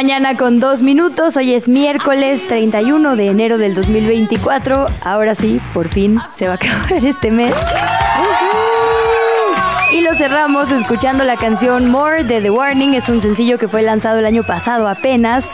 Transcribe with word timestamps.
Mañana 0.00 0.34
con 0.34 0.60
dos 0.60 0.80
minutos. 0.80 1.36
Hoy 1.36 1.52
es 1.52 1.68
miércoles 1.68 2.48
31 2.48 3.16
de 3.16 3.26
enero 3.26 3.58
del 3.58 3.74
2024. 3.74 4.86
Ahora 5.02 5.34
sí, 5.34 5.60
por 5.74 5.88
fin 5.88 6.18
se 6.34 6.46
va 6.46 6.52
a 6.52 6.54
acabar 6.54 7.04
este 7.04 7.30
mes. 7.30 7.52
Y 9.92 10.00
lo 10.00 10.14
cerramos 10.14 10.72
escuchando 10.72 11.24
la 11.24 11.36
canción 11.36 11.90
More 11.90 12.24
de 12.24 12.40
The 12.40 12.48
Warning. 12.48 12.94
Es 12.94 13.10
un 13.10 13.20
sencillo 13.20 13.58
que 13.58 13.68
fue 13.68 13.82
lanzado 13.82 14.20
el 14.20 14.24
año 14.24 14.42
pasado 14.42 14.88
apenas. 14.88 15.44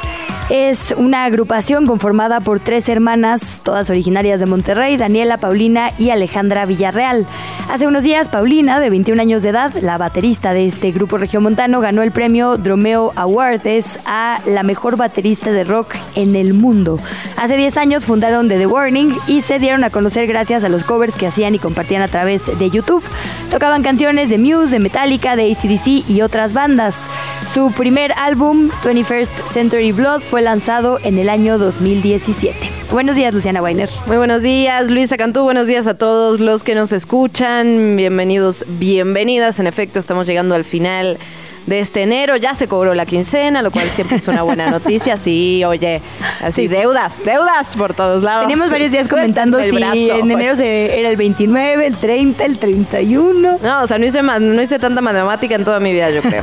Es 0.49 0.95
una 0.97 1.25
agrupación 1.25 1.87
conformada 1.87 2.39
por 2.39 2.61
tres 2.61 2.89
hermanas, 2.89 3.59
todas 3.65 3.91
originarias 3.91 4.39
de 4.39 4.47
Monterrey, 4.47 4.97
Daniela, 4.97 5.39
Paulina 5.39 5.91
y 5.99 6.11
Alejandra 6.11 6.67
Villarreal. 6.67 7.27
Hace 7.69 7.89
unos 7.89 8.05
días, 8.05 8.29
Paulina, 8.29 8.79
de 8.79 8.89
21 8.89 9.21
años 9.21 9.43
de 9.43 9.49
edad, 9.49 9.75
la 9.83 9.99
baterista 9.99 10.53
de 10.53 10.69
este 10.69 10.93
grupo 10.93 11.19
regiomontano, 11.19 11.81
ganó 11.81 12.03
el 12.03 12.13
premio 12.13 12.59
Dromeo 12.59 13.13
Awards 13.17 13.99
a 14.07 14.39
la 14.47 14.63
mejor 14.63 14.97
baterista 14.97 15.51
de 15.51 15.65
rock 15.65 15.97
en 16.15 16.37
el 16.37 16.55
mundo. 16.55 17.01
Hace 17.37 17.57
10 17.57 17.77
años 17.77 18.07
fundaron 18.07 18.49
The, 18.49 18.57
The 18.57 18.67
Warning 18.67 19.17
y 19.27 19.41
se 19.41 19.59
dieron 19.59 19.83
a 19.83 19.91
conocer 19.91 20.29
gracias 20.29 20.63
a 20.63 20.69
los 20.69 20.85
covers 20.85 21.17
que 21.17 21.27
hacían 21.27 21.57
y 21.57 21.59
compartían 21.59 22.03
a 22.03 22.09
través 22.09 22.47
de 22.57 22.71
YouTube. 22.71 23.03
Tocaban 23.51 23.83
canciones 23.83 24.31
de 24.31 24.39
Muse, 24.39 24.71
de 24.71 24.79
Metallica, 24.79 25.35
de 25.35 25.51
ACDC 25.51 26.09
y 26.09 26.23
otras 26.23 26.53
bandas. 26.53 27.11
Su 27.47 27.71
primer 27.71 28.13
álbum, 28.17 28.71
21st 28.83 29.47
Century 29.47 29.93
Blood, 29.93 30.21
fue 30.21 30.43
lanzado 30.43 30.99
en 31.05 31.17
el 31.19 31.29
año 31.29 31.59
2017. 31.59 32.57
Buenos 32.91 33.15
días, 33.15 33.33
Luciana 33.33 33.63
Weiner. 33.63 33.89
Muy 34.07 34.17
buenos 34.17 34.43
días, 34.43 34.91
Luisa 34.91 35.17
Cantú. 35.17 35.45
Buenos 35.45 35.69
días 35.69 35.87
a 35.87 35.95
todos 35.95 36.41
los 36.41 36.65
que 36.65 36.75
nos 36.75 36.93
escuchan. 36.93 37.97
Bienvenidos, 37.97 38.65
bienvenidas. 38.69 39.61
En 39.61 39.69
efecto, 39.69 40.01
estamos 40.01 40.27
llegando 40.27 40.55
al 40.57 40.65
final 40.65 41.19
de 41.67 41.81
este 41.81 42.03
enero. 42.03 42.37
Ya 42.37 42.55
se 42.55 42.69
cobró 42.69 42.95
la 42.95 43.07
quincena, 43.07 43.63
lo 43.63 43.71
cual 43.71 43.91
siempre 43.91 44.17
es 44.17 44.29
una 44.29 44.43
buena 44.43 44.71
noticia. 44.71 45.17
Sí, 45.17 45.65
oye, 45.65 46.01
así 46.43 46.69
deudas, 46.69 47.23
deudas 47.25 47.77
por 47.77 47.95
todos 47.95 48.23
lados. 48.23 48.47
Tenemos 48.47 48.71
varios 48.71 48.93
días 48.93 49.09
comentando 49.09 49.61
si 49.63 49.77
en 49.77 50.31
enero 50.31 50.57
se, 50.57 50.99
era 50.99 51.11
el 51.11 51.17
29, 51.17 51.87
el 51.87 51.97
30, 51.97 52.45
el 52.45 52.59
31. 52.59 53.59
No, 53.63 53.83
o 53.83 53.89
sea, 53.89 53.99
no 53.99 54.07
hice, 54.07 54.23
no 54.23 54.63
hice 54.63 54.79
tanta 54.79 55.01
matemática 55.01 55.55
en 55.55 55.65
toda 55.65 55.81
mi 55.81 55.93
vida, 55.93 56.11
yo 56.11 56.23
creo. 56.23 56.43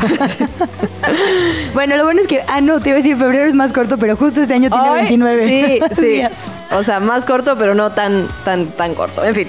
bueno, 1.73 1.97
lo 1.97 2.03
bueno 2.03 2.21
es 2.21 2.27
que, 2.27 2.41
ah, 2.47 2.61
no, 2.61 2.79
te 2.79 2.89
iba 2.89 2.97
a 2.97 3.01
decir, 3.01 3.17
febrero 3.17 3.47
es 3.47 3.55
más 3.55 3.71
corto, 3.71 3.97
pero 3.97 4.15
justo 4.15 4.41
este 4.41 4.53
año 4.53 4.69
tiene 4.69 4.89
29. 4.89 5.47
Sí, 5.47 5.79
sí. 6.01 6.21
O 6.71 6.83
sea, 6.83 6.99
más 6.99 7.25
corto, 7.25 7.55
pero 7.57 7.75
no 7.75 7.91
tan, 7.91 8.27
tan, 8.43 8.67
tan 8.67 8.95
corto. 8.95 9.23
En 9.23 9.35
fin, 9.35 9.47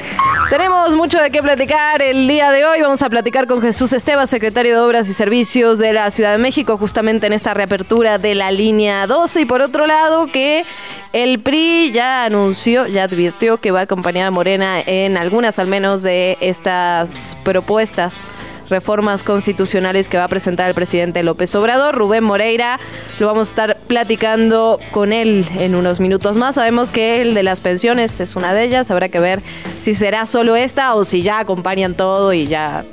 tenemos 0.51 0.95
mucho 0.95 1.21
de 1.21 1.31
qué 1.31 1.43
platicar 1.43 2.03
el 2.03 2.29
día 2.29 2.53
de 2.53 2.65
hoy. 2.65 2.81
Vamos 2.81 3.03
a 3.03 3.11
platicar 3.11 3.47
con 3.47 3.61
Jesús 3.61 3.93
Esteba, 3.93 4.27
secretario 4.27 4.75
de 4.75 4.81
Obras 4.81 5.09
y 5.09 5.15
Servicios 5.15 5.64
de 5.73 5.93
la 5.95 6.11
Ciudad 6.11 6.33
de 6.33 6.39
México, 6.39 6.77
justamente 6.77 7.27
en 7.27 7.33
esta 7.33 7.55
reapertura 7.55 8.19
de 8.19 8.35
la 8.35 8.51
línea 8.51 9.07
12. 9.07 9.41
Y 9.41 9.45
por 9.47 9.63
otro 9.63 9.87
lado, 9.87 10.27
que 10.27 10.65
el 11.13 11.41
PRI 11.41 11.91
ya 11.93 12.25
anunció, 12.25 12.87
ya 12.87 13.05
advirtió 13.05 13.57
que 13.57 13.71
va 13.71 13.81
a 13.81 13.83
acompañar 13.85 14.27
a 14.27 14.31
Morena 14.31 14.81
en 14.81 15.17
algunas 15.17 15.59
al 15.59 15.67
menos 15.67 16.03
de 16.03 16.37
estas 16.41 17.37
propuestas 17.43 18.31
reformas 18.69 19.23
constitucionales 19.23 20.09
que 20.09 20.17
va 20.17 20.25
a 20.25 20.29
presentar 20.29 20.69
el 20.69 20.75
presidente 20.75 21.23
López 21.23 21.55
Obrador. 21.55 21.95
Rubén 21.95 22.25
Moreira, 22.25 22.79
lo 23.19 23.27
vamos 23.27 23.49
a 23.49 23.51
estar 23.51 23.77
platicando 23.87 24.79
con 24.91 25.13
él 25.13 25.47
en 25.59 25.75
unos 25.75 26.01
minutos 26.01 26.37
más. 26.37 26.57
Sabemos 26.57 26.91
que 26.91 27.23
el 27.23 27.35
de 27.35 27.43
las 27.43 27.61
pensiones 27.61 28.21
es 28.21 28.37
una 28.37 28.53
de 28.55 28.65
ellas. 28.65 28.91
Habrá 28.91 29.09
que 29.09 29.21
ver 29.21 29.41
si 29.81 29.95
será 29.95 30.27
solo 30.27 30.57
esta 30.57 30.95
o 30.95 31.05
si 31.05 31.23
ya 31.23 31.39
acompañan 31.39 31.95
todo 31.95 32.33
y 32.33 32.47
ya 32.47 32.85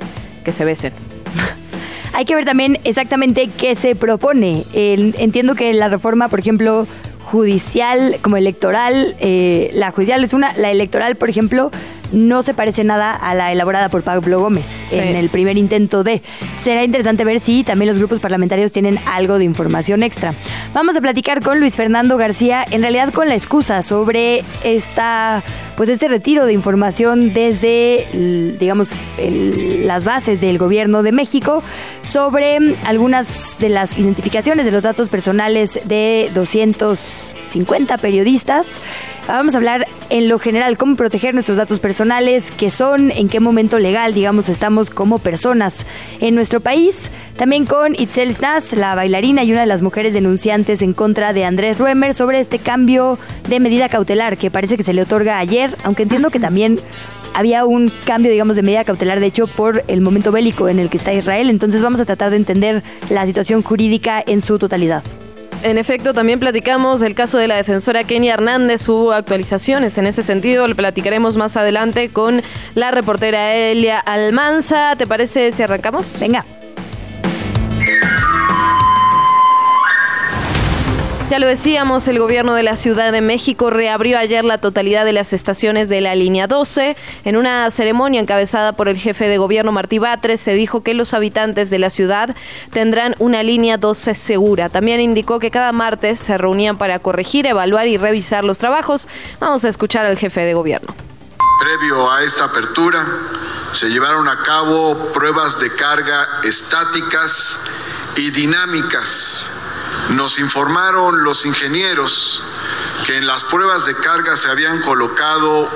que 0.44 0.52
se 0.52 0.64
besen. 0.64 0.92
Hay 2.12 2.24
que 2.24 2.34
ver 2.34 2.44
también 2.44 2.78
exactamente 2.84 3.48
qué 3.48 3.74
se 3.74 3.94
propone. 3.94 4.64
entiendo 4.72 5.54
que 5.54 5.72
la 5.72 5.88
reforma, 5.88 6.28
por 6.28 6.40
ejemplo, 6.40 6.86
judicial 7.22 8.16
como 8.20 8.36
electoral, 8.36 9.14
eh, 9.20 9.70
la 9.74 9.90
judicial 9.90 10.22
es 10.22 10.32
una, 10.32 10.52
la 10.54 10.70
electoral, 10.70 11.16
por 11.16 11.30
ejemplo, 11.30 11.70
no 12.12 12.42
se 12.42 12.52
parece 12.52 12.84
nada 12.84 13.12
a 13.12 13.34
la 13.34 13.52
elaborada 13.52 13.88
por 13.88 14.02
Pablo 14.02 14.40
Gómez 14.40 14.84
en 14.90 15.16
el 15.16 15.30
primer 15.30 15.56
intento 15.56 16.04
de. 16.04 16.20
Será 16.60 16.84
interesante 16.84 17.24
ver 17.24 17.40
si 17.40 17.64
también 17.64 17.88
los 17.88 17.96
grupos 17.96 18.20
parlamentarios 18.20 18.70
tienen 18.70 18.98
algo 19.06 19.38
de 19.38 19.44
información 19.44 20.02
extra. 20.02 20.34
Vamos 20.74 20.94
a 20.96 21.00
platicar 21.00 21.42
con 21.42 21.58
Luis 21.58 21.76
Fernando 21.76 22.18
García, 22.18 22.66
en 22.70 22.82
realidad 22.82 23.14
con 23.14 23.28
la 23.28 23.34
excusa 23.34 23.82
sobre 23.82 24.44
esta 24.62 25.42
pues 25.76 25.88
este 25.88 26.08
retiro 26.08 26.46
de 26.46 26.52
información 26.52 27.32
desde, 27.32 28.06
digamos, 28.58 28.90
las 29.18 30.04
bases 30.04 30.40
del 30.40 30.58
gobierno 30.58 31.02
de 31.02 31.12
México 31.12 31.62
sobre 32.02 32.58
algunas 32.84 33.58
de 33.58 33.68
las 33.68 33.98
identificaciones 33.98 34.66
de 34.66 34.72
los 34.72 34.82
datos 34.82 35.08
personales 35.08 35.80
de 35.84 36.30
250 36.34 37.98
periodistas. 37.98 38.80
Vamos 39.28 39.54
a 39.54 39.58
hablar 39.58 39.86
en 40.10 40.28
lo 40.28 40.38
general 40.40 40.76
cómo 40.76 40.96
proteger 40.96 41.32
nuestros 41.32 41.56
datos 41.56 41.78
personales, 41.78 42.50
qué 42.50 42.70
son, 42.70 43.12
en 43.12 43.28
qué 43.28 43.38
momento 43.38 43.78
legal, 43.78 44.14
digamos, 44.14 44.48
estamos 44.48 44.90
como 44.90 45.20
personas 45.20 45.86
en 46.20 46.34
nuestro 46.34 46.60
país. 46.60 47.10
También 47.36 47.64
con 47.64 47.94
Itzel 47.94 48.34
Snaz, 48.34 48.72
la 48.72 48.94
bailarina 48.94 49.44
y 49.44 49.52
una 49.52 49.62
de 49.62 49.66
las 49.66 49.80
mujeres 49.80 50.12
denunciantes 50.12 50.82
en 50.82 50.92
contra 50.92 51.32
de 51.32 51.44
Andrés 51.44 51.78
Ruemer 51.78 52.14
sobre 52.14 52.40
este 52.40 52.58
cambio 52.58 53.18
de 53.48 53.60
medida 53.60 53.88
cautelar 53.88 54.36
que 54.36 54.50
parece 54.50 54.76
que 54.76 54.82
se 54.82 54.92
le 54.92 55.02
otorga 55.02 55.38
ayer, 55.38 55.61
aunque 55.84 56.02
entiendo 56.02 56.30
que 56.30 56.40
también 56.40 56.78
había 57.34 57.64
un 57.64 57.90
cambio, 58.04 58.30
digamos, 58.30 58.56
de 58.56 58.62
medida 58.62 58.84
cautelar, 58.84 59.20
de 59.20 59.26
hecho, 59.26 59.46
por 59.46 59.84
el 59.88 60.00
momento 60.00 60.32
bélico 60.32 60.68
en 60.68 60.78
el 60.78 60.90
que 60.90 60.98
está 60.98 61.12
Israel. 61.12 61.50
Entonces 61.50 61.82
vamos 61.82 62.00
a 62.00 62.04
tratar 62.04 62.30
de 62.30 62.36
entender 62.36 62.82
la 63.10 63.26
situación 63.26 63.62
jurídica 63.62 64.22
en 64.26 64.42
su 64.42 64.58
totalidad. 64.58 65.02
En 65.62 65.78
efecto, 65.78 66.12
también 66.12 66.40
platicamos 66.40 67.00
del 67.00 67.14
caso 67.14 67.38
de 67.38 67.46
la 67.46 67.54
defensora 67.54 68.02
Kenia 68.02 68.34
Hernández. 68.34 68.88
Hubo 68.88 69.12
actualizaciones 69.12 69.96
en 69.96 70.06
ese 70.06 70.24
sentido. 70.24 70.66
Lo 70.66 70.74
platicaremos 70.74 71.36
más 71.36 71.56
adelante 71.56 72.08
con 72.08 72.42
la 72.74 72.90
reportera 72.90 73.54
Elia 73.54 74.00
Almanza. 74.00 74.96
¿Te 74.96 75.06
parece 75.06 75.52
si 75.52 75.62
arrancamos? 75.62 76.18
Venga. 76.20 76.44
Ya 81.32 81.38
lo 81.38 81.46
decíamos, 81.46 82.06
el 82.08 82.18
gobierno 82.18 82.52
de 82.52 82.62
la 82.62 82.76
Ciudad 82.76 83.10
de 83.10 83.22
México 83.22 83.70
reabrió 83.70 84.18
ayer 84.18 84.44
la 84.44 84.58
totalidad 84.58 85.06
de 85.06 85.14
las 85.14 85.32
estaciones 85.32 85.88
de 85.88 86.02
la 86.02 86.14
línea 86.14 86.46
12. 86.46 86.94
En 87.24 87.38
una 87.38 87.70
ceremonia 87.70 88.20
encabezada 88.20 88.74
por 88.74 88.86
el 88.86 88.98
jefe 88.98 89.28
de 89.28 89.38
gobierno 89.38 89.72
Martí 89.72 89.98
Batres 89.98 90.42
se 90.42 90.52
dijo 90.52 90.82
que 90.82 90.92
los 90.92 91.14
habitantes 91.14 91.70
de 91.70 91.78
la 91.78 91.88
ciudad 91.88 92.36
tendrán 92.70 93.14
una 93.18 93.42
línea 93.42 93.78
12 93.78 94.14
segura. 94.14 94.68
También 94.68 95.00
indicó 95.00 95.38
que 95.38 95.50
cada 95.50 95.72
martes 95.72 96.20
se 96.20 96.36
reunían 96.36 96.76
para 96.76 96.98
corregir, 96.98 97.46
evaluar 97.46 97.86
y 97.86 97.96
revisar 97.96 98.44
los 98.44 98.58
trabajos. 98.58 99.08
Vamos 99.40 99.64
a 99.64 99.70
escuchar 99.70 100.04
al 100.04 100.18
jefe 100.18 100.42
de 100.42 100.52
gobierno. 100.52 100.94
Previo 101.62 102.12
a 102.12 102.22
esta 102.22 102.44
apertura, 102.44 103.06
se 103.72 103.88
llevaron 103.88 104.28
a 104.28 104.42
cabo 104.42 105.10
pruebas 105.14 105.58
de 105.58 105.74
carga 105.74 106.42
estáticas 106.44 107.58
y 108.16 108.30
dinámicas 108.32 109.50
nos 110.10 110.38
informaron 110.38 111.22
los 111.24 111.46
ingenieros 111.46 112.42
que 113.06 113.16
en 113.16 113.26
las 113.26 113.44
pruebas 113.44 113.86
de 113.86 113.94
carga 113.96 114.36
se 114.36 114.48
habían 114.48 114.80
colocado 114.80 115.70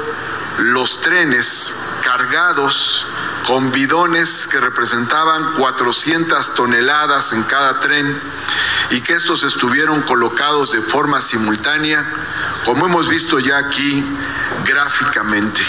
los 0.59 1.01
trenes 1.01 1.77
cargados 2.03 3.07
con 3.47 3.73
bidones 3.73 4.47
que 4.47 4.59
representaban 4.59 5.55
400 5.55 6.55
toneladas 6.55 7.33
en 7.33 7.43
cada 7.45 7.81
tren 7.81 8.21
y 8.91 9.01
que 9.01 9.13
estos 9.15 9.43
estuvieron 9.43 10.03
colocados 10.03 10.73
de 10.73 10.83
forma 10.83 11.21
simultánea, 11.21 12.05
como 12.65 12.87
hemos 12.87 13.09
visto 13.09 13.39
ya 13.39 13.59
aquí 13.59 14.05
gráficamente. 14.65 15.63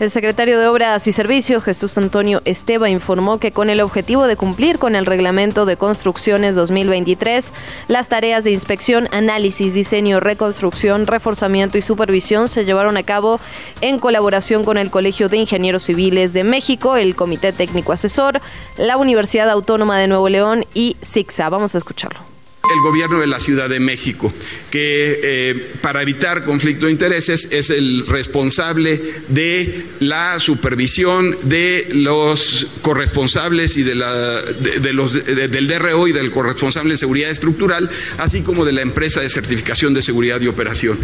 El 0.00 0.10
secretario 0.10 0.60
de 0.60 0.68
Obras 0.68 1.08
y 1.08 1.12
Servicios, 1.12 1.64
Jesús 1.64 1.98
Antonio 1.98 2.40
Esteba, 2.44 2.88
informó 2.88 3.38
que 3.38 3.50
con 3.50 3.68
el 3.68 3.80
objetivo 3.80 4.28
de 4.28 4.36
cumplir 4.36 4.78
con 4.78 4.94
el 4.94 5.06
Reglamento 5.06 5.66
de 5.66 5.76
Construcciones 5.76 6.54
2023, 6.54 7.52
las 7.88 8.08
tareas 8.08 8.44
de 8.44 8.52
inspección, 8.52 9.08
análisis, 9.10 9.74
diseño, 9.74 10.20
reconstrucción, 10.20 11.08
reforzamiento 11.08 11.78
y 11.78 11.82
supervisión 11.82 12.48
se 12.48 12.64
llevaron 12.64 12.96
a 12.96 13.02
cabo 13.02 13.40
en 13.80 13.98
colaboración 13.98 14.62
con 14.62 14.78
el 14.78 14.92
Colegio 14.92 15.28
de 15.28 15.38
Ingenieros 15.38 15.82
Civiles 15.82 16.32
de 16.32 16.44
México, 16.44 16.96
el 16.96 17.16
Comité 17.16 17.52
Técnico 17.52 17.92
Asesor, 17.92 18.40
la 18.76 18.98
Universidad 18.98 19.50
Autónoma 19.50 19.98
de 19.98 20.06
Nuevo 20.06 20.28
León 20.28 20.64
y 20.74 20.96
SIGSA. 21.02 21.48
Vamos 21.48 21.74
a 21.74 21.78
escucharlo 21.78 22.37
el 22.72 22.80
gobierno 22.80 23.20
de 23.20 23.26
la 23.26 23.40
Ciudad 23.40 23.68
de 23.68 23.80
México, 23.80 24.32
que 24.70 25.20
eh, 25.22 25.72
para 25.80 26.02
evitar 26.02 26.44
conflicto 26.44 26.86
de 26.86 26.92
intereses 26.92 27.48
es 27.50 27.70
el 27.70 28.06
responsable 28.06 29.00
de 29.28 29.86
la 30.00 30.38
supervisión 30.38 31.36
de 31.44 31.88
los 31.92 32.66
corresponsables 32.82 33.76
y 33.76 33.82
de, 33.82 33.94
la, 33.94 34.42
de, 34.42 34.92
los, 34.92 35.12
del 35.12 35.68
DRO 35.68 36.08
y 36.08 36.12
del 36.12 36.30
corresponsable 36.30 36.94
de 36.94 36.98
seguridad 36.98 37.30
estructural, 37.30 37.90
así 38.18 38.42
como 38.42 38.64
de 38.64 38.72
la 38.72 38.82
empresa 38.82 39.20
de 39.20 39.30
certificación 39.30 39.94
de 39.94 40.02
seguridad 40.02 40.40
y 40.40 40.48
operación. 40.48 40.98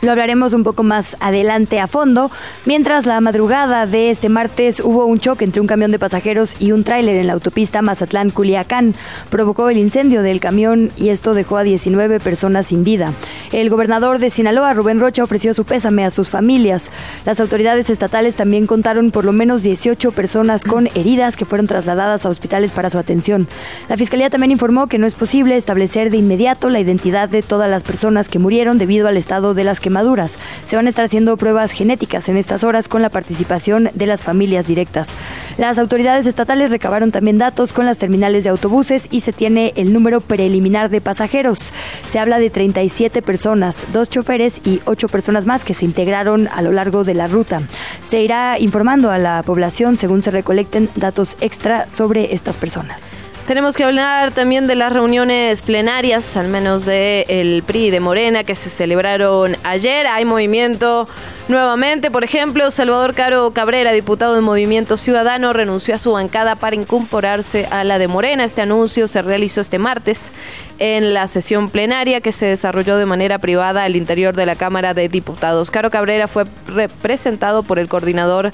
Lo 0.00 0.12
hablaremos 0.12 0.52
un 0.52 0.62
poco 0.62 0.84
más 0.84 1.16
adelante 1.18 1.80
a 1.80 1.88
fondo. 1.88 2.30
Mientras 2.66 3.04
la 3.04 3.20
madrugada 3.20 3.86
de 3.86 4.10
este 4.10 4.28
martes 4.28 4.80
hubo 4.80 5.06
un 5.06 5.18
choque 5.18 5.44
entre 5.44 5.60
un 5.60 5.66
camión 5.66 5.90
de 5.90 5.98
pasajeros 5.98 6.54
y 6.60 6.70
un 6.70 6.84
tráiler 6.84 7.16
en 7.16 7.26
la 7.26 7.32
autopista 7.32 7.82
Mazatlán-Culiacán. 7.82 8.94
Provocó 9.28 9.70
el 9.70 9.76
incendio 9.76 10.22
del 10.22 10.38
camión 10.38 10.92
y 10.96 11.08
esto 11.08 11.34
dejó 11.34 11.56
a 11.56 11.64
19 11.64 12.20
personas 12.20 12.66
sin 12.66 12.84
vida. 12.84 13.12
El 13.50 13.70
gobernador 13.70 14.20
de 14.20 14.30
Sinaloa, 14.30 14.72
Rubén 14.72 15.00
Rocha, 15.00 15.24
ofreció 15.24 15.52
su 15.52 15.64
pésame 15.64 16.04
a 16.04 16.10
sus 16.10 16.30
familias. 16.30 16.92
Las 17.24 17.40
autoridades 17.40 17.90
estatales 17.90 18.36
también 18.36 18.68
contaron 18.68 19.10
por 19.10 19.24
lo 19.24 19.32
menos 19.32 19.64
18 19.64 20.12
personas 20.12 20.62
con 20.62 20.86
heridas 20.94 21.36
que 21.36 21.44
fueron 21.44 21.66
trasladadas 21.66 22.24
a 22.24 22.28
hospitales 22.28 22.70
para 22.70 22.90
su 22.90 22.98
atención. 22.98 23.48
La 23.88 23.96
fiscalía 23.96 24.30
también 24.30 24.52
informó 24.52 24.86
que 24.86 24.98
no 24.98 25.08
es 25.08 25.14
posible 25.14 25.56
establecer 25.56 26.10
de 26.10 26.18
inmediato 26.18 26.68
la 26.70 26.78
identidad 26.78 27.28
de 27.28 27.42
todas 27.42 27.68
las 27.68 27.82
personas 27.82 28.28
que 28.28 28.38
murieron 28.38 28.78
debido 28.78 29.08
al 29.08 29.16
estado 29.16 29.54
de 29.54 29.64
las 29.64 29.80
que 29.80 29.87
maduras. 29.90 30.38
Se 30.64 30.76
van 30.76 30.86
a 30.86 30.88
estar 30.88 31.04
haciendo 31.04 31.36
pruebas 31.36 31.72
genéticas 31.72 32.28
en 32.28 32.36
estas 32.36 32.64
horas 32.64 32.88
con 32.88 33.02
la 33.02 33.08
participación 33.08 33.90
de 33.94 34.06
las 34.06 34.22
familias 34.22 34.66
directas. 34.66 35.10
Las 35.56 35.78
autoridades 35.78 36.26
estatales 36.26 36.70
recabaron 36.70 37.12
también 37.12 37.38
datos 37.38 37.72
con 37.72 37.86
las 37.86 37.98
terminales 37.98 38.44
de 38.44 38.50
autobuses 38.50 39.08
y 39.10 39.20
se 39.20 39.32
tiene 39.32 39.72
el 39.76 39.92
número 39.92 40.20
preliminar 40.20 40.90
de 40.90 41.00
pasajeros. 41.00 41.72
Se 42.08 42.18
habla 42.18 42.38
de 42.38 42.50
37 42.50 43.22
personas, 43.22 43.86
dos 43.92 44.08
choferes 44.08 44.60
y 44.64 44.80
ocho 44.84 45.08
personas 45.08 45.46
más 45.46 45.64
que 45.64 45.74
se 45.74 45.84
integraron 45.84 46.48
a 46.48 46.62
lo 46.62 46.72
largo 46.72 47.04
de 47.04 47.14
la 47.14 47.26
ruta. 47.26 47.62
Se 48.02 48.20
irá 48.20 48.58
informando 48.58 49.10
a 49.10 49.18
la 49.18 49.42
población 49.42 49.96
según 49.96 50.22
se 50.22 50.30
recolecten 50.30 50.88
datos 50.96 51.36
extra 51.40 51.88
sobre 51.88 52.34
estas 52.34 52.56
personas. 52.56 53.10
Tenemos 53.48 53.78
que 53.78 53.84
hablar 53.84 54.32
también 54.32 54.66
de 54.66 54.74
las 54.74 54.92
reuniones 54.92 55.62
plenarias, 55.62 56.36
al 56.36 56.48
menos 56.48 56.84
de 56.84 57.24
el 57.28 57.62
PRI 57.62 57.88
de 57.88 57.98
Morena, 57.98 58.44
que 58.44 58.54
se 58.54 58.68
celebraron 58.68 59.56
ayer. 59.64 60.06
Hay 60.06 60.26
movimiento 60.26 61.08
nuevamente. 61.48 62.10
Por 62.10 62.24
ejemplo, 62.24 62.70
Salvador 62.70 63.14
Caro 63.14 63.52
Cabrera, 63.52 63.92
diputado 63.92 64.34
de 64.34 64.42
Movimiento 64.42 64.98
Ciudadano, 64.98 65.54
renunció 65.54 65.94
a 65.94 65.98
su 65.98 66.12
bancada 66.12 66.56
para 66.56 66.76
incorporarse 66.76 67.64
a 67.70 67.84
la 67.84 67.98
de 67.98 68.06
Morena. 68.06 68.44
Este 68.44 68.60
anuncio 68.60 69.08
se 69.08 69.22
realizó 69.22 69.62
este 69.62 69.78
martes 69.78 70.30
en 70.78 71.14
la 71.14 71.26
sesión 71.26 71.70
plenaria 71.70 72.20
que 72.20 72.32
se 72.32 72.44
desarrolló 72.44 72.98
de 72.98 73.06
manera 73.06 73.38
privada 73.38 73.84
al 73.84 73.96
interior 73.96 74.36
de 74.36 74.44
la 74.44 74.56
Cámara 74.56 74.92
de 74.92 75.08
Diputados. 75.08 75.70
Caro 75.70 75.90
Cabrera 75.90 76.28
fue 76.28 76.44
representado 76.66 77.62
por 77.62 77.78
el 77.78 77.88
coordinador 77.88 78.52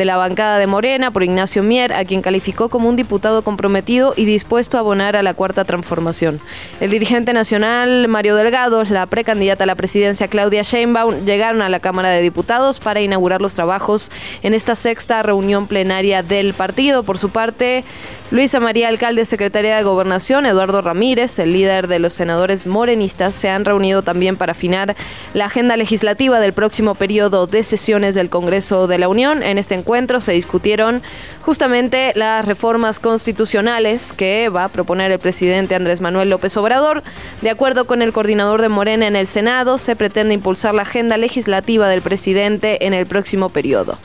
de 0.00 0.06
la 0.06 0.16
bancada 0.16 0.58
de 0.58 0.66
Morena 0.66 1.10
por 1.10 1.22
Ignacio 1.22 1.62
Mier, 1.62 1.92
a 1.92 2.06
quien 2.06 2.22
calificó 2.22 2.70
como 2.70 2.88
un 2.88 2.96
diputado 2.96 3.42
comprometido 3.42 4.14
y 4.16 4.24
dispuesto 4.24 4.78
a 4.78 4.80
abonar 4.80 5.14
a 5.14 5.22
la 5.22 5.34
cuarta 5.34 5.66
transformación. 5.66 6.40
El 6.80 6.90
dirigente 6.90 7.34
nacional 7.34 8.08
Mario 8.08 8.34
Delgado, 8.34 8.82
la 8.84 9.04
precandidata 9.04 9.64
a 9.64 9.66
la 9.66 9.74
presidencia 9.74 10.28
Claudia 10.28 10.62
Sheinbaum, 10.62 11.26
llegaron 11.26 11.60
a 11.60 11.68
la 11.68 11.80
Cámara 11.80 12.08
de 12.08 12.22
Diputados 12.22 12.80
para 12.80 13.02
inaugurar 13.02 13.42
los 13.42 13.52
trabajos 13.52 14.10
en 14.42 14.54
esta 14.54 14.74
sexta 14.74 15.22
reunión 15.22 15.66
plenaria 15.66 16.22
del 16.22 16.54
partido. 16.54 17.02
Por 17.02 17.18
su 17.18 17.28
parte, 17.28 17.84
Luisa 18.30 18.58
María 18.58 18.88
Alcalde, 18.88 19.26
secretaria 19.26 19.76
de 19.76 19.82
Gobernación, 19.82 20.46
Eduardo 20.46 20.80
Ramírez, 20.80 21.38
el 21.40 21.52
líder 21.52 21.88
de 21.88 21.98
los 21.98 22.14
senadores 22.14 22.64
morenistas, 22.64 23.34
se 23.34 23.50
han 23.50 23.66
reunido 23.66 24.02
también 24.02 24.36
para 24.36 24.52
afinar 24.52 24.96
la 25.34 25.46
agenda 25.46 25.76
legislativa 25.76 26.40
del 26.40 26.54
próximo 26.54 26.94
periodo 26.94 27.46
de 27.48 27.64
sesiones 27.64 28.14
del 28.14 28.30
Congreso 28.30 28.86
de 28.86 28.98
la 28.98 29.08
Unión. 29.08 29.42
En 29.42 29.58
este 29.58 29.74
encuentro 29.74 29.89
se 30.20 30.32
discutieron 30.32 31.02
justamente 31.42 32.12
las 32.14 32.44
reformas 32.44 33.00
constitucionales 33.00 34.12
que 34.12 34.48
va 34.48 34.64
a 34.64 34.68
proponer 34.68 35.10
el 35.10 35.18
presidente 35.18 35.74
Andrés 35.74 36.00
Manuel 36.00 36.30
López 36.30 36.56
Obrador. 36.56 37.02
De 37.42 37.50
acuerdo 37.50 37.86
con 37.86 38.00
el 38.00 38.12
coordinador 38.12 38.62
de 38.62 38.68
Morena 38.68 39.08
en 39.08 39.16
el 39.16 39.26
Senado, 39.26 39.78
se 39.78 39.96
pretende 39.96 40.34
impulsar 40.34 40.74
la 40.74 40.82
agenda 40.82 41.16
legislativa 41.16 41.88
del 41.88 42.02
presidente 42.02 42.86
en 42.86 42.94
el 42.94 43.06
próximo 43.06 43.48
periodo 43.48 43.98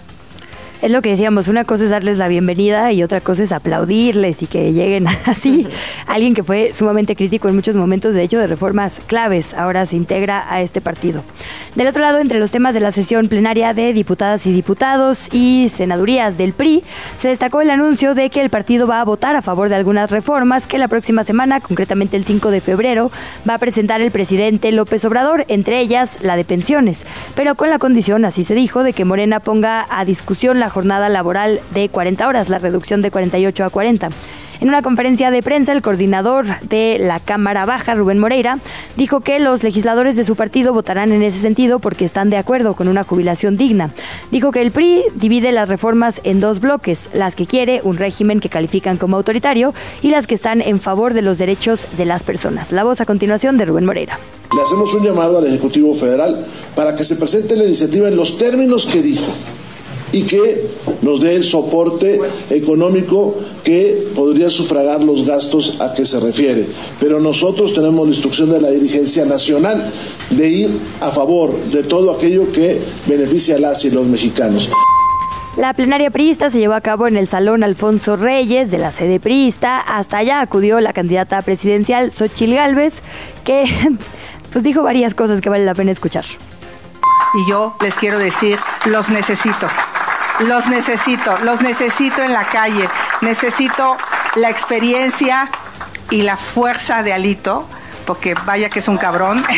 es 0.85 0.91
lo 0.91 1.01
que 1.01 1.09
decíamos, 1.09 1.47
una 1.47 1.65
cosa 1.65 1.85
es 1.85 1.89
darles 1.89 2.19
la 2.19 2.27
bienvenida 2.27 2.91
y 2.91 3.01
otra 3.01 3.19
cosa 3.19 3.41
es 3.41 3.51
aplaudirles 3.51 4.43
y 4.43 4.45
que 4.45 4.71
lleguen 4.71 5.07
así. 5.25 5.67
Alguien 6.05 6.35
que 6.35 6.43
fue 6.43 6.75
sumamente 6.75 7.15
crítico 7.15 7.49
en 7.49 7.55
muchos 7.55 7.75
momentos, 7.75 8.13
de 8.13 8.21
hecho, 8.21 8.37
de 8.37 8.45
reformas 8.45 9.01
claves, 9.07 9.55
ahora 9.55 9.87
se 9.87 9.95
integra 9.95 10.45
a 10.47 10.61
este 10.61 10.81
partido. 10.81 11.23
Del 11.73 11.87
otro 11.87 12.03
lado, 12.03 12.19
entre 12.19 12.39
los 12.39 12.51
temas 12.51 12.75
de 12.75 12.81
la 12.81 12.91
sesión 12.91 13.29
plenaria 13.29 13.73
de 13.73 13.93
diputadas 13.93 14.45
y 14.45 14.53
diputados 14.53 15.33
y 15.33 15.69
senadurías 15.69 16.37
del 16.37 16.53
PRI, 16.53 16.83
se 17.17 17.29
destacó 17.29 17.61
el 17.61 17.71
anuncio 17.71 18.13
de 18.13 18.29
que 18.29 18.41
el 18.41 18.51
partido 18.51 18.85
va 18.85 19.01
a 19.01 19.05
votar 19.05 19.35
a 19.35 19.41
favor 19.41 19.69
de 19.69 19.75
algunas 19.75 20.11
reformas 20.11 20.67
que 20.67 20.77
la 20.77 20.87
próxima 20.87 21.23
semana, 21.23 21.61
concretamente 21.61 22.15
el 22.15 22.25
5 22.25 22.51
de 22.51 22.61
febrero, 22.61 23.11
va 23.49 23.55
a 23.55 23.57
presentar 23.57 24.01
el 24.01 24.11
presidente 24.11 24.71
López 24.71 25.03
Obrador, 25.03 25.45
entre 25.47 25.79
ellas 25.79 26.19
la 26.21 26.35
de 26.35 26.45
pensiones, 26.45 27.07
pero 27.33 27.55
con 27.55 27.71
la 27.71 27.79
condición, 27.79 28.23
así 28.23 28.43
se 28.43 28.53
dijo, 28.53 28.83
de 28.83 28.93
que 28.93 29.03
Morena 29.03 29.39
ponga 29.39 29.87
a 29.89 30.05
discusión 30.05 30.59
la 30.59 30.69
jornada 30.75 31.07
laboral 31.07 31.61
de 31.73 31.87
40 31.87 32.27
horas, 32.27 32.49
la 32.49 32.59
reducción 32.59 33.01
de 33.01 33.09
48 33.09 33.63
a 33.63 33.69
40. 33.69 34.09
En 34.59 34.67
una 34.67 34.81
conferencia 34.81 35.31
de 35.31 35.41
prensa, 35.41 35.71
el 35.71 35.81
coordinador 35.81 36.45
de 36.67 36.97
la 36.99 37.21
Cámara 37.21 37.65
Baja, 37.65 37.95
Rubén 37.95 38.19
Moreira, 38.19 38.59
dijo 38.97 39.21
que 39.21 39.39
los 39.39 39.63
legisladores 39.63 40.17
de 40.17 40.25
su 40.25 40.35
partido 40.35 40.73
votarán 40.73 41.13
en 41.13 41.23
ese 41.23 41.39
sentido 41.39 41.79
porque 41.79 42.03
están 42.03 42.29
de 42.29 42.37
acuerdo 42.37 42.73
con 42.73 42.89
una 42.89 43.03
jubilación 43.03 43.55
digna. 43.55 43.91
Dijo 44.31 44.51
que 44.51 44.61
el 44.61 44.71
PRI 44.71 45.03
divide 45.15 45.53
las 45.53 45.69
reformas 45.69 46.19
en 46.25 46.41
dos 46.41 46.59
bloques, 46.59 47.09
las 47.13 47.35
que 47.35 47.45
quiere 47.45 47.79
un 47.83 47.95
régimen 47.95 48.41
que 48.41 48.49
califican 48.49 48.97
como 48.97 49.15
autoritario 49.15 49.73
y 50.01 50.09
las 50.09 50.27
que 50.27 50.35
están 50.35 50.61
en 50.61 50.81
favor 50.81 51.13
de 51.13 51.21
los 51.21 51.37
derechos 51.37 51.87
de 51.97 52.03
las 52.03 52.23
personas. 52.23 52.73
La 52.73 52.83
voz 52.83 52.99
a 52.99 53.05
continuación 53.05 53.55
de 53.57 53.65
Rubén 53.65 53.85
Moreira. 53.85 54.19
Le 54.53 54.61
hacemos 54.61 54.93
un 54.93 55.05
llamado 55.05 55.37
al 55.37 55.47
Ejecutivo 55.47 55.95
Federal 55.95 56.45
para 56.75 56.95
que 56.95 57.05
se 57.05 57.15
presente 57.15 57.55
la 57.55 57.63
iniciativa 57.63 58.09
en 58.09 58.17
los 58.17 58.37
términos 58.37 58.85
que 58.85 59.01
dijo 59.01 59.31
y 60.15 60.23
que 60.23 60.69
nos 61.01 61.19
dé 61.19 61.35
el 61.35 61.43
soporte 61.43 62.21
económico 62.49 63.35
que 63.65 64.07
podría 64.15 64.49
sufragar 64.49 65.03
los 65.03 65.27
gastos 65.27 65.75
a 65.81 65.93
que 65.93 66.05
se 66.05 66.21
refiere. 66.21 66.67
Pero 67.01 67.19
nosotros 67.19 67.73
tenemos 67.73 68.07
la 68.07 68.13
instrucción 68.13 68.49
de 68.49 68.61
la 68.61 68.69
dirigencia 68.69 69.25
nacional 69.25 69.91
de 70.29 70.49
ir 70.49 70.69
a 71.01 71.11
favor 71.11 71.53
de 71.65 71.83
todo 71.83 72.15
aquello 72.15 72.49
que 72.53 72.79
beneficia 73.05 73.55
a 73.55 73.59
las 73.59 73.83
y 73.83 73.91
los 73.91 74.05
mexicanos. 74.05 74.69
La 75.57 75.73
plenaria 75.73 76.11
priista 76.11 76.49
se 76.49 76.59
llevó 76.59 76.75
a 76.75 76.81
cabo 76.81 77.07
en 77.07 77.17
el 77.17 77.27
Salón 77.27 77.65
Alfonso 77.65 78.15
Reyes 78.15 78.71
de 78.71 78.77
la 78.77 78.93
sede 78.93 79.19
priista. 79.19 79.81
Hasta 79.81 80.19
allá 80.19 80.39
acudió 80.39 80.79
la 80.79 80.93
candidata 80.93 81.41
presidencial 81.41 82.13
Xochil 82.13 82.55
Gálvez, 82.55 83.01
que 83.43 83.65
pues 84.53 84.63
dijo 84.63 84.81
varias 84.81 85.13
cosas 85.13 85.41
que 85.41 85.49
vale 85.49 85.65
la 85.65 85.75
pena 85.75 85.91
escuchar. 85.91 86.23
Y 87.35 87.49
yo 87.49 87.75
les 87.81 87.95
quiero 87.95 88.17
decir, 88.17 88.57
los 88.85 89.09
necesito. 89.09 89.67
Los 90.41 90.67
necesito, 90.67 91.37
los 91.43 91.61
necesito 91.61 92.21
en 92.21 92.33
la 92.33 92.45
calle. 92.45 92.89
Necesito 93.21 93.97
la 94.35 94.49
experiencia 94.49 95.49
y 96.09 96.23
la 96.23 96.35
fuerza 96.35 97.03
de 97.03 97.13
Alito, 97.13 97.67
porque 98.05 98.35
vaya 98.45 98.69
que 98.69 98.79
es 98.79 98.87
un 98.87 98.97
cabrón. 98.97 99.43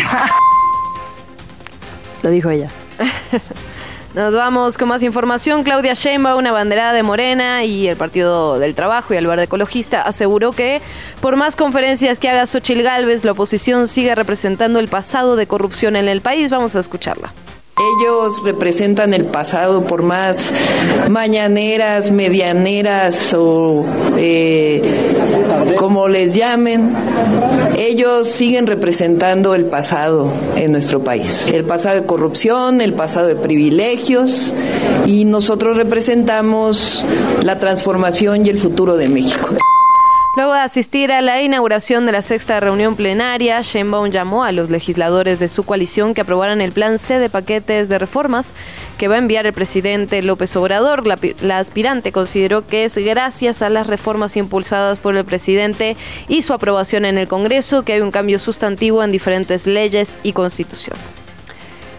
Lo 2.23 2.29
dijo 2.29 2.49
ella. 2.49 2.69
Nos 4.13 4.33
vamos 4.33 4.77
con 4.77 4.89
más 4.89 5.03
información. 5.03 5.63
Claudia 5.63 5.93
Sheinbaum, 5.93 6.39
una 6.39 6.51
banderada 6.51 6.93
de 6.93 7.03
Morena 7.03 7.63
y 7.63 7.87
el 7.87 7.97
Partido 7.97 8.57
del 8.57 8.73
Trabajo 8.73 9.13
y 9.13 9.17
el 9.17 9.27
Verde 9.27 9.43
Ecologista 9.43 10.01
aseguró 10.01 10.53
que 10.53 10.81
por 11.21 11.35
más 11.35 11.55
conferencias 11.55 12.17
que 12.17 12.29
haga 12.29 12.47
Xochil 12.47 12.81
Gálvez, 12.81 13.23
la 13.23 13.33
oposición 13.33 13.87
sigue 13.87 14.15
representando 14.15 14.79
el 14.79 14.87
pasado 14.87 15.35
de 15.35 15.45
corrupción 15.45 15.95
en 15.95 16.07
el 16.07 16.21
país. 16.21 16.49
Vamos 16.49 16.75
a 16.75 16.79
escucharla. 16.79 17.31
Ellos 17.79 18.41
representan 18.43 19.13
el 19.13 19.25
pasado 19.25 19.83
por 19.83 20.01
más 20.01 20.51
mañaneras, 21.09 22.09
medianeras 22.09 23.35
o 23.37 23.85
eh, 24.17 24.81
como 25.77 26.07
les 26.07 26.33
llamen. 26.33 26.95
Ellos 27.77 28.29
siguen 28.29 28.65
representando 28.65 29.53
el 29.53 29.65
pasado 29.65 30.31
en 30.55 30.71
nuestro 30.71 31.03
país. 31.03 31.47
El 31.53 31.65
pasado 31.65 32.01
de 32.01 32.07
corrupción, 32.07 32.81
el 32.81 32.93
pasado 32.93 33.27
de 33.27 33.35
privilegios 33.35 34.55
y 35.05 35.25
nosotros 35.25 35.77
representamos 35.77 37.05
la 37.43 37.59
transformación 37.59 38.43
y 38.43 38.49
el 38.49 38.57
futuro 38.57 38.97
de 38.97 39.07
México. 39.07 39.55
Luego 40.37 40.53
de 40.53 40.59
asistir 40.59 41.11
a 41.11 41.23
la 41.23 41.41
inauguración 41.41 42.05
de 42.05 42.11
la 42.11 42.21
sexta 42.21 42.59
reunión 42.59 42.95
plenaria, 42.95 43.59
Sheinbaum 43.63 44.11
llamó 44.11 44.43
a 44.43 44.51
los 44.51 44.69
legisladores 44.69 45.39
de 45.39 45.49
su 45.49 45.63
coalición 45.63 46.13
que 46.13 46.21
aprobaran 46.21 46.61
el 46.61 46.73
plan 46.73 46.99
C 46.99 47.17
de 47.17 47.27
paquetes 47.27 47.89
de 47.89 47.97
reformas 47.97 48.53
que 48.99 49.07
va 49.07 49.15
a 49.15 49.17
enviar 49.17 49.47
el 49.47 49.53
presidente 49.53 50.21
López 50.21 50.55
Obrador. 50.55 51.07
La, 51.07 51.17
la, 51.41 51.57
aspirante 51.57 52.11
consideró 52.11 52.67
que 52.67 52.83
es 52.83 52.95
gracias 52.99 53.63
a 53.63 53.71
las 53.71 53.87
reformas 53.87 54.37
impulsadas 54.37 54.99
por 54.99 55.17
el 55.17 55.25
presidente 55.25 55.97
y 56.27 56.43
su 56.43 56.53
aprobación 56.53 57.05
en 57.05 57.17
el 57.17 57.27
Congreso 57.27 57.81
que 57.81 57.93
hay 57.93 58.01
un 58.01 58.11
cambio 58.11 58.37
sustantivo 58.37 59.03
en 59.03 59.11
diferentes 59.11 59.65
leyes 59.65 60.19
y 60.21 60.33
constitución. 60.33 60.97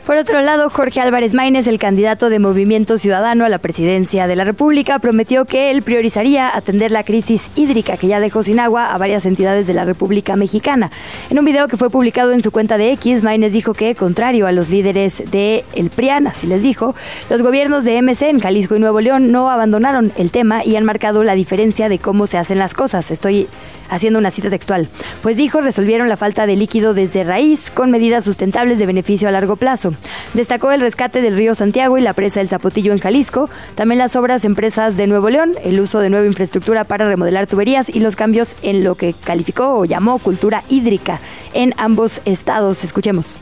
Por 0.08 0.16
otro 0.16 0.40
lado, 0.40 0.70
Jorge 0.70 1.02
Álvarez 1.02 1.34
Maínez, 1.34 1.66
el 1.66 1.78
candidato 1.78 2.30
de 2.30 2.38
Movimiento 2.38 2.96
Ciudadano 2.96 3.44
a 3.44 3.50
la 3.50 3.58
presidencia 3.58 4.26
de 4.26 4.36
la 4.36 4.44
República, 4.44 5.00
prometió 5.00 5.44
que 5.44 5.70
él 5.70 5.82
priorizaría 5.82 6.48
atender 6.56 6.90
la 6.90 7.04
crisis 7.04 7.50
hídrica 7.56 7.98
que 7.98 8.06
ya 8.06 8.18
dejó 8.18 8.42
sin 8.42 8.58
agua 8.58 8.86
a 8.86 8.96
varias 8.96 9.26
entidades 9.26 9.66
de 9.66 9.74
la 9.74 9.84
República 9.84 10.34
Mexicana. 10.34 10.90
En 11.28 11.38
un 11.38 11.44
video 11.44 11.68
que 11.68 11.76
fue 11.76 11.90
publicado 11.90 12.32
en 12.32 12.42
su 12.42 12.52
cuenta 12.52 12.78
de 12.78 12.90
X, 12.92 13.22
Maínez 13.22 13.52
dijo 13.52 13.74
que, 13.74 13.94
contrario 13.94 14.46
a 14.46 14.52
los 14.52 14.70
líderes 14.70 15.30
de 15.30 15.66
El 15.74 15.90
PRIAN, 15.90 16.26
así 16.26 16.46
les 16.46 16.62
dijo, 16.62 16.94
los 17.28 17.42
gobiernos 17.42 17.84
de 17.84 18.00
MC 18.00 18.30
en 18.30 18.40
Jalisco 18.40 18.76
y 18.76 18.80
Nuevo 18.80 19.02
León 19.02 19.30
no 19.30 19.50
abandonaron 19.50 20.12
el 20.16 20.30
tema 20.30 20.64
y 20.64 20.76
han 20.76 20.86
marcado 20.86 21.22
la 21.22 21.34
diferencia 21.34 21.90
de 21.90 21.98
cómo 21.98 22.26
se 22.26 22.38
hacen 22.38 22.58
las 22.58 22.72
cosas. 22.72 23.10
Estoy 23.10 23.46
haciendo 23.90 24.18
una 24.18 24.30
cita 24.30 24.50
textual. 24.50 24.88
Pues 25.22 25.36
dijo, 25.36 25.60
resolvieron 25.60 26.08
la 26.08 26.16
falta 26.16 26.46
de 26.46 26.56
líquido 26.56 26.94
desde 26.94 27.24
raíz 27.24 27.70
con 27.70 27.90
medidas 27.90 28.24
sustentables 28.24 28.78
de 28.78 28.86
beneficio 28.86 29.28
a 29.28 29.32
largo 29.32 29.56
plazo. 29.56 29.94
Destacó 30.34 30.70
el 30.70 30.80
rescate 30.80 31.20
del 31.20 31.36
río 31.36 31.54
Santiago 31.54 31.98
y 31.98 32.00
la 32.00 32.12
presa 32.12 32.40
del 32.40 32.48
Zapotillo 32.48 32.92
en 32.92 32.98
Jalisco, 32.98 33.48
también 33.74 33.98
las 33.98 34.16
obras 34.16 34.44
empresas 34.44 34.96
de 34.96 35.06
Nuevo 35.06 35.30
León, 35.30 35.54
el 35.64 35.80
uso 35.80 36.00
de 36.00 36.10
nueva 36.10 36.26
infraestructura 36.26 36.84
para 36.84 37.08
remodelar 37.08 37.46
tuberías 37.46 37.88
y 37.88 38.00
los 38.00 38.16
cambios 38.16 38.54
en 38.62 38.84
lo 38.84 38.94
que 38.94 39.14
calificó 39.14 39.74
o 39.74 39.84
llamó 39.84 40.18
cultura 40.18 40.62
hídrica 40.68 41.20
en 41.54 41.74
ambos 41.76 42.20
estados. 42.24 42.84
Escuchemos. 42.84 43.36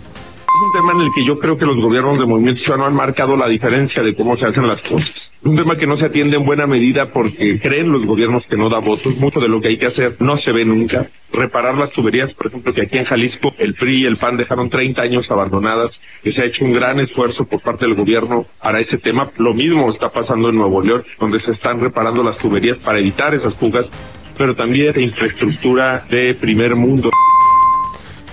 Es 0.56 0.62
un 0.62 0.72
tema 0.72 0.92
en 0.94 1.00
el 1.02 1.12
que 1.12 1.22
yo 1.22 1.38
creo 1.38 1.58
que 1.58 1.66
los 1.66 1.78
gobiernos 1.78 2.18
de 2.18 2.24
Movimiento 2.24 2.62
Ciudadano 2.62 2.86
han 2.86 2.94
marcado 2.94 3.36
la 3.36 3.46
diferencia 3.46 4.02
de 4.02 4.14
cómo 4.14 4.38
se 4.38 4.46
hacen 4.46 4.66
las 4.66 4.80
cosas. 4.80 5.30
Es 5.38 5.44
un 5.44 5.54
tema 5.54 5.76
que 5.76 5.86
no 5.86 5.98
se 5.98 6.06
atiende 6.06 6.38
en 6.38 6.46
buena 6.46 6.66
medida 6.66 7.12
porque 7.12 7.60
creen 7.60 7.92
los 7.92 8.06
gobiernos 8.06 8.46
que 8.46 8.56
no 8.56 8.70
da 8.70 8.78
votos. 8.78 9.18
Mucho 9.18 9.38
de 9.38 9.48
lo 9.48 9.60
que 9.60 9.68
hay 9.68 9.76
que 9.76 9.84
hacer 9.84 10.16
no 10.18 10.38
se 10.38 10.52
ve 10.52 10.64
nunca. 10.64 11.10
Reparar 11.30 11.76
las 11.76 11.90
tuberías, 11.90 12.32
por 12.32 12.46
ejemplo, 12.46 12.72
que 12.72 12.80
aquí 12.80 12.96
en 12.96 13.04
Jalisco 13.04 13.54
el 13.58 13.74
PRI 13.74 14.04
y 14.04 14.06
el 14.06 14.16
PAN 14.16 14.38
dejaron 14.38 14.70
30 14.70 15.02
años 15.02 15.30
abandonadas, 15.30 16.00
que 16.22 16.32
se 16.32 16.40
ha 16.40 16.46
hecho 16.46 16.64
un 16.64 16.72
gran 16.72 17.00
esfuerzo 17.00 17.44
por 17.44 17.60
parte 17.60 17.84
del 17.84 17.94
gobierno 17.94 18.46
para 18.62 18.80
ese 18.80 18.96
tema. 18.96 19.30
Lo 19.36 19.52
mismo 19.52 19.90
está 19.90 20.08
pasando 20.08 20.48
en 20.48 20.56
Nuevo 20.56 20.80
León, 20.80 21.04
donde 21.20 21.38
se 21.38 21.50
están 21.50 21.80
reparando 21.80 22.22
las 22.22 22.38
tuberías 22.38 22.78
para 22.78 22.98
evitar 22.98 23.34
esas 23.34 23.54
fugas, 23.54 23.90
pero 24.38 24.54
también 24.54 24.94
de 24.94 25.02
infraestructura 25.02 26.02
de 26.08 26.32
primer 26.32 26.74
mundo. 26.76 27.10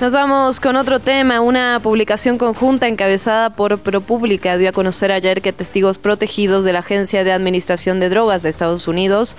Nos 0.03 0.11
vamos 0.11 0.59
con 0.59 0.75
otro 0.75 0.99
tema. 0.99 1.39
Una 1.39 1.79
publicación 1.81 2.37
conjunta 2.37 2.89
encabezada 2.89 3.51
por 3.51 3.79
ProPublica 3.79 4.57
dio 4.57 4.67
a 4.67 4.73
conocer 4.73 5.13
ayer 5.13 5.41
que 5.41 5.53
testigos 5.53 5.97
protegidos 5.97 6.65
de 6.65 6.73
la 6.73 6.79
Agencia 6.79 7.23
de 7.23 7.31
Administración 7.31 8.01
de 8.01 8.09
Drogas 8.09 8.43
de 8.43 8.49
Estados 8.49 8.89
Unidos 8.89 9.37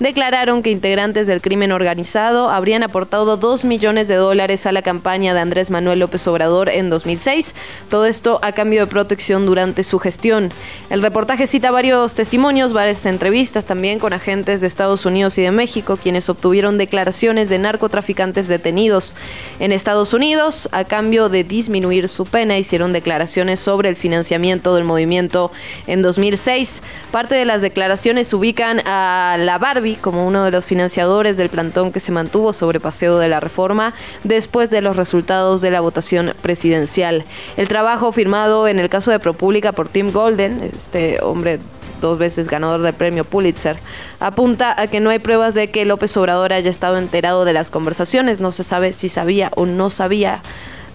declararon 0.00 0.62
que 0.62 0.70
integrantes 0.70 1.26
del 1.26 1.42
crimen 1.42 1.70
organizado 1.70 2.48
habrían 2.48 2.82
aportado 2.82 3.36
dos 3.36 3.66
millones 3.66 4.08
de 4.08 4.14
dólares 4.14 4.64
a 4.64 4.72
la 4.72 4.80
campaña 4.80 5.34
de 5.34 5.40
Andrés 5.40 5.70
Manuel 5.70 5.98
López 5.98 6.26
Obrador 6.26 6.70
en 6.70 6.88
2006. 6.88 7.54
Todo 7.90 8.06
esto 8.06 8.38
a 8.42 8.52
cambio 8.52 8.80
de 8.80 8.86
protección 8.86 9.44
durante 9.44 9.84
su 9.84 9.98
gestión. 9.98 10.50
El 10.88 11.02
reportaje 11.02 11.46
cita 11.46 11.70
varios 11.70 12.14
testimonios, 12.14 12.72
varias 12.72 13.04
entrevistas 13.04 13.66
también 13.66 13.98
con 13.98 14.14
agentes 14.14 14.62
de 14.62 14.66
Estados 14.66 15.04
Unidos 15.04 15.36
y 15.36 15.42
de 15.42 15.50
México, 15.50 15.98
quienes 16.02 16.30
obtuvieron 16.30 16.78
declaraciones 16.78 17.50
de 17.50 17.58
narcotraficantes 17.58 18.48
detenidos 18.48 19.14
en 19.60 19.72
Estados 19.72 20.05
Unidos 20.12 20.68
a 20.72 20.84
cambio 20.84 21.28
de 21.28 21.44
disminuir 21.44 22.08
su 22.08 22.24
pena. 22.24 22.58
Hicieron 22.58 22.92
declaraciones 22.92 23.60
sobre 23.60 23.88
el 23.88 23.96
financiamiento 23.96 24.74
del 24.74 24.84
movimiento 24.84 25.50
en 25.86 26.02
2006. 26.02 26.82
Parte 27.10 27.34
de 27.34 27.44
las 27.44 27.62
declaraciones 27.62 28.32
ubican 28.32 28.80
a 28.86 29.36
la 29.38 29.58
Barbie 29.58 29.96
como 29.96 30.26
uno 30.26 30.44
de 30.44 30.50
los 30.50 30.64
financiadores 30.64 31.36
del 31.36 31.48
plantón 31.48 31.92
que 31.92 32.00
se 32.00 32.12
mantuvo 32.12 32.52
sobre 32.52 32.80
Paseo 32.80 33.18
de 33.18 33.28
la 33.28 33.40
Reforma 33.40 33.94
después 34.24 34.70
de 34.70 34.82
los 34.82 34.96
resultados 34.96 35.60
de 35.60 35.70
la 35.70 35.80
votación 35.80 36.34
presidencial. 36.42 37.24
El 37.56 37.68
trabajo 37.68 38.12
firmado 38.12 38.68
en 38.68 38.78
el 38.78 38.88
caso 38.88 39.10
de 39.10 39.18
ProPublica 39.18 39.72
por 39.72 39.88
Tim 39.88 40.12
Golden, 40.12 40.70
este 40.76 41.20
hombre 41.22 41.58
dos 42.00 42.18
veces 42.18 42.48
ganador 42.48 42.82
del 42.82 42.94
premio 42.94 43.24
Pulitzer, 43.24 43.76
apunta 44.20 44.80
a 44.80 44.86
que 44.86 45.00
no 45.00 45.10
hay 45.10 45.18
pruebas 45.18 45.54
de 45.54 45.70
que 45.70 45.84
López 45.84 46.16
Obrador 46.16 46.52
haya 46.52 46.70
estado 46.70 46.96
enterado 46.98 47.44
de 47.44 47.52
las 47.52 47.70
conversaciones. 47.70 48.40
No 48.40 48.52
se 48.52 48.64
sabe 48.64 48.92
si 48.92 49.08
sabía 49.08 49.50
o 49.56 49.66
no 49.66 49.90
sabía 49.90 50.42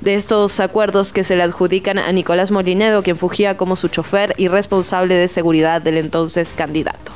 de 0.01 0.15
estos 0.15 0.59
acuerdos 0.59 1.13
que 1.13 1.23
se 1.23 1.35
le 1.35 1.43
adjudican 1.43 1.97
a 1.99 2.11
Nicolás 2.11 2.51
Molinedo, 2.51 3.03
quien 3.03 3.17
fugía 3.17 3.55
como 3.55 3.75
su 3.75 3.87
chofer 3.87 4.33
y 4.37 4.47
responsable 4.47 5.15
de 5.15 5.27
seguridad 5.27 5.81
del 5.81 5.97
entonces 5.97 6.53
candidato. 6.55 7.11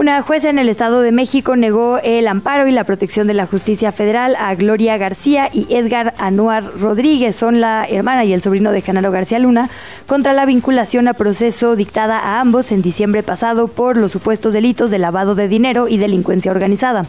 Una 0.00 0.22
jueza 0.22 0.48
en 0.48 0.58
el 0.58 0.70
Estado 0.70 1.02
de 1.02 1.12
México 1.12 1.56
negó 1.56 1.98
el 2.02 2.26
amparo 2.26 2.66
y 2.66 2.72
la 2.72 2.84
protección 2.84 3.26
de 3.26 3.34
la 3.34 3.44
justicia 3.44 3.92
federal 3.92 4.34
a 4.38 4.54
Gloria 4.54 4.96
García 4.96 5.50
y 5.52 5.66
Edgar 5.68 6.14
Anuar 6.16 6.64
Rodríguez, 6.80 7.36
son 7.36 7.60
la 7.60 7.84
hermana 7.84 8.24
y 8.24 8.32
el 8.32 8.40
sobrino 8.40 8.72
de 8.72 8.80
Genaro 8.80 9.10
García 9.10 9.38
Luna, 9.38 9.68
contra 10.06 10.32
la 10.32 10.46
vinculación 10.46 11.06
a 11.06 11.12
proceso 11.12 11.76
dictada 11.76 12.18
a 12.18 12.40
ambos 12.40 12.72
en 12.72 12.80
diciembre 12.80 13.22
pasado 13.22 13.68
por 13.68 13.98
los 13.98 14.10
supuestos 14.10 14.54
delitos 14.54 14.90
de 14.90 14.98
lavado 14.98 15.34
de 15.34 15.48
dinero 15.48 15.86
y 15.86 15.98
delincuencia 15.98 16.50
organizada. 16.50 17.04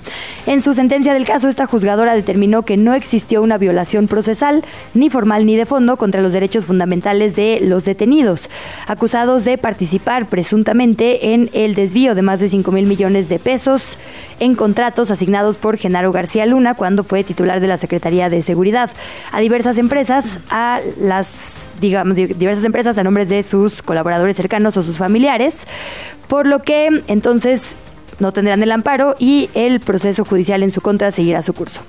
En 0.45 0.61
su 0.61 0.73
sentencia 0.73 1.13
del 1.13 1.23
caso, 1.23 1.47
esta 1.47 1.67
juzgadora 1.67 2.13
determinó 2.13 2.63
que 2.63 2.75
no 2.75 2.93
existió 2.93 3.41
una 3.41 3.57
violación 3.57 4.09
procesal, 4.09 4.65
ni 4.93 5.09
formal 5.09 5.45
ni 5.45 5.55
de 5.55 5.65
fondo, 5.65 5.95
contra 5.95 6.19
los 6.19 6.33
derechos 6.33 6.65
fundamentales 6.65 7.37
de 7.37 7.59
los 7.61 7.85
detenidos, 7.85 8.49
acusados 8.85 9.45
de 9.45 9.57
participar 9.57 10.27
presuntamente 10.27 11.33
en 11.33 11.49
el 11.53 11.73
desvío 11.73 12.15
de 12.15 12.21
más 12.21 12.41
de 12.41 12.49
5 12.49 12.69
mil 12.73 12.80
millones 12.85 13.29
de 13.29 13.39
pesos 13.39 13.97
en 14.39 14.55
contratos 14.55 15.11
asignados 15.11 15.57
por 15.57 15.77
Genaro 15.77 16.11
García 16.11 16.45
Luna 16.45 16.73
cuando 16.73 17.03
fue 17.03 17.23
titular 17.23 17.59
de 17.59 17.67
la 17.67 17.77
Secretaría 17.77 18.29
de 18.29 18.41
Seguridad 18.41 18.89
a 19.31 19.39
diversas 19.39 19.77
empresas, 19.77 20.39
a 20.49 20.79
las 20.99 21.55
digamos 21.79 22.15
diversas 22.15 22.65
empresas 22.65 22.97
a 22.97 23.03
nombres 23.03 23.29
de 23.29 23.43
sus 23.43 23.81
colaboradores 23.81 24.35
cercanos 24.35 24.77
o 24.77 24.83
sus 24.83 24.97
familiares, 24.97 25.67
por 26.27 26.47
lo 26.47 26.61
que 26.61 27.03
entonces 27.07 27.75
no 28.19 28.31
tendrán 28.31 28.61
el 28.63 28.71
amparo 28.71 29.15
y 29.17 29.49
el 29.53 29.79
proceso 29.79 30.23
judicial 30.25 30.63
en 30.63 30.71
su 30.71 30.81
contra 30.81 31.11
seguirá 31.11 31.41
su 31.41 31.53
curso. 31.53 31.81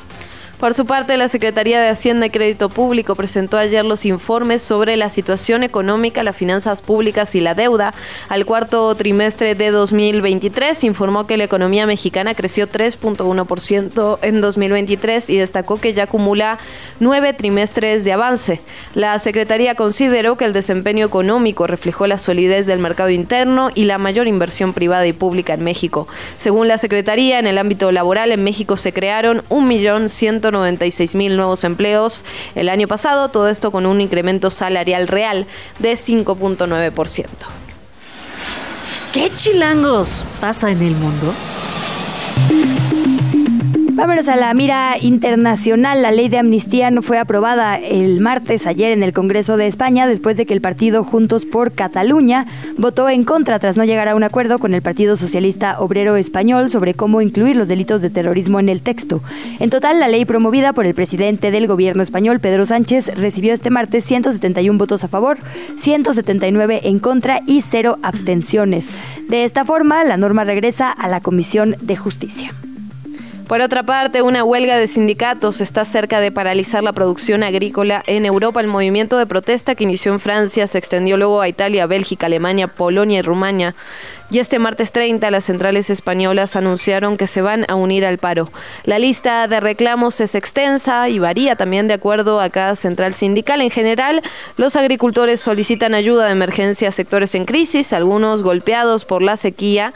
Por 0.62 0.74
su 0.74 0.86
parte, 0.86 1.16
la 1.16 1.28
Secretaría 1.28 1.80
de 1.80 1.88
Hacienda 1.88 2.26
y 2.26 2.30
Crédito 2.30 2.68
Público 2.68 3.16
presentó 3.16 3.58
ayer 3.58 3.84
los 3.84 4.04
informes 4.04 4.62
sobre 4.62 4.96
la 4.96 5.08
situación 5.08 5.64
económica, 5.64 6.22
las 6.22 6.36
finanzas 6.36 6.82
públicas 6.82 7.34
y 7.34 7.40
la 7.40 7.56
deuda. 7.56 7.94
Al 8.28 8.46
cuarto 8.46 8.94
trimestre 8.94 9.56
de 9.56 9.72
2023 9.72 10.84
informó 10.84 11.26
que 11.26 11.36
la 11.36 11.42
economía 11.42 11.84
mexicana 11.88 12.36
creció 12.36 12.68
3.1% 12.68 14.18
en 14.22 14.40
2023 14.40 15.30
y 15.30 15.38
destacó 15.38 15.80
que 15.80 15.94
ya 15.94 16.04
acumula 16.04 16.60
nueve 17.00 17.32
trimestres 17.32 18.04
de 18.04 18.12
avance. 18.12 18.60
La 18.94 19.18
Secretaría 19.18 19.74
consideró 19.74 20.36
que 20.36 20.44
el 20.44 20.52
desempeño 20.52 21.04
económico 21.04 21.66
reflejó 21.66 22.06
la 22.06 22.20
solidez 22.20 22.68
del 22.68 22.78
mercado 22.78 23.10
interno 23.10 23.72
y 23.74 23.86
la 23.86 23.98
mayor 23.98 24.28
inversión 24.28 24.74
privada 24.74 25.08
y 25.08 25.12
pública 25.12 25.54
en 25.54 25.64
México. 25.64 26.06
Según 26.38 26.68
la 26.68 26.78
Secretaría, 26.78 27.40
en 27.40 27.48
el 27.48 27.58
ámbito 27.58 27.90
laboral 27.90 28.30
en 28.30 28.44
México 28.44 28.76
se 28.76 28.92
crearon 28.92 29.42
1.100.000 29.48 30.51
96 30.52 31.14
mil 31.16 31.36
nuevos 31.36 31.64
empleos 31.64 32.24
el 32.54 32.68
año 32.68 32.86
pasado, 32.86 33.30
todo 33.30 33.48
esto 33.48 33.72
con 33.72 33.86
un 33.86 34.00
incremento 34.00 34.50
salarial 34.50 35.08
real 35.08 35.46
de 35.78 35.94
5.9%. 35.94 37.26
¿Qué 39.12 39.30
chilangos 39.34 40.24
pasa 40.40 40.70
en 40.70 40.82
el 40.82 40.94
mundo? 40.94 41.34
Vámonos 44.02 44.26
a 44.26 44.34
la 44.34 44.52
mira 44.52 44.96
internacional. 45.00 46.02
La 46.02 46.10
ley 46.10 46.28
de 46.28 46.36
amnistía 46.36 46.90
no 46.90 47.02
fue 47.02 47.18
aprobada 47.20 47.76
el 47.76 48.18
martes 48.18 48.66
ayer 48.66 48.90
en 48.90 49.04
el 49.04 49.12
Congreso 49.12 49.56
de 49.56 49.68
España 49.68 50.08
después 50.08 50.36
de 50.36 50.44
que 50.44 50.54
el 50.54 50.60
partido 50.60 51.04
Juntos 51.04 51.44
por 51.44 51.70
Cataluña 51.70 52.46
votó 52.76 53.08
en 53.08 53.22
contra 53.22 53.60
tras 53.60 53.76
no 53.76 53.84
llegar 53.84 54.08
a 54.08 54.16
un 54.16 54.24
acuerdo 54.24 54.58
con 54.58 54.74
el 54.74 54.82
Partido 54.82 55.14
Socialista 55.14 55.78
Obrero 55.78 56.16
Español 56.16 56.68
sobre 56.68 56.94
cómo 56.94 57.22
incluir 57.22 57.54
los 57.54 57.68
delitos 57.68 58.02
de 58.02 58.10
terrorismo 58.10 58.58
en 58.58 58.70
el 58.70 58.82
texto. 58.82 59.22
En 59.60 59.70
total, 59.70 60.00
la 60.00 60.08
ley 60.08 60.24
promovida 60.24 60.72
por 60.72 60.84
el 60.84 60.94
presidente 60.94 61.52
del 61.52 61.68
gobierno 61.68 62.02
español, 62.02 62.40
Pedro 62.40 62.66
Sánchez, 62.66 63.12
recibió 63.14 63.54
este 63.54 63.70
martes 63.70 64.04
171 64.04 64.78
votos 64.80 65.04
a 65.04 65.08
favor, 65.08 65.38
179 65.78 66.80
en 66.88 66.98
contra 66.98 67.40
y 67.46 67.62
cero 67.62 67.98
abstenciones. 68.02 68.92
De 69.28 69.44
esta 69.44 69.64
forma, 69.64 70.02
la 70.02 70.16
norma 70.16 70.42
regresa 70.42 70.90
a 70.90 71.06
la 71.06 71.20
Comisión 71.20 71.76
de 71.80 71.94
Justicia. 71.94 72.52
Por 73.52 73.60
otra 73.60 73.82
parte, 73.82 74.22
una 74.22 74.44
huelga 74.44 74.78
de 74.78 74.88
sindicatos 74.88 75.60
está 75.60 75.84
cerca 75.84 76.20
de 76.20 76.32
paralizar 76.32 76.82
la 76.82 76.94
producción 76.94 77.42
agrícola 77.42 78.02
en 78.06 78.24
Europa. 78.24 78.62
El 78.62 78.66
movimiento 78.66 79.18
de 79.18 79.26
protesta 79.26 79.74
que 79.74 79.84
inició 79.84 80.10
en 80.14 80.20
Francia 80.20 80.66
se 80.66 80.78
extendió 80.78 81.18
luego 81.18 81.42
a 81.42 81.48
Italia, 81.48 81.86
Bélgica, 81.86 82.24
Alemania, 82.24 82.66
Polonia 82.66 83.18
y 83.18 83.20
Rumania. 83.22 83.74
Y 84.30 84.38
este 84.38 84.58
martes 84.58 84.92
30 84.92 85.30
las 85.30 85.44
centrales 85.44 85.90
españolas 85.90 86.56
anunciaron 86.56 87.18
que 87.18 87.26
se 87.26 87.42
van 87.42 87.66
a 87.68 87.74
unir 87.74 88.06
al 88.06 88.16
paro. 88.16 88.50
La 88.84 88.98
lista 88.98 89.46
de 89.46 89.60
reclamos 89.60 90.22
es 90.22 90.34
extensa 90.34 91.10
y 91.10 91.18
varía 91.18 91.54
también 91.54 91.86
de 91.86 91.92
acuerdo 91.92 92.40
a 92.40 92.48
cada 92.48 92.74
central 92.74 93.12
sindical. 93.12 93.60
En 93.60 93.68
general, 93.68 94.22
los 94.56 94.76
agricultores 94.76 95.42
solicitan 95.42 95.92
ayuda 95.92 96.24
de 96.24 96.32
emergencia 96.32 96.88
a 96.88 96.92
sectores 96.92 97.34
en 97.34 97.44
crisis, 97.44 97.92
algunos 97.92 98.42
golpeados 98.42 99.04
por 99.04 99.20
la 99.20 99.36
sequía 99.36 99.92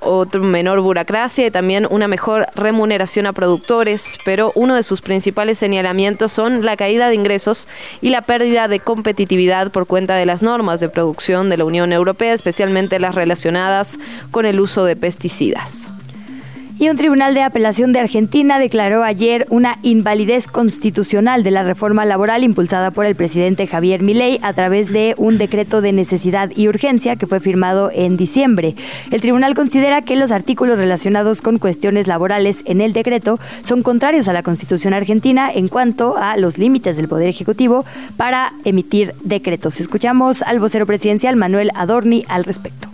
otra 0.00 0.40
menor 0.40 0.80
burocracia 0.80 1.46
y 1.46 1.50
también 1.50 1.86
una 1.88 2.08
mejor 2.08 2.46
remuneración 2.54 3.26
a 3.26 3.32
productores, 3.32 4.18
pero 4.24 4.52
uno 4.54 4.74
de 4.74 4.82
sus 4.82 5.00
principales 5.00 5.58
señalamientos 5.58 6.32
son 6.32 6.64
la 6.64 6.76
caída 6.76 7.08
de 7.08 7.14
ingresos 7.14 7.68
y 8.00 8.10
la 8.10 8.22
pérdida 8.22 8.68
de 8.68 8.80
competitividad 8.80 9.70
por 9.70 9.86
cuenta 9.86 10.16
de 10.16 10.26
las 10.26 10.42
normas 10.42 10.80
de 10.80 10.88
producción 10.88 11.50
de 11.50 11.56
la 11.56 11.64
Unión 11.64 11.92
Europea, 11.92 12.32
especialmente 12.32 12.98
las 12.98 13.14
relacionadas 13.14 13.98
con 14.30 14.46
el 14.46 14.60
uso 14.60 14.84
de 14.84 14.96
pesticidas. 14.96 15.88
Y 16.80 16.88
un 16.88 16.96
tribunal 16.96 17.34
de 17.34 17.42
apelación 17.42 17.92
de 17.92 18.00
Argentina 18.00 18.58
declaró 18.58 19.04
ayer 19.04 19.46
una 19.50 19.78
invalidez 19.82 20.46
constitucional 20.46 21.42
de 21.42 21.50
la 21.50 21.62
reforma 21.62 22.06
laboral 22.06 22.42
impulsada 22.42 22.90
por 22.90 23.04
el 23.04 23.16
presidente 23.16 23.66
Javier 23.66 24.02
Milei 24.02 24.38
a 24.40 24.54
través 24.54 24.90
de 24.90 25.14
un 25.18 25.36
decreto 25.36 25.82
de 25.82 25.92
necesidad 25.92 26.50
y 26.56 26.68
urgencia 26.68 27.16
que 27.16 27.26
fue 27.26 27.38
firmado 27.38 27.90
en 27.92 28.16
diciembre. 28.16 28.76
El 29.10 29.20
tribunal 29.20 29.54
considera 29.54 30.00
que 30.00 30.16
los 30.16 30.32
artículos 30.32 30.78
relacionados 30.78 31.42
con 31.42 31.58
cuestiones 31.58 32.06
laborales 32.06 32.62
en 32.64 32.80
el 32.80 32.94
decreto 32.94 33.38
son 33.60 33.82
contrarios 33.82 34.26
a 34.28 34.32
la 34.32 34.42
Constitución 34.42 34.94
argentina 34.94 35.52
en 35.52 35.68
cuanto 35.68 36.16
a 36.16 36.38
los 36.38 36.56
límites 36.56 36.96
del 36.96 37.08
Poder 37.08 37.28
Ejecutivo 37.28 37.84
para 38.16 38.54
emitir 38.64 39.12
decretos. 39.22 39.80
Escuchamos 39.80 40.40
al 40.40 40.60
vocero 40.60 40.86
presidencial 40.86 41.36
Manuel 41.36 41.72
Adorni 41.74 42.24
al 42.26 42.44
respecto 42.44 42.88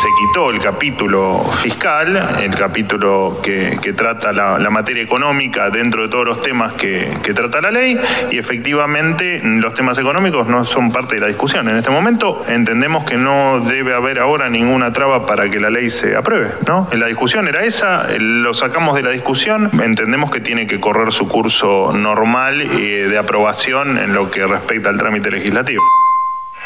se 0.00 0.08
quitó 0.14 0.48
el 0.48 0.60
capítulo 0.60 1.44
fiscal, 1.62 2.38
el 2.40 2.54
capítulo 2.54 3.38
que, 3.42 3.78
trata 3.94 4.32
la, 4.32 4.70
materia 4.70 5.02
económica 5.02 5.68
dentro 5.68 6.02
de 6.04 6.08
todos 6.08 6.24
los 6.24 6.40
temas 6.40 6.72
que, 6.72 7.18
trata 7.34 7.60
la 7.60 7.70
ley 7.70 8.00
y 8.30 8.38
efectivamente 8.38 9.42
los 9.42 9.74
temas 9.74 9.98
económicos 9.98 10.48
no 10.48 10.64
son 10.64 10.90
parte 10.90 11.16
de 11.16 11.20
la 11.20 11.26
discusión. 11.26 11.68
En 11.68 11.76
este 11.76 11.90
momento 11.90 12.42
entendemos 12.48 13.04
que 13.04 13.18
no 13.18 13.60
debe 13.60 13.94
haber 13.94 14.20
ahora 14.20 14.48
ninguna 14.48 14.90
traba 14.90 15.26
para 15.26 15.50
que 15.50 15.60
la 15.60 15.68
ley 15.68 15.90
se 15.90 16.16
apruebe. 16.16 16.52
¿no? 16.66 16.88
La 16.92 17.06
discusión 17.06 17.46
era 17.46 17.64
esa, 17.64 18.06
lo 18.18 18.54
sacamos 18.54 18.96
de 18.96 19.02
la 19.02 19.10
discusión, 19.10 19.68
entendemos 19.82 20.30
que 20.30 20.40
tiene 20.40 20.66
que 20.66 20.80
correr 20.80 21.12
su 21.12 21.28
curso 21.28 21.92
normal 21.92 22.62
eh, 22.62 23.06
de 23.10 23.18
aprobación 23.18 23.98
en 23.98 24.14
lo 24.14 24.30
que 24.30 24.46
respecta 24.46 24.88
al 24.88 24.96
trámite 24.96 25.30
legislativo. 25.30 25.82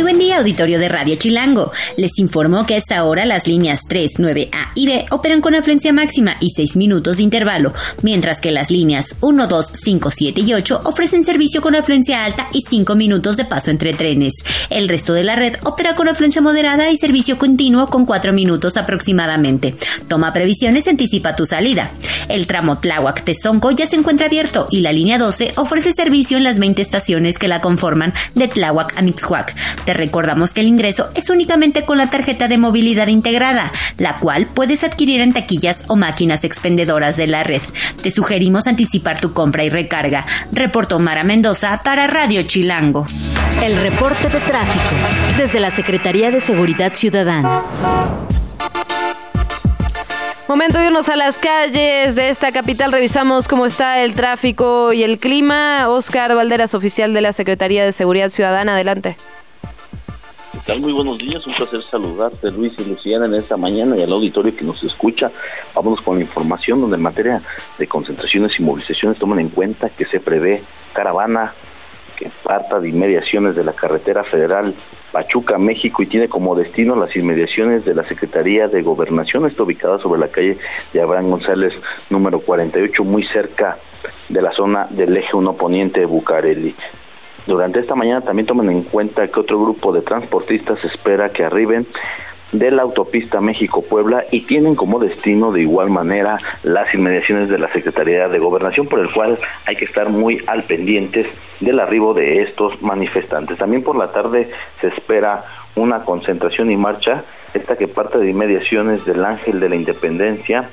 Muy 0.00 0.12
buen 0.12 0.18
día, 0.18 0.38
auditorio 0.38 0.78
de 0.78 0.88
Radio 0.88 1.14
Chilango. 1.16 1.72
Les 1.98 2.18
informo 2.18 2.64
que 2.64 2.72
a 2.72 2.78
esta 2.78 3.04
hora 3.04 3.26
las 3.26 3.46
líneas 3.46 3.82
3, 3.86 4.18
9A 4.18 4.70
y 4.74 4.86
B 4.86 5.04
operan 5.10 5.42
con 5.42 5.54
afluencia 5.54 5.92
máxima 5.92 6.36
y 6.40 6.52
6 6.52 6.76
minutos 6.76 7.18
de 7.18 7.24
intervalo, 7.24 7.74
mientras 8.00 8.40
que 8.40 8.50
las 8.50 8.70
líneas 8.70 9.14
1, 9.20 9.46
2, 9.46 9.72
5, 9.74 10.10
7 10.10 10.40
y 10.40 10.54
8 10.54 10.80
ofrecen 10.84 11.22
servicio 11.22 11.60
con 11.60 11.74
afluencia 11.74 12.24
alta 12.24 12.48
y 12.54 12.62
5 12.62 12.94
minutos 12.94 13.36
de 13.36 13.44
paso 13.44 13.70
entre 13.70 13.92
trenes. 13.92 14.32
El 14.70 14.88
resto 14.88 15.12
de 15.12 15.22
la 15.22 15.36
red 15.36 15.56
opera 15.64 15.94
con 15.94 16.08
afluencia 16.08 16.40
moderada 16.40 16.90
y 16.90 16.96
servicio 16.96 17.36
continuo 17.36 17.88
con 17.88 18.06
4 18.06 18.32
minutos 18.32 18.78
aproximadamente. 18.78 19.74
Toma 20.08 20.32
previsiones, 20.32 20.88
anticipa 20.88 21.36
tu 21.36 21.44
salida. 21.44 21.90
El 22.30 22.46
tramo 22.46 22.80
Tláhuac-Tezonco 22.80 23.70
ya 23.72 23.86
se 23.86 23.96
encuentra 23.96 24.28
abierto 24.28 24.66
y 24.70 24.80
la 24.80 24.92
línea 24.92 25.18
12 25.18 25.52
ofrece 25.56 25.92
servicio 25.92 26.38
en 26.38 26.44
las 26.44 26.58
20 26.58 26.80
estaciones 26.80 27.38
que 27.38 27.48
la 27.48 27.60
conforman 27.60 28.14
de 28.34 28.48
Tláhuac 28.48 28.96
a 28.96 29.02
Mixhuac. 29.02 29.54
Te 29.90 29.94
recordamos 29.94 30.54
que 30.54 30.60
el 30.60 30.68
ingreso 30.68 31.10
es 31.16 31.30
únicamente 31.30 31.84
con 31.84 31.98
la 31.98 32.10
tarjeta 32.10 32.46
de 32.46 32.58
movilidad 32.58 33.08
integrada, 33.08 33.72
la 33.98 34.14
cual 34.14 34.46
puedes 34.46 34.84
adquirir 34.84 35.20
en 35.20 35.32
taquillas 35.32 35.86
o 35.88 35.96
máquinas 35.96 36.44
expendedoras 36.44 37.16
de 37.16 37.26
la 37.26 37.42
red. 37.42 37.60
Te 38.00 38.12
sugerimos 38.12 38.68
anticipar 38.68 39.20
tu 39.20 39.32
compra 39.32 39.64
y 39.64 39.68
recarga. 39.68 40.24
Reportó 40.52 41.00
Mara 41.00 41.24
Mendoza 41.24 41.80
para 41.82 42.06
Radio 42.06 42.44
Chilango. 42.44 43.04
El 43.64 43.80
reporte 43.80 44.28
de 44.28 44.38
tráfico 44.38 44.94
desde 45.36 45.58
la 45.58 45.72
Secretaría 45.72 46.30
de 46.30 46.38
Seguridad 46.38 46.94
Ciudadana. 46.94 47.64
Momento 50.46 50.78
de 50.78 50.86
irnos 50.86 51.08
a 51.08 51.16
las 51.16 51.36
calles 51.36 52.14
de 52.14 52.28
esta 52.28 52.52
capital. 52.52 52.92
Revisamos 52.92 53.48
cómo 53.48 53.66
está 53.66 54.04
el 54.04 54.14
tráfico 54.14 54.92
y 54.92 55.02
el 55.02 55.18
clima. 55.18 55.88
Oscar 55.88 56.32
Valderas, 56.36 56.74
oficial 56.74 57.12
de 57.12 57.22
la 57.22 57.32
Secretaría 57.32 57.84
de 57.84 57.90
Seguridad 57.90 58.28
Ciudadana. 58.28 58.74
Adelante. 58.74 59.16
Muy 60.78 60.92
buenos 60.92 61.18
días, 61.18 61.44
un 61.46 61.54
placer 61.54 61.82
saludarte 61.82 62.50
Luis 62.52 62.72
y 62.78 62.84
Luciana 62.84 63.24
en 63.26 63.34
esta 63.34 63.56
mañana 63.56 63.96
y 63.96 64.02
al 64.02 64.12
auditorio 64.12 64.54
que 64.54 64.64
nos 64.64 64.82
escucha. 64.84 65.30
Vámonos 65.74 66.00
con 66.00 66.16
la 66.16 66.22
información 66.22 66.80
donde 66.80 66.96
en 66.96 67.02
materia 67.02 67.42
de 67.76 67.86
concentraciones 67.88 68.58
y 68.58 68.62
movilizaciones 68.62 69.18
toman 69.18 69.40
en 69.40 69.48
cuenta 69.48 69.90
que 69.90 70.04
se 70.04 70.20
prevé 70.20 70.62
caravana 70.92 71.52
que 72.16 72.30
parta 72.44 72.78
de 72.78 72.88
inmediaciones 72.88 73.56
de 73.56 73.64
la 73.64 73.72
carretera 73.72 74.22
federal 74.22 74.74
Pachuca, 75.10 75.58
México 75.58 76.02
y 76.02 76.06
tiene 76.06 76.28
como 76.28 76.54
destino 76.54 76.94
las 76.94 77.16
inmediaciones 77.16 77.84
de 77.84 77.94
la 77.94 78.06
Secretaría 78.06 78.68
de 78.68 78.82
Gobernación, 78.82 79.46
está 79.46 79.64
ubicada 79.64 79.98
sobre 79.98 80.20
la 80.20 80.28
calle 80.28 80.56
de 80.92 81.02
Abraham 81.02 81.30
González 81.30 81.74
número 82.10 82.38
48, 82.38 83.02
muy 83.02 83.24
cerca 83.24 83.76
de 84.28 84.40
la 84.40 84.52
zona 84.52 84.86
del 84.90 85.16
eje 85.16 85.34
1 85.36 85.52
poniente 85.54 86.00
de 86.00 86.06
Bucareli. 86.06 86.74
Durante 87.50 87.80
esta 87.80 87.96
mañana 87.96 88.20
también 88.20 88.46
tomen 88.46 88.70
en 88.70 88.84
cuenta 88.84 89.26
que 89.26 89.40
otro 89.40 89.60
grupo 89.60 89.92
de 89.92 90.02
transportistas 90.02 90.84
espera 90.84 91.30
que 91.30 91.42
arriben 91.42 91.84
de 92.52 92.70
la 92.70 92.82
autopista 92.82 93.40
México-Puebla 93.40 94.24
y 94.30 94.42
tienen 94.42 94.76
como 94.76 95.00
destino 95.00 95.50
de 95.50 95.62
igual 95.62 95.90
manera 95.90 96.38
las 96.62 96.94
inmediaciones 96.94 97.48
de 97.48 97.58
la 97.58 97.66
Secretaría 97.66 98.28
de 98.28 98.38
Gobernación, 98.38 98.86
por 98.86 99.00
el 99.00 99.12
cual 99.12 99.36
hay 99.66 99.74
que 99.74 99.84
estar 99.84 100.10
muy 100.10 100.40
al 100.46 100.62
pendientes 100.62 101.26
del 101.58 101.80
arribo 101.80 102.14
de 102.14 102.40
estos 102.40 102.80
manifestantes. 102.82 103.58
También 103.58 103.82
por 103.82 103.96
la 103.96 104.12
tarde 104.12 104.48
se 104.80 104.86
espera 104.86 105.44
una 105.74 106.04
concentración 106.04 106.70
y 106.70 106.76
marcha, 106.76 107.24
esta 107.52 107.74
que 107.74 107.88
parte 107.88 108.18
de 108.18 108.30
inmediaciones 108.30 109.04
del 109.06 109.24
Ángel 109.24 109.58
de 109.58 109.70
la 109.70 109.74
Independencia 109.74 110.70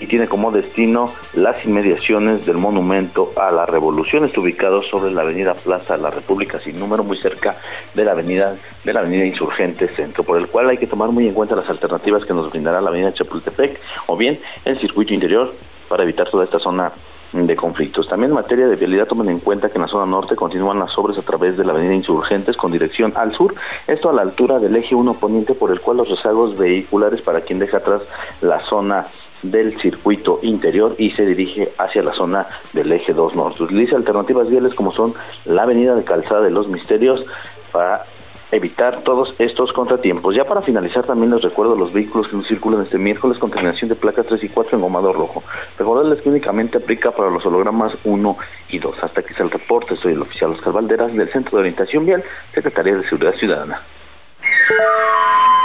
y 0.00 0.06
tiene 0.06 0.28
como 0.28 0.52
destino 0.52 1.12
las 1.34 1.64
inmediaciones 1.64 2.46
del 2.46 2.56
Monumento 2.56 3.32
a 3.36 3.50
la 3.50 3.66
Revolución. 3.66 4.24
Está 4.24 4.40
ubicado 4.40 4.82
sobre 4.82 5.10
la 5.10 5.22
Avenida 5.22 5.54
Plaza 5.54 5.96
de 5.96 6.02
la 6.02 6.10
República 6.10 6.60
sin 6.60 6.78
número, 6.78 7.04
muy 7.04 7.16
cerca 7.16 7.56
de 7.94 8.04
la 8.04 8.12
Avenida 8.12 8.56
de 8.84 8.92
la 8.92 9.00
Avenida 9.00 9.24
Insurgente 9.24 9.88
Centro, 9.88 10.24
por 10.24 10.38
el 10.38 10.46
cual 10.48 10.68
hay 10.68 10.78
que 10.78 10.86
tomar 10.86 11.10
muy 11.10 11.26
en 11.26 11.34
cuenta 11.34 11.56
las 11.56 11.68
alternativas 11.68 12.24
que 12.24 12.34
nos 12.34 12.50
brindará 12.50 12.80
la 12.80 12.90
Avenida 12.90 13.12
Chapultepec 13.12 13.80
o 14.06 14.16
bien 14.16 14.38
el 14.64 14.78
circuito 14.78 15.14
interior 15.14 15.52
para 15.88 16.04
evitar 16.04 16.28
toda 16.30 16.44
esta 16.44 16.58
zona 16.58 16.92
de 17.32 17.56
conflictos. 17.56 18.08
También 18.08 18.30
en 18.30 18.36
materia 18.36 18.66
de 18.68 18.76
vialidad 18.76 19.06
tomen 19.06 19.28
en 19.28 19.38
cuenta 19.40 19.68
que 19.68 19.76
en 19.76 19.82
la 19.82 19.88
zona 19.88 20.06
norte 20.06 20.34
continúan 20.34 20.78
las 20.78 20.96
obras 20.96 21.18
a 21.18 21.22
través 21.22 21.56
de 21.56 21.64
la 21.64 21.72
avenida 21.72 21.94
Insurgentes 21.94 22.56
con 22.56 22.72
dirección 22.72 23.12
al 23.16 23.34
sur, 23.34 23.54
esto 23.86 24.08
a 24.08 24.12
la 24.12 24.22
altura 24.22 24.58
del 24.58 24.76
eje 24.76 24.94
1 24.94 25.14
poniente 25.14 25.54
por 25.54 25.70
el 25.70 25.80
cual 25.80 25.98
los 25.98 26.08
rezagos 26.08 26.56
vehiculares 26.56 27.20
para 27.20 27.42
quien 27.42 27.58
deja 27.58 27.78
atrás 27.78 28.02
la 28.40 28.60
zona 28.60 29.04
del 29.42 29.78
circuito 29.80 30.40
interior 30.42 30.94
y 30.98 31.10
se 31.10 31.24
dirige 31.24 31.72
hacia 31.78 32.02
la 32.02 32.12
zona 32.12 32.46
del 32.72 32.92
eje 32.92 33.12
2 33.12 33.34
norte. 33.34 33.62
Utiliza 33.62 33.96
alternativas 33.96 34.48
viales 34.50 34.74
como 34.74 34.92
son 34.92 35.14
la 35.44 35.62
avenida 35.62 35.94
de 35.94 36.04
Calzada 36.04 36.42
de 36.42 36.50
los 36.50 36.68
Misterios 36.68 37.24
para 37.72 38.04
evitar 38.50 39.02
todos 39.02 39.34
estos 39.38 39.72
contratiempos. 39.72 40.34
Ya 40.34 40.44
para 40.44 40.62
finalizar 40.62 41.04
también 41.04 41.30
les 41.30 41.42
recuerdo 41.42 41.74
los 41.74 41.92
vehículos 41.92 42.28
que 42.28 42.36
nos 42.36 42.46
circulan 42.46 42.82
este 42.82 42.98
miércoles 42.98 43.38
con 43.38 43.50
terminación 43.50 43.88
de 43.88 43.94
placas 43.94 44.26
3 44.26 44.44
y 44.44 44.48
4 44.48 44.76
en 44.76 44.82
gomado 44.82 45.12
rojo. 45.12 45.42
Recordarles 45.78 46.22
que 46.22 46.30
únicamente 46.30 46.78
aplica 46.78 47.10
para 47.10 47.30
los 47.30 47.44
hologramas 47.44 47.92
1 48.04 48.36
y 48.70 48.78
2. 48.78 49.04
Hasta 49.04 49.20
aquí 49.20 49.30
está 49.30 49.42
el 49.42 49.50
reporte, 49.50 49.96
soy 49.96 50.14
el 50.14 50.22
oficial 50.22 50.52
Oscar 50.52 50.72
Valderas 50.72 51.14
del 51.14 51.28
Centro 51.28 51.52
de 51.52 51.60
Orientación 51.60 52.06
Vial, 52.06 52.24
Secretaría 52.54 52.96
de 52.96 53.04
Seguridad 53.04 53.34
Ciudadana. 53.34 53.80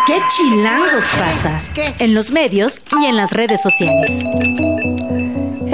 ¿Qué 0.05 0.19
chilangos 0.29 1.05
pasa? 1.17 1.59
En 1.99 2.13
los 2.13 2.31
medios 2.31 2.81
y 3.01 3.05
en 3.05 3.15
las 3.15 3.31
redes 3.31 3.61
sociales. 3.61 4.23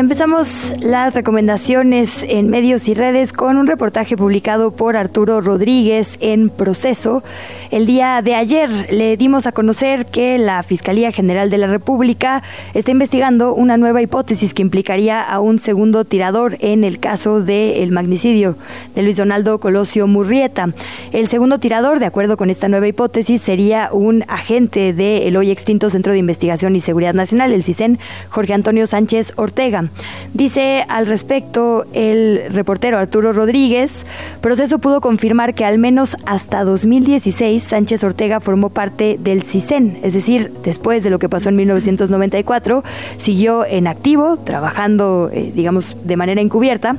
Empezamos 0.09 0.73
las 0.79 1.13
recomendaciones 1.13 2.25
en 2.27 2.49
medios 2.49 2.89
y 2.89 2.95
redes 2.95 3.31
con 3.31 3.57
un 3.57 3.67
reportaje 3.67 4.17
publicado 4.17 4.71
por 4.71 4.97
Arturo 4.97 5.39
Rodríguez 5.39 6.17
en 6.19 6.49
Proceso. 6.49 7.21
El 7.69 7.85
día 7.85 8.19
de 8.23 8.33
ayer 8.33 8.91
le 8.91 9.17
dimos 9.17 9.45
a 9.45 9.51
conocer 9.51 10.07
que 10.07 10.39
la 10.39 10.63
Fiscalía 10.63 11.11
General 11.11 11.51
de 11.51 11.59
la 11.59 11.67
República 11.67 12.41
está 12.73 12.89
investigando 12.89 13.53
una 13.53 13.77
nueva 13.77 14.01
hipótesis 14.01 14.55
que 14.55 14.63
implicaría 14.63 15.21
a 15.21 15.39
un 15.39 15.59
segundo 15.59 16.03
tirador 16.05 16.57
en 16.59 16.83
el 16.83 16.97
caso 16.97 17.41
del 17.41 17.91
magnicidio 17.91 18.55
de 18.95 19.03
Luis 19.03 19.17
Donaldo 19.17 19.59
Colosio 19.59 20.07
Murrieta. 20.07 20.73
El 21.11 21.27
segundo 21.27 21.59
tirador, 21.59 21.99
de 21.99 22.07
acuerdo 22.07 22.35
con 22.35 22.49
esta 22.49 22.67
nueva 22.67 22.87
hipótesis, 22.87 23.43
sería 23.43 23.89
un 23.91 24.23
agente 24.27 24.91
del 24.91 25.37
hoy 25.37 25.51
extinto 25.51 25.91
Centro 25.91 26.13
de 26.13 26.17
Investigación 26.17 26.75
y 26.75 26.79
Seguridad 26.79 27.13
Nacional, 27.13 27.53
el 27.53 27.63
CISEN, 27.63 27.99
Jorge 28.31 28.55
Antonio 28.55 28.87
Sánchez 28.87 29.33
Ortega. 29.35 29.91
Dice 30.33 30.85
al 30.87 31.07
respecto 31.07 31.85
el 31.93 32.43
reportero 32.51 32.97
Arturo 32.97 33.33
Rodríguez, 33.33 34.05
proceso 34.41 34.79
pudo 34.79 35.01
confirmar 35.01 35.53
que 35.53 35.65
al 35.65 35.77
menos 35.77 36.15
hasta 36.25 36.63
2016 36.63 37.63
Sánchez 37.63 38.03
Ortega 38.03 38.39
formó 38.39 38.69
parte 38.69 39.17
del 39.19 39.43
CISEN, 39.43 39.99
es 40.03 40.13
decir, 40.13 40.51
después 40.63 41.03
de 41.03 41.09
lo 41.09 41.19
que 41.19 41.29
pasó 41.29 41.49
en 41.49 41.55
1994, 41.57 42.83
siguió 43.17 43.65
en 43.65 43.87
activo, 43.87 44.37
trabajando, 44.37 45.29
eh, 45.33 45.51
digamos, 45.55 45.95
de 46.03 46.15
manera 46.15 46.41
encubierta 46.41 46.95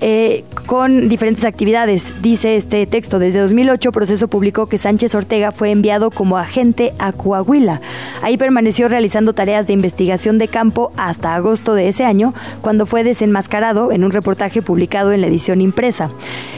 eh, 0.00 0.44
con 0.66 1.08
diferentes 1.08 1.44
actividades. 1.44 2.12
Dice 2.22 2.56
este 2.56 2.86
texto, 2.86 3.18
desde 3.18 3.40
2008 3.40 3.92
Proceso 3.92 4.28
publicó 4.28 4.66
que 4.66 4.78
Sánchez 4.78 5.14
Ortega 5.14 5.52
fue 5.52 5.70
enviado 5.70 6.10
como 6.10 6.38
agente 6.38 6.92
a 6.98 7.12
Coahuila. 7.12 7.80
Ahí 8.22 8.36
permaneció 8.36 8.88
realizando 8.88 9.32
tareas 9.32 9.66
de 9.66 9.72
investigación 9.72 10.38
de 10.38 10.48
campo 10.48 10.92
hasta 10.96 11.34
agosto 11.34 11.74
de 11.74 11.88
ese 11.88 12.04
año, 12.04 12.34
cuando 12.60 12.86
fue 12.86 13.04
desenmascarado 13.04 13.92
en 13.92 14.04
un 14.04 14.10
reportaje 14.10 14.62
publicado 14.62 15.12
en 15.12 15.20
la 15.20 15.26
edición 15.26 15.60
impresa. 15.60 16.10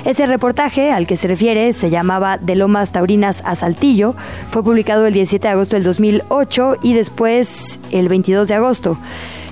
Ese 0.05 0.27
reportaje 0.27 0.91
al 0.91 1.07
que 1.07 1.17
se 1.17 1.29
refiere 1.29 1.73
se 1.73 1.91
llamaba 1.91 2.39
De 2.39 2.57
Lomas 2.57 2.93
Taurinas 2.93 3.43
a 3.45 3.55
Saltillo, 3.55 4.15
fue 4.51 4.63
publicado 4.63 5.07
el 5.07 5.15
17 5.15 5.47
de 5.47 5.53
agosto 5.53 5.77
del 5.77 5.85
2008 5.85 6.77
y 6.83 6.95
después 6.95 7.79
el 7.91 8.09
22 8.09 8.49
de 8.49 8.55
agosto. 8.55 8.99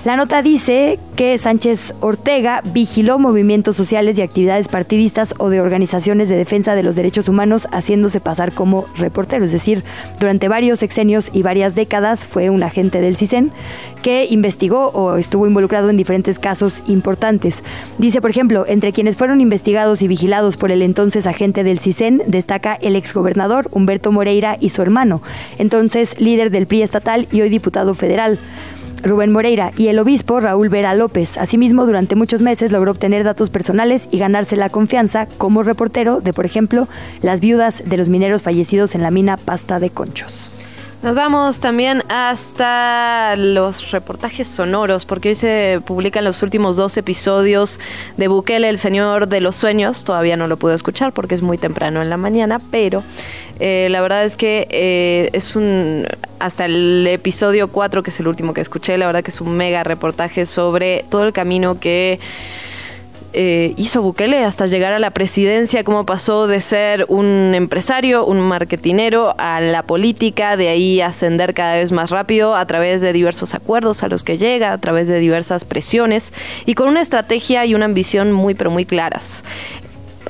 La 0.05 0.17
nota 0.17 0.41
dice 0.41 0.99
que 1.15 1.37
Sánchez 1.37 1.93
Ortega 2.01 2.61
vigiló 2.73 3.19
movimientos 3.19 3.77
sociales 3.77 4.17
y 4.17 4.21
actividades 4.21 4.67
partidistas 4.67 5.33
o 5.37 5.49
de 5.49 5.61
organizaciones 5.61 6.27
de 6.27 6.35
defensa 6.35 6.75
de 6.75 6.83
los 6.83 6.97
derechos 6.97 7.29
humanos 7.29 7.69
haciéndose 7.71 8.19
pasar 8.19 8.51
como 8.51 8.85
reportero, 8.97 9.45
es 9.45 9.53
decir, 9.53 9.81
durante 10.19 10.49
varios 10.49 10.79
sexenios 10.79 11.29
y 11.31 11.41
varias 11.41 11.75
décadas 11.75 12.25
fue 12.25 12.49
un 12.49 12.63
agente 12.63 12.99
del 12.99 13.15
CISEN 13.15 13.51
que 14.01 14.25
investigó 14.29 14.87
o 14.89 15.15
estuvo 15.15 15.47
involucrado 15.47 15.89
en 15.89 15.95
diferentes 15.95 16.37
casos 16.37 16.83
importantes. 16.87 17.63
Dice, 17.97 18.19
por 18.19 18.29
ejemplo, 18.29 18.65
entre 18.67 18.91
quienes 18.91 19.15
fueron 19.15 19.39
investigados 19.39 20.01
y 20.01 20.09
vigilados 20.09 20.57
por 20.57 20.71
el 20.71 20.81
entonces 20.81 21.25
agente 21.27 21.63
del 21.63 21.79
CISEN 21.79 22.23
destaca 22.27 22.73
el 22.73 22.97
exgobernador 22.97 23.69
Humberto 23.71 24.11
Moreira 24.11 24.57
y 24.59 24.71
su 24.71 24.81
hermano, 24.81 25.21
entonces 25.59 26.19
líder 26.19 26.51
del 26.51 26.67
PRI 26.67 26.81
estatal 26.81 27.25
y 27.31 27.39
hoy 27.39 27.47
diputado 27.47 27.93
federal. 27.93 28.37
Rubén 29.03 29.31
Moreira 29.31 29.71
y 29.77 29.87
el 29.87 29.99
obispo 29.99 30.39
Raúl 30.39 30.69
Vera 30.69 30.95
López. 30.95 31.37
Asimismo, 31.37 31.85
durante 31.85 32.15
muchos 32.15 32.41
meses 32.41 32.71
logró 32.71 32.91
obtener 32.91 33.23
datos 33.23 33.49
personales 33.49 34.07
y 34.11 34.17
ganarse 34.17 34.55
la 34.55 34.69
confianza 34.69 35.27
como 35.37 35.61
reportero 35.61 36.21
de, 36.21 36.33
por 36.33 36.45
ejemplo, 36.45 36.87
las 37.21 37.41
viudas 37.41 37.83
de 37.85 37.97
los 37.97 38.09
mineros 38.09 38.43
fallecidos 38.43 38.95
en 38.95 39.03
la 39.03 39.11
mina 39.11 39.37
Pasta 39.37 39.79
de 39.79 39.89
Conchos. 39.89 40.49
Nos 41.03 41.15
vamos 41.15 41.59
también 41.59 42.01
hasta 42.07 43.35
los 43.35 43.91
reportajes 43.91 44.47
sonoros, 44.47 45.05
porque 45.05 45.29
hoy 45.29 45.35
se 45.35 45.81
publican 45.85 46.23
los 46.23 46.41
últimos 46.43 46.77
dos 46.77 46.95
episodios 46.95 47.77
de 48.15 48.29
Bukele, 48.29 48.69
el 48.69 48.79
Señor 48.79 49.27
de 49.27 49.41
los 49.41 49.57
Sueños. 49.57 50.05
Todavía 50.05 50.37
no 50.37 50.47
lo 50.47 50.55
puedo 50.55 50.73
escuchar 50.73 51.11
porque 51.11 51.35
es 51.35 51.41
muy 51.41 51.57
temprano 51.57 52.01
en 52.01 52.09
la 52.09 52.15
mañana, 52.15 52.61
pero 52.71 53.03
eh, 53.59 53.89
la 53.91 53.99
verdad 53.99 54.23
es 54.23 54.37
que 54.37 54.65
eh, 54.69 55.29
es 55.33 55.57
un. 55.57 56.07
Hasta 56.39 56.63
el 56.63 57.05
episodio 57.05 57.67
4, 57.67 58.01
que 58.01 58.09
es 58.09 58.19
el 58.21 58.27
último 58.29 58.53
que 58.53 58.61
escuché, 58.61 58.97
la 58.97 59.05
verdad 59.05 59.23
que 59.23 59.31
es 59.31 59.41
un 59.41 59.57
mega 59.57 59.83
reportaje 59.83 60.45
sobre 60.45 61.03
todo 61.09 61.25
el 61.25 61.33
camino 61.33 61.81
que 61.81 62.21
eh, 63.33 63.73
hizo 63.77 64.01
Bukele 64.01 64.43
hasta 64.43 64.67
llegar 64.67 64.93
a 64.93 64.99
la 64.99 65.11
presidencia, 65.11 65.83
cómo 65.83 66.05
pasó 66.05 66.47
de 66.47 66.61
ser 66.61 67.05
un 67.09 67.53
empresario, 67.55 68.25
un 68.25 68.39
marketinero, 68.39 69.35
a 69.37 69.59
la 69.59 69.83
política, 69.83 70.55
de 70.55 70.69
ahí 70.69 71.01
ascender 71.01 71.53
cada 71.53 71.75
vez 71.75 71.91
más 71.91 72.09
rápido 72.11 72.55
a 72.55 72.65
través 72.67 73.01
de 73.01 73.11
diversos 73.11 73.53
acuerdos 73.53 74.03
a 74.03 74.07
los 74.07 74.23
que 74.23 74.37
llega, 74.37 74.71
a 74.71 74.77
través 74.77 75.07
de 75.07 75.19
diversas 75.19 75.65
presiones 75.65 76.31
y 76.65 76.75
con 76.75 76.87
una 76.87 77.01
estrategia 77.01 77.65
y 77.65 77.75
una 77.75 77.85
ambición 77.85 78.31
muy 78.31 78.53
pero 78.53 78.69
muy 78.69 78.85
claras 78.85 79.43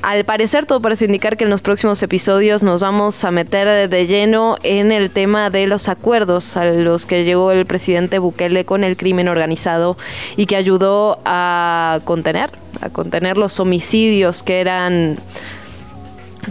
al 0.02 0.26
parecer 0.26 0.66
todo 0.66 0.82
parece 0.82 1.06
indicar 1.06 1.38
que 1.38 1.44
en 1.44 1.50
los 1.50 1.62
próximos 1.62 2.02
episodios 2.04 2.64
nos 2.64 2.82
vamos 2.82 3.24
a 3.24 3.32
meter 3.32 3.90
de 3.90 4.08
lleno 4.08 4.58
en 4.64 4.92
el 4.92 5.10
tema 5.10 5.50
de 5.50 5.68
los 5.68 5.88
acuerdos 5.88 6.58
a 6.58 6.66
los 6.66 7.06
que 7.06 7.24
llegó 7.24 7.52
el 7.52 7.66
presidente 7.66 8.20
Bukele 8.20 8.66
con 8.66 8.84
el 8.84 8.98
crimen 8.98 9.28
organizado 9.28 9.98
y 10.36 10.46
que 10.46 10.56
ayudó 10.56 11.20
a 11.26 12.00
contener, 12.04 12.52
a 12.82 12.90
contener 12.90 13.38
los 13.38 13.60
homicidios 13.60 14.44
que 14.44 14.60
eran 14.60 15.18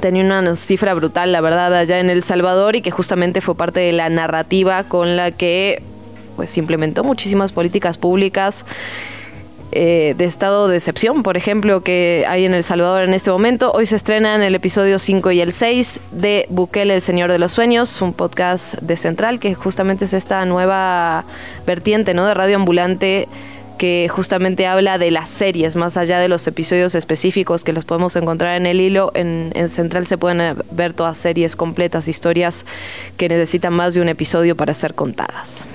tenía 0.00 0.24
una 0.24 0.56
cifra 0.56 0.94
brutal, 0.94 1.32
la 1.32 1.40
verdad, 1.40 1.74
allá 1.74 2.00
en 2.00 2.08
El 2.08 2.22
Salvador 2.22 2.76
y 2.76 2.80
que 2.80 2.90
justamente 2.90 3.40
fue 3.40 3.54
parte 3.54 3.80
de 3.80 3.92
la 3.92 4.08
narrativa 4.08 4.84
con 4.84 5.16
la 5.16 5.30
que 5.30 5.82
pues 6.36 6.56
implementó 6.56 7.04
muchísimas 7.04 7.52
políticas 7.52 7.98
públicas 7.98 8.64
eh, 9.72 10.14
de 10.18 10.26
estado 10.26 10.68
de 10.68 10.76
excepción, 10.76 11.22
por 11.22 11.36
ejemplo, 11.36 11.82
que 11.82 12.24
hay 12.28 12.44
en 12.44 12.52
El 12.52 12.62
Salvador 12.62 13.02
en 13.02 13.14
este 13.14 13.30
momento. 13.30 13.72
Hoy 13.72 13.86
se 13.86 13.96
estrenan 13.96 14.42
el 14.42 14.54
episodio 14.54 14.98
5 14.98 15.30
y 15.32 15.40
el 15.40 15.52
6 15.52 16.00
de 16.12 16.46
Bukele, 16.50 16.94
el 16.94 17.00
Señor 17.00 17.32
de 17.32 17.38
los 17.38 17.52
Sueños, 17.52 18.02
un 18.02 18.12
podcast 18.12 18.74
de 18.74 18.96
Central, 18.98 19.40
que 19.40 19.54
justamente 19.54 20.04
es 20.04 20.12
esta 20.12 20.44
nueva 20.44 21.24
vertiente 21.66 22.12
¿no? 22.12 22.26
de 22.26 22.34
radio 22.34 22.56
ambulante 22.56 23.28
que 23.78 24.08
justamente 24.08 24.66
habla 24.66 24.98
de 24.98 25.10
las 25.10 25.30
series, 25.30 25.74
más 25.74 25.96
allá 25.96 26.20
de 26.20 26.28
los 26.28 26.46
episodios 26.46 26.94
específicos 26.94 27.64
que 27.64 27.72
los 27.72 27.84
podemos 27.84 28.14
encontrar 28.14 28.56
en 28.56 28.66
el 28.66 28.80
hilo. 28.80 29.10
En, 29.14 29.50
en, 29.54 29.70
Central 29.70 30.06
se 30.06 30.18
pueden 30.18 30.56
ver 30.70 30.92
todas 30.92 31.18
series 31.18 31.56
completas, 31.56 32.06
historias 32.06 32.64
que 33.16 33.28
necesitan 33.28 33.72
más 33.72 33.94
de 33.94 34.00
un 34.00 34.08
episodio 34.08 34.54
para 34.54 34.74
ser 34.74 34.94
contadas. 34.94 35.66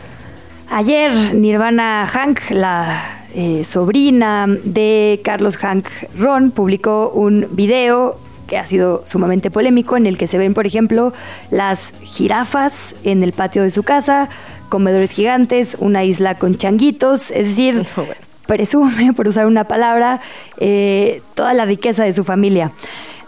Ayer 0.69 1.33
Nirvana 1.33 2.05
Hank, 2.07 2.49
la 2.49 3.23
eh, 3.33 3.63
sobrina 3.63 4.47
de 4.47 5.21
Carlos 5.23 5.55
Hank 5.57 5.87
Ron, 6.17 6.51
publicó 6.51 7.09
un 7.09 7.47
video 7.51 8.19
que 8.47 8.57
ha 8.57 8.67
sido 8.67 9.03
sumamente 9.05 9.49
polémico, 9.49 9.95
en 9.95 10.05
el 10.05 10.17
que 10.17 10.27
se 10.27 10.37
ven, 10.37 10.53
por 10.53 10.67
ejemplo, 10.67 11.13
las 11.51 11.93
jirafas 12.03 12.95
en 13.03 13.23
el 13.23 13.31
patio 13.31 13.63
de 13.63 13.69
su 13.69 13.83
casa, 13.83 14.29
comedores 14.67 15.11
gigantes, 15.11 15.77
una 15.79 16.03
isla 16.03 16.35
con 16.35 16.57
changuitos, 16.57 17.31
es 17.31 17.47
decir, 17.47 17.85
presume, 18.45 19.13
por 19.13 19.27
usar 19.27 19.47
una 19.47 19.65
palabra, 19.65 20.19
eh, 20.59 21.21
toda 21.33 21.53
la 21.53 21.63
riqueza 21.63 22.03
de 22.03 22.11
su 22.11 22.25
familia. 22.25 22.71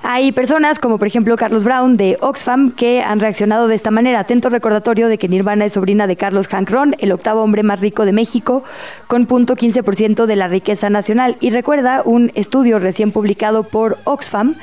Hay 0.02 0.32
personas 0.32 0.80
como 0.80 0.98
por 0.98 1.08
ejemplo 1.08 1.36
Carlos 1.36 1.66
Brown 1.66 1.98
de 1.98 2.18
Oxfam 2.22 2.72
que 2.72 3.02
han 3.02 3.20
reaccionado 3.20 3.68
de 3.68 3.76
esta 3.76 3.92
manera. 3.92 4.22
Atento 4.22 4.50
recordatorio 4.50 5.10
de 5.10 5.18
que 5.18 5.28
Nirvana 5.28 5.66
es 5.66 5.74
sobrina 5.74 6.08
de 6.08 6.16
Carlos 6.16 6.48
Hank 6.48 6.70
Ron, 6.70 6.96
el 7.00 7.12
octavo 7.12 7.42
hombre 7.42 7.64
más 7.64 7.82
rico 7.82 8.06
de 8.06 8.14
México, 8.14 8.64
con 9.08 9.26
punto 9.26 9.56
15% 9.56 10.26
de 10.26 10.36
la 10.38 10.48
riqueza 10.48 10.90
nacional. 10.90 11.36
Y 11.42 11.50
recuerda 11.50 12.02
un 12.06 12.32
estudio 12.36 12.80
recién 12.80 13.12
publicado 13.12 13.64
por 13.64 13.98
Oxfam 14.06 14.56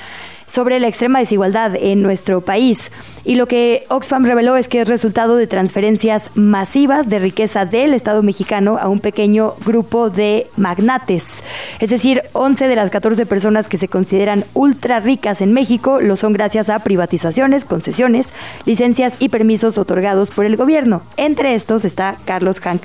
sobre 0.47 0.81
la 0.81 0.89
extrema 0.89 1.19
desigualdad 1.19 1.75
en 1.77 2.03
nuestro 2.03 2.41
país. 2.41 2.91
Y 3.25 3.35
lo 3.35 3.47
que 3.47 3.85
Oxfam 3.89 4.25
reveló 4.25 4.57
es 4.57 4.69
que 4.69 4.81
es 4.81 4.89
resultado 4.89 5.37
de 5.37 5.49
transferencias 5.49 6.31
masivas 6.37 7.09
de 7.09 7.19
riqueza 7.19 7.67
del 7.67 7.93
Estado 7.93 8.23
mexicano 8.23 8.79
a 8.81 8.89
un 8.89 9.01
pequeño 9.01 9.55
grupo 9.65 10.11
de 10.11 10.47
magnates. 10.57 11.43
Es 11.81 11.91
decir, 11.91 12.23
11 12.35 12.69
de 12.69 12.77
las 12.77 12.91
14 12.91 13.27
personas 13.27 13.67
que 13.67 13.79
se 13.79 13.89
consideran 13.89 14.45
ultra 14.55 15.01
ricas 15.01 15.41
en 15.41 15.53
México 15.53 16.01
lo 16.01 16.15
son 16.15 16.33
gracias 16.33 16.71
a 16.71 16.79
privatizaciones, 16.79 17.65
concesiones, 17.65 18.33
licencias 18.65 19.15
y 19.19 19.29
permisos 19.29 19.77
otorgados 19.77 20.31
por 20.31 20.45
el 20.45 20.57
gobierno. 20.57 21.03
Entre 21.17 21.55
estos 21.57 21.85
está 21.85 22.17
Carlos 22.27 22.61
Hank 22.61 22.83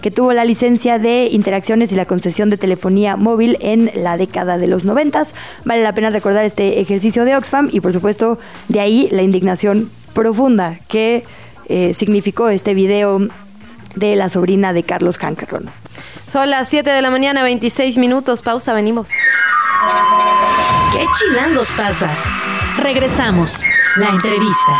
que 0.00 0.10
tuvo 0.10 0.32
la 0.32 0.44
licencia 0.44 0.98
de 0.98 1.28
interacciones 1.30 1.92
y 1.92 1.94
la 1.94 2.06
concesión 2.06 2.50
de 2.50 2.56
telefonía 2.56 3.16
móvil 3.16 3.58
en 3.60 3.92
la 3.94 4.16
década 4.16 4.58
de 4.58 4.66
los 4.66 4.84
90. 4.84 5.12
Vale 5.64 5.82
la 5.82 5.94
pena 5.94 6.10
recordar 6.10 6.44
este 6.44 6.71
este 6.72 6.80
ejercicio 6.80 7.24
de 7.24 7.36
Oxfam 7.36 7.68
y 7.70 7.80
por 7.80 7.92
supuesto 7.92 8.38
de 8.68 8.80
ahí 8.80 9.08
la 9.12 9.22
indignación 9.22 9.90
profunda 10.14 10.78
que 10.88 11.24
eh, 11.68 11.92
significó 11.94 12.48
este 12.48 12.72
video 12.72 13.18
de 13.94 14.16
la 14.16 14.28
sobrina 14.30 14.72
de 14.72 14.82
Carlos 14.82 15.18
Hankerron. 15.18 15.68
Son 16.26 16.48
las 16.48 16.70
7 16.70 16.90
de 16.90 17.02
la 17.02 17.10
mañana, 17.10 17.42
26 17.42 17.98
minutos. 17.98 18.40
Pausa, 18.40 18.72
venimos. 18.72 19.10
¿Qué 20.92 21.04
chilangos 21.18 21.72
pasa? 21.72 22.10
Regresamos. 22.78 23.62
La 23.96 24.08
entrevista. 24.08 24.72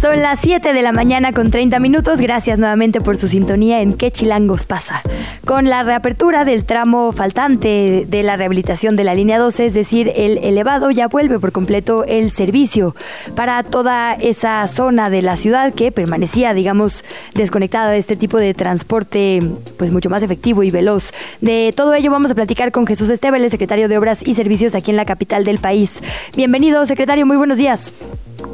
Son 0.00 0.22
las 0.22 0.38
7 0.42 0.74
de 0.74 0.82
la 0.82 0.92
mañana 0.92 1.32
con 1.32 1.50
30 1.50 1.80
minutos. 1.80 2.20
Gracias 2.20 2.56
nuevamente 2.56 3.00
por 3.00 3.16
su 3.16 3.26
sintonía 3.26 3.80
en 3.80 3.94
¿Qué 3.94 4.12
chilangos 4.12 4.64
pasa? 4.64 5.02
Con 5.44 5.68
la 5.68 5.82
reapertura 5.82 6.44
del 6.44 6.64
tramo 6.64 7.10
faltante 7.10 8.06
de 8.06 8.22
la 8.22 8.36
rehabilitación 8.36 8.94
de 8.94 9.02
la 9.02 9.14
línea 9.14 9.40
12, 9.40 9.66
es 9.66 9.74
decir, 9.74 10.12
el 10.14 10.38
elevado, 10.38 10.92
ya 10.92 11.08
vuelve 11.08 11.40
por 11.40 11.50
completo 11.50 12.04
el 12.04 12.30
servicio 12.30 12.94
para 13.34 13.64
toda 13.64 14.14
esa 14.14 14.64
zona 14.68 15.10
de 15.10 15.20
la 15.20 15.36
ciudad 15.36 15.74
que 15.74 15.90
permanecía, 15.90 16.54
digamos, 16.54 17.04
desconectada 17.34 17.90
de 17.90 17.98
este 17.98 18.14
tipo 18.14 18.38
de 18.38 18.54
transporte, 18.54 19.42
pues 19.78 19.90
mucho 19.90 20.10
más 20.10 20.22
efectivo 20.22 20.62
y 20.62 20.70
veloz. 20.70 21.10
De 21.40 21.74
todo 21.76 21.92
ello 21.94 22.12
vamos 22.12 22.30
a 22.30 22.36
platicar 22.36 22.70
con 22.70 22.86
Jesús 22.86 23.10
Esteban, 23.10 23.42
el 23.42 23.50
secretario 23.50 23.88
de 23.88 23.98
Obras 23.98 24.24
y 24.24 24.36
Servicios 24.36 24.76
aquí 24.76 24.92
en 24.92 24.96
la 24.96 25.06
capital 25.06 25.42
del 25.42 25.58
país. 25.58 26.00
Bienvenido, 26.36 26.86
secretario, 26.86 27.26
muy 27.26 27.36
buenos 27.36 27.58
días. 27.58 27.92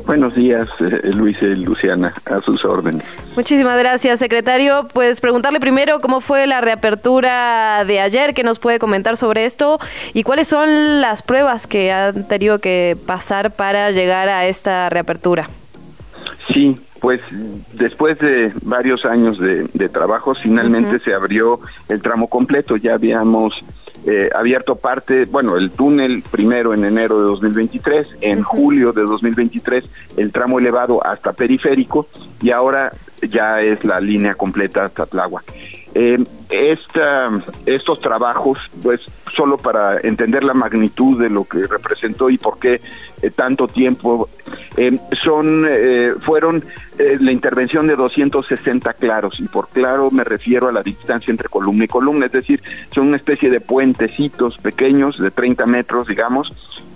Buenos 0.06 0.34
días, 0.34 0.68
eh, 0.80 1.10
Luis 1.12 1.33
y 1.42 1.54
Luciana, 1.56 2.14
a 2.24 2.40
sus 2.40 2.64
órdenes. 2.64 3.04
Muchísimas 3.36 3.78
gracias, 3.78 4.18
secretario. 4.18 4.88
Pues 4.92 5.20
preguntarle 5.20 5.60
primero 5.60 6.00
cómo 6.00 6.20
fue 6.20 6.46
la 6.46 6.60
reapertura 6.60 7.84
de 7.84 8.00
ayer, 8.00 8.34
qué 8.34 8.42
nos 8.42 8.58
puede 8.58 8.78
comentar 8.78 9.16
sobre 9.16 9.44
esto 9.44 9.78
y 10.12 10.22
cuáles 10.22 10.48
son 10.48 11.00
las 11.00 11.22
pruebas 11.22 11.66
que 11.66 11.92
han 11.92 12.26
tenido 12.28 12.58
que 12.58 12.96
pasar 13.06 13.52
para 13.52 13.90
llegar 13.90 14.28
a 14.28 14.46
esta 14.46 14.88
reapertura. 14.90 15.48
Sí, 16.52 16.76
pues 17.00 17.20
después 17.72 18.18
de 18.18 18.52
varios 18.62 19.04
años 19.04 19.38
de, 19.38 19.88
trabajo, 19.90 20.34
finalmente 20.34 20.98
se 21.00 21.12
abrió 21.12 21.60
el 21.88 22.00
tramo 22.00 22.28
completo. 22.28 22.76
Ya 22.76 22.94
habíamos 22.94 23.54
eh, 24.06 24.28
abierto 24.34 24.76
parte, 24.76 25.24
bueno, 25.24 25.56
el 25.56 25.70
túnel 25.70 26.22
primero 26.30 26.74
en 26.74 26.84
enero 26.84 27.18
de 27.20 27.24
2023, 27.24 28.08
en 28.20 28.42
julio 28.42 28.92
de 28.92 29.02
2023 29.02 29.84
el 30.16 30.30
tramo 30.30 30.58
elevado 30.58 31.04
hasta 31.04 31.32
periférico 31.32 32.06
y 32.42 32.50
ahora 32.50 32.92
ya 33.22 33.62
es 33.62 33.84
la 33.84 34.00
línea 34.00 34.34
completa 34.34 34.84
hasta 34.84 35.06
Tláhuac. 35.06 35.44
Eh, 35.94 36.22
esta, 36.50 37.30
estos 37.66 38.00
trabajos, 38.00 38.58
pues 38.82 39.00
solo 39.32 39.58
para 39.58 40.00
entender 40.00 40.42
la 40.42 40.52
magnitud 40.52 41.20
de 41.20 41.30
lo 41.30 41.44
que 41.44 41.66
representó 41.66 42.30
y 42.30 42.38
por 42.38 42.58
qué 42.58 42.80
eh, 43.22 43.30
tanto 43.30 43.68
tiempo, 43.68 44.28
eh, 44.76 44.98
son 45.22 45.66
fueron 46.20 46.64
la 46.98 47.32
intervención 47.32 47.86
de 47.86 47.96
260 47.96 48.92
claros 48.94 49.40
y 49.40 49.44
por 49.44 49.68
claro 49.68 50.10
me 50.10 50.24
refiero 50.24 50.68
a 50.68 50.72
la 50.72 50.82
distancia 50.82 51.30
entre 51.30 51.48
columna 51.48 51.84
y 51.84 51.88
columna, 51.88 52.26
es 52.26 52.32
decir, 52.32 52.62
son 52.94 53.08
una 53.08 53.16
especie 53.16 53.50
de 53.50 53.60
puentecitos 53.60 54.58
pequeños 54.58 55.18
de 55.18 55.30
30 55.30 55.66
metros, 55.66 56.06
digamos, 56.06 56.52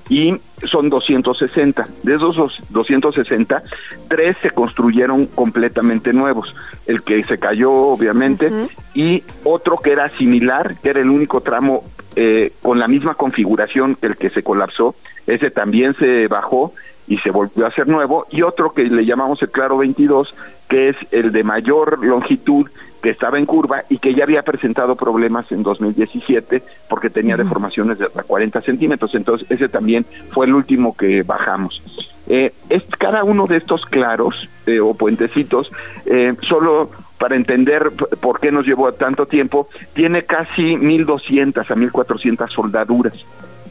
y 0.09 0.41
son 0.67 0.89
260. 0.89 1.87
De 2.03 2.15
esos 2.15 2.37
260, 2.71 3.63
tres 4.09 4.37
se 4.43 4.51
construyeron 4.51 5.27
completamente 5.27 6.13
nuevos. 6.13 6.55
El 6.87 7.03
que 7.03 7.23
se 7.25 7.39
cayó, 7.39 7.73
obviamente, 7.73 8.51
y 8.95 9.23
otro 9.45 9.79
que 9.79 9.93
era 9.93 10.11
similar, 10.17 10.77
que 10.83 10.91
era 10.91 11.01
el 11.01 11.11
único 11.11 11.41
tramo 11.43 11.85
eh, 12.17 12.53
con 12.63 12.79
la 12.79 12.89
misma 12.89 13.15
configuración 13.15 13.95
que 13.95 14.07
el 14.07 14.17
que 14.17 14.31
se 14.31 14.43
colapsó. 14.43 14.95
Ese 15.27 15.51
también 15.51 15.95
se 15.95 16.27
bajó 16.27 16.73
y 17.09 17.19
se 17.19 17.31
volvió 17.31 17.65
a 17.65 17.69
hacer 17.69 17.89
nuevo. 17.89 18.27
Y 18.31 18.43
otro 18.43 18.73
que 18.73 18.85
le 18.85 19.05
llamamos 19.05 19.43
el 19.43 19.51
Claro 19.51 19.79
22, 19.79 20.35
que 20.69 20.91
es 20.91 20.97
el 21.11 21.33
de 21.33 21.43
mayor 21.43 22.05
longitud 22.05 22.69
que 23.03 23.11
estaba 23.11 23.39
en 23.39 23.47
curva 23.47 23.85
y 23.89 23.99
que 23.99 24.15
ya 24.15 24.25
había 24.25 24.43
presentado 24.43 24.97
problemas 24.97 25.51
en 25.53 25.63
2017 25.63 26.63
porque 26.89 27.11
tenía 27.11 27.37
deformaciones 27.37 27.99
de 27.99 28.07
hasta 28.07 28.23
40 28.23 28.61
centímetros. 28.63 29.15
Entonces, 29.15 29.51
ese 29.51 29.69
también 29.69 30.05
fue 30.31 30.47
el 30.47 30.55
último 30.55 30.97
que 30.97 31.23
bajamos. 31.23 31.83
Eh, 32.27 32.53
es, 32.69 32.83
cada 32.99 33.25
uno 33.25 33.47
de 33.47 33.57
estos 33.57 33.87
claros 33.87 34.49
eh, 34.67 34.81
o 34.81 34.95
puentecitos, 34.95 35.71
eh, 36.05 36.35
solo 36.43 36.91
para 37.19 37.37
entender 37.37 37.91
por 38.21 38.39
qué 38.39 38.53
nos 38.53 38.67
llevó 38.67 38.93
tanto 38.93 39.27
tiempo, 39.27 39.69
tiene 39.95 40.25
casi 40.25 40.77
1.200 40.77 41.59
a 41.59 41.75
1.400 41.75 42.51
soldaduras. 42.51 43.15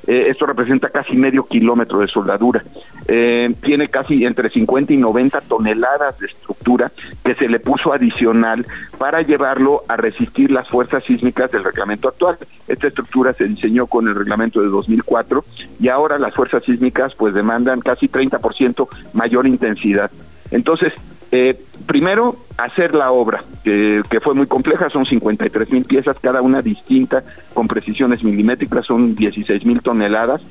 Eh, 0.08 0.30
esto 0.30 0.46
representa 0.46 0.90
casi 0.90 1.18
medio 1.18 1.46
kilómetro 1.46 2.00
de 2.00 2.08
soldadura. 2.08 2.64
Eh, 3.08 3.54
tiene 3.62 3.90
casi 3.90 4.26
entre 4.26 4.50
50 4.50 4.94
y 4.94 4.98
90 4.98 5.42
toneladas 5.42 6.18
de 6.20 6.28
estructura 6.28 6.92
que 7.24 7.36
se 7.36 7.50
le 7.50 7.60
puso 7.60 7.92
adicional 7.92 8.66
para 8.98 9.22
llevarlo 9.22 9.84
a 9.90 9.98
resistir 9.98 10.50
las 10.50 10.68
fuerzas 10.70 11.04
sísmicas 11.04 11.52
del 11.52 11.66
reglamento 11.66 12.08
actual. 12.08 12.38
Esta 12.68 12.88
estructura 12.88 13.34
se 13.34 13.46
diseñó 13.46 13.88
con 13.88 14.08
el 14.08 14.16
reglamento 14.16 14.62
de 14.62 14.68
2004 14.68 15.44
y 15.80 15.90
ahora 15.90 16.18
las 16.18 16.34
fuerzas 16.34 16.64
sísmicas 16.64 17.14
pues 17.16 17.34
demandan 17.34 17.82
casi 17.82 18.08
30% 18.08 18.88
mayor 19.14 19.46
intensidad. 19.46 20.10
Entonces, 20.52 20.94
eh, 21.32 21.60
primero, 21.86 22.38
hacer 22.58 22.94
la 22.94 23.12
obra, 23.12 23.44
que, 23.64 24.04
fue 24.22 24.34
muy 24.34 24.48
compleja, 24.48 24.90
son 24.90 25.06
53 25.06 25.72
mil 25.72 25.84
piezas, 25.86 26.18
cada 26.22 26.42
una 26.42 26.62
distinta, 26.62 27.24
con 27.54 27.68
precisiones 27.68 28.24
milimétricas, 28.24 28.86
son 28.86 29.16
16 29.16 29.66
mil 29.66 29.82
toneladas. 29.82 30.42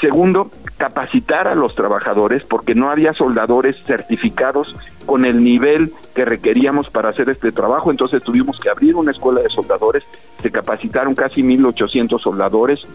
Segundo, 0.00 0.50
capacitar 0.76 1.48
a 1.48 1.54
los 1.54 1.74
trabajadores, 1.74 2.44
porque 2.44 2.74
no 2.74 2.90
había 2.90 3.14
soldadores 3.14 3.76
certificados 3.84 4.76
con 5.06 5.24
el 5.24 5.42
nivel 5.42 5.92
que 6.14 6.24
requeríamos 6.24 6.90
para 6.90 7.08
hacer 7.08 7.28
este 7.30 7.50
trabajo, 7.50 7.90
entonces 7.90 8.22
tuvimos 8.22 8.58
que 8.60 8.70
abrir 8.70 8.94
una 8.94 9.10
escuela 9.10 9.40
de 9.40 9.48
soldadores, 9.48 10.04
se 10.42 10.50
capacitaron 10.50 11.14
casi 11.14 11.42
1.800 11.42 12.20
soldadores, 12.20 12.86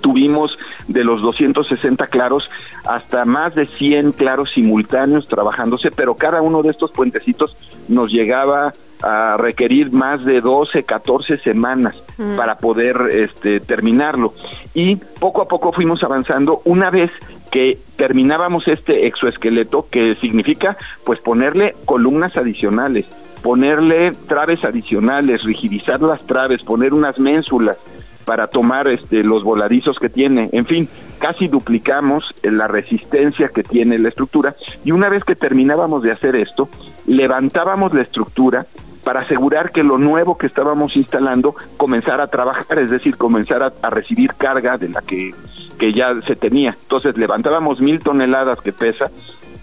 tuvimos 0.00 0.58
de 0.86 1.04
los 1.04 1.22
260 1.22 2.06
claros 2.06 2.48
hasta 2.84 3.24
más 3.24 3.54
de 3.54 3.66
100 3.66 4.12
claros 4.12 4.50
simultáneos 4.52 5.28
trabajándose, 5.28 5.90
pero 5.90 6.14
cada 6.14 6.42
uno 6.42 6.62
de 6.62 6.70
estos 6.70 6.92
puentecitos 6.92 7.56
nos 7.88 8.10
llegaba 8.10 8.72
a 9.02 9.36
requerir 9.38 9.92
más 9.92 10.24
de 10.24 10.40
12, 10.40 10.82
14 10.82 11.38
semanas 11.38 11.94
mm. 12.16 12.36
para 12.36 12.58
poder 12.58 12.96
este, 13.12 13.60
terminarlo. 13.60 14.34
Y 14.74 14.96
poco 14.96 15.42
a 15.42 15.48
poco 15.48 15.72
fuimos 15.72 16.02
avanzando 16.02 16.62
una 16.64 16.90
vez 16.90 17.10
que 17.50 17.78
terminábamos 17.96 18.68
este 18.68 19.06
exoesqueleto, 19.06 19.86
que 19.90 20.14
significa 20.16 20.76
pues 21.04 21.20
ponerle 21.20 21.74
columnas 21.84 22.36
adicionales, 22.36 23.06
ponerle 23.42 24.12
traves 24.26 24.64
adicionales, 24.64 25.44
rigidizar 25.44 26.00
las 26.02 26.26
traves, 26.26 26.62
poner 26.62 26.92
unas 26.92 27.18
ménsulas, 27.18 27.78
para 28.28 28.48
tomar 28.48 28.88
este, 28.88 29.24
los 29.24 29.42
voladizos 29.42 29.98
que 29.98 30.10
tiene. 30.10 30.50
En 30.52 30.66
fin, 30.66 30.86
casi 31.18 31.48
duplicamos 31.48 32.34
eh, 32.42 32.50
la 32.50 32.68
resistencia 32.68 33.48
que 33.48 33.62
tiene 33.62 33.98
la 33.98 34.10
estructura 34.10 34.54
y 34.84 34.90
una 34.90 35.08
vez 35.08 35.24
que 35.24 35.34
terminábamos 35.34 36.02
de 36.02 36.12
hacer 36.12 36.36
esto, 36.36 36.68
levantábamos 37.06 37.94
la 37.94 38.02
estructura 38.02 38.66
para 39.02 39.20
asegurar 39.20 39.72
que 39.72 39.82
lo 39.82 39.96
nuevo 39.96 40.36
que 40.36 40.46
estábamos 40.46 40.94
instalando 40.94 41.54
comenzara 41.78 42.24
a 42.24 42.26
trabajar, 42.26 42.78
es 42.78 42.90
decir, 42.90 43.16
comenzara 43.16 43.72
a, 43.80 43.88
recibir 43.88 44.34
carga 44.34 44.76
de 44.76 44.90
la 44.90 45.00
que, 45.00 45.34
que 45.78 45.94
ya 45.94 46.20
se 46.20 46.36
tenía. 46.36 46.76
Entonces 46.82 47.16
levantábamos 47.16 47.80
mil 47.80 48.00
toneladas 48.00 48.60
que 48.60 48.74
pesa, 48.74 49.10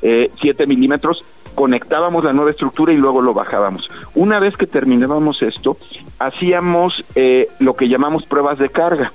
eh, 0.01 0.31
7 0.41 0.65
milímetros, 0.65 1.23
conectábamos 1.55 2.23
la 2.23 2.33
nueva 2.33 2.51
estructura 2.51 2.93
y 2.93 2.97
luego 2.97 3.21
lo 3.21 3.33
bajábamos. 3.33 3.89
Una 4.13 4.39
vez 4.39 4.55
que 4.57 4.67
terminábamos 4.67 5.41
esto, 5.41 5.77
hacíamos 6.19 7.03
eh, 7.15 7.47
lo 7.59 7.75
que 7.75 7.87
llamamos 7.87 8.25
pruebas 8.25 8.59
de 8.59 8.69
carga. 8.69 9.11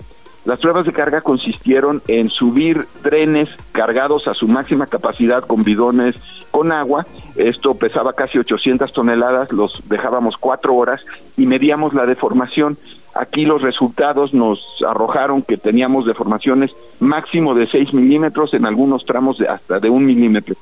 Las 0.47 0.59
pruebas 0.59 0.87
de 0.87 0.93
carga 0.93 1.21
consistieron 1.21 2.03
en 2.09 2.31
subir 2.31 2.87
trenes 3.03 3.51
cargados 3.73 4.27
a 4.27 4.35
su 4.35 4.49
máxima 4.49 4.87
capacidad 4.87 5.45
con 5.45 5.65
bidones 5.65 6.17
con 6.51 6.73
agua. 6.73 7.07
Esto 7.37 7.75
pesaba 7.75 8.15
casi 8.15 8.39
800 8.39 8.91
toneladas, 8.93 9.53
los 9.53 9.83
dejábamos 9.89 10.39
cuatro 10.39 10.75
horas 10.75 11.03
y 11.37 11.45
medíamos 11.45 11.93
la 11.93 12.07
deformación. 12.07 12.79
Aquí 13.15 13.45
los 13.45 13.61
resultados 13.61 14.33
nos 14.33 14.65
arrojaron 14.89 15.43
que 15.43 15.59
teníamos 15.59 16.07
deformaciones 16.07 16.71
máximo 17.01 17.55
de 17.55 17.67
6 17.67 17.93
milímetros, 17.93 18.55
en 18.55 18.65
algunos 18.65 19.05
tramos 19.05 19.37
de 19.37 19.49
hasta 19.49 19.79
de 19.79 19.91
un 19.91 20.07
milímetro 20.07 20.57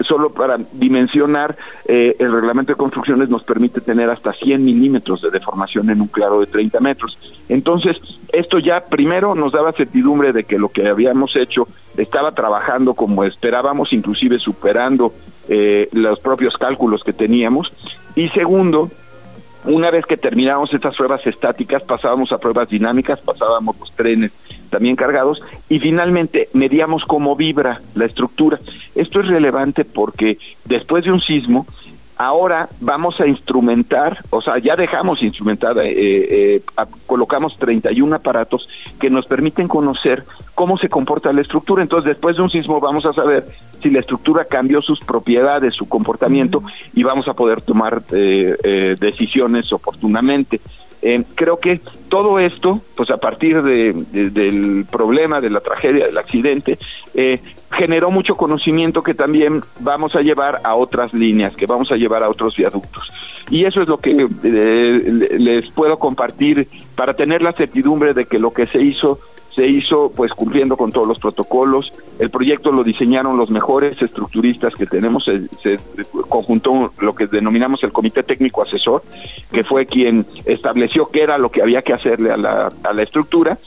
solo 0.00 0.30
para 0.30 0.58
dimensionar, 0.72 1.56
eh, 1.86 2.16
el 2.18 2.32
reglamento 2.32 2.72
de 2.72 2.76
construcciones 2.76 3.28
nos 3.28 3.44
permite 3.44 3.80
tener 3.80 4.10
hasta 4.10 4.32
100 4.32 4.64
milímetros 4.64 5.22
de 5.22 5.30
deformación 5.30 5.90
en 5.90 6.00
un 6.00 6.08
claro 6.08 6.40
de 6.40 6.46
30 6.46 6.80
metros. 6.80 7.18
Entonces, 7.48 7.96
esto 8.32 8.58
ya 8.58 8.84
primero 8.84 9.34
nos 9.34 9.52
daba 9.52 9.72
certidumbre 9.72 10.32
de 10.32 10.44
que 10.44 10.58
lo 10.58 10.68
que 10.68 10.88
habíamos 10.88 11.36
hecho 11.36 11.68
estaba 11.96 12.32
trabajando 12.32 12.94
como 12.94 13.24
esperábamos, 13.24 13.92
inclusive 13.92 14.38
superando 14.38 15.12
eh, 15.48 15.88
los 15.92 16.20
propios 16.20 16.56
cálculos 16.56 17.04
que 17.04 17.12
teníamos. 17.12 17.72
Y 18.14 18.28
segundo, 18.30 18.90
una 19.66 19.90
vez 19.90 20.06
que 20.06 20.16
terminamos 20.16 20.72
estas 20.72 20.96
pruebas 20.96 21.26
estáticas, 21.26 21.82
pasábamos 21.82 22.32
a 22.32 22.38
pruebas 22.38 22.68
dinámicas, 22.68 23.20
pasábamos 23.20 23.78
los 23.78 23.92
trenes 23.92 24.32
también 24.70 24.96
cargados 24.96 25.40
y 25.68 25.78
finalmente 25.78 26.48
medíamos 26.52 27.04
cómo 27.04 27.36
vibra 27.36 27.80
la 27.94 28.04
estructura. 28.04 28.60
Esto 28.94 29.20
es 29.20 29.28
relevante 29.28 29.84
porque 29.84 30.38
después 30.64 31.04
de 31.04 31.12
un 31.12 31.20
sismo, 31.20 31.66
ahora 32.16 32.68
vamos 32.80 33.20
a 33.20 33.26
instrumentar, 33.26 34.18
o 34.30 34.40
sea, 34.40 34.58
ya 34.58 34.76
dejamos 34.76 35.22
instrumentada, 35.22 35.84
eh, 35.84 35.94
eh, 35.96 36.62
colocamos 37.06 37.56
31 37.58 38.16
aparatos 38.16 38.68
que 38.98 39.10
nos 39.10 39.26
permiten 39.26 39.68
conocer 39.68 40.24
cómo 40.54 40.78
se 40.78 40.88
comporta 40.88 41.32
la 41.32 41.42
estructura. 41.42 41.82
Entonces, 41.82 42.08
después 42.08 42.36
de 42.36 42.42
un 42.42 42.50
sismo 42.50 42.80
vamos 42.80 43.04
a 43.06 43.12
saber 43.12 43.46
si 43.82 43.90
la 43.90 44.00
estructura 44.00 44.44
cambió 44.46 44.80
sus 44.80 45.00
propiedades, 45.00 45.74
su 45.74 45.88
comportamiento, 45.88 46.62
y 46.94 47.02
vamos 47.02 47.28
a 47.28 47.34
poder 47.34 47.60
tomar 47.60 48.02
eh, 48.12 48.96
decisiones 48.98 49.72
oportunamente. 49.72 50.60
Eh, 51.02 51.24
creo 51.34 51.58
que 51.58 51.80
todo 52.08 52.38
esto, 52.38 52.80
pues 52.96 53.10
a 53.10 53.18
partir 53.18 53.62
de, 53.62 53.92
del 53.92 54.86
problema, 54.90 55.40
de 55.40 55.50
la 55.50 55.60
tragedia, 55.60 56.06
del 56.06 56.18
accidente, 56.18 56.78
eh, 57.14 57.40
generó 57.70 58.10
mucho 58.10 58.36
conocimiento 58.36 59.02
que 59.02 59.14
también 59.14 59.62
vamos 59.80 60.14
a 60.16 60.22
llevar 60.22 60.60
a 60.64 60.74
otras 60.74 61.12
líneas, 61.12 61.54
que 61.54 61.66
vamos 61.66 61.90
a 61.92 61.96
llevar 61.96 62.22
a 62.22 62.28
otros 62.28 62.56
viaductos. 62.56 63.12
Y 63.50 63.64
eso 63.64 63.82
es 63.82 63.88
lo 63.88 63.98
que 63.98 64.26
eh, 64.44 65.28
les 65.38 65.70
puedo 65.70 65.98
compartir 65.98 66.68
para 66.94 67.14
tener 67.14 67.42
la 67.42 67.52
certidumbre 67.52 68.14
de 68.14 68.24
que 68.24 68.38
lo 68.38 68.52
que 68.52 68.66
se 68.66 68.82
hizo 68.82 69.20
se 69.56 69.66
hizo 69.66 70.12
pues 70.14 70.32
cumpliendo 70.34 70.76
con 70.76 70.92
todos 70.92 71.08
los 71.08 71.18
protocolos. 71.18 71.90
El 72.18 72.28
proyecto 72.28 72.70
lo 72.70 72.84
diseñaron 72.84 73.38
los 73.38 73.50
mejores 73.50 74.00
estructuristas 74.00 74.74
que 74.74 74.86
tenemos, 74.86 75.24
se, 75.24 75.48
se, 75.62 75.78
conjuntó 76.28 76.92
lo 77.00 77.14
que 77.14 77.26
denominamos 77.26 77.82
el 77.82 77.90
Comité 77.90 78.22
Técnico 78.22 78.62
Asesor, 78.62 79.02
que 79.50 79.64
fue 79.64 79.86
quien 79.86 80.26
estableció 80.44 81.08
qué 81.08 81.22
era 81.22 81.38
lo 81.38 81.50
que 81.50 81.62
había 81.62 81.80
que 81.80 81.94
hacerle 81.94 82.32
a 82.32 82.36
la, 82.36 82.70
a 82.84 82.92
la 82.92 83.02
estructura 83.02 83.58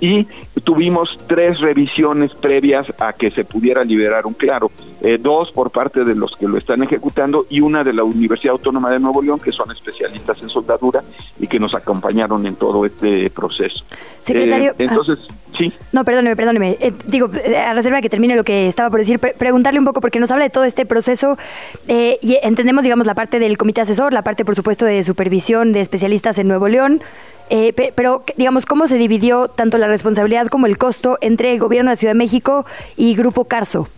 y 0.00 0.26
tuvimos 0.64 1.16
tres 1.26 1.60
revisiones 1.60 2.32
previas 2.34 2.86
a 3.00 3.12
que 3.12 3.30
se 3.30 3.44
pudiera 3.44 3.84
liberar 3.84 4.26
un 4.26 4.34
claro, 4.34 4.70
eh, 5.00 5.18
dos 5.20 5.50
por 5.50 5.70
parte 5.70 6.04
de 6.04 6.14
los 6.14 6.36
que 6.36 6.46
lo 6.46 6.56
están 6.56 6.82
ejecutando 6.82 7.46
y 7.50 7.60
una 7.60 7.82
de 7.82 7.92
la 7.92 8.04
Universidad 8.04 8.52
Autónoma 8.52 8.90
de 8.90 9.00
Nuevo 9.00 9.22
León, 9.22 9.40
que 9.40 9.52
son 9.52 9.70
especialistas 9.72 10.40
en 10.42 10.48
soldadura 10.48 11.02
y 11.38 11.46
que 11.46 11.58
nos 11.58 11.74
acompañaron 11.74 12.46
en 12.46 12.54
todo 12.54 12.86
este 12.86 13.30
proceso. 13.30 13.84
Secretario. 14.22 14.72
Eh, 14.72 14.74
entonces, 14.78 15.18
sí. 15.56 15.72
No, 15.92 16.04
perdóneme, 16.04 16.36
perdóneme. 16.36 16.76
Eh, 16.80 16.92
digo, 17.06 17.30
a 17.66 17.74
reserva 17.74 17.96
de 17.96 18.02
que 18.02 18.10
termine 18.10 18.36
lo 18.36 18.44
que 18.44 18.68
estaba 18.68 18.90
por 18.90 19.00
decir, 19.00 19.18
preguntarle 19.18 19.78
un 19.78 19.84
poco, 19.84 20.00
porque 20.00 20.18
nos 20.18 20.30
habla 20.30 20.44
de 20.44 20.50
todo 20.50 20.64
este 20.64 20.86
proceso 20.86 21.38
y 21.86 22.38
entendemos, 22.42 22.82
digamos, 22.82 23.06
la 23.06 23.14
parte 23.14 23.38
del 23.38 23.56
comité 23.56 23.80
asesor, 23.80 24.12
la 24.12 24.22
parte, 24.22 24.44
por 24.44 24.54
supuesto, 24.54 24.84
de 24.84 25.02
supervisión 25.02 25.72
de 25.72 25.80
especialistas 25.80 26.38
en 26.38 26.48
Nuevo 26.48 26.68
León. 26.68 27.02
Eh, 27.50 27.72
pero, 27.94 28.22
digamos, 28.36 28.66
¿cómo 28.66 28.86
se 28.86 28.96
dividió 28.96 29.48
tanto 29.48 29.78
la 29.78 29.86
responsabilidad 29.86 30.48
como 30.48 30.66
el 30.66 30.76
costo 30.76 31.18
entre 31.20 31.52
el 31.52 31.58
gobierno 31.58 31.90
de 31.90 31.96
Ciudad 31.96 32.12
de 32.12 32.18
México 32.18 32.66
y 32.96 33.14
Grupo 33.14 33.44
Carso? 33.44 33.88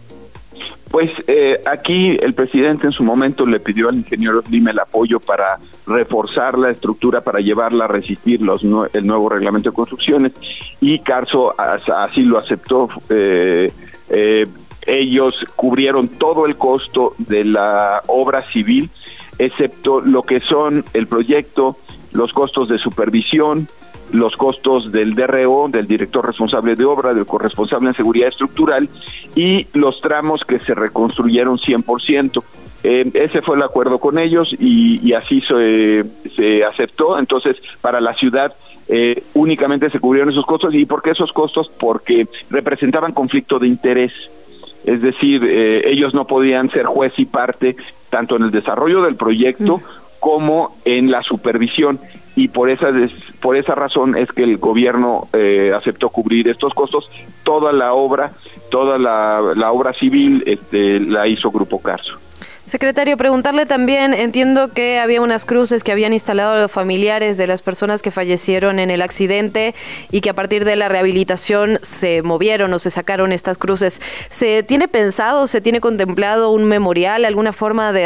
Pues 0.91 1.11
eh, 1.29 1.61
aquí 1.67 2.17
el 2.21 2.35
presidente 2.35 2.87
en 2.87 2.93
su 2.93 3.05
momento 3.05 3.47
le 3.47 3.61
pidió 3.61 3.89
al 3.89 3.97
ingeniero 3.97 4.43
Slim 4.43 4.69
el 4.69 4.79
apoyo 4.81 5.21
para 5.21 5.59
reforzar 5.87 6.59
la 6.59 6.71
estructura, 6.71 7.21
para 7.21 7.41
llevarla 7.41 7.85
a 7.85 7.89
resistir 7.89 8.43
los 8.43 8.63
el 8.93 9.07
nuevo 9.07 9.29
reglamento 9.29 9.71
de 9.71 9.77
construcciones 9.77 10.33
y 10.81 10.99
Carso 10.99 11.55
así 11.59 12.23
lo 12.23 12.39
aceptó. 12.39 12.89
Eh, 13.09 13.73
ellos 14.87 15.35
cubrieron 15.57 16.09
todo 16.09 16.47
el 16.47 16.57
costo 16.57 17.15
de 17.19 17.45
la 17.45 18.03
obra 18.07 18.51
civil, 18.51 18.91
excepto 19.39 20.01
lo 20.01 20.23
que 20.23 20.41
son 20.41 20.85
el 20.95 21.07
proyecto, 21.07 21.77
los 22.13 22.33
costos 22.33 22.69
de 22.69 22.79
supervisión, 22.79 23.69
los 24.13 24.37
costos 24.37 24.93
del 24.93 25.15
DRO, 25.15 25.69
del 25.69 25.87
director 25.87 26.27
responsable 26.27 26.75
de 26.75 26.85
obra, 26.85 27.15
del 27.15 27.27
corresponsable 27.27 27.89
en 27.89 27.95
seguridad 27.95 28.29
estructural 28.29 28.89
y 29.35 29.67
los 29.75 30.01
tramos 30.01 30.43
que 30.45 30.59
se 30.61 30.75
reconstruyeron 30.75 31.59
100%. 31.59 32.43
Eh, 32.83 33.11
ese 33.13 33.43
fue 33.43 33.57
el 33.57 33.63
acuerdo 33.63 33.99
con 33.99 34.19
ellos 34.19 34.55
y, 34.59 35.13
así 35.13 35.41
se, 35.43 36.05
se, 36.35 36.65
aceptó. 36.65 37.19
Entonces, 37.19 37.57
para 37.81 38.01
la 38.01 38.15
ciudad 38.15 38.55
eh, 38.89 39.23
únicamente 39.35 39.91
se 39.91 40.01
cubrieron 40.01 40.31
esos 40.31 40.47
costos. 40.47 40.75
¿Y 40.75 40.87
por 40.87 41.03
qué 41.03 41.11
esos 41.11 41.33
costos? 41.33 41.71
Porque 41.79 42.27
representaban 42.51 43.13
conflicto 43.13 43.59
de 43.59 43.69
interés. 43.69 44.13
Es 44.85 45.03
decir, 45.03 45.45
eh, 45.45 45.83
ellos 45.91 46.15
no 46.15 46.27
podían 46.27 46.71
ser 46.71 46.87
juez 46.87 47.13
y 47.19 47.27
parte 47.27 47.77
tanto 48.09 48.37
en 48.37 48.43
el 48.43 48.51
desarrollo 48.51 49.03
del 49.03 49.15
proyecto 49.15 49.81
como 50.21 50.77
en 50.85 51.11
la 51.11 51.23
supervisión. 51.23 51.99
Y 52.37 52.49
por 52.49 52.71
esa 52.71 52.93
por 53.41 53.57
esa 53.57 53.75
razón 53.75 54.17
es 54.17 54.31
que 54.31 54.45
el 54.45 54.59
gobierno 54.59 55.29
eh, 55.33 55.73
aceptó 55.77 56.11
cubrir 56.11 56.47
estos 56.49 56.73
costos. 56.75 57.11
Toda 57.43 57.73
la 57.73 57.93
obra 57.93 58.31
toda 58.71 58.99
la, 58.99 59.53
la 59.55 59.73
obra 59.73 59.93
civil 59.93 60.43
este, 60.47 61.01
la 61.01 61.27
hizo 61.27 61.51
Grupo 61.51 61.81
Carso. 61.81 62.19
Secretario, 62.71 63.17
preguntarle 63.17 63.67
también, 63.67 64.15
entiendo 64.15 64.69
que 64.69 65.01
había 65.01 65.21
unas 65.21 65.45
cruces 65.45 65.83
que 65.83 65.91
habían 65.91 66.13
instalado 66.13 66.57
los 66.57 66.71
familiares 66.71 67.37
de 67.37 67.49
las 67.49 67.63
personas 67.63 68.01
que 68.01 68.13
fallecieron 68.13 68.79
en 68.79 68.93
el 68.93 69.03
accidente 69.03 69.75
y 70.13 70.21
que 70.21 70.31
a 70.31 70.35
partir 70.35 70.65
de 70.65 70.77
la 70.77 70.89
rehabilitación 70.89 71.81
se 71.83 72.23
movieron 72.23 72.73
o 72.73 72.79
se 72.79 72.93
sacaron 72.93 73.33
estas 73.33 73.59
cruces. 73.59 74.01
¿Se 74.31 74.63
tiene 74.63 74.87
pensado, 74.87 75.49
se 75.49 75.61
tiene 75.61 75.81
contemplado 75.81 76.53
un 76.53 76.63
memorial, 76.63 77.25
alguna 77.25 77.53
forma 77.53 77.93
de 77.93 78.05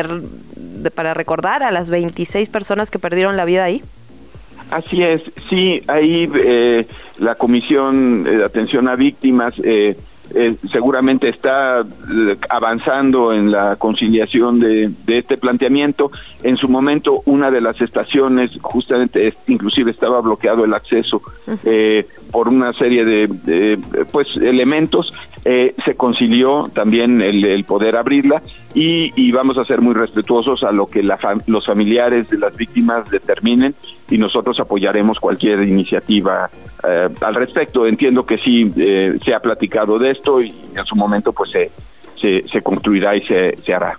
para 0.91 1.15
recordar 1.15 1.63
a 1.63 1.71
las 1.71 1.91
26 1.91 2.49
personas 2.49 2.91
que 2.91 2.99
perdieron 2.99 3.37
la 3.37 3.45
vida 3.45 3.65
ahí? 3.65 3.83
Así 4.71 5.03
es, 5.03 5.23
sí, 5.49 5.83
ahí 5.87 6.29
eh, 6.35 6.87
la 7.19 7.35
Comisión 7.35 8.25
de 8.25 8.45
Atención 8.45 8.89
a 8.89 8.97
Víctimas 8.97 9.55
eh, 9.63 9.97
eh, 10.35 10.57
seguramente 10.73 11.29
está 11.29 11.85
avanzando 12.49 13.33
en 13.33 13.53
la 13.53 13.77
conciliación 13.77 14.59
de, 14.59 14.91
este 15.07 15.37
planteamiento. 15.37 16.11
En 16.43 16.57
su 16.57 16.69
momento, 16.69 17.21
una 17.27 17.51
de 17.51 17.61
las 17.61 17.79
estaciones, 17.81 18.53
justamente, 18.63 19.35
inclusive 19.49 19.91
estaba 19.91 20.21
bloqueado 20.23 20.65
el 20.65 20.73
acceso 20.73 21.21
por 22.33 22.49
una 22.49 22.73
serie 22.73 23.05
de, 23.05 23.79
pues 24.11 24.35
elementos 24.37 25.13
eh, 25.47 25.75
se 25.85 25.95
concilió 25.95 26.71
también 26.73 27.21
el, 27.21 27.65
poder 27.65 27.97
abrirla 27.97 28.43
y, 28.75 29.31
vamos 29.33 29.59
a 29.59 29.65
ser 29.65 29.81
muy 29.81 29.95
respetuosos 29.95 30.63
a 30.63 30.73
lo 30.73 30.87
que 30.87 31.03
los 31.03 31.67
familiares 31.67 32.29
de 32.31 32.39
las 32.39 32.57
víctimas 32.57 33.11
determinen 33.11 33.75
y 34.11 34.17
nosotros 34.17 34.59
apoyaremos 34.59 35.21
cualquier 35.21 35.63
iniciativa 35.63 36.49
eh, 36.89 37.09
al 37.21 37.35
respecto. 37.35 37.87
Entiendo 37.87 38.25
que 38.25 38.39
sí 38.39 38.73
eh, 38.77 39.19
se 39.23 39.35
ha 39.35 39.41
platicado 39.41 39.99
de 39.99 40.13
esto 40.13 40.41
y 40.41 40.55
en 40.75 40.85
su 40.85 40.97
momento 40.97 41.33
pues 41.33 41.51
se, 41.51 41.71
se, 42.17 42.49
se 42.49 42.63
construirá 42.63 43.15
y 43.15 43.23
se, 43.23 43.57
se 43.59 43.75
hará. 43.75 43.99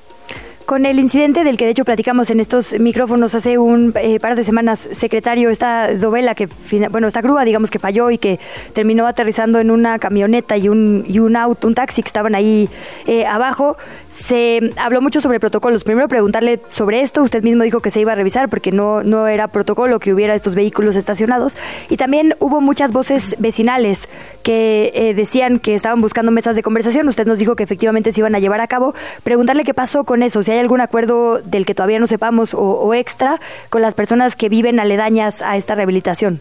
Con 0.65 0.87
el 0.87 0.99
incidente 0.99 1.43
del 1.43 1.57
que 1.57 1.65
de 1.65 1.71
hecho 1.71 1.85
platicamos 1.85 2.31
en 2.31 2.39
estos 2.39 2.73
micrófonos 2.79 3.35
hace 3.35 3.59
un 3.59 3.93
eh, 3.97 4.19
par 4.19 4.35
de 4.35 4.43
semanas, 4.43 4.89
secretario, 4.93 5.51
esta 5.51 5.93
dovela 5.93 6.33
que, 6.33 6.49
bueno, 6.89 7.07
esta 7.07 7.21
grúa, 7.21 7.45
digamos 7.45 7.69
que 7.69 7.77
falló 7.77 8.09
y 8.09 8.17
que 8.17 8.39
terminó 8.73 9.05
aterrizando 9.05 9.59
en 9.59 9.69
una 9.69 9.99
camioneta 9.99 10.57
y 10.57 10.67
un, 10.67 11.05
y 11.07 11.19
un 11.19 11.35
auto, 11.35 11.67
un 11.67 11.75
taxi 11.75 12.01
que 12.01 12.07
estaban 12.07 12.33
ahí 12.33 12.67
eh, 13.05 13.27
abajo, 13.27 13.77
se 14.15 14.73
habló 14.77 15.01
mucho 15.01 15.19
sobre 15.19 15.39
protocolos. 15.39 15.83
Primero 15.83 16.07
preguntarle 16.07 16.61
sobre 16.69 17.01
esto, 17.01 17.21
usted 17.21 17.43
mismo 17.43 17.63
dijo 17.63 17.81
que 17.81 17.89
se 17.89 17.99
iba 17.99 18.13
a 18.13 18.15
revisar 18.15 18.49
porque 18.49 18.71
no, 18.71 19.03
no 19.03 19.27
era 19.27 19.49
protocolo 19.49 19.99
que 19.99 20.13
hubiera 20.13 20.33
estos 20.33 20.55
vehículos 20.55 20.95
estacionados. 20.95 21.57
Y 21.89 21.97
también 21.97 22.35
hubo 22.39 22.61
muchas 22.61 22.93
voces 22.93 23.35
vecinales 23.39 24.07
que 24.41 24.91
eh, 24.95 25.13
decían 25.13 25.59
que 25.59 25.75
estaban 25.75 25.99
buscando 25.99 26.31
mesas 26.31 26.55
de 26.55 26.63
conversación. 26.63 27.07
Usted 27.09 27.27
nos 27.27 27.39
dijo 27.39 27.55
que 27.55 27.63
efectivamente 27.63 28.11
se 28.11 28.21
iban 28.21 28.35
a 28.35 28.39
llevar 28.39 28.61
a 28.61 28.67
cabo. 28.67 28.95
Preguntarle 29.23 29.65
qué 29.65 29.73
pasó 29.73 30.05
con 30.05 30.23
eso, 30.23 30.43
si 30.43 30.51
hay 30.51 30.59
algún 30.59 30.79
acuerdo 30.79 31.39
del 31.39 31.65
que 31.65 31.75
todavía 31.75 31.99
no 31.99 32.07
sepamos 32.07 32.53
o, 32.53 32.93
extra 32.93 33.39
con 33.69 33.81
las 33.81 33.95
personas 33.95 34.35
que 34.35 34.47
viven 34.47 34.79
aledañas 34.79 35.41
a 35.41 35.57
esta 35.57 35.75
rehabilitación. 35.75 36.39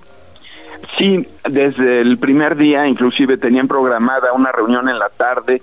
Sí, 0.99 1.27
desde 1.49 2.03
el 2.03 2.19
primer 2.19 2.57
día 2.57 2.87
inclusive 2.87 3.37
tenían 3.39 3.67
programada 3.67 4.33
una 4.33 4.53
reunión 4.53 4.89
en 4.89 4.99
la 4.99 5.09
tarde 5.09 5.63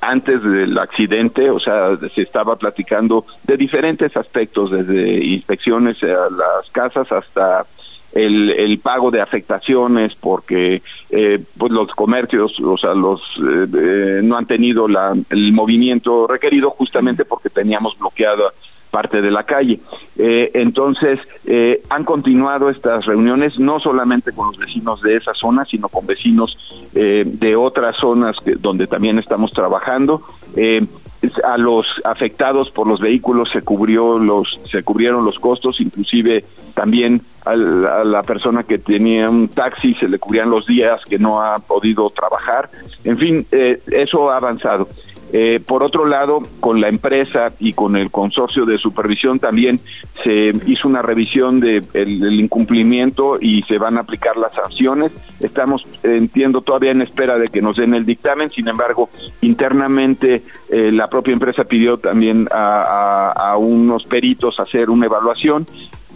antes 0.00 0.42
del 0.42 0.78
accidente, 0.78 1.50
o 1.50 1.58
sea, 1.58 1.96
se 1.96 2.22
estaba 2.22 2.56
platicando 2.56 3.24
de 3.42 3.56
diferentes 3.56 4.16
aspectos, 4.16 4.70
desde 4.70 5.24
inspecciones 5.24 6.02
a 6.02 6.28
las 6.30 6.70
casas 6.72 7.10
hasta 7.10 7.66
el, 8.14 8.50
el 8.50 8.78
pago 8.78 9.10
de 9.10 9.20
afectaciones 9.20 10.14
porque 10.14 10.82
eh, 11.10 11.42
pues 11.58 11.72
los 11.72 11.90
comercios, 11.90 12.58
o 12.60 12.76
sea, 12.76 12.94
los 12.94 13.20
eh, 13.38 13.66
eh, 13.76 14.20
no 14.22 14.36
han 14.36 14.46
tenido 14.46 14.86
la, 14.86 15.14
el 15.30 15.52
movimiento 15.52 16.26
requerido 16.26 16.70
justamente 16.70 17.24
porque 17.24 17.50
teníamos 17.50 17.98
bloqueada 17.98 18.52
parte 18.94 19.20
de 19.20 19.32
la 19.32 19.42
calle. 19.42 19.80
Eh, 20.16 20.52
entonces, 20.54 21.18
eh, 21.46 21.82
han 21.90 22.04
continuado 22.04 22.70
estas 22.70 23.04
reuniones 23.06 23.58
no 23.58 23.80
solamente 23.80 24.30
con 24.30 24.46
los 24.46 24.56
vecinos 24.56 25.02
de 25.02 25.16
esa 25.16 25.34
zona, 25.34 25.64
sino 25.64 25.88
con 25.88 26.06
vecinos 26.06 26.56
eh, 26.94 27.24
de 27.26 27.56
otras 27.56 27.96
zonas 27.96 28.36
donde 28.60 28.86
también 28.86 29.18
estamos 29.18 29.50
trabajando. 29.50 30.22
a 31.42 31.56
los 31.56 31.86
afectados 32.04 32.70
por 32.70 32.86
los 32.86 33.00
vehículos 33.00 33.48
se 33.50 33.62
cubrió 33.62 34.18
los 34.18 34.60
se 34.70 34.82
cubrieron 34.82 35.24
los 35.24 35.38
costos 35.38 35.80
inclusive 35.80 36.44
también 36.74 37.22
a 37.46 37.56
la, 38.16 38.22
persona 38.22 38.62
que 38.62 38.78
tenía 38.78 39.30
un 39.30 39.48
taxi 39.48 39.94
se 39.94 40.06
le 40.06 40.18
cubrían 40.18 40.50
los 40.50 40.66
días 40.66 41.00
que 41.08 41.18
no 41.18 41.40
ha 41.40 41.58
podido 41.60 42.10
trabajar 42.10 42.68
en 43.04 43.16
fin 43.16 43.46
eso 43.50 44.30
ha 44.30 44.36
avanzado 44.36 44.86
eh, 45.36 45.58
por 45.58 45.82
otro 45.82 46.06
lado, 46.06 46.46
con 46.60 46.80
la 46.80 46.86
empresa 46.86 47.52
y 47.58 47.72
con 47.72 47.96
el 47.96 48.12
consorcio 48.12 48.64
de 48.66 48.78
supervisión 48.78 49.40
también 49.40 49.80
se 50.22 50.52
hizo 50.64 50.86
una 50.86 51.02
revisión 51.02 51.58
del 51.58 51.90
de 51.92 52.34
incumplimiento 52.34 53.38
y 53.40 53.62
se 53.62 53.78
van 53.78 53.96
a 53.96 54.02
aplicar 54.02 54.36
las 54.36 54.54
sanciones. 54.54 55.10
Estamos, 55.40 55.88
entiendo, 56.04 56.60
todavía 56.60 56.92
en 56.92 57.02
espera 57.02 57.36
de 57.36 57.48
que 57.48 57.60
nos 57.60 57.74
den 57.74 57.94
el 57.94 58.06
dictamen. 58.06 58.48
Sin 58.50 58.68
embargo, 58.68 59.10
internamente 59.40 60.44
eh, 60.70 60.92
la 60.92 61.08
propia 61.08 61.32
empresa 61.32 61.64
pidió 61.64 61.98
también 61.98 62.46
a, 62.52 63.56
unos 63.58 64.04
peritos 64.04 64.60
hacer 64.60 64.88
una 64.88 65.06
evaluación 65.06 65.66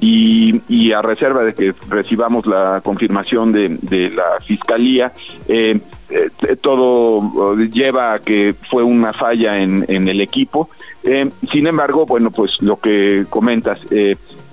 y, 0.00 0.92
a 0.92 1.02
reserva 1.02 1.42
de 1.42 1.54
que 1.54 1.74
recibamos 1.88 2.46
la 2.46 2.80
confirmación 2.82 3.52
de, 3.52 4.10
la 4.14 4.40
fiscalía, 4.44 5.12
eh, 5.48 5.78
eh, 6.10 6.56
todo 6.60 7.54
eh, 7.58 7.68
lleva 7.70 8.14
a 8.14 8.18
que 8.20 8.54
fue 8.70 8.82
una 8.82 9.12
falla 9.12 9.58
en, 9.58 9.84
el 9.88 10.20
equipo. 10.20 10.70
Eh, 11.04 11.30
sin 11.52 11.66
embargo, 11.66 12.06
bueno, 12.06 12.30
pues 12.30 12.60
lo 12.60 12.78
que 12.78 13.26
comentas, 13.28 13.78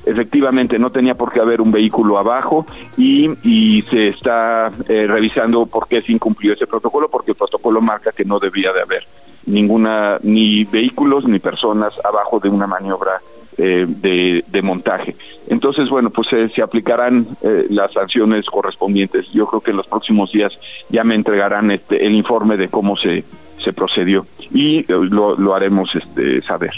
efectivamente 0.06 0.78
no 0.78 0.92
tenía 0.92 1.16
por 1.16 1.32
qué 1.32 1.40
haber 1.40 1.62
un 1.62 1.72
vehículo 1.72 2.18
abajo 2.18 2.66
y, 2.98 3.30
y 3.44 3.82
se 3.84 4.10
está 4.10 4.72
revisando 4.88 5.66
por 5.66 5.88
qué 5.88 6.02
se 6.02 6.12
incumplió 6.12 6.54
ese 6.54 6.68
protocolo, 6.68 7.10
porque 7.10 7.32
el 7.32 7.38
protocolo 7.38 7.82
marca 7.82 8.12
que 8.12 8.26
no 8.26 8.40
debía 8.40 8.72
de 8.74 8.82
haber 8.82 9.04
ninguna, 9.46 10.18
ni 10.24 10.64
vehículos 10.64 11.26
ni 11.28 11.40
personas 11.40 11.94
abajo 12.04 12.40
de 12.40 12.50
una 12.50 12.68
maniobra 12.68 13.22
eh, 13.58 13.86
de, 13.88 14.62
montaje. 14.62 15.16
Entonces, 15.48 15.90
bueno, 15.90 16.10
pues 16.10 16.32
eh, 16.34 16.50
se 16.54 16.62
aplicarán 16.62 17.28
eh, 17.42 17.68
las 17.70 17.94
sanciones 17.94 18.46
correspondientes. 18.46 19.32
Yo 19.32 19.46
creo 19.46 19.62
que 19.62 19.72
en 19.72 19.78
los 19.78 19.88
próximos 19.88 20.32
días 20.32 20.52
ya 20.90 21.04
me 21.04 21.14
entregarán 21.14 21.70
este, 21.72 22.06
el 22.06 22.16
informe 22.16 22.58
de 22.58 22.68
cómo 22.68 22.98
se, 22.98 23.24
se 23.64 23.74
procedió 23.74 24.26
y 24.52 24.84
lo, 24.88 25.36
lo 25.36 25.56
haremos 25.56 25.94
este, 25.96 26.42
saber. 26.42 26.72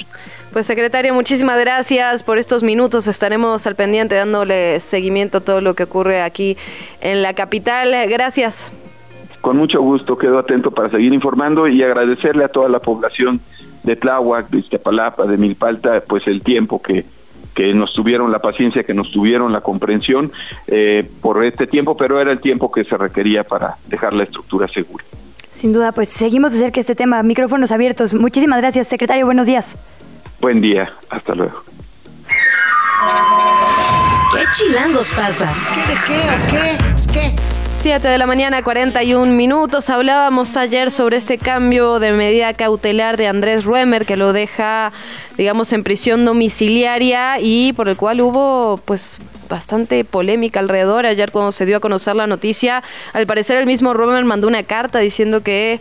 Pues 0.51 0.65
secretario, 0.65 1.13
muchísimas 1.13 1.59
gracias 1.59 2.23
por 2.23 2.37
estos 2.37 2.63
minutos. 2.63 3.07
Estaremos 3.07 3.65
al 3.67 3.75
pendiente 3.75 4.15
dándole 4.15 4.79
seguimiento 4.79 5.37
a 5.37 5.41
todo 5.41 5.61
lo 5.61 5.75
que 5.75 5.83
ocurre 5.83 6.21
aquí 6.21 6.57
en 6.99 7.21
la 7.21 7.33
capital. 7.33 7.93
Gracias. 8.09 8.69
Con 9.41 9.57
mucho 9.57 9.81
gusto, 9.81 10.17
quedo 10.17 10.39
atento 10.39 10.71
para 10.71 10.89
seguir 10.89 11.13
informando 11.13 11.67
y 11.67 11.81
agradecerle 11.83 12.43
a 12.43 12.49
toda 12.49 12.69
la 12.69 12.79
población 12.79 13.39
de 13.87 13.95
Tláhuac, 13.95 14.49
de 14.49 14.59
Iztapalapa, 14.59 15.25
de 15.25 15.37
Milpalta, 15.37 16.03
pues 16.05 16.27
el 16.27 16.41
tiempo 16.41 16.81
que, 16.81 17.05
que 17.55 17.73
nos 17.73 17.93
tuvieron 17.93 18.33
la 18.33 18.39
paciencia, 18.39 18.83
que 18.83 18.93
nos 18.93 19.09
tuvieron 19.11 19.53
la 19.53 19.61
comprensión 19.61 20.31
eh, 20.67 21.09
por 21.21 21.43
este 21.43 21.67
tiempo, 21.67 21.95
pero 21.95 22.19
era 22.19 22.33
el 22.33 22.39
tiempo 22.39 22.69
que 22.69 22.83
se 22.83 22.97
requería 22.97 23.45
para 23.45 23.77
dejar 23.87 24.11
la 24.11 24.23
estructura 24.23 24.67
segura. 24.67 25.05
Sin 25.53 25.71
duda, 25.71 25.93
pues 25.93 26.09
seguimos 26.09 26.51
de 26.51 26.59
cerca 26.59 26.81
este 26.81 26.95
tema. 26.95 27.23
Micrófonos 27.23 27.71
abiertos. 27.71 28.13
Muchísimas 28.13 28.59
gracias, 28.59 28.87
secretario. 28.87 29.25
Buenos 29.25 29.47
días. 29.47 29.73
Buen 30.41 30.59
día. 30.59 30.91
Hasta 31.09 31.33
luego. 31.33 31.63
¿Qué 34.33 34.43
chilangos 34.51 35.11
pasa? 35.13 35.49
¿Qué 35.73 35.93
de 35.93 35.99
qué 36.05 36.19
o 36.29 36.51
qué? 36.51 36.83
Pues, 36.91 37.07
¿Qué? 37.07 37.33
7 37.87 38.05
de 38.05 38.17
la 38.17 38.27
mañana, 38.27 38.63
41 38.63 39.31
minutos. 39.31 39.89
Hablábamos 39.89 40.57
ayer 40.57 40.91
sobre 40.91 41.15
este 41.15 41.37
cambio 41.37 41.99
de 41.99 42.11
medida 42.11 42.53
cautelar 42.53 43.15
de 43.15 43.27
Andrés 43.27 43.63
Ruemer 43.63 44.05
que 44.05 44.17
lo 44.17 44.33
deja, 44.33 44.91
digamos, 45.37 45.71
en 45.71 45.85
prisión 45.85 46.25
domiciliaria 46.25 47.39
y 47.39 47.71
por 47.71 47.87
el 47.87 47.95
cual 47.95 48.19
hubo, 48.19 48.75
pues, 48.83 49.21
bastante 49.47 50.03
polémica 50.03 50.59
alrededor. 50.59 51.05
Ayer 51.05 51.31
cuando 51.31 51.53
se 51.53 51.65
dio 51.65 51.77
a 51.77 51.79
conocer 51.79 52.17
la 52.17 52.27
noticia, 52.27 52.83
al 53.13 53.25
parecer 53.25 53.55
el 53.55 53.65
mismo 53.65 53.93
Ruemer 53.93 54.25
mandó 54.25 54.49
una 54.49 54.63
carta 54.63 54.99
diciendo 54.99 55.39
que 55.39 55.79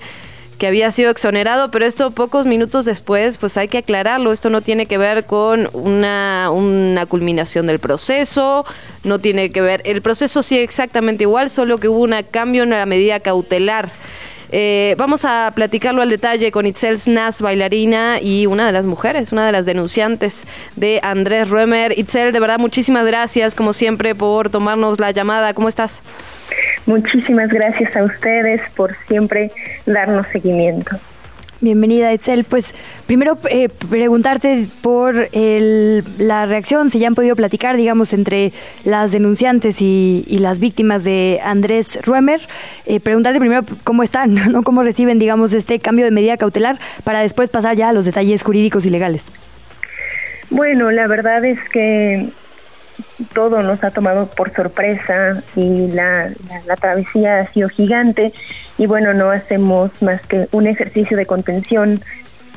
que 0.58 0.66
había 0.66 0.90
sido 0.90 1.10
exonerado, 1.10 1.70
pero 1.70 1.86
esto 1.86 2.10
pocos 2.10 2.46
minutos 2.46 2.84
después, 2.84 3.36
pues 3.36 3.56
hay 3.56 3.68
que 3.68 3.78
aclararlo, 3.78 4.32
esto 4.32 4.50
no 4.50 4.62
tiene 4.62 4.86
que 4.86 4.98
ver 4.98 5.24
con 5.24 5.68
una, 5.72 6.50
una 6.50 7.06
culminación 7.06 7.66
del 7.66 7.78
proceso, 7.78 8.64
no 9.04 9.18
tiene 9.18 9.52
que 9.52 9.60
ver, 9.60 9.82
el 9.84 10.02
proceso 10.02 10.42
sigue 10.42 10.62
exactamente 10.62 11.24
igual, 11.24 11.50
solo 11.50 11.78
que 11.78 11.88
hubo 11.88 12.00
un 12.00 12.14
cambio 12.30 12.62
en 12.62 12.70
la 12.70 12.86
medida 12.86 13.20
cautelar. 13.20 13.90
Eh, 14.52 14.94
vamos 14.96 15.24
a 15.24 15.52
platicarlo 15.54 16.02
al 16.02 16.08
detalle 16.08 16.52
con 16.52 16.66
Itzel 16.66 17.00
Snas, 17.00 17.42
bailarina 17.42 18.20
y 18.20 18.46
una 18.46 18.66
de 18.66 18.72
las 18.72 18.84
mujeres, 18.84 19.32
una 19.32 19.44
de 19.44 19.52
las 19.52 19.66
denunciantes 19.66 20.44
de 20.76 21.00
Andrés 21.02 21.48
Römer. 21.48 21.92
Itzel, 21.98 22.32
de 22.32 22.40
verdad, 22.40 22.58
muchísimas 22.58 23.06
gracias, 23.06 23.54
como 23.54 23.72
siempre, 23.72 24.14
por 24.14 24.48
tomarnos 24.48 25.00
la 25.00 25.10
llamada. 25.10 25.52
¿Cómo 25.52 25.68
estás? 25.68 26.00
Muchísimas 26.86 27.48
gracias 27.50 27.96
a 27.96 28.04
ustedes 28.04 28.60
por 28.76 28.96
siempre 29.08 29.50
darnos 29.86 30.26
seguimiento. 30.28 30.98
Bienvenida, 31.62 32.12
Etzel. 32.12 32.44
Pues 32.44 32.74
primero 33.06 33.38
eh, 33.48 33.70
preguntarte 33.90 34.66
por 34.82 35.28
la 35.32 36.44
reacción, 36.44 36.90
si 36.90 36.98
ya 36.98 37.08
han 37.08 37.14
podido 37.14 37.34
platicar, 37.34 37.78
digamos, 37.78 38.12
entre 38.12 38.52
las 38.84 39.10
denunciantes 39.10 39.80
y, 39.80 40.24
las 40.38 40.58
víctimas 40.58 41.02
de 41.02 41.40
Andrés 41.42 41.98
Ruemer. 42.04 42.42
Eh, 42.84 43.00
preguntarte 43.00 43.40
primero 43.40 43.62
cómo 43.84 44.02
están, 44.02 44.34
¿no? 44.52 44.62
cómo 44.62 44.82
reciben, 44.82 45.18
digamos, 45.18 45.54
este 45.54 45.78
cambio 45.78 46.04
de 46.04 46.10
medida 46.10 46.36
cautelar 46.36 46.78
para 47.04 47.20
después 47.20 47.48
pasar 47.48 47.74
ya 47.74 47.88
a 47.88 47.92
los 47.94 48.04
detalles 48.04 48.42
jurídicos 48.42 48.84
y 48.84 48.90
legales. 48.90 49.24
Bueno, 50.50 50.90
la 50.90 51.06
verdad 51.06 51.44
es 51.44 51.58
que 51.70 52.28
todo 53.34 53.62
nos 53.62 53.82
ha 53.84 53.90
tomado 53.90 54.26
por 54.26 54.52
sorpresa 54.52 55.42
y 55.54 55.88
la, 55.88 56.30
la, 56.66 56.76
travesía 56.76 57.40
ha 57.40 57.46
sido 57.46 57.68
gigante 57.68 58.32
y 58.78 58.86
bueno, 58.86 59.14
no 59.14 59.30
hacemos 59.30 59.90
más 60.02 60.20
que 60.26 60.48
un 60.52 60.66
ejercicio 60.66 61.16
de 61.16 61.26
contención 61.26 62.00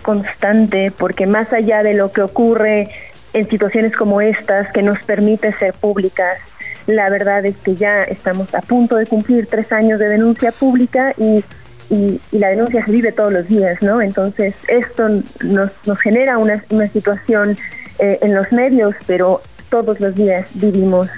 constante 0.02 0.92
porque 0.98 1.26
más 1.26 1.52
allá 1.54 1.84
de 1.84 1.94
lo 1.94 2.12
que 2.12 2.22
ocurre 2.22 2.90
en 3.34 3.50
situaciones 3.50 3.96
como 3.96 4.22
estas 4.22 4.72
que 4.72 4.82
nos 4.82 5.02
permite 5.04 5.52
ser 5.54 5.74
públicas, 5.74 6.40
la 6.88 7.10
verdad 7.10 7.46
es 7.46 7.58
que 7.58 7.76
ya 7.76 8.04
estamos 8.04 8.54
a 8.56 8.62
punto 8.62 8.96
de 8.96 9.06
cumplir 9.06 9.48
tres 9.48 9.72
años 9.72 10.00
de 10.00 10.08
denuncia 10.08 10.52
pública 10.52 11.14
y, 11.18 11.44
y, 11.90 12.20
la 12.32 12.50
denuncia 12.50 12.84
se 12.84 12.92
vive 12.92 13.12
todos 13.12 13.32
los 13.32 13.48
días, 13.48 13.82
¿no? 13.82 14.02
Entonces 14.02 14.56
esto 14.68 15.08
nos, 15.44 15.72
nos 15.86 16.00
genera 16.00 16.38
una, 16.38 16.64
una 16.70 16.88
situación 16.88 17.58
eh, 18.00 18.18
en 18.22 18.34
los 18.34 18.52
medios, 18.52 18.96
pero 19.06 19.42
todos 19.70 20.00
los 20.00 20.16
días 20.16 20.48
vivimos 20.54 21.10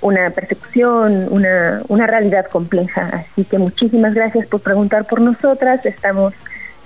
una 0.00 0.30
persecución, 0.30 1.28
una, 1.30 1.82
una 1.88 2.06
realidad 2.06 2.46
compleja. 2.46 3.08
Así 3.12 3.44
que 3.44 3.58
muchísimas 3.58 4.14
gracias 4.14 4.46
por 4.46 4.60
preguntar 4.60 5.06
por 5.06 5.20
nosotras. 5.20 5.84
Estamos 5.84 6.34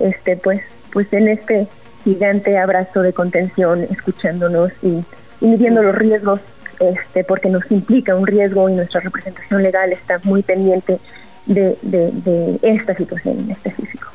este 0.00 0.36
pues 0.36 0.62
pues 0.92 1.12
en 1.12 1.28
este 1.28 1.66
gigante 2.04 2.56
abrazo 2.56 3.02
de 3.02 3.12
contención, 3.12 3.82
escuchándonos 3.90 4.70
y, 4.82 5.04
midiendo 5.40 5.82
los 5.82 5.94
riesgos, 5.94 6.40
este, 6.78 7.24
porque 7.24 7.50
nos 7.50 7.68
implica 7.70 8.14
un 8.14 8.26
riesgo 8.26 8.68
y 8.68 8.74
nuestra 8.74 9.00
representación 9.00 9.62
legal 9.62 9.92
está 9.92 10.20
muy 10.22 10.42
pendiente 10.42 10.98
de, 11.46 11.76
de, 11.82 12.10
de 12.12 12.58
esta 12.62 12.94
situación 12.94 13.40
en 13.40 13.50
específico. 13.50 14.08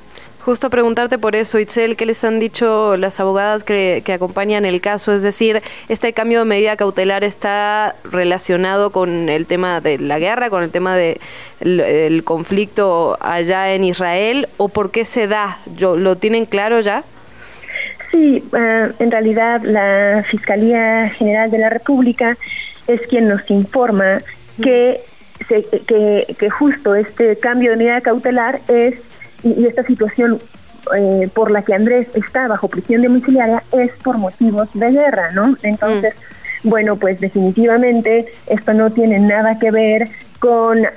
Justo 0.45 0.69
preguntarte 0.69 1.17
por 1.17 1.35
eso, 1.35 1.59
Itzel, 1.59 1.97
¿qué 1.97 2.05
les 2.05 2.23
han 2.23 2.39
dicho 2.39 2.95
las 2.95 3.19
abogadas 3.19 3.63
que, 3.63 4.01
acompañan 4.13 4.63
el 4.63 4.79
caso? 4.79 5.11
Es 5.11 5.21
decir, 5.21 5.61
¿este 5.89 6.13
cambio 6.13 6.39
de 6.39 6.45
medida 6.45 6.77
cautelar 6.77 7.25
está 7.25 7.95
relacionado 8.05 8.89
con 8.91 9.27
el 9.27 9.45
tema 9.45 9.81
de 9.81 9.97
la 9.97 10.17
guerra, 10.17 10.49
con 10.49 10.63
el 10.63 10.71
tema 10.71 10.95
del 10.95 12.23
conflicto 12.23 13.17
allá 13.19 13.73
en 13.73 13.83
Israel? 13.83 14.47
¿O 14.55 14.69
por 14.69 14.91
qué 14.91 15.03
se 15.03 15.27
da? 15.27 15.59
¿Lo 15.77 16.15
tienen 16.15 16.45
claro 16.45 16.79
ya? 16.79 17.03
Sí, 18.09 18.43
eh, 18.57 18.91
en 18.97 19.11
realidad 19.11 19.61
la 19.63 20.23
Fiscalía 20.27 21.09
General 21.09 21.51
de 21.51 21.59
la 21.59 21.69
República 21.69 22.37
es 22.87 23.01
quien 23.01 23.27
nos 23.27 23.47
informa 23.51 24.21
que, 24.61 25.01
que, 25.47 26.25
que 26.37 26.49
justo 26.49 26.95
este 26.95 27.35
cambio 27.35 27.71
de 27.71 27.77
medida 27.77 28.01
cautelar 28.01 28.61
es 28.67 28.95
y, 29.43 29.65
esta 29.65 29.83
situación 29.83 30.39
eh, 30.95 31.29
por 31.33 31.51
la 31.51 31.61
que 31.61 31.73
Andrés 31.73 32.07
está 32.13 32.47
bajo 32.47 32.67
prisión 32.67 33.01
domiciliaria 33.01 33.63
es 33.71 33.91
por 34.03 34.17
motivos 34.17 34.69
de 34.73 34.91
guerra, 34.91 35.31
¿no? 35.31 35.55
Entonces, 35.61 36.15
bueno, 36.63 36.97
pues 36.97 37.19
definitivamente 37.19 38.27
esto 38.47 38.73
no 38.73 38.91
tiene 38.91 39.19
nada 39.19 39.59
que 39.59 39.71
ver 39.71 40.09
con 40.39 40.87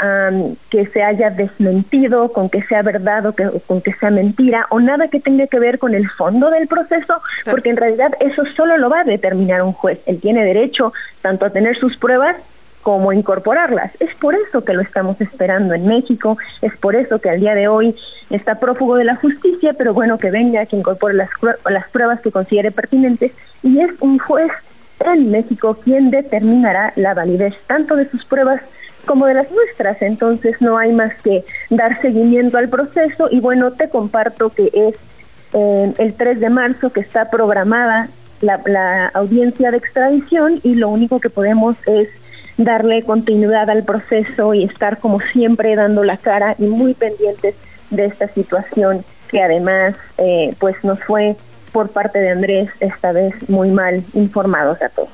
que 0.70 0.86
se 0.86 1.02
haya 1.02 1.30
desmentido, 1.30 2.32
con 2.32 2.48
que 2.48 2.62
sea 2.62 2.82
verdad 2.82 3.26
o 3.26 3.34
que, 3.34 3.50
con 3.66 3.82
que 3.82 3.92
sea 3.92 4.10
mentira, 4.10 4.66
o 4.70 4.80
nada 4.80 5.08
que 5.08 5.20
tenga 5.20 5.48
que 5.48 5.58
ver 5.58 5.78
con 5.78 5.94
el 5.94 6.08
fondo 6.08 6.48
del 6.50 6.68
proceso, 6.68 7.20
porque 7.50 7.70
en 7.70 7.76
realidad 7.76 8.12
eso 8.20 8.44
solo 8.56 8.76
lo 8.78 8.88
va 8.88 9.00
a 9.00 9.04
determinar 9.04 9.62
un 9.62 9.72
juez. 9.72 10.00
Él 10.06 10.20
tiene 10.20 10.44
derecho 10.44 10.92
tanto 11.22 11.44
a 11.44 11.50
tener 11.50 11.76
sus 11.76 11.96
pruebas 11.96 12.36
cómo 12.82 13.12
incorporarlas. 13.12 13.92
Es 14.00 14.14
por 14.16 14.34
eso 14.34 14.64
que 14.64 14.74
lo 14.74 14.82
estamos 14.82 15.20
esperando 15.20 15.74
en 15.74 15.86
México, 15.86 16.36
es 16.60 16.76
por 16.76 16.96
eso 16.96 17.20
que 17.20 17.30
al 17.30 17.40
día 17.40 17.54
de 17.54 17.68
hoy 17.68 17.96
está 18.30 18.58
prófugo 18.58 18.96
de 18.96 19.04
la 19.04 19.16
justicia, 19.16 19.72
pero 19.72 19.94
bueno, 19.94 20.18
que 20.18 20.30
venga, 20.30 20.66
que 20.66 20.76
incorpore 20.76 21.14
las, 21.14 21.30
las 21.70 21.88
pruebas 21.90 22.20
que 22.20 22.32
considere 22.32 22.70
pertinentes 22.70 23.32
y 23.62 23.80
es 23.80 23.90
un 24.00 24.18
juez 24.18 24.52
en 25.00 25.30
México 25.30 25.78
quien 25.82 26.10
determinará 26.10 26.92
la 26.96 27.14
validez 27.14 27.54
tanto 27.66 27.96
de 27.96 28.08
sus 28.08 28.24
pruebas 28.24 28.62
como 29.04 29.26
de 29.26 29.34
las 29.34 29.50
nuestras. 29.50 30.02
Entonces 30.02 30.60
no 30.60 30.78
hay 30.78 30.92
más 30.92 31.14
que 31.22 31.44
dar 31.70 32.00
seguimiento 32.00 32.58
al 32.58 32.68
proceso 32.68 33.28
y 33.30 33.40
bueno, 33.40 33.72
te 33.72 33.88
comparto 33.88 34.50
que 34.50 34.70
es 34.72 34.96
eh, 35.54 35.92
el 35.98 36.14
3 36.14 36.40
de 36.40 36.50
marzo 36.50 36.90
que 36.90 37.00
está 37.00 37.30
programada 37.30 38.08
la, 38.40 38.60
la 38.66 39.08
audiencia 39.08 39.70
de 39.70 39.76
extradición 39.76 40.60
y 40.62 40.74
lo 40.74 40.88
único 40.88 41.20
que 41.20 41.30
podemos 41.30 41.76
es 41.86 42.08
darle 42.56 43.02
continuidad 43.02 43.70
al 43.70 43.84
proceso 43.84 44.54
y 44.54 44.64
estar 44.64 44.98
como 44.98 45.20
siempre 45.20 45.74
dando 45.74 46.04
la 46.04 46.16
cara 46.16 46.54
y 46.58 46.64
muy 46.64 46.94
pendientes 46.94 47.54
de 47.90 48.06
esta 48.06 48.28
situación 48.28 49.04
que 49.28 49.42
además 49.42 49.94
eh, 50.18 50.54
pues 50.58 50.82
nos 50.84 51.02
fue 51.02 51.36
por 51.72 51.88
parte 51.88 52.18
de 52.18 52.30
Andrés 52.30 52.68
esta 52.80 53.12
vez 53.12 53.34
muy 53.48 53.70
mal 53.70 54.04
informados 54.12 54.80
a 54.82 54.90
todos. 54.90 55.10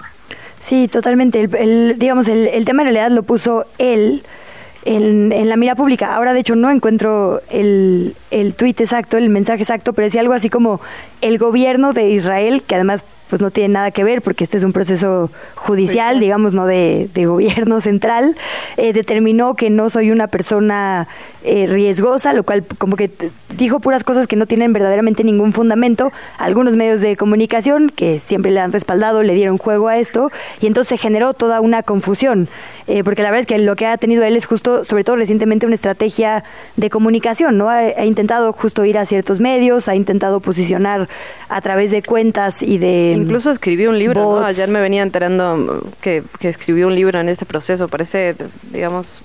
Sí, 0.60 0.88
totalmente. 0.88 1.40
El, 1.40 1.98
digamos, 1.98 2.28
el, 2.28 2.48
el, 2.48 2.64
tema 2.64 2.82
en 2.82 2.86
realidad 2.88 3.10
lo 3.10 3.22
puso 3.22 3.64
él 3.78 4.24
en, 4.84 5.48
la 5.48 5.56
mira 5.56 5.74
pública. 5.74 6.14
Ahora, 6.14 6.34
de 6.34 6.40
hecho, 6.40 6.56
no 6.56 6.70
encuentro 6.70 7.42
el, 7.48 8.16
el 8.30 8.54
tuit 8.54 8.80
exacto, 8.80 9.16
el 9.16 9.28
mensaje 9.28 9.62
exacto, 9.62 9.92
pero 9.92 10.06
decía 10.06 10.20
algo 10.20 10.34
así 10.34 10.50
como 10.50 10.80
el 11.20 11.38
gobierno 11.38 11.92
de 11.92 12.10
Israel, 12.10 12.62
que 12.66 12.74
además 12.74 13.04
pues 13.28 13.42
no 13.42 13.50
tiene 13.50 13.74
nada 13.74 13.90
que 13.90 14.04
ver 14.04 14.22
porque 14.22 14.44
este 14.44 14.56
es 14.56 14.64
un 14.64 14.72
proceso 14.72 15.30
judicial, 15.54 16.20
digamos, 16.20 16.52
no 16.52 16.66
de, 16.66 17.08
gobierno 17.14 17.80
central, 17.82 18.36
eh, 18.76 18.92
determinó 18.92 19.54
que 19.54 19.70
no 19.70 19.90
soy 19.90 20.10
una 20.10 20.28
persona 20.28 21.08
eh, 21.44 21.66
riesgosa, 21.68 22.32
lo 22.32 22.42
cual 22.42 22.64
como 22.78 22.96
que 22.96 23.10
dijo 23.56 23.80
puras 23.80 24.04
cosas 24.04 24.26
que 24.26 24.36
no 24.36 24.46
tienen 24.46 24.72
verdaderamente 24.72 25.24
ningún 25.24 25.52
fundamento. 25.52 26.10
Algunos 26.38 26.74
medios 26.74 27.00
de 27.00 27.16
comunicación 27.16 27.90
que 27.94 28.18
siempre 28.18 28.50
le 28.50 28.60
han 28.60 28.72
respaldado 28.72 29.22
le 29.22 29.34
dieron 29.34 29.58
juego 29.58 29.88
a 29.88 29.98
esto 29.98 30.30
y 30.60 30.66
entonces 30.66 30.88
se 30.88 30.98
generó 30.98 31.34
toda 31.34 31.60
una 31.60 31.82
confusión, 31.82 32.48
eh, 32.86 33.04
porque 33.04 33.22
la 33.22 33.30
verdad 33.30 33.42
es 33.42 33.46
que 33.46 33.58
lo 33.58 33.76
que 33.76 33.86
ha 33.86 33.96
tenido 33.98 34.24
él 34.24 34.36
es 34.36 34.46
justo, 34.46 34.84
sobre 34.84 35.04
todo 35.04 35.16
recientemente, 35.16 35.66
una 35.66 35.74
estrategia 35.74 36.44
de 36.76 36.90
comunicación, 36.90 37.58
¿no? 37.58 37.68
Ha, 37.68 37.78
ha 37.78 38.04
intentado 38.04 38.52
justo 38.52 38.84
ir 38.84 38.98
a 38.98 39.04
ciertos 39.04 39.40
medios, 39.40 39.88
ha 39.88 39.94
intentado 39.94 40.40
posicionar 40.40 41.08
a 41.48 41.60
través 41.60 41.90
de 41.90 42.02
cuentas 42.02 42.62
y 42.62 42.78
de 42.78 43.17
Incluso 43.22 43.50
escribió 43.50 43.90
un 43.90 43.98
libro, 43.98 44.40
¿no? 44.40 44.44
Ayer 44.44 44.68
me 44.68 44.80
venía 44.80 45.02
enterando 45.02 45.84
que, 46.00 46.22
que, 46.38 46.48
escribió 46.48 46.86
un 46.86 46.94
libro 46.94 47.18
en 47.20 47.28
este 47.28 47.46
proceso. 47.46 47.88
Parece, 47.88 48.34
digamos, 48.72 49.20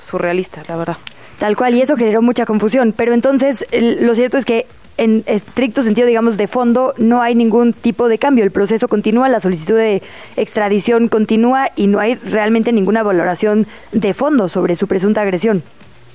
surrealista, 0.00 0.62
la 0.68 0.76
verdad. 0.76 0.96
Tal 1.38 1.56
cual, 1.56 1.74
y 1.74 1.80
eso 1.82 1.96
generó 1.96 2.22
mucha 2.22 2.46
confusión. 2.46 2.94
Pero 2.96 3.14
entonces, 3.14 3.66
lo 3.72 4.14
cierto 4.14 4.38
es 4.38 4.44
que 4.44 4.66
en 4.96 5.24
estricto 5.26 5.82
sentido, 5.82 6.06
digamos, 6.06 6.36
de 6.36 6.46
fondo, 6.46 6.94
no 6.98 7.22
hay 7.22 7.34
ningún 7.34 7.72
tipo 7.72 8.08
de 8.08 8.18
cambio. 8.18 8.44
El 8.44 8.50
proceso 8.50 8.88
continúa, 8.88 9.28
la 9.28 9.40
solicitud 9.40 9.76
de 9.76 10.02
extradición 10.36 11.08
continúa 11.08 11.70
y 11.76 11.86
no 11.86 11.98
hay 11.98 12.14
realmente 12.14 12.72
ninguna 12.72 13.02
valoración 13.02 13.66
de 13.92 14.14
fondo 14.14 14.48
sobre 14.48 14.76
su 14.76 14.86
presunta 14.86 15.22
agresión. 15.22 15.62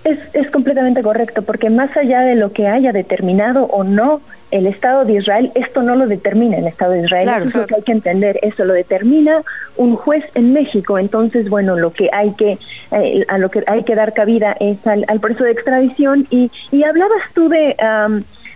Es, 0.09 0.19
es 0.33 0.49
completamente 0.51 1.01
correcto, 1.03 1.41
porque 1.41 1.69
más 1.69 1.95
allá 1.97 2.21
de 2.21 2.35
lo 2.35 2.51
que 2.51 2.67
haya 2.67 2.93
determinado 2.93 3.65
o 3.65 3.83
no 3.83 4.21
el 4.51 4.65
Estado 4.65 5.03
de 5.03 5.13
Israel, 5.13 5.51
esto 5.55 5.81
no 5.81 5.95
lo 5.95 6.07
determina 6.07 6.57
el 6.57 6.67
Estado 6.67 6.93
de 6.93 7.01
Israel, 7.01 7.29
eso 7.29 7.47
es 7.49 7.55
lo 7.55 7.67
que 7.67 7.75
hay 7.75 7.81
que 7.81 7.91
entender, 7.91 8.39
eso 8.41 8.63
lo 8.63 8.73
determina 8.73 9.43
un 9.75 9.97
juez 9.97 10.23
en 10.35 10.53
México, 10.53 10.97
entonces 10.97 11.49
bueno, 11.49 11.75
lo 11.75 11.91
que 11.91 12.09
hay 12.13 12.31
que, 12.35 12.57
eh, 12.91 13.25
a 13.27 13.37
lo 13.37 13.49
que 13.49 13.63
hay 13.67 13.83
que 13.83 13.95
dar 13.95 14.13
cabida 14.13 14.55
es 14.59 14.85
al, 14.87 15.03
al 15.09 15.19
proceso 15.19 15.43
de 15.43 15.51
extradición. 15.51 16.25
Y, 16.29 16.49
y 16.71 16.83
hablabas 16.83 17.23
tú 17.33 17.49
de... 17.49 17.75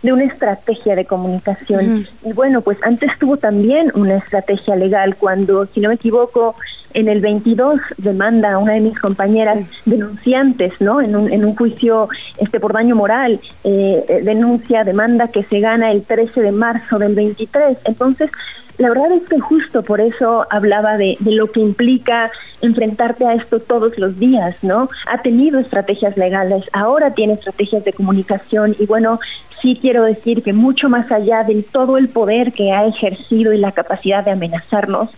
de 0.02 0.14
una 0.14 0.24
estrategia 0.24 0.96
de 0.96 1.06
comunicación. 1.06 2.08
Y 2.26 2.34
bueno, 2.34 2.62
pues 2.62 2.78
antes 2.84 3.12
tuvo 3.20 3.38
también 3.38 3.92
una 3.94 4.18
estrategia 4.18 4.76
legal 4.76 5.16
cuando, 5.16 5.66
si 5.68 5.80
no 5.80 5.90
me 5.90 5.96
equivoco, 5.96 6.56
en 6.94 7.08
el 7.08 7.22
22 7.22 7.80
demanda 7.98 8.54
a 8.54 8.58
una 8.58 8.74
de 8.74 8.82
mis 8.82 9.00
compañeras 9.00 9.60
denunciantes, 9.86 10.74
¿no? 10.82 11.02
En 11.02 11.16
un, 11.16 11.32
en 11.32 11.46
un 11.46 11.56
juicio 11.56 12.10
este 12.38 12.60
por 12.60 12.74
daño 12.74 12.96
moral, 12.96 13.40
eh, 13.64 14.04
eh, 14.08 14.22
denuncia, 14.24 14.84
demanda 14.84 15.28
que 15.28 15.44
se 15.44 15.60
gana 15.60 15.92
el 15.92 16.04
13 16.04 16.42
de 16.42 16.52
marzo 16.52 17.00
del 17.00 17.16
23. 17.16 17.78
Entonces, 17.86 18.30
la 18.78 18.90
verdad 18.90 19.12
es 19.12 19.24
que 19.30 19.40
justo 19.40 19.84
por 19.84 20.02
eso 20.02 20.48
hablaba 20.50 20.98
de, 20.98 21.16
de, 21.20 21.32
lo 21.32 21.52
que 21.52 21.60
implica 21.60 22.32
enfrentarte 22.62 23.26
a 23.26 23.34
esto 23.34 23.60
todos 23.60 23.98
los 23.98 24.18
días, 24.18 24.56
¿no? 24.64 24.90
Ha 25.08 25.22
tenido 25.22 25.60
estrategias 25.60 26.18
legales, 26.18 26.66
ahora 26.74 27.14
tiene 27.14 27.34
estrategias 27.34 27.86
de 27.86 27.94
comunicación 27.94 28.76
y 28.80 28.86
bueno, 28.86 29.20
sí 29.62 29.78
quiero 29.80 30.04
decir 30.04 30.44
que 30.44 30.54
mucho 30.54 30.90
más 30.90 31.12
allá 31.12 31.44
de 31.44 31.64
todo 31.64 31.98
el 31.98 32.10
poder 32.10 32.52
que 32.52 32.72
ha 32.72 32.86
ejercido 32.86 33.54
y 33.54 33.58
la 33.58 33.72
capacidad 33.72 34.24
de 34.24 34.32
amenazarnos, 34.32 35.10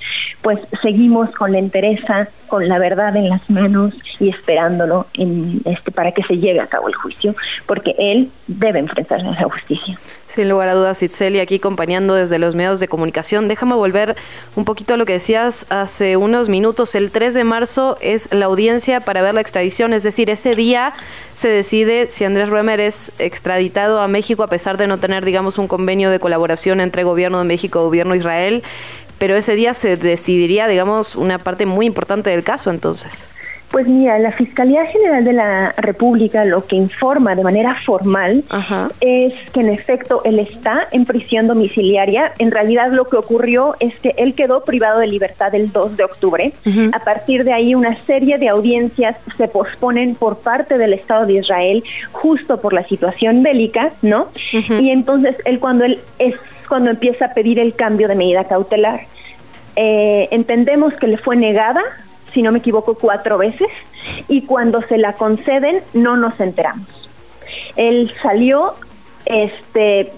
pues 0.41 0.59
seguimos 0.81 1.31
con 1.31 1.51
la 1.51 1.59
entereza, 1.59 2.27
con 2.47 2.67
la 2.67 2.79
verdad 2.79 3.15
en 3.15 3.29
las 3.29 3.49
manos 3.49 3.93
y 4.19 4.29
esperándolo 4.29 5.07
en 5.13 5.61
este 5.65 5.91
para 5.91 6.11
que 6.11 6.23
se 6.23 6.37
lleve 6.37 6.59
a 6.59 6.67
cabo 6.67 6.87
el 6.87 6.95
juicio, 6.95 7.35
porque 7.65 7.95
él 7.97 8.29
debe 8.47 8.79
enfrentarse 8.79 9.27
a 9.27 9.31
la 9.31 9.43
justicia. 9.43 9.97
Sin 10.33 10.49
lugar 10.49 10.67
a 10.67 10.73
dudas, 10.73 11.03
Itzel, 11.03 11.35
y 11.35 11.39
aquí 11.39 11.57
acompañando 11.57 12.15
desde 12.15 12.39
los 12.39 12.55
medios 12.55 12.79
de 12.79 12.87
comunicación. 12.87 13.47
Déjame 13.47 13.75
volver 13.75 14.15
un 14.55 14.65
poquito 14.65 14.95
a 14.95 14.97
lo 14.97 15.05
que 15.05 15.13
decías 15.13 15.67
hace 15.69 16.17
unos 16.17 16.49
minutos. 16.49 16.95
El 16.95 17.11
3 17.11 17.35
de 17.35 17.43
marzo 17.43 17.97
es 18.01 18.27
la 18.33 18.45
audiencia 18.45 18.99
para 18.99 19.21
ver 19.21 19.35
la 19.35 19.41
extradición, 19.41 19.93
es 19.93 20.01
decir, 20.01 20.31
ese 20.31 20.55
día 20.55 20.95
se 21.35 21.49
decide 21.49 22.09
si 22.09 22.25
Andrés 22.25 22.49
Ruemer 22.49 22.79
es 22.79 23.11
extraditado 23.19 24.01
a 24.01 24.07
México 24.07 24.41
a 24.41 24.47
pesar 24.47 24.77
de 24.77 24.87
no 24.87 24.97
tener, 24.97 25.23
digamos, 25.23 25.59
un 25.59 25.67
convenio 25.67 26.09
de 26.09 26.17
colaboración 26.17 26.81
entre 26.81 27.03
gobierno 27.03 27.37
de 27.37 27.45
México 27.45 27.81
y 27.81 27.83
gobierno 27.83 28.13
de 28.13 28.19
Israel. 28.21 28.63
Pero 29.19 29.35
ese 29.35 29.53
día 29.53 29.75
se 29.75 29.97
decidiría, 29.97 30.67
digamos, 30.67 31.15
una 31.15 31.37
parte 31.37 31.67
muy 31.67 31.85
importante 31.85 32.31
del 32.31 32.43
caso 32.43 32.71
entonces. 32.71 33.27
Pues 33.73 33.87
mira, 33.87 34.19
la 34.19 34.31
Fiscalía 34.31 34.85
General 34.85 35.23
de 35.23 35.33
la 35.33 35.73
República 35.77 36.45
lo 36.45 36.63
que 36.63 36.75
informa 36.75 37.33
de 37.33 37.41
manera 37.41 37.73
formal 37.73 38.43
es 39.01 39.33
que 39.51 39.61
en 39.61 39.69
efecto 39.69 40.21
él 40.25 40.37
está 40.37 40.87
en 40.91 41.05
prisión 41.05 41.47
domiciliaria. 41.47 42.33
En 42.37 42.51
realidad 42.51 42.91
lo 42.91 43.05
que 43.05 43.17
ocurrió 43.17 43.73
es 43.79 43.99
que 43.99 44.13
él 44.17 44.35
quedó 44.35 44.63
privado 44.63 44.99
de 44.99 45.07
libertad 45.07 45.55
el 45.55 45.71
2 45.71 45.97
de 45.97 46.03
octubre. 46.03 46.53
A 46.91 46.99
partir 46.99 47.45
de 47.45 47.51
ahí 47.51 47.73
una 47.73 47.95
serie 47.95 48.37
de 48.37 48.47
audiencias 48.49 49.17
se 49.37 49.47
posponen 49.47 50.13
por 50.13 50.37
parte 50.37 50.77
del 50.77 50.93
Estado 50.93 51.25
de 51.25 51.39
Israel 51.39 51.83
justo 52.11 52.61
por 52.61 52.73
la 52.73 52.83
situación 52.83 53.41
bélica, 53.41 53.91
¿no? 54.03 54.27
Y 54.51 54.91
entonces 54.91 55.35
él 55.45 55.59
cuando 55.59 55.85
él 55.85 55.99
es 56.19 56.35
cuando 56.69 56.91
empieza 56.91 57.25
a 57.25 57.33
pedir 57.33 57.57
el 57.57 57.73
cambio 57.73 58.07
de 58.07 58.13
medida 58.13 58.43
cautelar. 58.43 59.07
Eh, 59.75 60.27
entendemos 60.29 60.93
que 60.93 61.07
le 61.07 61.17
fue 61.17 61.35
negada 61.35 61.81
si 62.33 62.41
no 62.41 62.51
me 62.51 62.59
equivoco, 62.59 62.95
cuatro 62.95 63.37
veces, 63.37 63.67
y 64.27 64.43
cuando 64.43 64.81
se 64.83 64.97
la 64.97 65.13
conceden 65.13 65.81
no 65.93 66.17
nos 66.17 66.39
enteramos. 66.39 66.87
Él 67.75 68.11
salió, 68.21 68.73
este, 69.25 70.11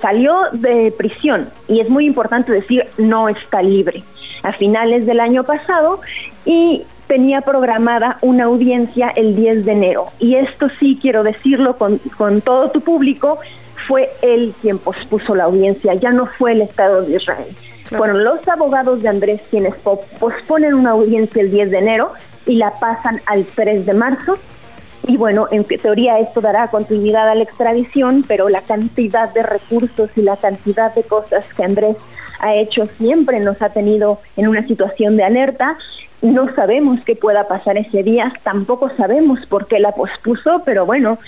salió 0.00 0.38
de 0.52 0.92
prisión, 0.96 1.48
y 1.68 1.80
es 1.80 1.88
muy 1.88 2.06
importante 2.06 2.52
decir, 2.52 2.84
no 2.98 3.28
está 3.28 3.62
libre, 3.62 4.02
a 4.42 4.52
finales 4.52 5.06
del 5.06 5.20
año 5.20 5.44
pasado, 5.44 6.00
y 6.44 6.84
tenía 7.06 7.40
programada 7.42 8.18
una 8.20 8.44
audiencia 8.44 9.12
el 9.14 9.36
10 9.36 9.64
de 9.64 9.72
enero. 9.72 10.06
Y 10.18 10.34
esto 10.36 10.68
sí 10.80 10.98
quiero 11.00 11.22
decirlo 11.22 11.76
con, 11.76 11.98
con 12.16 12.40
todo 12.40 12.70
tu 12.70 12.80
público, 12.80 13.38
fue 13.86 14.10
él 14.22 14.52
quien 14.60 14.78
pospuso 14.78 15.34
la 15.34 15.44
audiencia, 15.44 15.94
ya 15.94 16.10
no 16.10 16.26
fue 16.26 16.52
el 16.52 16.62
Estado 16.62 17.02
de 17.02 17.16
Israel. 17.16 17.54
Fueron 17.90 18.24
los 18.24 18.46
abogados 18.48 19.02
de 19.02 19.08
Andrés 19.08 19.40
quienes 19.50 19.74
posponen 19.76 20.74
una 20.74 20.90
audiencia 20.90 21.42
el 21.42 21.50
10 21.50 21.70
de 21.70 21.78
enero 21.78 22.12
y 22.46 22.56
la 22.56 22.72
pasan 22.78 23.20
al 23.26 23.44
3 23.44 23.86
de 23.86 23.94
marzo. 23.94 24.38
Y 25.06 25.16
bueno, 25.16 25.46
en 25.52 25.64
teoría 25.64 26.18
esto 26.18 26.40
dará 26.40 26.68
continuidad 26.68 27.28
a 27.28 27.34
la 27.34 27.44
extradición, 27.44 28.24
pero 28.26 28.48
la 28.48 28.62
cantidad 28.62 29.32
de 29.32 29.42
recursos 29.42 30.10
y 30.16 30.22
la 30.22 30.36
cantidad 30.36 30.92
de 30.94 31.04
cosas 31.04 31.44
que 31.54 31.62
Andrés 31.62 31.96
ha 32.40 32.54
hecho 32.54 32.86
siempre 32.86 33.38
nos 33.38 33.62
ha 33.62 33.68
tenido 33.68 34.20
en 34.36 34.48
una 34.48 34.66
situación 34.66 35.16
de 35.16 35.24
alerta. 35.24 35.76
No 36.22 36.52
sabemos 36.54 37.00
qué 37.04 37.14
pueda 37.14 37.46
pasar 37.46 37.78
ese 37.78 38.02
día, 38.02 38.32
tampoco 38.42 38.90
sabemos 38.96 39.46
por 39.46 39.68
qué 39.68 39.78
la 39.78 39.92
pospuso, 39.92 40.62
pero 40.64 40.86
bueno, 40.86 41.18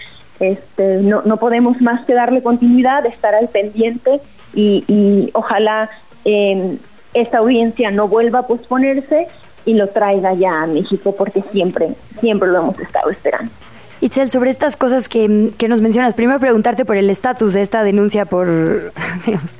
este, 0.40 0.96
no, 0.96 1.22
no 1.24 1.36
podemos 1.36 1.80
más 1.80 2.04
que 2.04 2.14
darle 2.14 2.42
continuidad, 2.42 3.06
estar 3.06 3.34
al 3.34 3.48
pendiente 3.48 4.20
y 4.54 5.30
ojalá 5.34 5.88
eh, 6.24 6.76
esta 7.14 7.38
audiencia 7.38 7.90
no 7.90 8.08
vuelva 8.08 8.40
a 8.40 8.46
posponerse 8.46 9.28
y 9.64 9.74
lo 9.74 9.88
traiga 9.88 10.34
ya 10.34 10.62
a 10.62 10.66
México 10.66 11.14
porque 11.16 11.42
siempre, 11.52 11.90
siempre 12.20 12.48
lo 12.48 12.58
hemos 12.58 12.78
estado 12.78 13.10
esperando. 13.10 13.52
Itzel, 14.00 14.30
sobre 14.30 14.50
estas 14.50 14.76
cosas 14.76 15.08
que, 15.08 15.50
que 15.58 15.68
nos 15.68 15.80
mencionas, 15.80 16.14
primero 16.14 16.38
preguntarte 16.38 16.84
por 16.84 16.96
el 16.96 17.10
estatus 17.10 17.52
de 17.52 17.62
esta 17.62 17.82
denuncia 17.82 18.26
por, 18.26 18.46
digamos, 19.26 19.50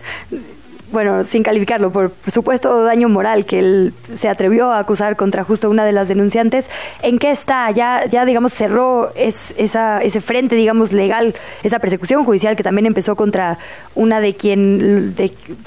bueno, 0.91 1.25
sin 1.25 1.43
calificarlo, 1.43 1.91
por 1.91 2.13
supuesto 2.33 2.83
daño 2.85 3.09
moral 3.09 3.45
que 3.45 3.59
él 3.59 3.93
se 4.15 4.29
atrevió 4.29 4.73
a 4.73 4.79
acusar 4.79 5.17
contra 5.17 5.45
justo 5.45 5.71
una 5.71 5.85
de 5.85 5.93
las 5.93 6.09
denunciantes, 6.09 6.69
¿en 7.03 7.19
qué 7.19 7.31
está? 7.31 7.71
Ya, 7.71 8.07
ya 8.07 8.25
digamos, 8.25 8.53
cerró 8.53 9.11
es, 9.15 9.55
esa, 9.57 10.01
ese 10.01 10.21
frente, 10.21 10.55
digamos, 10.57 10.93
legal, 10.93 11.35
esa 11.63 11.79
persecución 11.79 12.25
judicial 12.25 12.57
que 12.57 12.63
también 12.63 12.87
empezó 12.87 13.17
contra 13.17 13.59
una 13.95 14.21
de 14.21 14.35
quien 14.35 15.15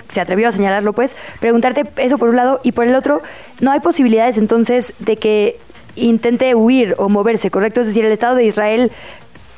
se 0.10 0.22
atrevió 0.22 0.48
a 0.48 0.52
señalarlo, 0.52 0.94
pues, 0.94 1.16
preguntarte 1.40 1.84
eso 1.98 2.18
por 2.18 2.30
un 2.30 2.36
lado 2.36 2.60
y 2.64 2.72
por 2.72 2.88
el 2.88 2.96
otro, 2.96 3.22
¿no 3.60 3.72
hay 3.72 3.80
posibilidades 3.80 4.38
entonces 4.38 4.94
de 5.00 5.18
que 5.18 5.58
intente 5.96 6.56
huir 6.56 6.96
o 6.98 7.10
moverse, 7.10 7.52
correcto? 7.52 7.82
Es 7.82 7.88
decir, 7.88 8.06
el 8.06 8.12
Estado 8.12 8.36
de 8.36 8.46
Israel 8.46 8.92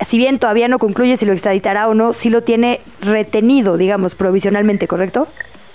si 0.05 0.17
bien 0.17 0.39
todavía 0.39 0.67
no 0.67 0.79
concluye 0.79 1.17
si 1.17 1.25
lo 1.25 1.33
extraditará 1.33 1.87
o 1.87 1.93
no, 1.93 2.13
sí 2.13 2.29
lo 2.29 2.41
tiene 2.41 2.81
retenido, 3.01 3.77
digamos, 3.77 4.15
provisionalmente, 4.15 4.87
¿correcto? 4.87 5.27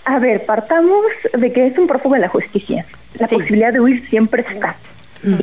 A 0.04 0.18
ver, 0.18 0.46
partamos 0.46 1.04
de 1.32 1.52
que 1.52 1.66
es 1.66 1.78
un 1.78 1.86
prófugo 1.86 2.14
de 2.14 2.22
la 2.22 2.28
justicia. 2.28 2.86
La 3.18 3.28
posibilidad 3.28 3.72
de 3.72 3.80
huir 3.80 4.08
siempre 4.08 4.44
está. 4.48 4.76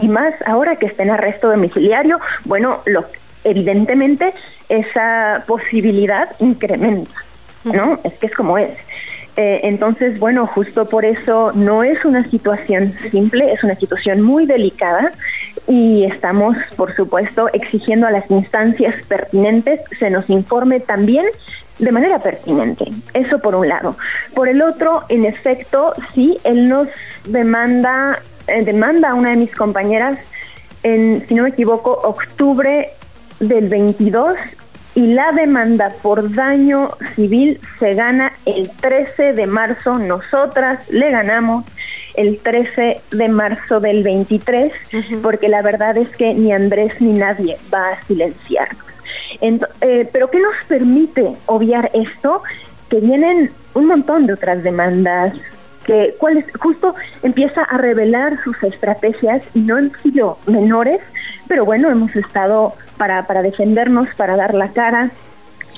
Y 0.02 0.08
más 0.08 0.34
ahora 0.46 0.78
que 0.78 0.86
está 0.86 1.04
en 1.04 1.12
arresto 1.12 1.50
domiciliario, 1.50 2.20
bueno, 2.46 2.82
lo, 2.86 3.06
evidentemente 3.44 4.34
esa 4.70 5.44
posibilidad 5.48 6.30
incrementa, 6.40 7.12
¿no? 7.64 8.00
Es 8.04 8.14
que 8.14 8.28
es 8.28 8.34
como 8.34 8.58
es. 8.58 8.72
Eh, 9.38 9.62
entonces, 9.64 10.18
bueno, 10.18 10.48
justo 10.48 10.88
por 10.88 11.04
eso 11.04 11.52
no 11.54 11.84
es 11.84 12.06
una 12.06 12.24
situación 12.24 12.94
simple, 13.12 13.52
es 13.52 13.64
una 13.64 13.76
situación 13.76 14.22
muy 14.22 14.46
delicada 14.46 15.12
y 15.68 16.06
estamos, 16.06 16.58
por 16.76 16.96
supuesto, 16.96 17.50
exigiendo 17.54 18.08
a 18.08 18.12
las 18.12 18.30
instancias 18.30 18.96
pertinentes 19.08 19.82
se 19.98 20.10
nos 20.10 20.30
informe 20.30 20.80
también 20.80 21.26
de 21.80 21.92
manera 21.92 22.20
pertinente. 22.20 22.86
Eso 23.14 23.40
por 23.40 23.56
un 23.56 23.68
lado. 23.68 23.98
Por 24.34 24.48
el 24.48 24.62
otro, 24.62 25.04
en 25.10 25.26
efecto, 25.26 25.94
sí, 26.14 26.38
él 26.44 26.70
nos 26.70 26.88
demanda, 27.26 28.20
eh, 28.48 28.64
demanda 28.64 29.10
a 29.10 29.14
una 29.14 29.32
de 29.32 29.38
mis 29.38 29.54
compañeras 29.54 30.20
en, 30.84 31.26
si 31.28 31.34
no 31.34 31.44
me 31.44 31.50
equivoco, 31.50 31.92
octubre 31.92 32.90
del 33.40 33.68
22 33.68 34.38
y 34.94 35.08
la 35.08 35.32
demanda 35.34 35.92
por 36.02 36.34
daño 36.34 36.92
civil 37.16 37.60
se 37.80 37.94
gana 37.94 38.32
el 38.46 38.70
13 38.70 39.34
de 39.34 39.46
marzo. 39.46 39.98
Nosotras 40.00 40.90
le 40.90 41.12
ganamos 41.12 41.66
el 42.18 42.40
13 42.40 43.02
de 43.12 43.30
marzo 43.30 43.80
del 43.80 44.04
23 44.04 44.74
porque 45.22 45.50
la 45.50 45.62
verdad 45.62 45.98
es 45.98 46.16
que 46.16 46.34
ni 46.34 46.52
Andrés 46.52 47.00
ni 47.00 47.14
nadie 47.14 47.58
va 47.74 47.90
a 47.90 48.04
silenciarnos. 48.06 48.86
Eh, 49.42 50.10
pero 50.12 50.30
¿qué 50.30 50.40
nos 50.40 50.56
permite 50.68 51.36
obviar 51.46 51.92
esto? 51.94 52.42
Que 52.90 53.00
vienen 53.00 53.52
un 53.74 53.88
montón 53.88 54.28
de 54.28 54.34
otras 54.34 54.64
demandas 54.64 55.34
que 55.86 56.16
cuáles 56.18 56.46
justo 56.60 56.96
empieza 57.22 57.62
a 57.62 57.78
revelar 57.78 58.42
sus 58.44 58.62
estrategias 58.64 59.44
y 59.54 59.60
no 59.60 59.78
han 59.78 59.92
sido 60.02 60.40
menores, 60.48 61.00
pero 61.48 61.64
bueno, 61.64 61.92
hemos 61.92 62.16
estado 62.16 62.74
para, 62.98 63.28
para 63.28 63.44
defendernos, 63.44 64.08
para 64.16 64.36
dar 64.36 64.54
la 64.56 64.70
cara. 64.70 65.12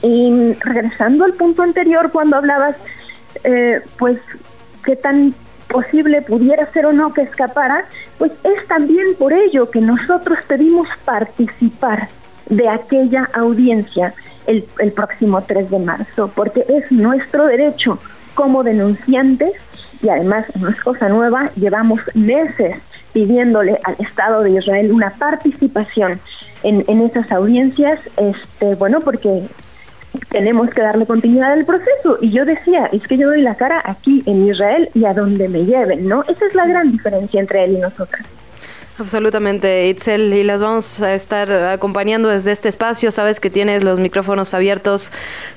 Y 0.02 0.54
regresando 0.62 1.26
al 1.26 1.34
punto 1.34 1.64
anterior, 1.64 2.12
cuando 2.12 2.38
hablabas, 2.38 2.78
eh, 3.44 3.82
pues, 3.98 4.18
qué 4.86 4.96
tan 4.96 5.34
posible 5.68 6.22
pudiera 6.22 6.66
ser 6.72 6.86
o 6.86 6.94
no 6.94 7.14
que 7.14 7.22
escapara, 7.22 7.86
pues 8.18 8.32
es 8.44 8.68
también 8.68 9.16
por 9.18 9.34
ello 9.34 9.70
que 9.70 9.82
nosotros 9.82 10.40
pedimos 10.48 10.88
participar 11.06 12.10
de 12.50 12.70
aquella 12.70 13.30
audiencia 13.34 14.14
el, 14.46 14.66
el 14.80 14.92
próximo 14.94 15.42
3 15.42 15.70
de 15.70 15.80
marzo, 15.80 16.32
porque 16.34 16.66
es 16.70 16.92
nuestro 16.92 17.46
derecho 17.46 18.00
como 18.34 18.64
denunciantes 18.64 19.52
y 20.02 20.10
además 20.10 20.46
no 20.60 20.70
es 20.70 20.80
cosa 20.82 21.10
nueva, 21.10 21.52
llevamos 21.56 22.00
meses 22.14 22.78
pidiéndole 23.14 23.80
al 23.84 23.96
Estado 24.00 24.44
de 24.44 24.52
Israel 24.52 24.92
una 24.92 25.10
participación 25.12 26.20
en, 26.64 26.84
en 26.88 27.02
esas 27.02 27.32
audiencias, 27.32 28.00
este, 28.18 28.76
bueno, 28.76 29.02
porque 29.02 29.48
tenemos 30.30 30.70
que 30.70 30.82
darle 30.82 31.06
continuidad 31.06 31.54
al 31.54 31.66
proceso. 31.66 32.18
Y 32.22 32.32
yo 32.32 32.46
decía, 32.46 32.90
es 32.92 33.08
que 33.08 33.18
yo 33.18 33.28
doy 33.28 33.42
la 33.42 33.56
cara 33.56 33.82
aquí 33.84 34.24
en 34.26 34.48
Israel 34.48 34.90
y 34.94 35.06
a 35.06 35.14
donde 35.14 35.50
me 35.50 35.66
lleven, 35.66 36.08
¿no? 36.08 36.24
Esa 36.28 36.46
es 36.46 36.56
la 36.56 36.66
gran 36.66 36.92
diferencia 36.92 37.40
entre 37.40 37.64
él 37.64 37.74
y 37.74 37.80
nosotras. 37.80 38.26
Absolutamente, 39.00 39.90
Itzel, 39.90 40.34
y 40.34 40.44
las 40.44 40.60
vamos 40.60 41.00
a 41.04 41.14
estar 41.14 41.52
acompañando 41.52 42.30
desde 42.30 42.52
este 42.52 42.68
espacio. 42.68 43.12
Sabes 43.12 43.40
que 43.40 43.52
tienes 43.52 43.84
los 43.84 44.00
micrófonos 44.00 44.56
abiertos 44.56 45.12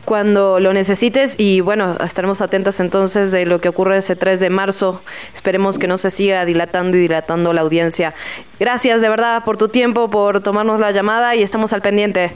cuando 0.05 0.61
lo 0.61 0.75
necesites 0.75 1.37
y 1.39 1.63
bueno, 1.63 1.97
estaremos 2.05 2.43
atentas 2.43 2.81
entonces 2.81 3.31
de 3.31 3.47
lo 3.47 3.59
que 3.59 3.71
ocurre 3.71 3.97
ese 3.97 4.15
3 4.15 4.41
de 4.41 4.51
marzo. 4.51 5.01
Esperemos 5.35 5.79
que 5.79 5.87
no 5.87 5.97
se 5.97 6.11
siga 6.11 6.45
dilatando 6.45 6.99
y 6.99 7.01
dilatando 7.01 7.55
la 7.55 7.63
audiencia. 7.63 8.13
Gracias 8.59 9.01
de 9.01 9.09
verdad 9.09 9.43
por 9.43 9.57
tu 9.57 9.69
tiempo, 9.69 10.11
por 10.11 10.43
tomarnos 10.43 10.79
la 10.79 10.91
llamada 10.91 11.35
y 11.35 11.43
estamos 11.43 11.73
al 11.73 11.81
pendiente. 11.81 12.33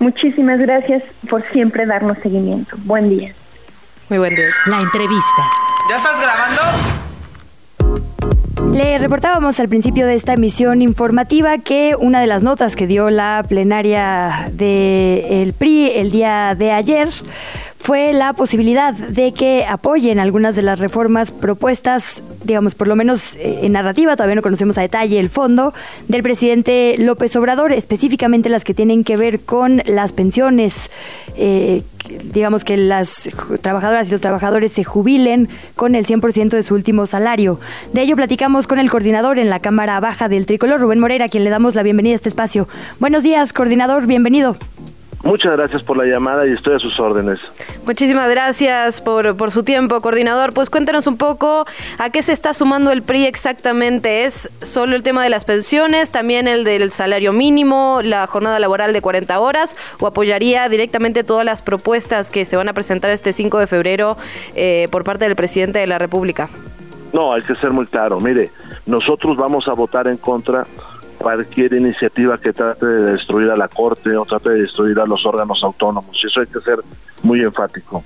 Muchísimas 0.00 0.58
gracias 0.58 1.02
por 1.28 1.42
siempre 1.52 1.84
darnos 1.84 2.18
seguimiento. 2.18 2.74
Buen 2.84 3.10
día. 3.10 3.34
Muy 4.08 4.18
buen 4.18 4.34
día. 4.34 4.48
La 4.66 4.80
entrevista. 4.80 5.42
¿Ya 5.90 5.96
estás 5.96 6.20
grabando? 6.20 6.62
Le 8.72 8.96
reportábamos 8.96 9.60
al 9.60 9.68
principio 9.68 10.06
de 10.06 10.14
esta 10.14 10.32
emisión 10.32 10.80
informativa 10.80 11.58
que 11.58 11.96
una 11.98 12.22
de 12.22 12.26
las 12.26 12.42
notas 12.42 12.76
que 12.76 12.86
dio 12.86 13.10
la 13.10 13.44
plenaria 13.46 14.48
del 14.52 15.52
PRI 15.52 15.90
el 15.90 16.10
día 16.10 16.54
de 16.56 16.72
ayer 16.72 17.08
fue 17.80 18.12
la 18.12 18.34
posibilidad 18.34 18.92
de 18.92 19.32
que 19.32 19.64
apoyen 19.64 20.20
algunas 20.20 20.54
de 20.54 20.60
las 20.60 20.80
reformas 20.80 21.30
propuestas, 21.30 22.22
digamos, 22.44 22.74
por 22.74 22.86
lo 22.86 22.94
menos 22.94 23.36
eh, 23.36 23.60
en 23.62 23.72
narrativa, 23.72 24.16
todavía 24.16 24.34
no 24.34 24.42
conocemos 24.42 24.76
a 24.76 24.82
detalle 24.82 25.18
el 25.18 25.30
fondo, 25.30 25.72
del 26.06 26.22
presidente 26.22 26.96
López 26.98 27.34
Obrador, 27.36 27.72
específicamente 27.72 28.50
las 28.50 28.64
que 28.64 28.74
tienen 28.74 29.02
que 29.02 29.16
ver 29.16 29.40
con 29.40 29.82
las 29.86 30.12
pensiones, 30.12 30.90
eh, 31.38 31.82
digamos 32.34 32.64
que 32.64 32.76
las 32.76 33.30
trabajadoras 33.62 34.08
y 34.08 34.12
los 34.12 34.20
trabajadores 34.20 34.72
se 34.72 34.84
jubilen 34.84 35.48
con 35.74 35.94
el 35.94 36.04
100% 36.04 36.50
de 36.50 36.62
su 36.62 36.74
último 36.74 37.06
salario. 37.06 37.60
De 37.94 38.02
ello 38.02 38.14
platicamos 38.14 38.66
con 38.66 38.78
el 38.78 38.90
coordinador 38.90 39.38
en 39.38 39.48
la 39.48 39.60
Cámara 39.60 39.98
Baja 40.00 40.28
del 40.28 40.44
Tricolor, 40.44 40.80
Rubén 40.80 41.00
Morera, 41.00 41.24
a 41.24 41.28
quien 41.30 41.44
le 41.44 41.50
damos 41.50 41.74
la 41.74 41.82
bienvenida 41.82 42.12
a 42.12 42.16
este 42.16 42.28
espacio. 42.28 42.68
Buenos 42.98 43.22
días, 43.22 43.54
coordinador, 43.54 44.06
bienvenido. 44.06 44.58
Muchas 45.22 45.52
gracias 45.52 45.82
por 45.82 45.98
la 45.98 46.04
llamada 46.04 46.46
y 46.46 46.52
estoy 46.52 46.76
a 46.76 46.78
sus 46.78 46.98
órdenes. 46.98 47.38
Muchísimas 47.84 48.30
gracias 48.30 49.02
por, 49.02 49.36
por 49.36 49.50
su 49.50 49.64
tiempo, 49.64 50.00
coordinador. 50.00 50.54
Pues 50.54 50.70
cuéntanos 50.70 51.06
un 51.06 51.18
poco 51.18 51.66
a 51.98 52.10
qué 52.10 52.22
se 52.22 52.32
está 52.32 52.54
sumando 52.54 52.90
el 52.90 53.02
PRI 53.02 53.26
exactamente. 53.26 54.24
¿Es 54.24 54.48
solo 54.62 54.96
el 54.96 55.02
tema 55.02 55.22
de 55.22 55.28
las 55.28 55.44
pensiones, 55.44 56.10
también 56.10 56.48
el 56.48 56.64
del 56.64 56.90
salario 56.90 57.34
mínimo, 57.34 58.00
la 58.02 58.26
jornada 58.26 58.58
laboral 58.58 58.94
de 58.94 59.02
40 59.02 59.38
horas 59.40 59.76
o 60.00 60.06
apoyaría 60.06 60.68
directamente 60.70 61.22
todas 61.22 61.44
las 61.44 61.60
propuestas 61.60 62.30
que 62.30 62.46
se 62.46 62.56
van 62.56 62.70
a 62.70 62.72
presentar 62.72 63.10
este 63.10 63.34
5 63.34 63.58
de 63.58 63.66
febrero 63.66 64.16
eh, 64.54 64.88
por 64.90 65.04
parte 65.04 65.26
del 65.26 65.36
presidente 65.36 65.80
de 65.80 65.86
la 65.86 65.98
República? 65.98 66.48
No, 67.12 67.34
hay 67.34 67.42
que 67.42 67.54
ser 67.56 67.72
muy 67.72 67.86
claro. 67.86 68.20
Mire, 68.20 68.50
nosotros 68.86 69.36
vamos 69.36 69.68
a 69.68 69.74
votar 69.74 70.06
en 70.06 70.16
contra 70.16 70.66
cualquier 71.20 71.74
iniciativa 71.74 72.38
que 72.38 72.54
trate 72.54 72.86
de 72.86 73.12
destruir 73.12 73.50
a 73.50 73.56
la 73.56 73.68
Corte 73.68 74.16
o 74.16 74.24
trate 74.24 74.50
de 74.50 74.62
destruir 74.62 74.98
a 74.98 75.06
los 75.06 75.24
órganos 75.26 75.62
autónomos. 75.62 76.18
Y 76.22 76.26
eso 76.26 76.40
hay 76.40 76.46
que 76.46 76.60
ser 76.60 76.80
muy 77.22 77.42
enfático. 77.42 78.02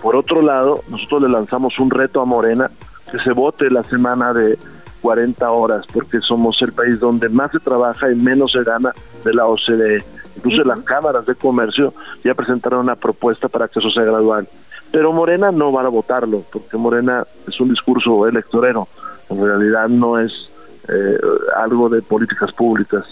Por 0.00 0.16
otro 0.16 0.40
lado, 0.40 0.82
nosotros 0.88 1.22
le 1.22 1.28
lanzamos 1.28 1.78
un 1.78 1.90
reto 1.90 2.22
a 2.22 2.24
Morena 2.24 2.70
que 3.12 3.18
se 3.18 3.32
vote 3.32 3.70
la 3.70 3.82
semana 3.84 4.32
de 4.32 4.58
40 5.02 5.50
horas, 5.50 5.86
porque 5.92 6.20
somos 6.20 6.60
el 6.62 6.72
país 6.72 6.98
donde 6.98 7.28
más 7.28 7.52
se 7.52 7.60
trabaja 7.60 8.10
y 8.10 8.14
menos 8.14 8.52
se 8.52 8.64
gana 8.64 8.92
de 9.24 9.34
la 9.34 9.46
OCDE. 9.46 10.04
Incluso 10.36 10.64
las 10.64 10.80
cámaras 10.80 11.26
de 11.26 11.34
comercio 11.34 11.92
ya 12.24 12.34
presentaron 12.34 12.80
una 12.80 12.96
propuesta 12.96 13.48
para 13.48 13.68
que 13.68 13.78
eso 13.78 13.90
sea 13.90 14.04
gradual. 14.04 14.48
Pero 14.90 15.12
Morena 15.12 15.52
no 15.52 15.70
va 15.70 15.82
a 15.82 15.88
votarlo, 15.88 16.44
porque 16.50 16.78
Morena 16.78 17.26
es 17.46 17.60
un 17.60 17.68
discurso 17.68 18.26
electorero. 18.26 18.88
En 19.28 19.44
realidad 19.44 19.88
no 19.88 20.18
es 20.18 20.47
eh, 20.88 21.18
algo 21.56 21.88
de 21.88 22.02
políticas 22.02 22.52
públicas. 22.52 23.04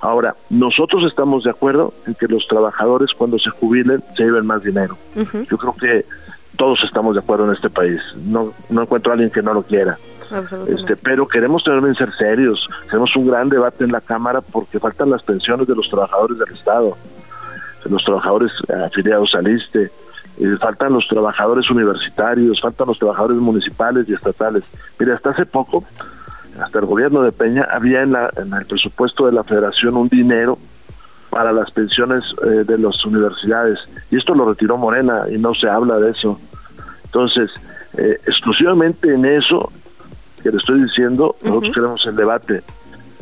Ahora, 0.00 0.36
nosotros 0.50 1.04
estamos 1.04 1.44
de 1.44 1.50
acuerdo 1.50 1.94
en 2.06 2.14
que 2.14 2.26
los 2.26 2.46
trabajadores 2.46 3.10
cuando 3.16 3.38
se 3.38 3.50
jubilen 3.50 4.02
se 4.16 4.24
lleven 4.24 4.46
más 4.46 4.62
dinero. 4.62 4.96
Yo 5.14 5.56
creo 5.56 5.74
que 5.74 6.04
todos 6.56 6.82
estamos 6.84 7.14
de 7.14 7.20
acuerdo 7.20 7.46
en 7.46 7.52
este 7.52 7.70
país. 7.70 8.00
No, 8.24 8.52
no 8.68 8.82
encuentro 8.82 9.12
a 9.12 9.14
alguien 9.14 9.30
que 9.30 9.42
no 9.42 9.54
lo 9.54 9.62
quiera. 9.62 9.98
Este, 10.68 10.96
pero 10.96 11.28
queremos 11.28 11.64
también 11.64 11.94
ser 11.94 12.12
serios. 12.14 12.68
Tenemos 12.90 13.14
un 13.16 13.26
gran 13.26 13.48
debate 13.48 13.84
en 13.84 13.92
la 13.92 14.00
Cámara 14.00 14.40
porque 14.40 14.78
faltan 14.78 15.10
las 15.10 15.22
pensiones 15.22 15.66
de 15.66 15.74
los 15.74 15.88
trabajadores 15.88 16.38
del 16.38 16.52
Estado, 16.52 16.96
de 17.84 17.90
los 17.90 18.04
trabajadores 18.04 18.52
afiliados 18.84 19.34
al 19.34 19.48
ISTE, 19.48 19.90
eh, 20.38 20.56
faltan 20.60 20.92
los 20.92 21.06
trabajadores 21.08 21.70
universitarios, 21.70 22.60
faltan 22.60 22.88
los 22.88 22.98
trabajadores 22.98 23.38
municipales 23.38 24.08
y 24.08 24.14
estatales. 24.14 24.64
Mire, 24.98 25.12
hasta 25.12 25.30
hace 25.30 25.46
poco 25.46 25.84
hasta 26.60 26.78
el 26.78 26.86
gobierno 26.86 27.22
de 27.22 27.32
Peña, 27.32 27.66
había 27.70 28.02
en, 28.02 28.12
la, 28.12 28.30
en 28.36 28.52
el 28.52 28.66
presupuesto 28.66 29.26
de 29.26 29.32
la 29.32 29.44
federación 29.44 29.96
un 29.96 30.08
dinero 30.08 30.58
para 31.30 31.52
las 31.52 31.70
pensiones 31.70 32.24
eh, 32.44 32.64
de 32.64 32.78
las 32.78 33.04
universidades. 33.04 33.78
Y 34.10 34.16
esto 34.16 34.34
lo 34.34 34.48
retiró 34.48 34.76
Morena 34.76 35.24
y 35.30 35.38
no 35.38 35.54
se 35.54 35.68
habla 35.68 35.98
de 35.98 36.10
eso. 36.10 36.40
Entonces, 37.04 37.50
eh, 37.96 38.20
exclusivamente 38.26 39.12
en 39.12 39.24
eso 39.24 39.70
que 40.42 40.50
le 40.50 40.58
estoy 40.58 40.82
diciendo, 40.82 41.36
nosotros 41.42 41.74
queremos 41.74 42.06
el 42.06 42.16
debate 42.16 42.62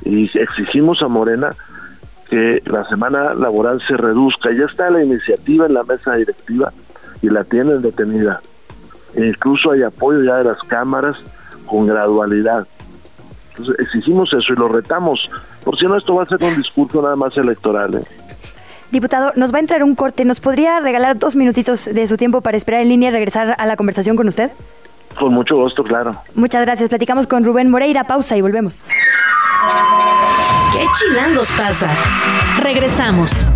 y 0.05 0.31
exigimos 0.39 1.03
a 1.03 1.09
Morena 1.09 1.55
que 2.29 2.63
la 2.67 2.85
semana 2.85 3.35
laboral 3.35 3.81
se 3.87 3.97
reduzca. 3.97 4.51
Ya 4.53 4.67
está 4.67 4.91
la 4.91 5.03
iniciativa 5.03 5.67
en 5.67 5.75
la 5.75 5.85
mesa 5.85 6.15
directiva 6.15 6.73
y 7.23 7.31
la 7.31 7.45
tienen 7.45 7.83
detenida. 7.83 8.41
E 9.15 9.27
incluso 9.27 9.71
hay 9.71 9.83
apoyo 9.83 10.23
ya 10.23 10.37
de 10.37 10.45
las 10.45 10.59
cámaras 10.65 11.17
con 11.67 11.87
gradualidad. 11.87 12.67
Entonces 13.57 13.87
exigimos 13.87 14.33
eso 14.33 14.53
y 14.53 14.57
lo 14.57 14.69
retamos. 14.69 15.31
Por 15.63 15.79
si 15.79 15.87
no, 15.87 15.97
esto 15.97 16.15
va 16.15 16.25
a 16.25 16.27
ser 16.27 16.43
un 16.43 16.57
discurso 16.57 17.01
nada 17.01 17.17
más 17.17 17.37
electoral. 17.37 17.95
¿eh? 17.95 18.03
Diputado, 18.91 19.33
nos 19.37 19.53
va 19.53 19.59
a 19.59 19.61
entrar 19.61 19.83
un 19.85 19.95
corte. 19.95 20.25
¿Nos 20.25 20.41
podría 20.41 20.81
regalar 20.81 21.19
dos 21.19 21.37
minutitos 21.37 21.85
de 21.85 22.07
su 22.07 22.17
tiempo 22.17 22.41
para 22.41 22.57
esperar 22.57 22.81
en 22.81 22.89
línea 22.89 23.11
y 23.11 23.13
regresar 23.13 23.55
a 23.59 23.67
la 23.67 23.77
conversación 23.77 24.17
con 24.17 24.29
usted? 24.29 24.51
Con 25.19 25.33
mucho 25.33 25.57
gusto, 25.57 25.85
claro. 25.85 26.17
Muchas 26.35 26.63
gracias. 26.63 26.89
Platicamos 26.89 27.27
con 27.27 27.45
Rubén 27.45 27.71
Moreira. 27.71 28.05
Pausa 28.05 28.37
y 28.37 28.41
volvemos. 28.41 28.85
¿Qué 30.73 30.85
chilangos 30.99 31.53
pasa? 31.53 31.89
Regresamos. 32.61 33.49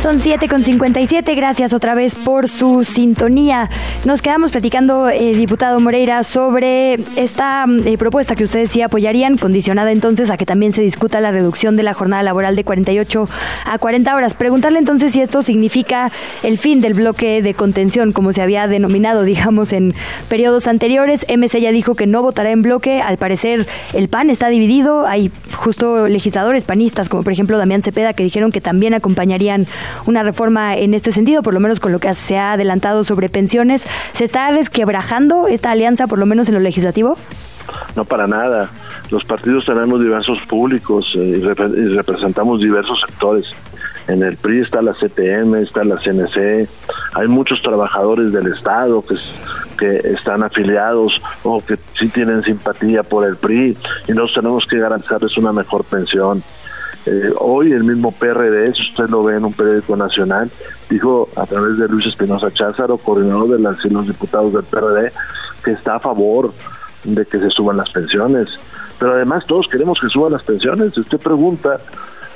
Son 0.00 0.20
7 0.20 0.46
con 0.46 0.62
57, 0.62 1.34
gracias 1.34 1.72
otra 1.72 1.96
vez 1.96 2.14
por 2.14 2.48
su 2.48 2.84
sintonía. 2.84 3.68
Nos 4.04 4.22
quedamos 4.22 4.52
platicando, 4.52 5.08
eh, 5.08 5.34
diputado 5.34 5.80
Moreira, 5.80 6.22
sobre 6.22 7.00
esta 7.16 7.64
eh, 7.84 7.98
propuesta 7.98 8.36
que 8.36 8.44
ustedes 8.44 8.70
sí 8.70 8.80
apoyarían, 8.80 9.36
condicionada 9.38 9.90
entonces 9.90 10.30
a 10.30 10.36
que 10.36 10.46
también 10.46 10.70
se 10.70 10.82
discuta 10.82 11.18
la 11.18 11.32
reducción 11.32 11.74
de 11.74 11.82
la 11.82 11.94
jornada 11.94 12.22
laboral 12.22 12.54
de 12.54 12.62
48 12.62 13.28
a 13.66 13.78
40 13.78 14.14
horas. 14.14 14.34
Preguntarle 14.34 14.78
entonces 14.78 15.10
si 15.10 15.20
esto 15.20 15.42
significa 15.42 16.12
el 16.44 16.58
fin 16.58 16.80
del 16.80 16.94
bloque 16.94 17.42
de 17.42 17.54
contención, 17.54 18.12
como 18.12 18.32
se 18.32 18.40
había 18.40 18.68
denominado, 18.68 19.24
digamos, 19.24 19.72
en 19.72 19.94
periodos 20.28 20.68
anteriores. 20.68 21.26
MC 21.28 21.60
ya 21.60 21.72
dijo 21.72 21.96
que 21.96 22.06
no 22.06 22.22
votará 22.22 22.52
en 22.52 22.62
bloque. 22.62 23.02
Al 23.02 23.16
parecer, 23.16 23.66
el 23.94 24.08
PAN 24.08 24.30
está 24.30 24.48
dividido. 24.48 25.06
Hay 25.06 25.32
justo 25.56 26.06
legisladores 26.06 26.62
panistas, 26.62 27.08
como 27.08 27.24
por 27.24 27.32
ejemplo 27.32 27.58
Damián 27.58 27.82
Cepeda, 27.82 28.12
que 28.12 28.22
dijeron 28.22 28.52
que 28.52 28.60
también 28.60 28.94
acompañarían 28.94 29.66
una 30.06 30.22
reforma 30.22 30.76
en 30.76 30.94
este 30.94 31.12
sentido, 31.12 31.42
por 31.42 31.54
lo 31.54 31.60
menos 31.60 31.80
con 31.80 31.92
lo 31.92 31.98
que 31.98 32.12
se 32.14 32.38
ha 32.38 32.52
adelantado 32.52 33.04
sobre 33.04 33.28
pensiones. 33.28 33.86
¿Se 34.12 34.24
está 34.24 34.50
resquebrajando 34.50 35.46
esta 35.48 35.70
alianza, 35.70 36.06
por 36.06 36.18
lo 36.18 36.26
menos 36.26 36.48
en 36.48 36.54
lo 36.54 36.60
legislativo? 36.60 37.16
No, 37.96 38.04
para 38.04 38.26
nada. 38.26 38.70
Los 39.10 39.24
partidos 39.24 39.64
tenemos 39.64 40.00
diversos 40.00 40.38
públicos 40.46 41.12
eh, 41.16 41.40
y, 41.40 41.94
representamos 41.94 42.60
diversos 42.60 43.00
sectores. 43.00 43.46
En 44.06 44.22
el 44.22 44.36
PRI 44.36 44.60
está 44.60 44.80
la 44.80 44.92
CTM, 44.92 45.56
está 45.56 45.84
la 45.84 45.96
CNC, 45.96 46.66
hay 47.14 47.28
muchos 47.28 47.60
trabajadores 47.60 48.32
del 48.32 48.46
Estado 48.46 49.04
que, 49.06 49.16
que 49.78 50.08
están 50.12 50.42
afiliados 50.42 51.20
o 51.42 51.62
que 51.62 51.78
sí 51.98 52.08
tienen 52.08 52.42
simpatía 52.42 53.02
por 53.02 53.26
el 53.26 53.36
PRI 53.36 53.76
y 54.06 54.12
nosotros 54.12 54.34
tenemos 54.34 54.66
que 54.66 54.78
garantizarles 54.78 55.36
una 55.36 55.52
mejor 55.52 55.84
pensión. 55.84 56.42
Eh, 57.06 57.32
hoy 57.38 57.72
el 57.72 57.84
mismo 57.84 58.12
PRD, 58.12 58.74
si 58.74 58.82
usted 58.82 59.08
lo 59.08 59.22
ve 59.22 59.36
en 59.36 59.44
un 59.44 59.52
periódico 59.52 59.96
nacional, 59.96 60.50
dijo 60.90 61.28
a 61.36 61.46
través 61.46 61.78
de 61.78 61.88
Luis 61.88 62.06
Espinosa 62.06 62.52
Cházaro, 62.52 62.98
coordinador 62.98 63.50
de 63.50 63.58
las, 63.60 63.84
los 63.86 64.06
diputados 64.06 64.52
del 64.52 64.64
PRD, 64.64 65.12
que 65.64 65.72
está 65.72 65.96
a 65.96 66.00
favor 66.00 66.52
de 67.04 67.24
que 67.24 67.38
se 67.38 67.50
suban 67.50 67.76
las 67.76 67.90
pensiones. 67.90 68.48
Pero 68.98 69.14
además 69.14 69.46
todos 69.46 69.68
queremos 69.68 69.98
que 70.00 70.08
suban 70.08 70.32
las 70.32 70.42
pensiones. 70.42 70.92
Si 70.94 71.00
usted 71.00 71.18
pregunta 71.18 71.80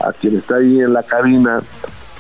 a 0.00 0.12
quien 0.12 0.38
está 0.38 0.56
ahí 0.56 0.80
en 0.80 0.92
la 0.92 1.02
cabina, 1.02 1.60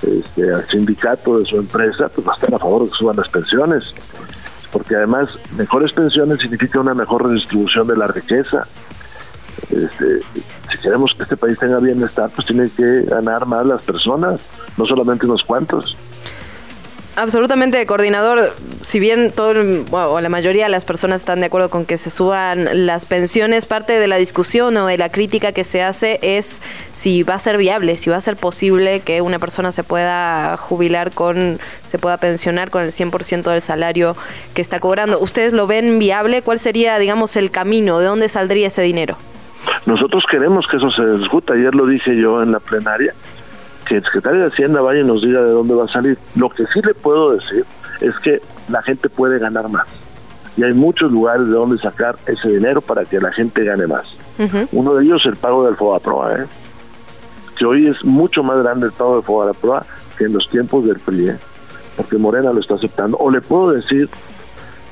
este, 0.02 0.52
al 0.52 0.66
sindicato 0.66 1.38
de 1.38 1.46
su 1.46 1.56
empresa, 1.56 2.08
pues 2.08 2.26
va 2.26 2.32
a 2.32 2.56
a 2.56 2.58
favor 2.58 2.84
de 2.84 2.90
que 2.90 2.96
suban 2.96 3.16
las 3.16 3.28
pensiones. 3.28 3.84
Porque 4.72 4.96
además 4.96 5.28
mejores 5.56 5.92
pensiones 5.92 6.40
significa 6.40 6.80
una 6.80 6.94
mejor 6.94 7.26
redistribución 7.26 7.86
de 7.86 7.96
la 7.96 8.08
riqueza. 8.08 8.66
Este, 9.70 10.20
si 10.70 10.78
queremos 10.82 11.14
que 11.14 11.22
este 11.22 11.36
país 11.36 11.58
tenga 11.58 11.78
bienestar, 11.78 12.30
pues 12.34 12.46
tiene 12.46 12.68
que 12.70 13.02
ganar 13.02 13.46
más 13.46 13.66
las 13.66 13.82
personas, 13.82 14.40
no 14.76 14.86
solamente 14.86 15.26
unos 15.26 15.42
cuantos. 15.42 15.96
Absolutamente, 17.14 17.84
coordinador. 17.84 18.54
Si 18.82 18.98
bien 18.98 19.32
todo 19.32 19.52
o 19.90 20.20
la 20.22 20.28
mayoría 20.30 20.64
de 20.64 20.70
las 20.70 20.86
personas 20.86 21.20
están 21.20 21.40
de 21.40 21.46
acuerdo 21.46 21.68
con 21.68 21.84
que 21.84 21.98
se 21.98 22.08
suban 22.08 22.86
las 22.86 23.04
pensiones, 23.04 23.66
parte 23.66 23.98
de 23.98 24.08
la 24.08 24.16
discusión 24.16 24.74
o 24.78 24.86
de 24.86 24.96
la 24.96 25.10
crítica 25.10 25.52
que 25.52 25.64
se 25.64 25.82
hace 25.82 26.18
es 26.22 26.58
si 26.96 27.22
va 27.22 27.34
a 27.34 27.38
ser 27.38 27.58
viable, 27.58 27.98
si 27.98 28.08
va 28.08 28.16
a 28.16 28.20
ser 28.22 28.36
posible 28.36 29.00
que 29.00 29.20
una 29.20 29.38
persona 29.38 29.72
se 29.72 29.84
pueda 29.84 30.56
jubilar 30.56 31.12
con, 31.12 31.58
se 31.90 31.98
pueda 31.98 32.16
pensionar 32.16 32.70
con 32.70 32.82
el 32.82 32.92
100% 32.92 33.42
del 33.42 33.60
salario 33.60 34.16
que 34.54 34.62
está 34.62 34.80
cobrando. 34.80 35.20
¿Ustedes 35.20 35.52
lo 35.52 35.66
ven 35.66 35.98
viable? 35.98 36.40
¿Cuál 36.40 36.60
sería, 36.60 36.98
digamos, 36.98 37.36
el 37.36 37.50
camino? 37.50 37.98
¿De 37.98 38.06
dónde 38.06 38.30
saldría 38.30 38.68
ese 38.68 38.80
dinero? 38.80 39.18
Nosotros 39.86 40.24
queremos 40.30 40.66
que 40.66 40.76
eso 40.76 40.90
se 40.90 41.04
discuta. 41.18 41.54
Ayer 41.54 41.74
lo 41.74 41.86
dije 41.86 42.16
yo 42.16 42.42
en 42.42 42.52
la 42.52 42.60
plenaria, 42.60 43.14
que 43.86 43.96
el 43.96 44.04
secretario 44.04 44.40
de 44.42 44.46
Hacienda 44.48 44.80
vaya 44.80 45.00
y 45.00 45.04
nos 45.04 45.22
diga 45.22 45.40
de 45.42 45.50
dónde 45.50 45.74
va 45.74 45.84
a 45.84 45.88
salir. 45.88 46.18
Lo 46.34 46.48
que 46.48 46.66
sí 46.66 46.80
le 46.82 46.94
puedo 46.94 47.32
decir 47.32 47.64
es 48.00 48.18
que 48.18 48.40
la 48.68 48.82
gente 48.82 49.08
puede 49.08 49.38
ganar 49.38 49.68
más. 49.68 49.86
Y 50.56 50.64
hay 50.64 50.72
muchos 50.72 51.10
lugares 51.10 51.46
de 51.46 51.54
donde 51.54 51.78
sacar 51.78 52.16
ese 52.26 52.48
dinero 52.48 52.80
para 52.80 53.04
que 53.04 53.18
la 53.18 53.32
gente 53.32 53.64
gane 53.64 53.86
más. 53.86 54.16
Uno 54.72 54.94
de 54.94 55.04
ellos 55.04 55.20
es 55.20 55.26
el 55.26 55.36
pago 55.36 55.64
del 55.64 55.76
FOBAPROA, 55.76 56.34
¿eh? 56.34 56.46
que 57.56 57.64
hoy 57.64 57.86
es 57.86 58.04
mucho 58.04 58.42
más 58.42 58.62
grande 58.62 58.86
el 58.86 58.92
pago 58.92 59.16
del 59.16 59.22
FOBAPROA 59.22 59.86
que 60.18 60.24
en 60.24 60.32
los 60.32 60.48
tiempos 60.48 60.84
del 60.84 60.98
PRI, 60.98 61.28
¿eh? 61.30 61.36
porque 61.96 62.18
Morena 62.18 62.52
lo 62.52 62.60
está 62.60 62.74
aceptando. 62.74 63.16
O 63.18 63.30
le 63.30 63.40
puedo 63.40 63.70
decir 63.72 64.08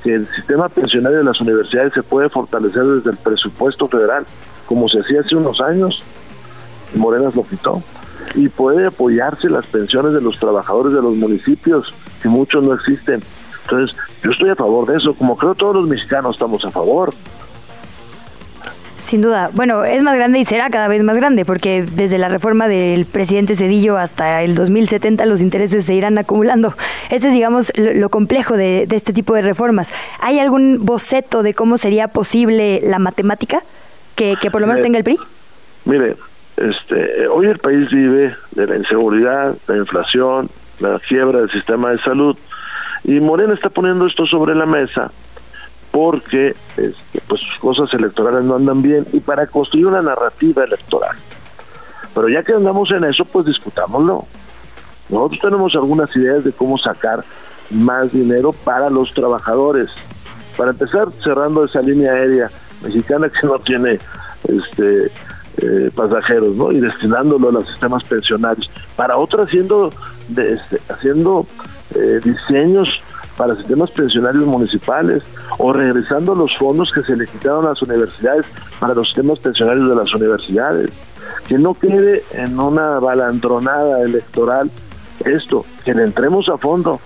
que 0.04 0.14
el 0.14 0.26
sistema 0.28 0.68
pensionario 0.68 1.18
de 1.18 1.24
las 1.24 1.40
universidades 1.40 1.92
se 1.94 2.02
puede 2.02 2.28
fortalecer 2.28 2.84
desde 2.84 3.10
el 3.10 3.16
presupuesto 3.16 3.88
federal 3.88 4.24
como 4.70 4.88
se 4.88 5.00
hacía 5.00 5.18
hace 5.18 5.34
unos 5.34 5.60
años, 5.60 6.00
Morenas 6.94 7.34
lo 7.34 7.42
quitó, 7.42 7.82
y 8.36 8.48
puede 8.48 8.86
apoyarse 8.86 9.50
las 9.50 9.66
pensiones 9.66 10.12
de 10.12 10.20
los 10.20 10.38
trabajadores 10.38 10.94
de 10.94 11.02
los 11.02 11.16
municipios, 11.16 11.92
que 12.22 12.28
muchos 12.28 12.62
no 12.62 12.72
existen. 12.74 13.20
Entonces, 13.64 13.96
yo 14.22 14.30
estoy 14.30 14.50
a 14.50 14.54
favor 14.54 14.86
de 14.86 14.98
eso, 14.98 15.12
como 15.14 15.36
creo 15.36 15.56
todos 15.56 15.74
los 15.74 15.88
mexicanos 15.88 16.36
estamos 16.36 16.64
a 16.64 16.70
favor. 16.70 17.12
Sin 18.96 19.22
duda. 19.22 19.50
Bueno, 19.54 19.82
es 19.82 20.04
más 20.04 20.14
grande 20.14 20.38
y 20.38 20.44
será 20.44 20.70
cada 20.70 20.86
vez 20.86 21.02
más 21.02 21.16
grande, 21.16 21.44
porque 21.44 21.82
desde 21.82 22.18
la 22.18 22.28
reforma 22.28 22.68
del 22.68 23.06
presidente 23.06 23.56
Cedillo 23.56 23.96
hasta 23.96 24.40
el 24.44 24.54
2070 24.54 25.26
los 25.26 25.40
intereses 25.40 25.84
se 25.84 25.94
irán 25.94 26.16
acumulando. 26.16 26.74
Este 27.10 27.26
es, 27.26 27.34
digamos, 27.34 27.72
lo, 27.74 28.08
complejo 28.08 28.56
de, 28.56 28.84
de, 28.86 28.94
este 28.94 29.12
tipo 29.12 29.34
de 29.34 29.42
reformas. 29.42 29.92
¿Hay 30.20 30.38
algún 30.38 30.86
boceto 30.86 31.42
de 31.42 31.54
cómo 31.54 31.76
sería 31.76 32.06
posible 32.06 32.80
la 32.84 33.00
matemática? 33.00 33.64
Que, 34.20 34.50
por 34.50 34.60
lo 34.60 34.66
menos 34.66 34.82
tenga 34.82 34.98
el 34.98 35.04
PRI? 35.04 35.18
Mire, 35.86 36.16
este, 36.56 37.26
hoy 37.28 37.46
el 37.46 37.58
país 37.58 37.88
vive 37.90 38.34
de 38.50 38.66
la 38.66 38.76
inseguridad, 38.76 39.56
la 39.66 39.76
inflación, 39.76 40.50
la 40.78 40.98
quiebra 40.98 41.40
del 41.40 41.50
sistema 41.50 41.90
de 41.90 41.98
salud 41.98 42.36
y 43.04 43.18
Morena 43.20 43.54
está 43.54 43.70
poniendo 43.70 44.06
esto 44.06 44.26
sobre 44.26 44.54
la 44.54 44.66
mesa 44.66 45.10
porque 45.90 46.54
este, 46.76 47.20
pues 47.26 47.40
sus 47.40 47.58
cosas 47.58 47.92
electorales 47.94 48.44
no 48.44 48.56
andan 48.56 48.82
bien 48.82 49.06
y 49.12 49.20
para 49.20 49.46
construir 49.46 49.86
una 49.86 50.02
narrativa 50.02 50.64
electoral. 50.64 51.16
Pero 52.14 52.28
ya 52.28 52.42
que 52.42 52.52
andamos 52.52 52.90
en 52.90 53.04
eso, 53.04 53.24
pues 53.24 53.46
discutámoslo. 53.46 54.26
Nosotros 55.08 55.40
tenemos 55.40 55.74
algunas 55.74 56.14
ideas 56.14 56.44
de 56.44 56.52
cómo 56.52 56.76
sacar 56.76 57.24
más 57.70 58.12
dinero 58.12 58.52
para 58.52 58.90
los 58.90 59.12
trabajadores. 59.14 59.90
Para 60.56 60.72
empezar, 60.72 61.08
cerrando 61.24 61.64
esa 61.64 61.80
línea 61.80 62.12
aérea 62.12 62.50
mexicana 62.82 63.28
que 63.28 63.46
no 63.46 63.58
tiene 63.58 63.98
este 64.48 65.10
eh, 65.58 65.90
pasajeros, 65.94 66.54
¿no? 66.56 66.72
Y 66.72 66.80
destinándolo 66.80 67.48
a 67.48 67.52
los 67.52 67.68
sistemas 67.68 68.04
pensionarios. 68.04 68.70
Para 68.96 69.16
otra 69.16 69.44
haciendo 69.44 69.92
este, 70.30 70.80
haciendo 70.88 71.46
eh, 71.94 72.20
diseños 72.24 73.02
para 73.36 73.56
sistemas 73.56 73.90
pensionarios 73.90 74.44
municipales 74.44 75.24
o 75.58 75.72
regresando 75.72 76.34
los 76.34 76.56
fondos 76.56 76.92
que 76.92 77.02
se 77.02 77.16
le 77.16 77.26
quitaron 77.26 77.64
a 77.64 77.70
las 77.70 77.82
universidades 77.82 78.44
para 78.78 78.94
los 78.94 79.08
sistemas 79.08 79.38
pensionarios 79.38 79.88
de 79.88 79.94
las 79.94 80.14
universidades. 80.14 80.90
Que 81.48 81.58
no 81.58 81.74
quede 81.74 82.22
en 82.32 82.58
una 82.60 82.98
balandronada 82.98 84.02
electoral 84.02 84.70
esto, 85.24 85.64
que 85.84 85.94
le 85.94 86.04
entremos 86.04 86.48
a 86.48 86.58
fondo 86.58 87.00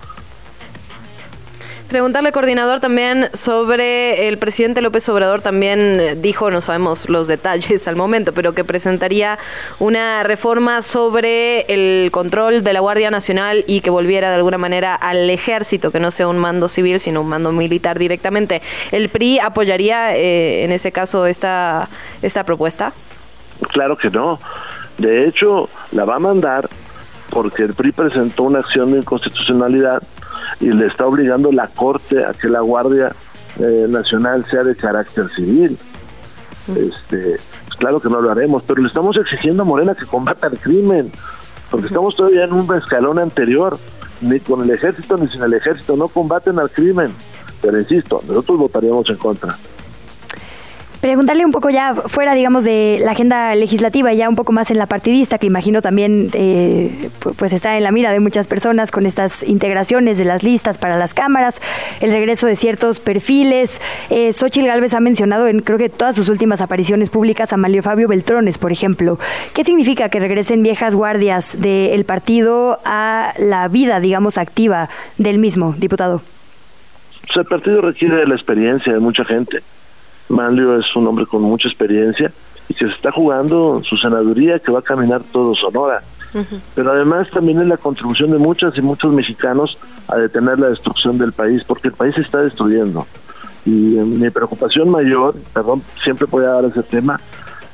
Preguntarle, 1.89 2.31
coordinador, 2.31 2.79
también 2.79 3.29
sobre 3.33 4.27
el 4.27 4.39
presidente 4.39 4.81
López 4.81 5.07
Obrador 5.07 5.41
también 5.41 6.19
dijo, 6.19 6.49
no 6.49 6.61
sabemos 6.61 7.07
los 7.09 7.27
detalles 7.27 7.87
al 7.87 7.95
momento, 7.95 8.33
pero 8.33 8.53
que 8.53 8.63
presentaría 8.63 9.37
una 9.77 10.23
reforma 10.23 10.81
sobre 10.81 11.61
el 11.71 12.09
control 12.09 12.63
de 12.63 12.73
la 12.73 12.79
Guardia 12.79 13.11
Nacional 13.11 13.63
y 13.67 13.81
que 13.81 13.91
volviera 13.91 14.29
de 14.29 14.35
alguna 14.35 14.57
manera 14.57 14.95
al 14.95 15.29
ejército, 15.29 15.91
que 15.91 15.99
no 15.99 16.09
sea 16.09 16.27
un 16.27 16.39
mando 16.39 16.69
civil, 16.69 16.99
sino 16.99 17.21
un 17.21 17.29
mando 17.29 17.51
militar 17.51 17.99
directamente. 17.99 18.63
¿El 18.91 19.09
PRI 19.09 19.37
apoyaría 19.37 20.17
eh, 20.17 20.63
en 20.63 20.71
ese 20.71 20.91
caso 20.91 21.27
esta, 21.27 21.87
esta 22.23 22.43
propuesta? 22.43 22.93
Claro 23.69 23.95
que 23.95 24.09
no. 24.09 24.39
De 24.97 25.27
hecho, 25.27 25.69
la 25.91 26.03
va 26.03 26.15
a 26.15 26.19
mandar 26.19 26.67
porque 27.29 27.61
el 27.61 27.75
PRI 27.75 27.91
presentó 27.91 28.43
una 28.43 28.59
acción 28.59 28.91
de 28.91 28.99
inconstitucionalidad 28.99 30.01
y 30.59 30.69
le 30.69 30.87
está 30.87 31.05
obligando 31.05 31.51
la 31.51 31.67
Corte 31.67 32.23
a 32.23 32.33
que 32.33 32.47
la 32.47 32.61
Guardia 32.61 33.11
eh, 33.59 33.85
Nacional 33.89 34.45
sea 34.45 34.63
de 34.63 34.75
carácter 34.75 35.29
civil. 35.35 35.77
Este, 36.75 37.39
pues 37.65 37.77
claro 37.77 37.99
que 37.99 38.09
no 38.09 38.21
lo 38.21 38.31
haremos, 38.31 38.63
pero 38.63 38.81
le 38.81 38.87
estamos 38.87 39.17
exigiendo 39.17 39.63
a 39.63 39.65
Morena 39.65 39.95
que 39.95 40.05
combata 40.05 40.47
el 40.47 40.57
crimen, 40.57 41.11
porque 41.69 41.87
estamos 41.87 42.15
todavía 42.15 42.45
en 42.45 42.53
un 42.53 42.73
escalón 42.75 43.19
anterior, 43.19 43.77
ni 44.21 44.39
con 44.39 44.63
el 44.63 44.71
ejército 44.71 45.17
ni 45.17 45.27
sin 45.27 45.43
el 45.43 45.53
ejército, 45.53 45.95
no 45.95 46.07
combaten 46.07 46.59
al 46.59 46.69
crimen. 46.69 47.13
Pero 47.61 47.79
insisto, 47.79 48.21
nosotros 48.27 48.59
votaríamos 48.59 49.09
en 49.09 49.17
contra. 49.17 49.57
Preguntarle 51.05 51.45
un 51.45 51.51
poco 51.51 51.69
ya 51.69 51.93
fuera, 51.93 52.33
digamos, 52.33 52.63
de 52.63 52.99
la 52.99 53.11
agenda 53.11 53.53
legislativa, 53.53 54.11
ya 54.13 54.27
un 54.27 54.35
poco 54.35 54.51
más 54.51 54.71
en 54.71 54.79
la 54.79 54.87
partidista, 54.87 55.37
que 55.37 55.45
imagino 55.45 55.83
también 55.83 56.31
eh, 56.33 57.11
pues 57.37 57.53
está 57.53 57.77
en 57.77 57.83
la 57.83 57.91
mira 57.91 58.11
de 58.11 58.19
muchas 58.19 58.47
personas 58.47 58.89
con 58.89 59.05
estas 59.05 59.43
integraciones 59.43 60.17
de 60.17 60.25
las 60.25 60.41
listas 60.41 60.79
para 60.79 60.97
las 60.97 61.13
cámaras, 61.13 61.61
el 62.01 62.09
regreso 62.09 62.47
de 62.47 62.55
ciertos 62.55 62.99
perfiles. 62.99 63.79
Eh, 64.09 64.33
Xochitl 64.33 64.65
Gálvez 64.65 64.95
ha 64.95 64.99
mencionado 64.99 65.47
en 65.47 65.59
creo 65.59 65.77
que 65.77 65.89
todas 65.89 66.15
sus 66.15 66.27
últimas 66.27 66.59
apariciones 66.59 67.11
públicas 67.11 67.53
a 67.53 67.57
Malio 67.57 67.83
Fabio 67.83 68.07
Beltrones, 68.07 68.57
por 68.57 68.71
ejemplo. 68.71 69.19
¿Qué 69.53 69.63
significa 69.63 70.09
que 70.09 70.19
regresen 70.19 70.63
viejas 70.63 70.95
guardias 70.95 71.61
del 71.61 72.03
partido 72.05 72.79
a 72.83 73.35
la 73.37 73.67
vida, 73.67 73.99
digamos, 73.99 74.39
activa 74.39 74.89
del 75.19 75.37
mismo, 75.37 75.75
diputado? 75.77 76.23
El 77.35 77.45
partido 77.45 77.81
requiere 77.81 78.15
de 78.15 78.25
la 78.25 78.33
experiencia 78.33 78.91
de 78.91 78.99
mucha 78.99 79.23
gente 79.23 79.61
Manlio 80.29 80.79
es 80.79 80.95
un 80.95 81.07
hombre 81.07 81.25
con 81.25 81.41
mucha 81.41 81.67
experiencia 81.67 82.31
y 82.67 82.73
que 82.73 82.85
se 82.87 82.93
está 82.93 83.11
jugando 83.11 83.81
su 83.83 83.97
senaduría 83.97 84.59
que 84.59 84.71
va 84.71 84.79
a 84.79 84.83
caminar 84.83 85.21
todo 85.31 85.55
Sonora. 85.55 86.01
Pero 86.73 86.91
además 86.91 87.29
también 87.31 87.61
es 87.61 87.67
la 87.67 87.77
contribución 87.77 88.31
de 88.31 88.37
muchas 88.37 88.77
y 88.77 88.81
muchos 88.81 89.13
mexicanos 89.13 89.77
a 90.09 90.17
detener 90.17 90.59
la 90.59 90.69
destrucción 90.69 91.17
del 91.17 91.31
país, 91.31 91.63
porque 91.65 91.87
el 91.87 91.93
país 91.93 92.13
se 92.15 92.21
está 92.21 92.41
destruyendo. 92.41 93.07
Y 93.65 93.97
eh, 93.97 94.03
mi 94.03 94.29
preocupación 94.29 94.89
mayor, 94.89 95.35
perdón, 95.53 95.81
siempre 96.03 96.27
voy 96.29 96.43
a 96.43 96.49
dar 96.49 96.65
ese 96.65 96.83
tema, 96.83 97.21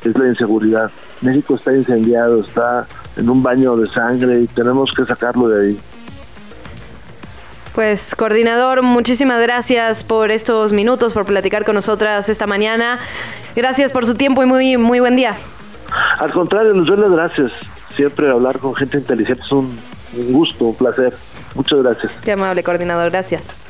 es 0.03 0.17
la 0.17 0.27
inseguridad. 0.27 0.91
México 1.21 1.55
está 1.55 1.75
incendiado, 1.75 2.41
está 2.41 2.85
en 3.17 3.29
un 3.29 3.41
baño 3.41 3.75
de 3.75 3.87
sangre 3.87 4.41
y 4.41 4.47
tenemos 4.47 4.91
que 4.93 5.05
sacarlo 5.05 5.49
de 5.49 5.67
ahí. 5.67 5.79
Pues 7.73 8.15
coordinador, 8.15 8.81
muchísimas 8.81 9.41
gracias 9.41 10.03
por 10.03 10.29
estos 10.29 10.73
minutos, 10.73 11.13
por 11.13 11.25
platicar 11.25 11.63
con 11.63 11.75
nosotras 11.75 12.27
esta 12.27 12.45
mañana. 12.45 12.99
Gracias 13.55 13.93
por 13.93 14.05
su 14.05 14.15
tiempo 14.15 14.43
y 14.43 14.45
muy, 14.45 14.77
muy 14.77 14.99
buen 14.99 15.15
día. 15.15 15.35
Al 16.19 16.31
contrario, 16.31 16.73
les 16.73 16.85
doy 16.85 16.97
las 16.97 17.11
gracias. 17.11 17.51
Siempre 17.95 18.29
hablar 18.29 18.59
con 18.59 18.75
gente 18.75 18.97
inteligente 18.97 19.43
es 19.43 19.51
un, 19.51 19.79
un 20.17 20.33
gusto, 20.33 20.65
un 20.65 20.75
placer. 20.75 21.13
Muchas 21.55 21.79
gracias. 21.79 22.11
Qué 22.23 22.33
amable 22.33 22.61
coordinador, 22.63 23.09
gracias. 23.09 23.61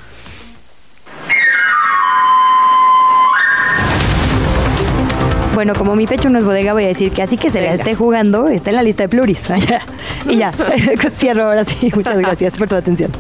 Bueno, 5.54 5.74
como 5.76 5.95
mi 5.95 6.08
pecho 6.08 6.30
no 6.30 6.39
es 6.39 6.45
bodega, 6.45 6.74
voy 6.74 6.86
a 6.86 6.88
decir 6.88 7.12
que 7.12 7.22
así 7.22 7.38
que 7.38 7.49
se 7.49 7.62
la 7.62 7.74
esté 7.74 7.93
jugando, 7.93 8.47
está 8.47 8.70
en 8.70 8.78
la 8.78 8.84
lista 8.84 9.04
de 9.04 9.10
pluris. 9.10 9.43
y 10.28 10.38
ya, 10.38 10.52
cierro 11.18 11.43
ahora 11.43 11.66
sí. 11.66 11.91
Muchas 11.93 12.18
gracias 12.20 12.58
por 12.58 12.68
tu 12.68 12.76
atención. 12.76 13.12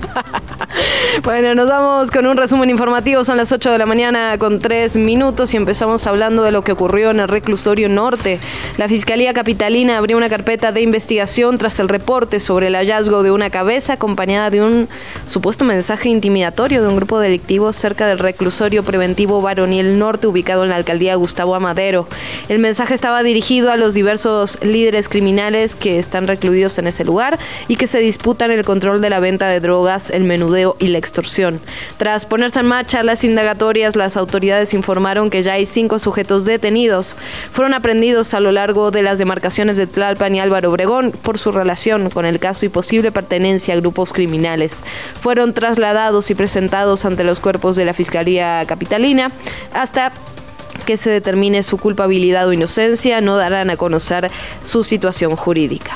Bueno, 1.23 1.53
nos 1.55 1.69
vamos 1.69 2.09
con 2.09 2.25
un 2.25 2.37
resumen 2.37 2.69
informativo. 2.69 3.23
Son 3.23 3.37
las 3.37 3.51
8 3.51 3.71
de 3.71 3.77
la 3.77 3.85
mañana 3.85 4.37
con 4.37 4.59
3 4.59 4.95
minutos 4.95 5.53
y 5.53 5.57
empezamos 5.57 6.07
hablando 6.07 6.43
de 6.43 6.51
lo 6.51 6.63
que 6.63 6.71
ocurrió 6.71 7.11
en 7.11 7.19
el 7.19 7.27
reclusorio 7.27 7.89
norte. 7.89 8.39
La 8.77 8.87
Fiscalía 8.87 9.33
Capitalina 9.33 9.97
abrió 9.97 10.17
una 10.17 10.29
carpeta 10.29 10.71
de 10.71 10.81
investigación 10.81 11.57
tras 11.57 11.79
el 11.79 11.89
reporte 11.89 12.39
sobre 12.39 12.67
el 12.67 12.75
hallazgo 12.75 13.23
de 13.23 13.31
una 13.31 13.49
cabeza 13.49 13.93
acompañada 13.93 14.49
de 14.49 14.61
un 14.61 14.89
supuesto 15.27 15.65
mensaje 15.65 16.09
intimidatorio 16.09 16.81
de 16.81 16.87
un 16.87 16.95
grupo 16.95 17.19
delictivo 17.19 17.73
cerca 17.73 18.07
del 18.07 18.19
reclusorio 18.19 18.83
preventivo 18.83 19.41
Baroniel 19.41 19.99
Norte 19.99 20.27
ubicado 20.27 20.63
en 20.63 20.69
la 20.69 20.75
alcaldía 20.77 21.15
Gustavo 21.15 21.55
Amadero. 21.55 22.07
El 22.49 22.59
mensaje 22.59 22.93
estaba 22.93 23.23
dirigido 23.23 23.71
a 23.71 23.77
los 23.77 23.93
diversos 23.93 24.57
líderes 24.63 25.09
criminales 25.09 25.75
que 25.75 25.99
están 25.99 26.27
recluidos 26.27 26.77
en 26.77 26.87
ese 26.87 27.03
lugar 27.03 27.37
y 27.67 27.75
que 27.75 27.87
se 27.87 27.99
disputan 27.99 28.51
el 28.51 28.65
control 28.65 29.01
de 29.01 29.09
la 29.09 29.19
venta 29.19 29.47
de 29.47 29.59
drogas, 29.59 30.09
el 30.09 30.23
menudeo 30.23 30.60
y 30.79 30.87
la 30.87 30.97
extorsión. 30.97 31.59
Tras 31.97 32.25
ponerse 32.25 32.59
en 32.59 32.67
marcha 32.67 33.03
las 33.03 33.23
indagatorias, 33.23 33.95
las 33.95 34.17
autoridades 34.17 34.73
informaron 34.73 35.29
que 35.29 35.43
ya 35.43 35.53
hay 35.53 35.65
cinco 35.65 35.99
sujetos 35.99 36.45
detenidos. 36.45 37.15
Fueron 37.51 37.73
aprendidos 37.73 38.33
a 38.33 38.39
lo 38.39 38.51
largo 38.51 38.91
de 38.91 39.03
las 39.03 39.17
demarcaciones 39.17 39.77
de 39.77 39.87
Tlalpan 39.87 40.35
y 40.35 40.39
Álvaro 40.39 40.69
Obregón 40.69 41.11
por 41.11 41.37
su 41.37 41.51
relación 41.51 42.09
con 42.09 42.25
el 42.25 42.39
caso 42.39 42.65
y 42.65 42.69
posible 42.69 43.11
pertenencia 43.11 43.73
a 43.73 43.77
grupos 43.77 44.13
criminales. 44.13 44.83
Fueron 45.21 45.53
trasladados 45.53 46.29
y 46.31 46.35
presentados 46.35 47.05
ante 47.05 47.23
los 47.23 47.39
cuerpos 47.39 47.75
de 47.75 47.85
la 47.85 47.93
Fiscalía 47.93 48.63
Capitalina 48.67 49.27
hasta 49.73 50.11
que 50.85 50.97
se 50.97 51.09
determine 51.09 51.63
su 51.63 51.77
culpabilidad 51.77 52.47
o 52.47 52.53
inocencia, 52.53 53.21
no 53.21 53.37
darán 53.37 53.69
a 53.69 53.77
conocer 53.77 54.31
su 54.63 54.83
situación 54.83 55.35
jurídica. 55.35 55.91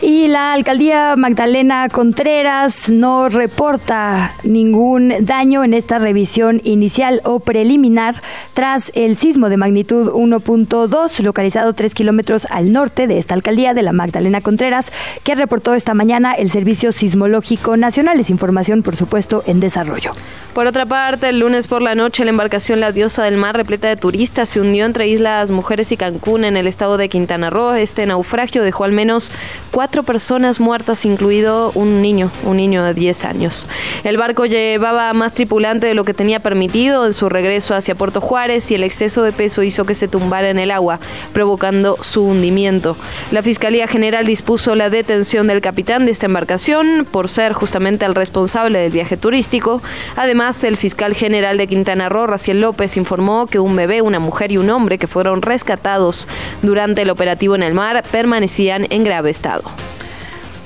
Y 0.00 0.28
la 0.28 0.52
alcaldía 0.52 1.16
Magdalena 1.16 1.88
Contreras 1.88 2.88
no 2.88 3.28
reporta 3.28 4.32
ningún 4.44 5.12
daño 5.20 5.64
en 5.64 5.74
esta 5.74 5.98
revisión 5.98 6.60
inicial 6.62 7.20
o 7.24 7.40
preliminar 7.40 8.22
tras 8.54 8.92
el 8.94 9.16
sismo 9.16 9.48
de 9.48 9.56
magnitud 9.56 10.12
1.2 10.12 11.20
localizado 11.24 11.72
tres 11.72 11.94
kilómetros 11.94 12.46
al 12.48 12.72
norte 12.72 13.08
de 13.08 13.18
esta 13.18 13.34
alcaldía 13.34 13.74
de 13.74 13.82
la 13.82 13.92
Magdalena 13.92 14.40
Contreras 14.40 14.92
que 15.24 15.34
reportó 15.34 15.74
esta 15.74 15.94
mañana 15.94 16.34
el 16.34 16.52
Servicio 16.52 16.92
Sismológico 16.92 17.76
Nacional. 17.76 18.20
Es 18.20 18.30
información, 18.30 18.84
por 18.84 18.94
supuesto, 18.94 19.42
en 19.46 19.58
desarrollo. 19.58 20.12
Por 20.54 20.68
otra 20.68 20.86
parte, 20.86 21.28
el 21.28 21.40
lunes 21.40 21.66
por 21.66 21.82
la 21.82 21.96
noche 21.96 22.24
la 22.24 22.30
embarcación 22.30 22.80
La 22.80 22.92
Diosa 22.92 23.24
del 23.24 23.36
Mar 23.36 23.56
repleta 23.56 23.88
de 23.88 23.96
turistas 23.96 24.48
se 24.48 24.60
hundió 24.60 24.84
entre 24.86 25.08
Islas 25.08 25.50
Mujeres 25.50 25.90
y 25.90 25.96
Cancún 25.96 26.44
en 26.44 26.56
el 26.56 26.68
estado 26.68 26.96
de 26.96 27.08
Quintana 27.08 27.50
Roo. 27.50 27.74
Este 27.74 28.06
naufragio 28.06 28.62
dejó 28.62 28.84
al 28.84 28.92
menos 28.92 29.30
cuatro 29.70 29.87
personas 30.02 30.60
muertas, 30.60 31.04
incluido 31.04 31.72
un 31.74 32.02
niño, 32.02 32.30
un 32.44 32.56
niño 32.56 32.84
de 32.84 32.94
10 32.94 33.24
años. 33.24 33.66
El 34.04 34.16
barco 34.16 34.46
llevaba 34.46 35.12
más 35.12 35.32
tripulante 35.32 35.86
de 35.86 35.94
lo 35.94 36.04
que 36.04 36.14
tenía 36.14 36.40
permitido 36.40 37.06
en 37.06 37.12
su 37.12 37.28
regreso 37.28 37.74
hacia 37.74 37.94
Puerto 37.94 38.20
Juárez 38.20 38.70
y 38.70 38.74
el 38.74 38.84
exceso 38.84 39.22
de 39.22 39.32
peso 39.32 39.62
hizo 39.62 39.84
que 39.84 39.94
se 39.94 40.08
tumbara 40.08 40.50
en 40.50 40.58
el 40.58 40.70
agua, 40.70 41.00
provocando 41.32 41.96
su 42.02 42.24
hundimiento. 42.24 42.96
La 43.30 43.42
Fiscalía 43.42 43.88
General 43.88 44.24
dispuso 44.24 44.74
la 44.74 44.90
detención 44.90 45.46
del 45.46 45.60
capitán 45.60 46.06
de 46.06 46.12
esta 46.12 46.26
embarcación 46.26 47.06
por 47.10 47.28
ser 47.28 47.52
justamente 47.52 48.04
el 48.04 48.14
responsable 48.14 48.78
del 48.78 48.92
viaje 48.92 49.16
turístico. 49.16 49.82
Además, 50.16 50.62
el 50.64 50.76
fiscal 50.76 51.14
general 51.14 51.58
de 51.58 51.66
Quintana 51.66 52.08
Roo, 52.08 52.26
Raciel 52.26 52.60
López, 52.60 52.96
informó 52.96 53.46
que 53.46 53.58
un 53.58 53.76
bebé, 53.76 54.02
una 54.02 54.18
mujer 54.18 54.52
y 54.52 54.58
un 54.58 54.70
hombre 54.70 54.98
que 54.98 55.06
fueron 55.06 55.42
rescatados 55.42 56.26
durante 56.62 57.02
el 57.02 57.10
operativo 57.10 57.54
en 57.54 57.62
el 57.62 57.74
mar 57.74 58.04
permanecían 58.10 58.86
en 58.90 59.04
grave 59.04 59.30
estado. 59.30 59.77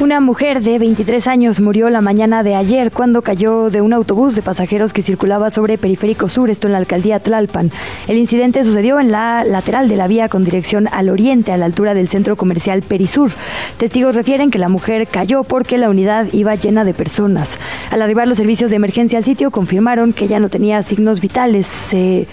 Una 0.03 0.19
mujer 0.19 0.63
de 0.63 0.81
23 0.81 1.29
años 1.29 1.61
murió 1.61 1.89
la 1.89 2.01
mañana 2.01 2.43
de 2.43 2.57
ayer 2.57 2.91
cuando 2.91 3.23
cayó 3.23 3.71
de 3.71 3.83
un 3.83 3.93
autobús 3.93 4.35
de 4.35 4.43
pasajeros 4.43 4.93
que 4.93 5.01
circulaba 5.01 5.49
sobre 5.49 5.79
Periférico 5.79 6.29
Sur, 6.29 6.51
esto 6.51 6.67
en 6.67 6.73
la 6.73 6.79
alcaldía 6.79 7.21
Tlalpan. 7.21 7.71
El 8.09 8.19
incidente 8.19 8.65
sucedió 8.65 8.99
en 8.99 9.13
la 9.13 9.45
lateral 9.45 9.89
de 9.89 9.95
la 9.95 10.09
vía 10.09 10.29
con 10.29 10.43
dirección 10.43 10.89
al 10.91 11.09
oriente, 11.09 11.53
a 11.53 11.57
la 11.57 11.67
altura 11.67 11.95
del 11.95 12.09
centro 12.09 12.35
comercial 12.35 12.83
Perisur. 12.83 13.31
Testigos 13.77 14.17
refieren 14.17 14.51
que 14.51 14.59
la 14.59 14.69
mujer 14.69 15.07
cayó 15.07 15.45
porque 15.45 15.79
la 15.79 15.89
unidad 15.89 16.27
iba 16.33 16.57
llena 16.57 16.83
de 16.83 16.95
personas. 16.95 17.57
Al 17.93 18.03
arribar 18.03 18.27
los 18.27 18.39
servicios 18.39 18.73
de 18.73 18.79
emergencia 18.79 19.19
al 19.19 19.25
sitio, 19.25 19.53
confirmaron 19.53 20.13
que 20.13 20.27
ya 20.27 20.41
no 20.41 20.49
tenía 20.49 20.83
signos 20.83 21.21
vitales. 21.21 21.69
Se 21.69 22.27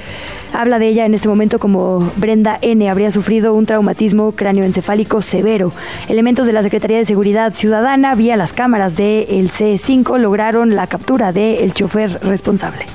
habla 0.54 0.80
de 0.80 0.88
ella 0.88 1.06
en 1.06 1.14
este 1.14 1.28
momento 1.28 1.60
como 1.60 2.12
Brenda 2.18 2.58
N. 2.64 2.90
Habría 2.90 3.12
sufrido 3.12 3.54
un 3.54 3.68
traumatismo 3.68 4.32
cráneoencefálico 4.32 5.22
severo. 5.22 5.72
Elementos 6.08 6.48
de 6.48 6.54
la 6.54 6.64
Secretaría 6.64 6.98
de 6.98 7.06
Seguridad 7.06 7.54
Ciudadana, 7.60 8.16
vía 8.16 8.38
las 8.38 8.54
cámaras 8.54 8.96
del 8.96 9.52
C5, 9.52 10.18
lograron 10.18 10.78
la 10.78 10.88
captura 10.88 11.34
del 11.34 11.74
chofer 11.74 12.22
responsable. 12.24 12.86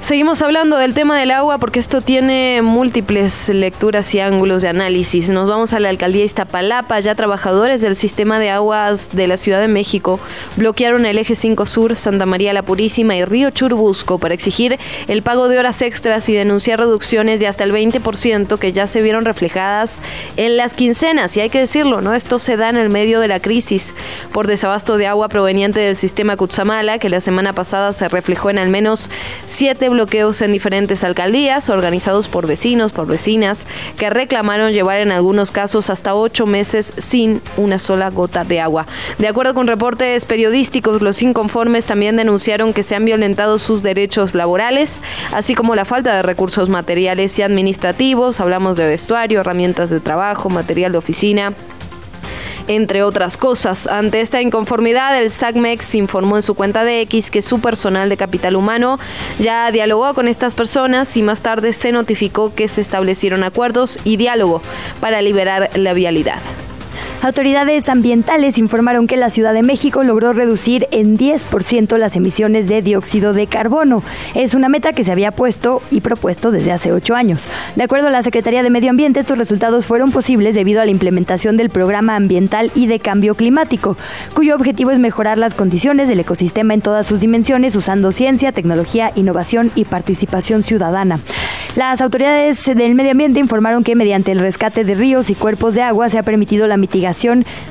Seguimos 0.00 0.40
hablando 0.40 0.78
del 0.78 0.94
tema 0.94 1.18
del 1.18 1.30
agua 1.32 1.58
porque 1.58 1.80
esto 1.80 2.00
tiene 2.00 2.62
múltiples 2.62 3.50
lecturas 3.50 4.14
y 4.14 4.20
ángulos 4.20 4.62
de 4.62 4.68
análisis. 4.68 5.28
Nos 5.28 5.50
vamos 5.50 5.74
a 5.74 5.80
la 5.80 5.90
alcaldía 5.90 6.24
Iztapalapa. 6.24 6.98
Ya 7.00 7.14
trabajadores 7.14 7.82
del 7.82 7.94
sistema 7.94 8.38
de 8.38 8.48
aguas 8.48 9.10
de 9.12 9.26
la 9.26 9.36
Ciudad 9.36 9.60
de 9.60 9.68
México 9.68 10.18
bloquearon 10.56 11.04
el 11.04 11.18
eje 11.18 11.34
5 11.34 11.66
Sur, 11.66 11.96
Santa 11.96 12.24
María 12.24 12.54
la 12.54 12.62
Purísima 12.62 13.16
y 13.16 13.24
Río 13.24 13.50
Churubusco 13.50 14.18
para 14.18 14.32
exigir 14.32 14.78
el 15.08 15.22
pago 15.22 15.48
de 15.48 15.58
horas 15.58 15.82
extras 15.82 16.26
y 16.30 16.34
denunciar 16.34 16.78
reducciones 16.78 17.38
de 17.38 17.48
hasta 17.48 17.64
el 17.64 17.72
20% 17.72 18.58
que 18.58 18.72
ya 18.72 18.86
se 18.86 19.02
vieron 19.02 19.26
reflejadas 19.26 20.00
en 20.36 20.56
las 20.56 20.72
quincenas. 20.72 21.36
Y 21.36 21.40
hay 21.40 21.50
que 21.50 21.60
decirlo, 21.60 22.00
¿no? 22.00 22.14
Esto 22.14 22.38
se 22.38 22.56
da 22.56 22.70
en 22.70 22.76
el 22.76 22.88
medio 22.88 23.20
de 23.20 23.28
la 23.28 23.40
crisis 23.40 23.92
por 24.32 24.46
desabasto 24.46 24.96
de 24.96 25.06
agua 25.06 25.28
proveniente 25.28 25.80
del 25.80 25.96
sistema 25.96 26.36
Cutzamala, 26.36 26.98
que 26.98 27.10
la 27.10 27.20
semana 27.20 27.52
pasada 27.52 27.92
se 27.92 28.08
reflejó 28.08 28.48
en 28.48 28.58
al 28.58 28.70
menos 28.70 29.10
siete 29.46 29.87
bloqueos 29.88 30.42
en 30.42 30.52
diferentes 30.52 31.04
alcaldías, 31.04 31.68
organizados 31.68 32.28
por 32.28 32.46
vecinos, 32.46 32.92
por 32.92 33.06
vecinas, 33.06 33.66
que 33.96 34.10
reclamaron 34.10 34.72
llevar 34.72 35.00
en 35.00 35.12
algunos 35.12 35.50
casos 35.50 35.90
hasta 35.90 36.14
ocho 36.14 36.46
meses 36.46 36.92
sin 36.98 37.40
una 37.56 37.78
sola 37.78 38.10
gota 38.10 38.44
de 38.44 38.60
agua. 38.60 38.86
De 39.18 39.28
acuerdo 39.28 39.54
con 39.54 39.66
reportes 39.66 40.24
periodísticos, 40.24 41.02
los 41.02 41.22
inconformes 41.22 41.84
también 41.84 42.16
denunciaron 42.16 42.72
que 42.72 42.82
se 42.82 42.94
han 42.94 43.04
violentado 43.04 43.58
sus 43.58 43.82
derechos 43.82 44.34
laborales, 44.34 45.00
así 45.32 45.54
como 45.54 45.74
la 45.74 45.84
falta 45.84 46.14
de 46.14 46.22
recursos 46.22 46.68
materiales 46.68 47.38
y 47.38 47.42
administrativos. 47.42 48.40
Hablamos 48.40 48.76
de 48.76 48.86
vestuario, 48.86 49.40
herramientas 49.40 49.90
de 49.90 50.00
trabajo, 50.00 50.50
material 50.50 50.92
de 50.92 50.98
oficina 50.98 51.52
entre 52.68 53.02
otras 53.02 53.36
cosas. 53.36 53.86
Ante 53.86 54.20
esta 54.20 54.40
inconformidad, 54.40 55.18
el 55.20 55.30
SACMEX 55.30 55.96
informó 55.96 56.36
en 56.36 56.42
su 56.42 56.54
cuenta 56.54 56.84
de 56.84 57.00
X 57.02 57.30
que 57.30 57.42
su 57.42 57.60
personal 57.60 58.08
de 58.08 58.16
capital 58.16 58.56
humano 58.56 58.98
ya 59.38 59.70
dialogó 59.72 60.14
con 60.14 60.28
estas 60.28 60.54
personas 60.54 61.16
y 61.16 61.22
más 61.22 61.40
tarde 61.40 61.72
se 61.72 61.90
notificó 61.92 62.54
que 62.54 62.68
se 62.68 62.80
establecieron 62.80 63.42
acuerdos 63.42 63.98
y 64.04 64.16
diálogo 64.16 64.62
para 65.00 65.22
liberar 65.22 65.70
la 65.74 65.94
vialidad. 65.94 66.38
Autoridades 67.20 67.88
ambientales 67.88 68.58
informaron 68.58 69.08
que 69.08 69.16
la 69.16 69.28
Ciudad 69.28 69.52
de 69.52 69.64
México 69.64 70.04
logró 70.04 70.32
reducir 70.32 70.86
en 70.92 71.18
10% 71.18 71.96
las 71.96 72.14
emisiones 72.14 72.68
de 72.68 72.80
dióxido 72.80 73.32
de 73.32 73.48
carbono. 73.48 74.04
Es 74.36 74.54
una 74.54 74.68
meta 74.68 74.92
que 74.92 75.02
se 75.02 75.10
había 75.10 75.32
puesto 75.32 75.82
y 75.90 76.00
propuesto 76.00 76.52
desde 76.52 76.70
hace 76.70 76.92
ocho 76.92 77.16
años. 77.16 77.48
De 77.74 77.82
acuerdo 77.82 78.06
a 78.06 78.10
la 78.10 78.22
Secretaría 78.22 78.62
de 78.62 78.70
Medio 78.70 78.90
Ambiente, 78.90 79.18
estos 79.18 79.36
resultados 79.36 79.84
fueron 79.84 80.12
posibles 80.12 80.54
debido 80.54 80.80
a 80.80 80.84
la 80.84 80.92
implementación 80.92 81.56
del 81.56 81.70
Programa 81.70 82.14
Ambiental 82.14 82.70
y 82.76 82.86
de 82.86 83.00
Cambio 83.00 83.34
Climático, 83.34 83.96
cuyo 84.34 84.54
objetivo 84.54 84.92
es 84.92 85.00
mejorar 85.00 85.38
las 85.38 85.56
condiciones 85.56 86.08
del 86.08 86.20
ecosistema 86.20 86.72
en 86.72 86.82
todas 86.82 87.04
sus 87.04 87.18
dimensiones 87.18 87.74
usando 87.74 88.12
ciencia, 88.12 88.52
tecnología, 88.52 89.10
innovación 89.16 89.72
y 89.74 89.86
participación 89.86 90.62
ciudadana. 90.62 91.18
Las 91.74 92.00
autoridades 92.00 92.64
del 92.64 92.94
medio 92.94 93.10
ambiente 93.10 93.40
informaron 93.40 93.82
que 93.82 93.96
mediante 93.96 94.30
el 94.30 94.38
rescate 94.38 94.84
de 94.84 94.94
ríos 94.94 95.30
y 95.30 95.34
cuerpos 95.34 95.74
de 95.74 95.82
agua 95.82 96.08
se 96.08 96.18
ha 96.18 96.22
permitido 96.22 96.68
la 96.68 96.76
mitigación 96.76 97.07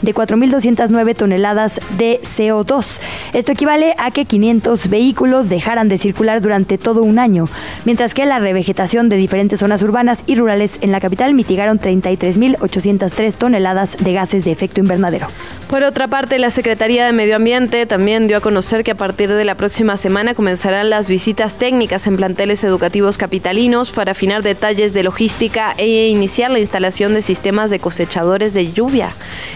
de 0.02 0.16
4.209 0.16 1.16
toneladas 1.16 1.80
de 1.98 2.20
CO2. 2.24 3.00
Esto 3.34 3.52
equivale 3.52 3.94
a 3.98 4.12
que 4.12 4.26
500 4.26 4.90
vehículos 4.90 5.48
dejaran 5.48 5.90
de 5.90 5.98
circular 5.98 6.42
durante 6.42 6.78
todo 6.78 7.04
un 7.04 7.20
año, 7.20 7.48
mientras 7.86 8.14
que 8.14 8.26
la 8.26 8.40
revegetación 8.40 9.10
de 9.10 9.18
diferentes 9.18 9.60
zonas 9.60 9.82
urbanas 9.84 10.24
y 10.26 10.36
rurales 10.36 10.80
en 10.82 10.92
la 10.92 11.00
capital 11.00 11.34
mitigaron 11.34 11.80
33.803 11.80 13.34
toneladas 13.34 13.98
de 14.00 14.14
gases 14.14 14.44
de 14.44 14.52
efecto 14.52 14.82
invernadero. 14.82 15.28
Por 15.70 15.84
otra 15.84 16.08
parte, 16.08 16.40
la 16.40 16.50
Secretaría 16.50 17.06
de 17.06 17.12
Medio 17.12 17.36
Ambiente 17.36 17.86
también 17.86 18.28
dio 18.28 18.38
a 18.38 18.42
conocer 18.42 18.84
que 18.84 18.92
a 18.92 18.96
partir 18.96 19.32
de 19.32 19.44
la 19.44 19.56
próxima 19.56 19.98
semana 19.98 20.34
comenzarán 20.34 20.90
las 20.90 21.10
visitas 21.10 21.56
técnicas 21.56 22.08
en 22.08 22.16
planteles 22.16 22.64
educativos 22.64 23.18
capitalinos 23.18 23.92
para 23.92 24.14
afinar 24.14 24.44
detalles 24.44 24.94
de 24.94 25.04
logística 25.04 25.74
e 25.78 26.08
iniciar 26.08 26.52
la 26.52 26.60
instalación 26.60 27.14
de 27.14 27.22
sistemas 27.22 27.70
de 27.70 27.80
cosechadores 27.80 28.54
de 28.54 28.72
lluvia. 28.72 29.10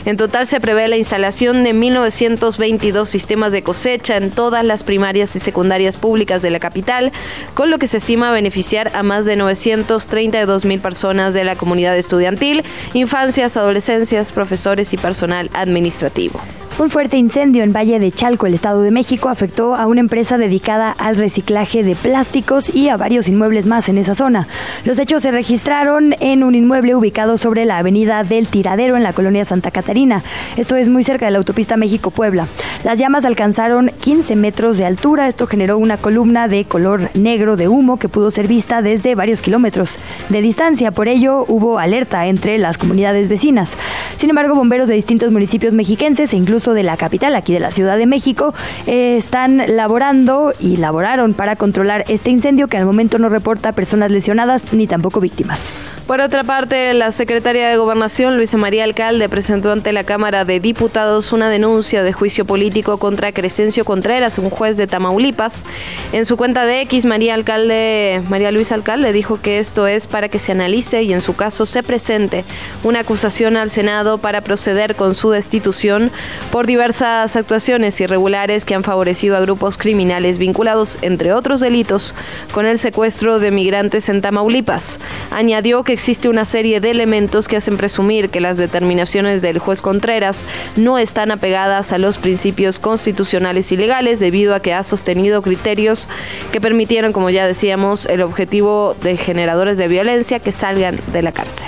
En 0.06 0.18
total 0.18 0.48
se 0.48 0.60
prevé 0.60 0.88
la 0.88 0.98
instalación 0.98 1.64
de 1.64 1.74
1.922 1.74 3.06
sistemas 3.06 3.52
de 3.52 3.64
cosecha 3.64 4.18
en 4.18 4.32
todas 4.32 4.64
las 4.66 4.84
primarias 4.84 5.36
y 5.36 5.40
secundarias 5.40 5.98
públicas 5.98 6.42
de 6.42 6.50
la 6.50 6.60
capital, 6.60 7.12
con 7.54 7.70
lo 7.70 7.80
que 7.80 7.88
se 7.88 7.98
estima 7.98 8.32
beneficiar 8.32 8.92
a 8.96 9.04
más 9.04 9.26
de 9.26 9.36
932 9.36 10.66
mil 10.66 10.80
personas 10.80 11.34
de 11.34 11.44
la 11.44 11.56
comunidad 11.56 11.98
estudiantil, 11.98 12.64
infancias, 12.94 13.58
adolescencias, 13.58 14.32
profesores 14.32 14.94
y 14.94 14.98
personal 14.98 15.50
administrativo. 15.54 16.40
Un 16.80 16.90
fuerte 16.90 17.18
incendio 17.18 17.64
en 17.64 17.74
Valle 17.74 18.00
de 18.00 18.12
Chalco, 18.12 18.48
el 18.48 18.56
Estado 18.56 18.82
de 18.82 18.92
México, 18.92 19.30
afectó 19.30 19.76
a 19.76 19.86
una 19.86 20.00
empresa 20.00 20.38
dedicada 20.38 20.96
al 20.98 21.16
reciclaje 21.16 21.84
de 21.84 21.96
plásticos 21.96 22.74
y 22.74 22.90
a 22.90 22.98
varios 22.98 23.28
inmuebles 23.28 23.68
más 23.68 23.88
en 23.90 23.98
esa 24.00 24.16
zona. 24.16 24.48
Los 24.84 24.98
hechos 24.98 25.22
se 25.22 25.32
registraron 25.32 26.16
en 26.22 26.44
un 26.44 26.56
inmueble 26.56 26.96
ubicado 26.96 27.38
sobre 27.38 27.66
la 27.66 27.78
avenida 27.78 28.24
del 28.24 28.48
Tiradero 28.48 28.98
en 28.98 29.04
la 29.04 29.14
colonia 29.14 29.46
Santa 29.46 29.70
Catarina. 29.70 30.24
Esto 30.56 30.76
es 30.76 30.90
muy 30.90 31.04
cerca 31.04 31.26
de 31.26 31.34
la 31.34 31.38
autopista 31.40 31.78
México-Puebla. 31.78 32.48
Las 32.84 32.98
llamas 32.98 33.26
alcanzaron 33.26 33.92
15 34.00 34.36
metros 34.36 34.78
de 34.78 34.86
altura. 34.86 35.28
Esto 35.28 35.46
generó 35.46 35.78
una 35.78 35.98
columna 35.98 36.48
de 36.48 36.66
color 36.66 37.12
negro 37.14 37.58
de 37.58 37.68
humo 37.68 38.00
que 38.00 38.10
pudo 38.10 38.32
ser 38.32 38.48
vista 38.48 38.82
desde 38.82 39.14
varios 39.14 39.42
kilómetros 39.42 40.00
de 40.30 40.42
distancia. 40.42 40.92
Por 40.92 41.10
ello, 41.10 41.46
hubo 41.48 41.78
alerta 41.78 42.26
entre 42.26 42.58
las 42.58 42.78
comunidades 42.80 43.28
vecinas. 43.28 43.78
Sin 44.18 44.30
embargo, 44.30 44.56
bomberos 44.56 44.88
de 44.88 44.96
distintos 44.96 45.32
municipios 45.32 45.74
mexiquenses 45.74 46.34
e 46.34 46.38
incluso 46.38 46.61
de 46.70 46.84
la 46.84 46.96
capital, 46.98 47.36
aquí 47.36 47.54
de 47.54 47.60
la 47.60 47.72
Ciudad 47.72 47.98
de 47.98 48.06
México, 48.06 48.54
eh, 48.86 49.18
están 49.18 49.64
laborando 49.76 50.54
y 50.60 50.78
laboraron 50.78 51.34
para 51.34 51.56
controlar 51.56 52.06
este 52.08 52.30
incendio 52.30 52.68
que 52.68 52.78
al 52.78 52.86
momento 52.86 53.18
no 53.18 53.28
reporta 53.28 53.72
personas 53.72 54.12
lesionadas 54.12 54.72
ni 54.72 54.86
tampoco 54.86 55.20
víctimas. 55.20 55.74
Por 56.06 56.20
otra 56.20 56.44
parte, 56.44 56.94
la 56.94 57.12
secretaria 57.12 57.70
de 57.70 57.78
Gobernación, 57.78 58.36
Luisa 58.36 58.58
María 58.58 58.84
Alcalde, 58.84 59.30
presentó 59.30 59.72
ante 59.72 59.94
la 59.94 60.04
Cámara 60.04 60.46
de 60.46 60.60
Diputados 60.60 61.32
una 61.32 61.50
denuncia 61.50 62.04
de 62.04 62.12
juicio 62.12 62.46
político 62.46 62.98
contra 62.98 63.32
Crescencio 63.32 63.86
Contreras, 63.86 64.38
un 64.38 64.50
juez 64.50 64.78
de 64.78 64.88
Tamaulipas. 64.88 65.64
En 66.12 66.26
su 66.26 66.38
cuenta 66.38 66.66
de 66.66 66.82
X, 66.82 67.06
María 67.06 67.34
Alcalde, 67.34 68.22
María 68.30 68.52
Luisa 68.52 68.76
Alcalde 68.76 69.14
dijo 69.14 69.40
que 69.42 69.60
esto 69.60 69.88
es 69.88 70.06
para 70.08 70.28
que 70.28 70.38
se 70.38 70.52
analice 70.52 71.04
y 71.04 71.14
en 71.14 71.22
su 71.22 71.36
caso 71.36 71.66
se 71.66 71.82
presente 71.82 72.44
una 72.84 73.00
acusación 73.00 73.56
al 73.56 73.70
Senado 73.70 74.18
para 74.18 74.42
proceder 74.42 74.96
con 74.96 75.16
su 75.16 75.30
destitución 75.30 76.12
por 76.52 76.68
diversas 76.68 77.36
actuaciones 77.36 78.00
irregulares 78.02 78.66
que 78.66 78.76
han 78.76 78.84
favorecido 78.84 79.38
a 79.38 79.40
grupos 79.40 79.78
criminales 79.78 80.38
vinculados, 80.38 80.98
entre 81.02 81.32
otros 81.32 81.62
delitos, 81.62 82.14
con 82.54 82.66
el 82.66 82.78
secuestro 82.78 83.40
de 83.40 83.52
migrantes 83.52 84.10
en 84.10 84.22
Tamaulipas. 84.22 85.00
Añadió 85.32 85.84
que 85.84 85.94
existe 85.94 86.28
una 86.28 86.44
serie 86.44 86.82
de 86.82 86.92
elementos 86.92 87.48
que 87.48 87.58
hacen 87.58 87.78
presumir 87.78 88.30
que 88.30 88.42
las 88.42 88.58
determinaciones 88.58 89.42
del 89.42 89.60
juez 89.60 89.82
Contreras 89.82 90.46
no 90.76 90.98
están 90.98 91.32
apegadas 91.32 91.94
a 91.94 91.98
los 91.98 92.18
principios 92.18 92.80
constitucionales 92.80 93.72
y 93.72 93.78
legales 93.78 94.20
debido 94.20 94.54
a 94.54 94.60
que 94.60 94.74
ha 94.74 94.84
sostenido 94.84 95.42
criterios 95.42 96.10
que 96.52 96.60
permitieron, 96.60 97.14
como 97.14 97.30
ya 97.30 97.48
decíamos, 97.48 98.06
el 98.06 98.22
objetivo 98.22 98.96
de 99.02 99.16
generadores 99.16 99.78
de 99.78 99.88
violencia 99.88 100.40
que 100.40 100.52
salgan 100.52 101.00
de 101.14 101.22
la 101.22 101.32
cárcel. 101.32 101.68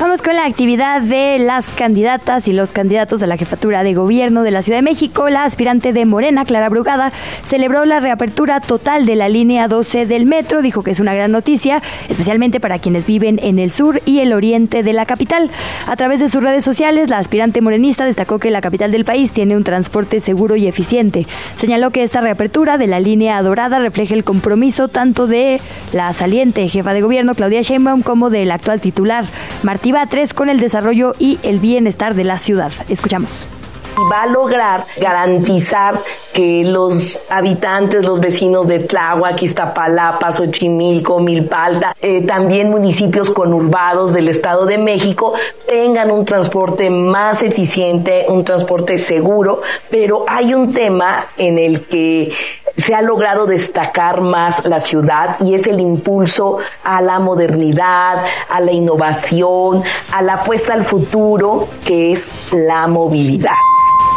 Vamos 0.00 0.22
con 0.22 0.34
la 0.34 0.46
actividad 0.46 1.02
de 1.02 1.38
las 1.38 1.68
candidatas 1.68 2.48
y 2.48 2.54
los 2.54 2.72
candidatos 2.72 3.22
a 3.22 3.26
la 3.26 3.36
jefatura 3.36 3.82
de 3.82 3.92
gobierno 3.92 4.42
de 4.42 4.50
la 4.50 4.62
Ciudad 4.62 4.78
de 4.78 4.82
México. 4.82 5.28
La 5.28 5.44
aspirante 5.44 5.92
de 5.92 6.06
Morena, 6.06 6.46
Clara 6.46 6.70
Brugada, 6.70 7.12
celebró 7.44 7.84
la 7.84 8.00
reapertura 8.00 8.60
total 8.60 9.04
de 9.04 9.14
la 9.14 9.28
línea 9.28 9.68
12 9.68 10.06
del 10.06 10.24
metro. 10.24 10.62
Dijo 10.62 10.82
que 10.82 10.92
es 10.92 11.00
una 11.00 11.12
gran 11.12 11.30
noticia, 11.32 11.82
especialmente 12.08 12.60
para 12.60 12.78
quienes 12.78 13.04
viven 13.04 13.38
en 13.42 13.58
el 13.58 13.70
sur 13.70 14.00
y 14.06 14.20
el 14.20 14.32
oriente 14.32 14.82
de 14.82 14.94
la 14.94 15.04
capital. 15.04 15.50
A 15.86 15.96
través 15.96 16.18
de 16.20 16.30
sus 16.30 16.42
redes 16.42 16.64
sociales, 16.64 17.10
la 17.10 17.18
aspirante 17.18 17.60
morenista 17.60 18.06
destacó 18.06 18.38
que 18.38 18.50
la 18.50 18.62
capital 18.62 18.92
del 18.92 19.04
país 19.04 19.32
tiene 19.32 19.54
un 19.54 19.64
transporte 19.64 20.20
seguro 20.20 20.56
y 20.56 20.66
eficiente. 20.66 21.26
Señaló 21.58 21.90
que 21.90 22.04
esta 22.04 22.22
reapertura 22.22 22.78
de 22.78 22.86
la 22.86 23.00
línea 23.00 23.42
dorada 23.42 23.78
refleja 23.78 24.14
el 24.14 24.24
compromiso 24.24 24.88
tanto 24.88 25.26
de 25.26 25.60
la 25.92 26.10
saliente 26.14 26.66
jefa 26.68 26.94
de 26.94 27.02
gobierno, 27.02 27.34
Claudia 27.34 27.60
Sheinbaum, 27.60 28.00
como 28.00 28.30
del 28.30 28.50
actual 28.50 28.80
titular, 28.80 29.26
Martín 29.62 29.89
tres 30.08 30.34
con 30.34 30.48
el 30.48 30.60
desarrollo 30.60 31.14
y 31.18 31.38
el 31.42 31.58
bienestar 31.58 32.14
de 32.14 32.24
la 32.24 32.38
ciudad. 32.38 32.72
Escuchamos 32.88 33.46
va 34.10 34.22
a 34.22 34.26
lograr 34.26 34.84
garantizar 34.98 36.00
que 36.32 36.62
los 36.64 37.20
habitantes, 37.28 38.04
los 38.04 38.20
vecinos 38.20 38.68
de 38.68 38.80
Tláhuac, 38.80 39.42
Iztapalapa, 39.42 40.32
Xochimilco, 40.32 41.18
Milpalta, 41.20 41.94
eh, 42.00 42.24
también 42.26 42.70
municipios 42.70 43.30
conurbados 43.30 44.12
del 44.12 44.28
Estado 44.28 44.66
de 44.66 44.78
México 44.78 45.34
tengan 45.68 46.10
un 46.10 46.24
transporte 46.24 46.90
más 46.90 47.42
eficiente, 47.42 48.26
un 48.28 48.44
transporte 48.44 48.98
seguro, 48.98 49.60
pero 49.90 50.24
hay 50.28 50.54
un 50.54 50.72
tema 50.72 51.26
en 51.36 51.58
el 51.58 51.86
que 51.86 52.32
se 52.76 52.94
ha 52.94 53.02
logrado 53.02 53.46
destacar 53.46 54.20
más 54.20 54.64
la 54.64 54.80
ciudad 54.80 55.36
y 55.40 55.54
es 55.54 55.66
el 55.66 55.80
impulso 55.80 56.58
a 56.84 57.00
la 57.02 57.18
modernidad, 57.18 58.24
a 58.48 58.60
la 58.60 58.72
innovación, 58.72 59.82
a 60.12 60.22
la 60.22 60.34
apuesta 60.34 60.72
al 60.72 60.84
futuro, 60.84 61.68
que 61.84 62.12
es 62.12 62.32
la 62.52 62.86
movilidad. 62.86 63.52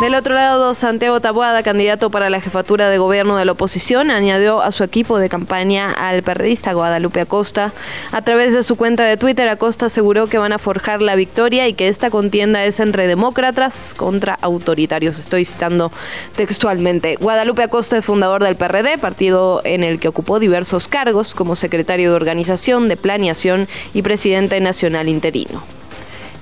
Del 0.02 0.16
otro 0.16 0.34
lado, 0.34 0.76
Santiago 0.76 1.22
Tabuada, 1.22 1.64
candidato 1.64 2.10
para 2.10 2.30
la 2.30 2.42
jefatura 2.42 2.90
de 2.90 2.98
gobierno 2.98 3.38
de 3.38 3.46
la 3.46 3.54
oposición, 3.54 4.10
añadió 4.12 4.62
a 4.62 4.72
su 4.72 4.84
equipo 4.84 5.18
de 5.18 5.30
campaña 5.30 5.92
al 5.92 6.24
periodista 6.24 6.74
Guadalupe 6.74 7.22
Acosta. 7.22 7.72
A 8.12 8.22
través 8.24 8.54
de 8.54 8.64
su 8.64 8.76
cuenta 8.76 9.06
de 9.06 9.16
Twitter, 9.18 9.48
Acosta 9.48 9.86
aseguró 9.86 10.28
que 10.28 10.40
van 10.40 10.52
a 10.52 10.58
forjar 10.58 11.02
la 11.02 11.16
victoria 11.16 11.68
y 11.68 11.74
que 11.74 11.88
esta 11.88 12.10
contienda 12.10 12.66
es 12.66 12.82
entre 12.82 13.08
demócratas 13.08 13.94
contra 13.96 14.38
autoritarios. 14.42 15.20
Estoy 15.20 15.46
citando 15.46 15.92
textualmente. 16.36 17.16
Guadalupe 17.16 17.64
Acosta 17.64 17.98
es 17.98 18.04
fundador 18.04 18.44
del 18.44 18.56
PRD, 18.56 18.98
partido 18.98 19.62
en 19.64 19.84
el 19.84 20.00
que 20.00 20.10
ocupó 20.10 20.40
diversos 20.40 20.90
cargos 20.90 21.34
como 21.34 21.56
secretario 21.56 22.10
de 22.10 22.16
organización, 22.16 22.90
de 22.90 22.98
planeación 22.98 23.70
y 23.94 24.02
presidente 24.02 24.60
nacional 24.60 25.08
interino. 25.08 25.64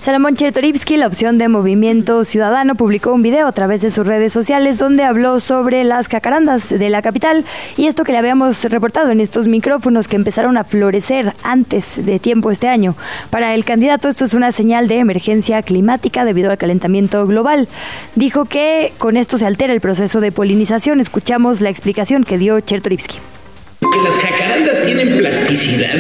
Salomón 0.04 0.36
Chertorivsky, 0.36 0.98
la 0.98 1.06
opción 1.06 1.38
de 1.38 1.48
Movimiento 1.48 2.26
Ciudadano, 2.26 2.74
publicó 2.74 3.14
un 3.14 3.22
video 3.22 3.46
a 3.46 3.52
través 3.52 3.82
de 3.82 3.92
sus 3.92 4.08
redes 4.08 4.34
sociales 4.34 4.80
donde 4.80 5.04
habló 5.04 5.40
sobre 5.40 5.84
las 5.84 6.08
cacarandas 6.08 6.70
de 6.70 6.90
la 6.90 7.04
capital 7.04 7.46
y 7.78 7.86
esto 7.86 8.04
que 8.04 8.12
le 8.12 8.18
habíamos 8.18 8.64
reportado 8.64 9.12
en 9.12 9.20
estos 9.20 9.48
micrófonos 9.48 10.08
que 10.08 10.16
empezaron 10.16 10.58
a 10.58 10.64
florecer 10.64 11.34
antes 11.44 12.04
de 12.04 12.18
tiempo 12.18 12.50
este 12.50 12.68
año. 12.68 12.96
Para 13.30 13.54
el 13.54 13.64
candidato 13.64 14.10
esto 14.10 14.26
es 14.26 14.34
una 14.34 14.52
señal 14.52 14.88
de 14.88 14.98
emergencia 14.98 15.62
climática 15.62 16.26
debido 16.26 16.50
al 16.50 16.58
calentamiento 16.58 17.28
global. 17.28 17.68
Dijo 18.16 18.46
que 18.46 18.94
con 18.98 19.18
esto 19.18 19.38
se 19.38 19.46
altera 19.46 19.72
el 19.72 19.82
proceso 19.82 20.20
de 20.20 20.32
polinización. 20.32 21.00
Escuchamos 21.00 21.62
la 21.62 21.70
explicación 21.70 22.24
que 22.24 22.40
dio 22.40 22.60
Chertorivsky. 22.60 23.20
Las 24.04 24.16
jacarandas 24.16 24.84
tienen 24.84 25.18
plasticidad, 25.18 25.96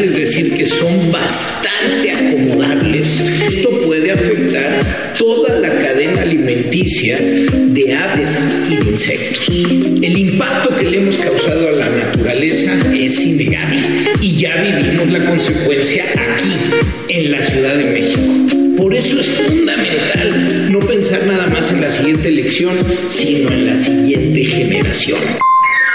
siguiente 22.51 22.93
elección, 22.93 23.09
sino 23.09 23.49
en 23.51 23.65
la 23.65 23.75
siguiente 23.75 24.45
generación. 24.45 25.19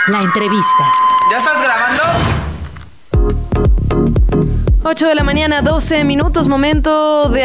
La 0.09 0.21
entrevista. 0.21 0.93
¿Ya 1.31 1.39
estás 1.39 1.63
grabando? 1.63 2.03
8 4.85 5.09
de 5.09 5.15
la 5.17 5.25
mañana, 5.25 5.63
12 5.63 6.05
minutos, 6.05 6.47
momento 6.47 7.29
de, 7.29 7.41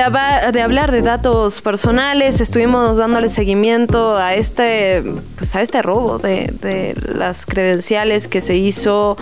de, 0.53 0.61
hablar 0.61 0.91
de 0.91 1.01
datos 1.01 1.61
personales. 1.61 2.39
Estuvimos 2.39 2.97
dándole 2.97 3.29
seguimiento 3.29 4.15
a 4.15 4.35
este, 4.35 5.03
pues 5.37 5.55
a 5.55 5.61
este 5.61 5.81
robo 5.81 6.19
de, 6.19 6.53
de, 6.61 6.95
las 7.15 7.47
credenciales 7.47 8.27
que 8.27 8.41
se 8.41 8.57
hizo, 8.57 9.17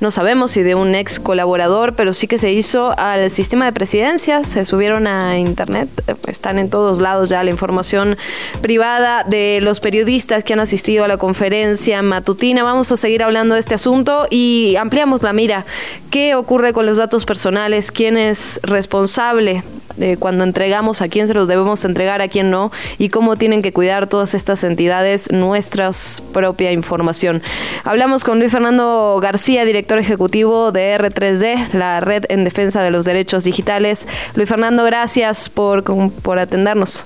no 0.00 0.10
sabemos 0.10 0.52
si 0.52 0.62
de 0.62 0.74
un 0.74 0.94
ex 0.94 1.20
colaborador, 1.20 1.94
pero 1.94 2.12
sí 2.12 2.26
que 2.26 2.38
se 2.38 2.52
hizo 2.52 2.98
al 2.98 3.30
sistema 3.30 3.66
de 3.66 3.72
presidencia. 3.72 4.44
Se 4.44 4.64
subieron 4.64 5.06
a 5.06 5.38
internet, 5.38 5.88
están 6.26 6.58
en 6.58 6.70
todos 6.70 7.00
lados 7.00 7.28
ya 7.28 7.42
la 7.42 7.50
información 7.50 8.16
privada 8.62 9.24
de 9.24 9.60
los 9.62 9.80
periodistas 9.80 10.42
que 10.42 10.54
han 10.54 10.60
asistido 10.60 11.04
a 11.04 11.08
la 11.08 11.18
conferencia 11.18 12.02
matutina. 12.02 12.62
Vamos 12.64 12.90
a 12.92 12.96
seguir 12.96 13.22
hablando 13.22 13.54
de 13.54 13.60
este 13.60 13.74
asunto 13.74 14.26
y 14.30 14.76
ampliamos 14.76 15.22
la 15.22 15.32
mira. 15.32 15.66
¿Qué 16.10 16.34
ocurre 16.34 16.72
con 16.72 16.86
los 16.86 16.96
datos 16.96 17.24
personales? 17.24 17.90
quién 18.00 18.16
es 18.16 18.60
responsable 18.62 19.62
de 20.00 20.16
cuando 20.16 20.42
entregamos, 20.42 21.02
a 21.02 21.08
quién 21.08 21.28
se 21.28 21.34
los 21.34 21.46
debemos 21.46 21.84
entregar, 21.84 22.20
a 22.20 22.28
quién 22.28 22.50
no, 22.50 22.72
y 22.98 23.10
cómo 23.10 23.36
tienen 23.36 23.62
que 23.62 23.72
cuidar 23.72 24.08
todas 24.08 24.34
estas 24.34 24.64
entidades 24.64 25.30
nuestra 25.30 25.90
propia 26.32 26.72
información. 26.72 27.42
Hablamos 27.84 28.24
con 28.24 28.38
Luis 28.38 28.50
Fernando 28.50 29.18
García, 29.22 29.64
director 29.64 29.98
ejecutivo 29.98 30.72
de 30.72 30.96
R3D, 30.98 31.72
la 31.74 32.00
Red 32.00 32.24
en 32.28 32.44
Defensa 32.44 32.82
de 32.82 32.90
los 32.90 33.04
Derechos 33.04 33.44
Digitales. 33.44 34.08
Luis 34.34 34.48
Fernando, 34.48 34.84
gracias 34.84 35.48
por, 35.48 35.84
por 36.22 36.38
atendernos. 36.38 37.04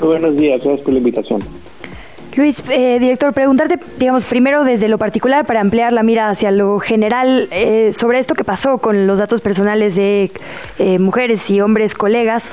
Buenos 0.00 0.36
días, 0.36 0.62
gracias 0.62 0.84
por 0.84 0.92
la 0.92 0.98
invitación. 0.98 1.63
Luis, 2.36 2.64
eh, 2.68 2.98
director, 2.98 3.32
preguntarte, 3.32 3.78
digamos, 3.96 4.24
primero 4.24 4.64
desde 4.64 4.88
lo 4.88 4.98
particular 4.98 5.46
para 5.46 5.60
ampliar 5.60 5.92
la 5.92 6.02
mira 6.02 6.28
hacia 6.28 6.50
lo 6.50 6.80
general 6.80 7.46
eh, 7.52 7.92
sobre 7.96 8.18
esto 8.18 8.34
que 8.34 8.42
pasó 8.42 8.78
con 8.78 9.06
los 9.06 9.20
datos 9.20 9.40
personales 9.40 9.94
de 9.94 10.32
eh, 10.80 10.98
mujeres 10.98 11.48
y 11.50 11.60
hombres 11.60 11.94
colegas. 11.94 12.50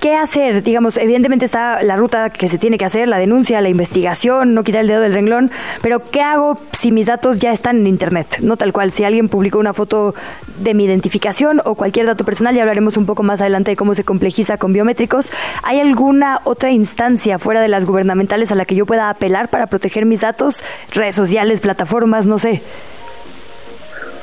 ¿Qué 0.00 0.16
hacer? 0.16 0.64
Digamos, 0.64 0.96
evidentemente 0.96 1.44
está 1.44 1.80
la 1.84 1.94
ruta 1.94 2.30
que 2.30 2.48
se 2.48 2.58
tiene 2.58 2.76
que 2.76 2.84
hacer, 2.84 3.06
la 3.06 3.18
denuncia, 3.18 3.60
la 3.60 3.68
investigación, 3.68 4.52
no 4.52 4.64
quitar 4.64 4.80
el 4.80 4.88
dedo 4.88 5.00
del 5.00 5.12
renglón, 5.12 5.52
pero 5.80 6.00
¿qué 6.10 6.22
hago 6.22 6.58
si 6.72 6.90
mis 6.90 7.06
datos 7.06 7.38
ya 7.38 7.52
están 7.52 7.76
en 7.76 7.86
Internet? 7.86 8.38
No 8.40 8.56
tal 8.56 8.72
cual, 8.72 8.90
si 8.90 9.04
alguien 9.04 9.28
publicó 9.28 9.58
una 9.58 9.74
foto 9.74 10.12
de 10.58 10.74
mi 10.74 10.86
identificación 10.86 11.62
o 11.64 11.76
cualquier 11.76 12.06
dato 12.06 12.24
personal, 12.24 12.56
ya 12.56 12.62
hablaremos 12.62 12.96
un 12.96 13.06
poco 13.06 13.22
más 13.22 13.40
adelante 13.40 13.70
de 13.70 13.76
cómo 13.76 13.94
se 13.94 14.02
complejiza 14.02 14.58
con 14.58 14.72
biométricos. 14.72 15.30
¿Hay 15.62 15.78
alguna 15.78 16.40
otra 16.42 16.72
instancia 16.72 17.38
fuera 17.38 17.60
de 17.60 17.68
las 17.68 17.84
gubernamentales 17.84 18.50
a 18.50 18.56
la 18.56 18.64
que 18.64 18.74
yo 18.74 18.86
pueda 18.86 19.14
apelar 19.20 19.48
para 19.48 19.66
proteger 19.66 20.06
mis 20.06 20.20
datos? 20.20 20.62
Redes 20.92 21.14
sociales, 21.14 21.60
plataformas, 21.60 22.26
no 22.26 22.38
sé. 22.38 22.62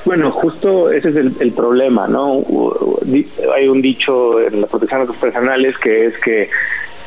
Bueno, 0.05 0.31
justo 0.31 0.89
ese 0.89 1.09
es 1.09 1.15
el, 1.15 1.51
problema, 1.51 2.07
¿no? 2.07 2.41
Hay 3.55 3.67
un 3.67 3.81
dicho 3.81 4.39
en 4.41 4.61
la 4.61 4.67
protección 4.67 5.01
de 5.01 5.05
datos 5.05 5.21
personales 5.21 5.77
que 5.77 6.05
es 6.07 6.17
que 6.17 6.49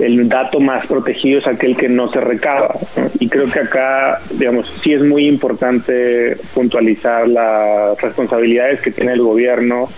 el 0.01 0.29
dato 0.29 0.61
más 0.61 0.87
protegido 0.87 1.39
es 1.39 1.47
aquel 1.47 1.77
que 1.77 1.89
no 1.89 2.09
se 2.09 2.21
recaba. 2.21 2.75
Y 3.19 3.29
creo 3.29 3.51
que 3.51 3.61
acá, 3.61 4.21
digamos, 4.31 4.73
sí 4.83 4.93
es 4.93 5.03
muy 5.03 5.27
importante 5.27 6.37
puntualizar 6.55 7.29
las 7.29 8.01
responsabilidades 8.01 8.81
que 8.81 8.91
tiene 8.91 9.13
el 9.13 9.23
gobierno 9.23 9.89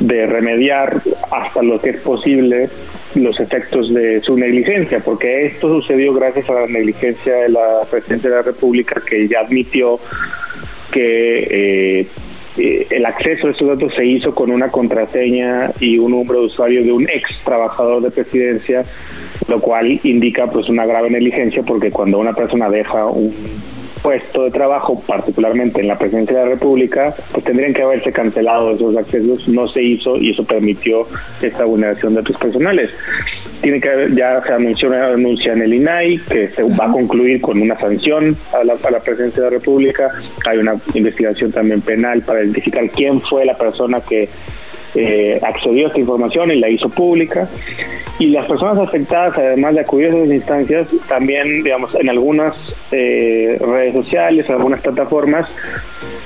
de 0.00 0.26
remediar 0.26 1.00
hasta 1.30 1.62
lo 1.62 1.80
que 1.80 1.90
es 1.90 2.00
posible 2.00 2.68
los 3.14 3.40
efectos 3.40 3.94
de 3.94 4.20
su 4.20 4.36
negligencia, 4.36 5.00
porque 5.00 5.46
esto 5.46 5.68
sucedió 5.68 6.12
gracias 6.12 6.50
a 6.50 6.54
la 6.54 6.66
negligencia 6.66 7.34
de 7.34 7.48
la 7.48 7.80
Presidencia 7.90 8.30
de 8.30 8.36
la 8.36 8.42
República 8.42 9.00
que 9.08 9.26
ya 9.26 9.40
admitió 9.40 9.98
que 10.90 12.00
eh, 12.00 12.06
eh, 12.58 12.86
el 12.90 13.06
acceso 13.06 13.48
a 13.48 13.50
estos 13.50 13.68
datos 13.68 13.94
se 13.94 14.04
hizo 14.04 14.34
con 14.34 14.50
una 14.50 14.68
contraseña 14.68 15.70
y 15.80 15.98
un 15.98 16.12
número 16.12 16.40
de 16.40 16.46
usuario 16.46 16.82
de 16.82 16.92
un 16.92 17.08
ex 17.08 17.38
trabajador 17.44 18.02
de 18.02 18.10
presidencia, 18.10 18.84
lo 19.48 19.60
cual 19.60 20.00
indica 20.02 20.46
pues 20.46 20.68
una 20.68 20.86
grave 20.86 21.10
negligencia 21.10 21.62
porque 21.62 21.90
cuando 21.90 22.18
una 22.18 22.32
persona 22.32 22.68
deja 22.68 23.06
un 23.06 23.32
puesto 24.06 24.44
de 24.44 24.52
trabajo, 24.52 25.02
particularmente 25.04 25.80
en 25.80 25.88
la 25.88 25.98
presidencia 25.98 26.38
de 26.38 26.44
la 26.44 26.50
República, 26.50 27.12
pues 27.32 27.44
tendrían 27.44 27.74
que 27.74 27.82
haberse 27.82 28.12
cancelado 28.12 28.70
esos 28.70 28.96
accesos, 28.96 29.48
no 29.48 29.66
se 29.66 29.82
hizo 29.82 30.16
y 30.16 30.30
eso 30.30 30.44
permitió 30.44 31.08
esta 31.42 31.64
vulneración 31.64 32.14
de 32.14 32.20
datos 32.20 32.36
personales. 32.36 32.92
Tiene 33.60 33.80
que 33.80 33.88
haber, 33.88 34.14
ya 34.14 34.40
se 34.42 34.52
anunció 34.52 34.88
una 34.90 35.08
denuncia 35.08 35.54
en 35.54 35.62
el 35.62 35.74
INAI 35.74 36.18
que 36.18 36.48
se 36.48 36.62
va 36.62 36.86
a 36.86 36.92
concluir 36.92 37.40
con 37.40 37.60
una 37.60 37.76
sanción 37.76 38.36
a 38.54 38.62
la, 38.62 38.74
a 38.74 38.90
la 38.92 39.00
presidencia 39.00 39.42
de 39.42 39.50
la 39.50 39.56
República. 39.58 40.10
Hay 40.46 40.58
una 40.58 40.74
investigación 40.94 41.50
también 41.50 41.80
penal 41.80 42.22
para 42.22 42.44
identificar 42.44 42.88
quién 42.90 43.20
fue 43.20 43.44
la 43.44 43.56
persona 43.56 44.00
que 44.00 44.28
eh, 44.96 45.38
accedió 45.42 45.86
a 45.86 45.88
esta 45.88 46.00
información 46.00 46.50
y 46.50 46.56
la 46.56 46.68
hizo 46.68 46.88
pública. 46.88 47.48
Y 48.18 48.28
las 48.28 48.48
personas 48.48 48.78
afectadas, 48.78 49.36
además 49.36 49.74
de 49.74 49.82
acudir 49.82 50.06
a 50.06 50.16
esas 50.16 50.32
instancias, 50.32 50.88
también, 51.06 51.62
digamos, 51.62 51.94
en 51.94 52.08
algunas 52.08 52.56
eh, 52.90 53.58
redes 53.60 53.94
sociales, 53.94 54.48
en 54.48 54.56
algunas 54.56 54.80
plataformas, 54.80 55.48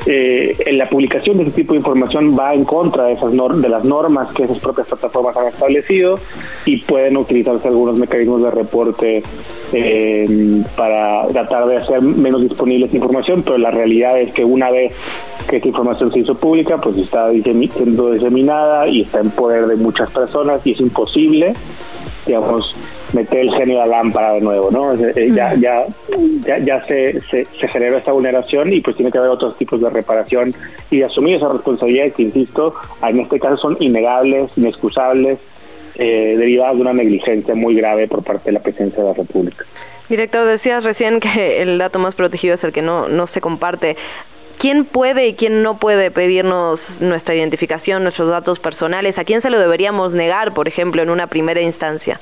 eh, 0.06 0.56
en 0.66 0.78
la 0.78 0.88
publicación 0.88 1.36
de 1.36 1.44
ese 1.44 1.52
tipo 1.52 1.74
de 1.74 1.78
información 1.78 2.36
va 2.38 2.54
en 2.54 2.64
contra 2.64 3.04
de, 3.04 3.12
esas 3.12 3.32
de 3.32 3.68
las 3.68 3.84
normas 3.84 4.32
que 4.32 4.44
esas 4.44 4.58
propias 4.58 4.86
plataformas 4.86 5.36
han 5.36 5.48
establecido 5.48 6.18
y 6.64 6.78
pueden 6.78 7.16
utilizarse 7.16 7.68
algunos 7.68 7.98
mecanismos 7.98 8.42
de 8.42 8.50
reporte 8.50 9.22
eh, 9.72 10.62
para 10.76 11.26
tratar 11.28 11.66
de 11.66 11.76
hacer 11.76 12.00
menos 12.00 12.42
disponible 12.42 12.86
esta 12.86 12.96
información, 12.96 13.42
pero 13.42 13.58
la 13.58 13.70
realidad 13.70 14.18
es 14.20 14.32
que 14.32 14.44
una 14.44 14.70
vez 14.70 14.92
que 15.48 15.56
esta 15.56 15.68
información 15.68 16.10
se 16.10 16.20
hizo 16.20 16.34
pública, 16.34 16.78
pues 16.78 16.96
está 16.96 17.30
siendo 17.30 18.12
diseminada 18.12 18.88
y 18.88 19.02
está 19.02 19.20
en 19.20 19.30
poder 19.30 19.66
de 19.66 19.76
muchas 19.76 20.10
personas 20.10 20.66
y 20.66 20.72
es 20.72 20.80
imposible, 20.80 21.54
digamos, 22.26 22.74
meter 23.12 23.40
el 23.40 23.54
genio 23.54 23.82
a 23.82 23.86
la 23.86 23.98
lámpara 23.98 24.32
de 24.32 24.40
nuevo, 24.40 24.70
¿no? 24.70 24.94
Eh, 24.94 25.30
ya, 25.34 25.54
ya, 25.54 25.84
ya, 26.44 26.58
ya 26.58 26.84
se, 26.86 27.20
se, 27.22 27.44
se, 27.44 27.68
generó 27.68 27.98
esta 27.98 28.12
vulneración 28.12 28.72
y 28.72 28.80
pues 28.80 28.96
tiene 28.96 29.10
que 29.10 29.18
haber 29.18 29.30
otros 29.30 29.56
tipos 29.56 29.80
de 29.80 29.90
reparación 29.90 30.54
y 30.90 31.02
asumir 31.02 31.36
esas 31.36 31.52
responsabilidades 31.52 32.14
que, 32.14 32.22
insisto, 32.22 32.74
en 33.02 33.20
este 33.20 33.40
caso 33.40 33.56
son 33.56 33.76
innegables, 33.80 34.50
inexcusables, 34.56 35.38
eh, 35.96 36.34
derivadas 36.38 36.76
de 36.76 36.80
una 36.82 36.92
negligencia 36.92 37.54
muy 37.54 37.74
grave 37.74 38.08
por 38.08 38.22
parte 38.22 38.46
de 38.46 38.52
la 38.52 38.60
presidencia 38.60 39.02
de 39.02 39.08
la 39.10 39.14
República. 39.14 39.64
Director, 40.08 40.44
decías 40.44 40.82
recién 40.82 41.20
que 41.20 41.62
el 41.62 41.78
dato 41.78 41.98
más 41.98 42.14
protegido 42.14 42.54
es 42.54 42.64
el 42.64 42.72
que 42.72 42.82
no, 42.82 43.08
no 43.08 43.26
se 43.26 43.40
comparte. 43.40 43.96
¿Quién 44.58 44.84
puede 44.84 45.26
y 45.28 45.34
quién 45.34 45.62
no 45.62 45.78
puede 45.78 46.10
pedirnos 46.10 47.00
nuestra 47.00 47.34
identificación, 47.34 48.02
nuestros 48.02 48.28
datos 48.28 48.58
personales? 48.58 49.18
¿A 49.18 49.24
quién 49.24 49.40
se 49.40 49.50
lo 49.50 49.58
deberíamos 49.58 50.12
negar, 50.12 50.52
por 50.52 50.68
ejemplo, 50.68 51.02
en 51.02 51.10
una 51.10 51.28
primera 51.28 51.60
instancia? 51.60 52.20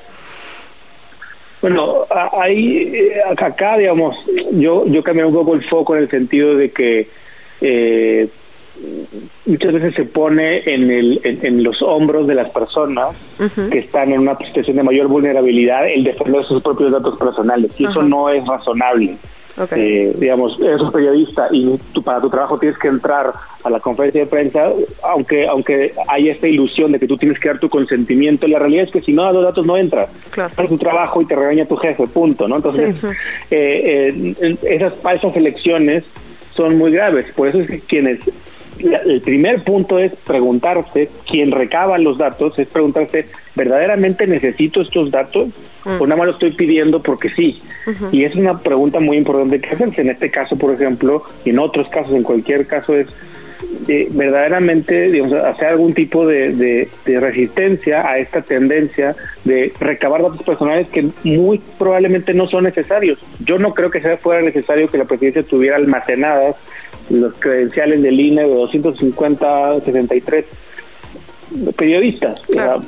Bueno, 1.61 2.05
hay 2.37 2.83
eh, 2.95 3.21
acá, 3.29 3.77
digamos, 3.77 4.17
yo 4.53 4.85
yo 4.85 5.03
cambié 5.03 5.25
un 5.25 5.33
poco 5.33 5.55
el 5.55 5.63
foco 5.63 5.95
en 5.95 6.03
el 6.03 6.09
sentido 6.09 6.55
de 6.55 6.69
que 6.71 7.07
eh, 7.61 8.27
muchas 9.45 9.73
veces 9.73 9.95
se 9.95 10.05
pone 10.05 10.61
en, 10.65 10.89
el, 10.89 11.19
en, 11.23 11.63
los 11.63 11.81
hombros 11.81 12.27
de 12.27 12.35
las 12.35 12.49
personas 12.51 13.15
que 13.69 13.79
están 13.79 14.13
en 14.13 14.21
una 14.21 14.37
situación 14.37 14.77
de 14.77 14.83
mayor 14.83 15.07
vulnerabilidad 15.07 15.89
el 15.89 16.03
defender 16.03 16.45
sus 16.45 16.61
propios 16.61 16.91
datos 16.91 17.17
personales 17.17 17.71
y 17.77 17.85
eso 17.85 18.01
no 18.01 18.29
es 18.29 18.45
razonable. 18.47 19.17
Eh, 19.71 20.13
digamos, 20.17 20.59
eres 20.61 20.81
un 20.81 20.91
periodista 20.91 21.47
y 21.51 21.77
tú, 21.91 22.01
para 22.01 22.21
tu 22.21 22.29
trabajo 22.29 22.57
tienes 22.57 22.77
que 22.77 22.87
entrar 22.87 23.33
a 23.63 23.69
la 23.69 23.79
conferencia 23.79 24.21
de 24.21 24.27
prensa, 24.27 24.69
aunque 25.03 25.47
aunque 25.47 25.93
hay 26.07 26.29
esta 26.29 26.47
ilusión 26.47 26.91
de 26.91 26.99
que 26.99 27.07
tú 27.07 27.17
tienes 27.17 27.39
que 27.39 27.49
dar 27.49 27.59
tu 27.59 27.69
consentimiento, 27.69 28.47
la 28.47 28.59
realidad 28.59 28.85
es 28.85 28.91
que 28.91 29.01
si 29.01 29.11
no 29.11 29.23
das 29.23 29.33
los 29.33 29.43
datos 29.43 29.65
no 29.65 29.77
entras. 29.77 30.09
Claro. 30.31 30.53
tu 30.67 30.77
trabajo 30.77 31.21
y 31.21 31.25
te 31.25 31.35
regaña 31.35 31.65
tu 31.65 31.75
jefe, 31.75 32.07
punto, 32.07 32.47
¿no? 32.47 32.57
Entonces, 32.57 32.95
eh, 33.51 34.35
eh, 34.39 34.57
esas 34.63 34.93
falsas 34.99 35.35
elecciones 35.35 36.05
son 36.53 36.77
muy 36.77 36.91
graves. 36.91 37.27
Por 37.35 37.47
eso 37.47 37.59
es 37.59 37.67
que 37.67 37.79
quienes 37.79 38.19
el 38.79 39.21
primer 39.21 39.63
punto 39.63 39.99
es 39.99 40.13
preguntarse, 40.15 41.09
quien 41.29 41.51
recaba 41.51 41.97
los 41.97 42.17
datos, 42.17 42.57
es 42.59 42.67
preguntarse, 42.67 43.25
¿verdaderamente 43.55 44.27
necesito 44.27 44.81
estos 44.81 45.11
datos? 45.11 45.49
¿O 45.85 46.05
nada 46.05 46.17
más 46.17 46.27
lo 46.27 46.33
estoy 46.33 46.51
pidiendo 46.51 47.01
porque 47.01 47.29
sí? 47.29 47.61
Y 48.11 48.23
es 48.23 48.35
una 48.35 48.59
pregunta 48.59 48.99
muy 48.99 49.17
importante 49.17 49.59
que 49.59 49.69
hacerse. 49.69 50.01
En 50.01 50.09
este 50.09 50.29
caso, 50.29 50.57
por 50.57 50.73
ejemplo, 50.73 51.23
y 51.45 51.51
en 51.51 51.59
otros 51.59 51.87
casos, 51.89 52.13
en 52.13 52.23
cualquier 52.23 52.67
caso, 52.67 52.95
es 52.95 53.07
eh, 53.87 54.07
verdaderamente 54.11 55.09
digamos, 55.09 55.33
hacer 55.33 55.69
algún 55.69 55.93
tipo 55.93 56.25
de, 56.25 56.53
de, 56.53 57.19
resistencia 57.19 58.09
a 58.09 58.19
esta 58.19 58.41
tendencia 58.41 59.15
de 59.43 59.73
recabar 59.79 60.21
datos 60.21 60.43
personales 60.43 60.87
que 60.89 61.09
muy 61.23 61.59
probablemente 61.77 62.33
no 62.33 62.47
son 62.47 62.63
necesarios. 62.65 63.19
Yo 63.43 63.59
no 63.59 63.73
creo 63.73 63.89
que 63.89 64.01
sea 64.01 64.17
fuera 64.17 64.41
necesario 64.41 64.87
que 64.87 64.97
la 64.97 65.05
presidencia 65.05 65.43
tuviera 65.43 65.75
almacenadas 65.75 66.55
los 67.09 67.33
credenciales 67.35 68.01
del 68.01 68.19
INE 68.19 68.43
de 68.43 68.53
250, 68.53 69.81
63 69.81 70.45
periodistas. 71.75 72.41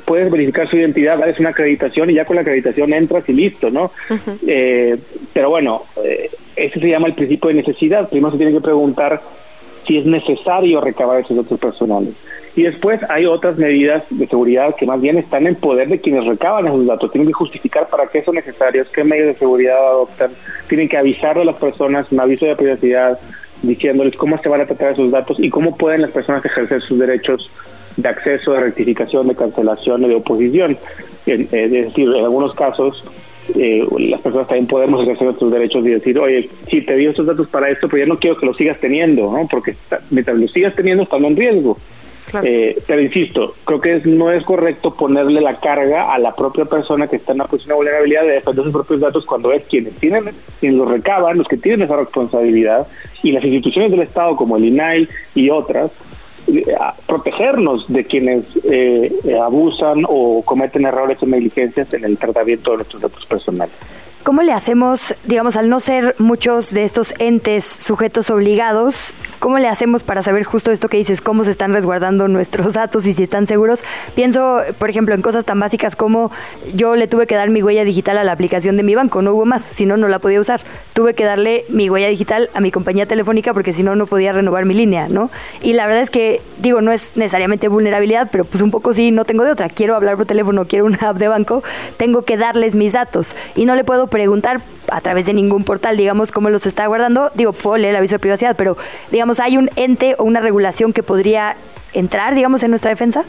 puedes 0.04 0.30
verificar 0.30 0.68
su 0.68 0.76
identidad, 0.76 1.18
darles 1.18 1.40
una 1.40 1.50
acreditación 1.50 2.10
y 2.10 2.14
ya 2.14 2.24
con 2.24 2.36
la 2.36 2.42
acreditación 2.42 2.92
entras 2.92 3.28
y 3.28 3.32
listo, 3.32 3.70
¿no? 3.70 3.90
eh, 4.46 4.96
pero 5.32 5.50
bueno, 5.50 5.82
eh, 6.04 6.30
ese 6.56 6.80
se 6.80 6.88
llama 6.88 7.08
el 7.08 7.14
principio 7.14 7.48
de 7.48 7.54
necesidad. 7.54 8.08
Primero 8.08 8.32
se 8.32 8.38
tiene 8.38 8.52
que 8.52 8.60
preguntar 8.60 9.20
si 9.86 9.98
es 9.98 10.06
necesario 10.06 10.80
recabar 10.80 11.20
esos 11.20 11.36
datos 11.36 11.58
personales. 11.58 12.14
Y 12.54 12.64
después 12.64 13.00
hay 13.08 13.24
otras 13.24 13.56
medidas 13.56 14.04
de 14.10 14.26
seguridad 14.26 14.74
que 14.76 14.84
más 14.84 15.00
bien 15.00 15.16
están 15.16 15.46
en 15.46 15.54
poder 15.54 15.88
de 15.88 15.98
quienes 15.98 16.26
recaban 16.26 16.66
esos 16.66 16.86
datos. 16.86 17.10
Tienen 17.10 17.28
que 17.28 17.32
justificar 17.32 17.88
para 17.88 18.06
qué 18.08 18.22
son 18.22 18.34
necesarios, 18.34 18.88
qué 18.90 19.04
medios 19.04 19.28
de 19.28 19.34
seguridad 19.34 19.78
adoptan. 19.78 20.32
Tienen 20.68 20.88
que 20.88 20.98
avisarle 20.98 21.42
a 21.42 21.46
las 21.46 21.56
personas 21.56 22.12
un 22.12 22.20
aviso 22.20 22.44
de 22.44 22.56
privacidad 22.56 23.18
diciéndoles 23.62 24.16
cómo 24.16 24.38
se 24.38 24.48
van 24.48 24.60
a 24.60 24.66
tratar 24.66 24.92
esos 24.92 25.10
datos 25.10 25.38
y 25.40 25.48
cómo 25.48 25.76
pueden 25.76 26.02
las 26.02 26.10
personas 26.10 26.44
ejercer 26.44 26.82
sus 26.82 26.98
derechos 26.98 27.50
de 27.96 28.08
acceso, 28.08 28.52
de 28.52 28.60
rectificación, 28.60 29.28
de 29.28 29.34
cancelación 29.34 30.02
y 30.04 30.08
de 30.08 30.14
oposición. 30.16 30.76
Es 31.24 31.50
decir, 31.50 32.08
en 32.08 32.24
algunos 32.24 32.54
casos 32.54 33.04
eh, 33.56 33.86
las 33.98 34.20
personas 34.20 34.48
también 34.48 34.66
podemos 34.66 35.02
ejercer 35.02 35.26
nuestros 35.26 35.52
derechos 35.52 35.84
y 35.86 35.90
decir, 35.90 36.18
oye, 36.18 36.48
si 36.68 36.82
te 36.82 36.96
dio 36.96 37.10
estos 37.10 37.26
datos 37.26 37.48
para 37.48 37.70
esto, 37.70 37.88
pero 37.88 38.04
ya 38.04 38.06
no 38.06 38.18
quiero 38.18 38.36
que 38.36 38.46
los 38.46 38.56
sigas 38.56 38.78
teniendo, 38.80 39.30
¿no? 39.30 39.46
porque 39.50 39.74
mientras 40.10 40.38
los 40.38 40.52
sigas 40.52 40.74
teniendo 40.74 41.04
están 41.04 41.24
en 41.24 41.36
riesgo. 41.36 41.76
Eh, 42.42 42.80
pero 42.86 43.02
insisto, 43.02 43.54
creo 43.64 43.80
que 43.80 44.00
no 44.04 44.30
es 44.30 44.44
correcto 44.44 44.94
ponerle 44.94 45.40
la 45.40 45.56
carga 45.56 46.14
a 46.14 46.18
la 46.18 46.34
propia 46.34 46.64
persona 46.64 47.06
que 47.06 47.16
está 47.16 47.32
en 47.32 47.40
una 47.40 47.46
posición 47.46 47.70
de 47.70 47.76
vulnerabilidad 47.76 48.22
de 48.22 48.32
defender 48.34 48.64
sus 48.64 48.72
propios 48.72 49.00
datos 49.00 49.26
cuando 49.26 49.52
es 49.52 49.66
quienes 49.66 49.94
tienen, 49.96 50.30
quienes 50.60 50.78
los 50.78 50.88
recaban, 50.88 51.36
los 51.36 51.48
que 51.48 51.56
tienen 51.56 51.82
esa 51.82 51.96
responsabilidad, 51.96 52.86
y 53.22 53.32
las 53.32 53.44
instituciones 53.44 53.90
del 53.90 54.02
Estado 54.02 54.36
como 54.36 54.56
el 54.56 54.64
INAI 54.64 55.08
y 55.34 55.50
otras, 55.50 55.90
protegernos 57.06 57.90
de 57.92 58.04
quienes 58.04 58.44
eh, 58.64 59.10
abusan 59.42 60.04
o 60.08 60.42
cometen 60.42 60.86
errores 60.86 61.22
o 61.22 61.26
negligencias 61.26 61.92
en 61.94 62.04
el 62.04 62.18
tratamiento 62.18 62.72
de 62.72 62.76
nuestros 62.78 63.02
datos 63.02 63.24
personales. 63.26 63.74
¿Cómo 64.22 64.42
le 64.42 64.52
hacemos, 64.52 65.14
digamos, 65.24 65.56
al 65.56 65.68
no 65.68 65.80
ser 65.80 66.14
muchos 66.18 66.72
de 66.72 66.84
estos 66.84 67.12
entes 67.18 67.64
sujetos 67.64 68.30
obligados, 68.30 69.12
cómo 69.42 69.58
le 69.58 69.66
hacemos 69.66 70.04
para 70.04 70.22
saber 70.22 70.44
justo 70.44 70.70
esto 70.70 70.88
que 70.88 70.98
dices, 70.98 71.20
cómo 71.20 71.44
se 71.44 71.50
están 71.50 71.72
resguardando 71.72 72.28
nuestros 72.28 72.74
datos 72.74 73.04
y 73.06 73.12
si 73.12 73.24
están 73.24 73.48
seguros? 73.48 73.82
Pienso, 74.14 74.60
por 74.78 74.88
ejemplo, 74.88 75.16
en 75.16 75.20
cosas 75.20 75.44
tan 75.44 75.58
básicas 75.58 75.96
como 75.96 76.30
yo 76.76 76.94
le 76.94 77.08
tuve 77.08 77.26
que 77.26 77.34
dar 77.34 77.50
mi 77.50 77.60
huella 77.60 77.82
digital 77.82 78.18
a 78.18 78.24
la 78.24 78.30
aplicación 78.30 78.76
de 78.76 78.84
mi 78.84 78.94
banco, 78.94 79.20
no 79.20 79.34
hubo 79.34 79.44
más, 79.44 79.64
si 79.72 79.84
no, 79.84 79.96
no 79.96 80.06
la 80.06 80.20
podía 80.20 80.40
usar. 80.40 80.60
Tuve 80.94 81.14
que 81.14 81.24
darle 81.24 81.64
mi 81.68 81.90
huella 81.90 82.06
digital 82.06 82.50
a 82.54 82.60
mi 82.60 82.70
compañía 82.70 83.04
telefónica 83.04 83.52
porque 83.52 83.72
si 83.72 83.82
no, 83.82 83.96
no 83.96 84.06
podía 84.06 84.32
renovar 84.32 84.64
mi 84.64 84.74
línea, 84.74 85.08
¿no? 85.08 85.28
Y 85.60 85.72
la 85.72 85.88
verdad 85.88 86.02
es 86.02 86.10
que, 86.10 86.40
digo, 86.58 86.80
no 86.80 86.92
es 86.92 87.08
necesariamente 87.16 87.66
vulnerabilidad, 87.66 88.28
pero 88.30 88.44
pues 88.44 88.62
un 88.62 88.70
poco 88.70 88.92
sí, 88.92 89.10
no 89.10 89.24
tengo 89.24 89.42
de 89.42 89.50
otra. 89.50 89.68
Quiero 89.68 89.96
hablar 89.96 90.16
por 90.18 90.26
teléfono, 90.26 90.66
quiero 90.66 90.84
una 90.84 90.98
app 91.00 91.16
de 91.16 91.26
banco, 91.26 91.64
tengo 91.96 92.22
que 92.22 92.36
darles 92.36 92.76
mis 92.76 92.92
datos 92.92 93.34
y 93.56 93.64
no 93.64 93.74
le 93.74 93.82
puedo 93.82 94.06
preguntar 94.06 94.60
a 94.88 95.00
través 95.00 95.26
de 95.26 95.32
ningún 95.32 95.64
portal, 95.64 95.96
digamos, 95.96 96.30
cómo 96.30 96.48
los 96.48 96.64
está 96.66 96.86
guardando. 96.86 97.32
Digo, 97.34 97.52
puedo 97.52 97.76
leer 97.76 97.90
el 97.90 97.96
aviso 97.96 98.16
de 98.16 98.18
privacidad, 98.20 98.54
pero 98.56 98.76
digamos, 99.10 99.31
¿hay 99.40 99.56
un 99.56 99.70
ente 99.76 100.14
o 100.18 100.24
una 100.24 100.40
regulación 100.40 100.92
que 100.92 101.02
podría 101.02 101.56
entrar, 101.92 102.34
digamos, 102.34 102.62
en 102.62 102.70
nuestra 102.70 102.90
defensa? 102.90 103.24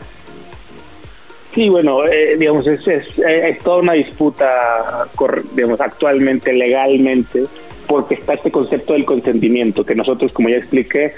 Sí, 1.53 1.69
bueno, 1.69 2.05
eh, 2.07 2.35
digamos, 2.37 2.65
es, 2.65 2.87
es, 2.87 3.59
toda 3.63 3.77
una 3.77 3.93
disputa, 3.93 5.07
digamos, 5.53 5.79
actualmente, 5.79 6.51
legalmente, 6.51 7.43
porque 7.87 8.15
está 8.15 8.33
este 8.33 8.49
concepto 8.49 8.93
del 8.93 9.05
consentimiento, 9.05 9.85
que 9.85 9.93
nosotros, 9.93 10.33
como 10.33 10.49
ya 10.49 10.57
expliqué, 10.57 11.13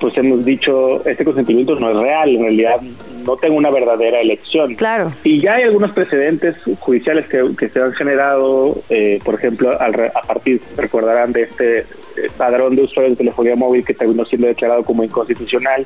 pues 0.00 0.16
hemos 0.16 0.44
dicho, 0.44 1.06
este 1.06 1.24
consentimiento 1.24 1.74
no 1.76 1.90
es 1.90 1.96
real, 1.96 2.30
en 2.30 2.42
realidad 2.42 2.80
no 3.24 3.36
tengo 3.36 3.56
una 3.56 3.70
verdadera 3.70 4.20
elección. 4.20 4.74
Claro. 4.74 5.12
Y 5.22 5.40
ya 5.40 5.56
hay 5.56 5.64
algunos 5.64 5.92
precedentes 5.92 6.56
judiciales 6.78 7.26
que, 7.26 7.68
se 7.68 7.80
han 7.80 7.92
generado, 7.92 8.78
eh, 8.88 9.20
por 9.22 9.34
ejemplo, 9.34 9.70
a 9.72 10.22
partir, 10.26 10.60
recordarán, 10.76 11.32
de 11.32 11.42
este 11.42 11.78
eh, 11.80 11.84
padrón 12.36 12.76
de 12.76 12.82
usuarios 12.82 13.12
de 13.12 13.24
telefonía 13.24 13.56
móvil 13.56 13.84
que 13.84 13.92
terminó 13.92 14.24
siendo 14.24 14.46
declarado 14.46 14.82
como 14.84 15.04
inconstitucional, 15.04 15.84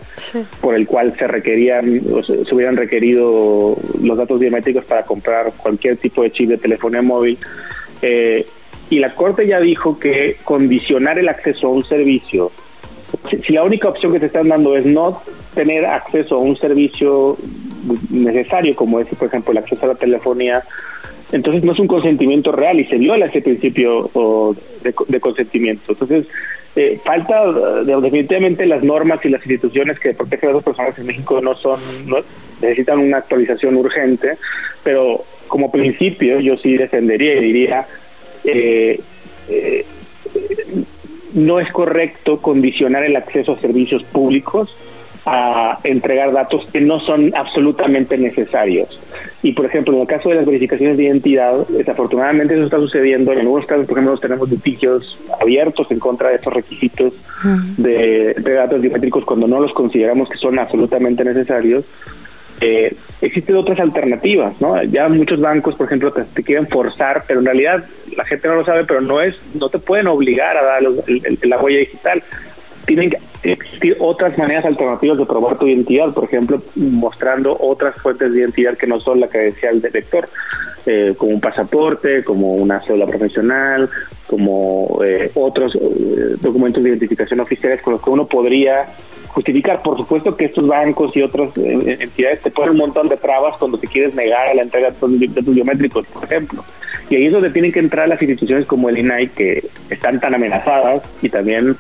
por 0.61 0.77
el 0.77 0.87
cual 0.87 1.17
se 1.17 1.27
requerían, 1.27 2.01
o 2.13 2.23
se, 2.23 2.55
hubieran 2.55 2.77
requerido 2.77 3.77
los 4.01 4.17
datos 4.17 4.39
biométricos 4.39 4.85
para 4.85 5.03
comprar 5.03 5.53
cualquier 5.57 5.97
tipo 5.97 6.23
de 6.23 6.31
chip 6.31 6.51
de 6.51 6.59
telefonía 6.59 7.03
móvil. 7.03 7.37
Eh, 8.01 8.47
y 8.91 8.99
la 9.01 9.15
Corte 9.15 9.47
ya 9.47 9.59
dijo 9.59 9.99
que 9.99 10.37
condicionar 10.45 11.19
el 11.19 11.29
acceso 11.29 11.67
a 11.67 11.71
un 11.71 11.85
servicio 11.85 12.53
si, 13.45 13.53
la 13.53 13.63
única 13.63 13.89
opción 13.89 14.13
que 14.13 14.21
te 14.21 14.27
están 14.27 14.49
dando 14.49 14.77
es 14.77 14.87
no 14.87 15.23
tener 15.55 15.85
acceso 15.87 16.37
a 16.37 16.39
un 16.39 16.57
servicio 16.57 17.37
necesario, 18.11 18.75
como 18.75 19.01
es, 19.01 19.09
por 19.09 19.29
ejemplo, 19.29 19.53
el 19.53 19.59
acceso 19.59 19.85
a 19.85 19.89
la 19.89 19.95
telefonía, 19.95 20.63
entonces 21.33 21.65
no 21.65 21.73
es 21.73 21.79
un 21.79 21.87
consentimiento 21.87 22.53
real 22.53 22.79
y 22.79 22.85
se 22.85 22.97
viola 22.97 23.27
ese 23.27 23.41
principio 23.41 24.11
de, 24.83 25.21
consentimiento. 25.21 25.93
Entonces, 25.93 26.27
eh, 26.77 26.99
falta 27.05 27.53
definitivamente 27.85 28.67
las 28.67 28.83
normas 28.83 29.25
y 29.25 29.29
las 29.29 29.43
instituciones 29.43 29.99
que 29.99 30.15
protegen 30.15 30.51
a 30.51 30.53
las 30.55 30.65
personas 30.65 30.99
en 30.99 31.07
México 31.07 31.41
no 31.41 31.57
son, 31.57 31.81
necesitan 32.61 32.99
una 32.99 33.19
actualización 33.19 33.77
urgente, 33.77 34.37
pero 34.83 35.25
como 35.49 35.71
principio 35.71 36.41
yo 36.41 36.57
sí 36.57 36.77
defendería 36.77 37.35
y 37.37 37.41
diría, 37.41 37.87
eh, 38.45 39.01
eh, 39.49 39.85
no 41.35 41.61
es 41.61 41.71
correcto 41.71 42.39
condicionar 42.39 43.05
el 43.05 43.17
acceso 43.17 43.53
a 43.53 43.59
servicios 43.59 44.03
públicos 44.05 44.75
a 45.27 45.79
entregar 45.85 46.33
datos 46.33 46.67
que 46.71 46.81
no 46.81 47.01
son 47.01 47.33
absolutamente 47.35 48.19
necesarios. 48.19 49.01
Y, 49.43 49.53
por 49.53 49.65
ejemplo, 49.65 49.95
en 49.95 50.03
el 50.03 50.07
caso 50.07 50.29
de 50.29 50.35
las 50.37 50.47
verificaciones 50.47 50.99
de 50.99 51.05
identidad, 51.05 51.67
desafortunadamente 51.69 52.55
eso 52.55 52.65
está 52.65 52.77
sucediendo. 52.77 53.33
En 53.33 53.41
algunos 53.41 53.65
casos, 53.65 53.87
por 53.87 53.99
ejemplo, 53.99 54.19
tenemos 54.19 54.51
litigios 54.51 55.19
abiertos 55.41 55.91
en 55.91 55.99
contra 55.99 56.29
de 56.29 56.37
estos 56.37 56.53
requisitos 56.53 57.15
de, 57.79 58.35
de 58.35 58.53
datos 58.53 58.81
biométricos 58.83 59.25
cuando 59.25 59.47
no 59.47 59.61
los 59.61 59.73
consideramos 59.73 60.29
que 60.29 60.37
son 60.37 60.59
absolutamente 60.59 61.25
necesarios. 61.25 61.85
Eh, 62.61 62.95
existen 63.21 63.57
otras 63.57 63.81
alternativas, 63.81 64.61
¿no? 64.61 64.83
Ya 64.85 65.09
muchos 65.09 65.41
bancos, 65.41 65.75
por 65.75 65.87
ejemplo, 65.87 66.13
te, 66.13 66.43
quieren 66.43 66.69
forzar, 66.69 67.25
pero 67.27 67.41
en 67.41 67.47
realidad 67.47 67.85
la 68.17 68.25
gente 68.25 68.49
no 68.49 68.57
lo 68.57 68.65
sabe, 68.65 68.85
pero 68.85 69.01
no 69.01 69.21
es, 69.21 69.37
no 69.55 69.69
te 69.69 69.79
pueden 69.79 70.07
obligar 70.07 70.57
a 70.57 70.65
dar 70.65 70.83
la 71.43 71.61
huella 71.61 71.81
digital. 71.81 72.23
Tienen 72.87 73.11
que 73.11 73.19
existir 73.51 73.97
otras 73.99 74.37
maneras 74.39 74.65
alternativas 74.65 75.19
de 75.19 75.27
probar 75.27 75.59
tu 75.59 75.67
identidad, 75.67 76.13
por 76.13 76.25
ejemplo, 76.25 76.63
mostrando 76.75 77.57
otras 77.59 77.97
fuentes 77.97 78.33
de 78.33 78.41
identidad 78.41 78.77
que 78.77 78.87
no 78.87 79.01
son 79.01 79.21
la 79.21 79.29
credencial 79.29 79.81
del 79.81 79.93
lector, 79.93 80.29
eh, 80.87 81.15
como 81.17 81.33
un 81.33 81.41
pasaporte, 81.41 82.23
como 82.23 82.55
una 82.55 82.81
cédula 82.81 83.07
profesional, 83.07 83.89
como 84.27 85.01
eh, 85.05 85.31
otros 85.35 85.75
eh, 85.77 86.37
documentos 86.41 86.83
de 86.83 86.91
identificación 86.91 87.41
oficiales 87.41 87.81
con 87.83 87.95
los 87.95 88.03
que 88.03 88.11
uno 88.11 88.27
podría 88.27 88.87
justificar. 89.29 89.83
Por 89.83 89.97
supuesto 89.97 90.37
que 90.37 90.47
estos 90.47 90.67
bancos 90.67 91.17
y 91.17 91.23
otras 91.23 91.57
entidades 91.57 92.43
te 92.43 92.51
ponen 92.51 92.73
un 92.73 92.79
montón 92.79 93.09
de 93.09 93.17
trabas 93.17 93.57
cuando 93.59 93.79
te 93.79 93.87
quieres 93.87 94.15
negar 94.15 94.49
a 94.49 94.55
la 94.55 94.63
entrega 94.63 94.91
de 94.91 95.43
tus 95.43 95.55
biométricos, 95.55 96.07
por 96.07 96.25
ejemplo. 96.25 96.65
Y 97.11 97.17
ahí 97.17 97.27
es 97.27 97.33
donde 97.33 97.51
tienen 97.51 97.73
que 97.73 97.81
entrar 97.81 98.09
las 98.09 98.21
instituciones 98.21 98.67
como 98.67 98.89
el 98.89 98.99
INAI 98.99 99.29
que 99.29 99.65
están 99.91 100.21
tan 100.21 100.35
amenazadas 100.35 101.03
y 101.23 101.29
también 101.29 101.77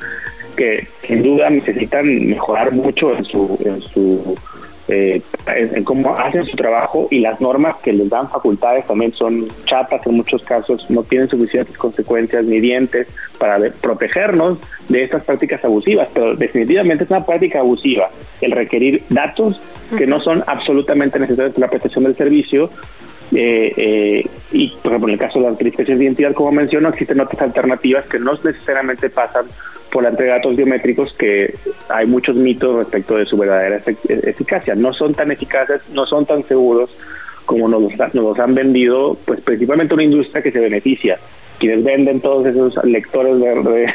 que 0.56 0.86
sin 1.06 1.22
duda 1.22 1.50
necesitan 1.50 2.06
mejorar 2.28 2.72
mucho 2.72 3.16
en 3.16 3.24
su, 3.24 3.58
en 3.64 3.80
su 3.80 4.36
eh, 4.88 5.22
en, 5.46 5.84
cómo 5.84 6.14
hacen 6.16 6.44
su 6.44 6.56
trabajo 6.56 7.08
y 7.10 7.20
las 7.20 7.40
normas 7.40 7.76
que 7.76 7.92
les 7.92 8.10
dan 8.10 8.28
facultades 8.28 8.86
también 8.86 9.12
son 9.12 9.48
chatas 9.64 10.06
en 10.06 10.14
muchos 10.14 10.42
casos, 10.44 10.90
no 10.90 11.02
tienen 11.02 11.28
suficientes 11.28 11.76
consecuencias 11.78 12.44
ni 12.44 12.60
dientes 12.60 13.08
para 13.38 13.58
protegernos 13.80 14.58
de 14.88 15.04
estas 15.04 15.24
prácticas 15.24 15.64
abusivas, 15.64 16.08
pero 16.12 16.36
definitivamente 16.36 17.04
es 17.04 17.10
una 17.10 17.24
práctica 17.24 17.60
abusiva 17.60 18.10
el 18.40 18.52
requerir 18.52 19.02
datos 19.08 19.60
que 19.96 20.06
no 20.06 20.20
son 20.20 20.42
absolutamente 20.46 21.18
necesarios 21.18 21.54
para 21.54 21.66
la 21.66 21.70
prestación 21.70 22.04
del 22.04 22.16
servicio 22.16 22.70
eh, 23.34 23.72
eh, 23.76 24.26
y, 24.52 24.68
por 24.82 24.92
ejemplo, 24.92 25.08
en 25.08 25.14
el 25.14 25.20
caso 25.20 25.38
de 25.38 25.46
la 25.46 25.50
verificación 25.52 25.98
de 25.98 26.04
identidad, 26.04 26.32
como 26.32 26.52
menciono, 26.52 26.88
existen 26.88 27.20
otras 27.20 27.42
alternativas 27.42 28.06
que 28.06 28.18
no 28.18 28.32
necesariamente 28.32 29.10
pasan 29.10 29.46
por 29.90 30.02
la 30.02 30.10
entrega 30.10 30.34
de 30.34 30.38
datos 30.38 30.56
biométricos, 30.56 31.14
que 31.14 31.54
hay 31.88 32.06
muchos 32.06 32.36
mitos 32.36 32.76
respecto 32.76 33.16
de 33.16 33.26
su 33.26 33.36
verdadera 33.36 33.80
eficacia. 34.08 34.74
No 34.74 34.92
son 34.92 35.14
tan 35.14 35.30
eficaces, 35.30 35.82
no 35.92 36.06
son 36.06 36.26
tan 36.26 36.42
seguros 36.44 36.96
como 37.44 37.68
nos, 37.68 37.82
nos 37.96 38.14
los 38.14 38.38
han 38.38 38.54
vendido, 38.54 39.16
pues 39.24 39.40
principalmente 39.40 39.94
una 39.94 40.04
industria 40.04 40.42
que 40.42 40.50
se 40.50 40.60
beneficia. 40.60 41.18
Quienes 41.58 41.84
venden 41.84 42.20
todos 42.20 42.46
esos 42.46 42.82
lectores 42.84 43.38
de, 43.38 43.54
de 43.62 43.94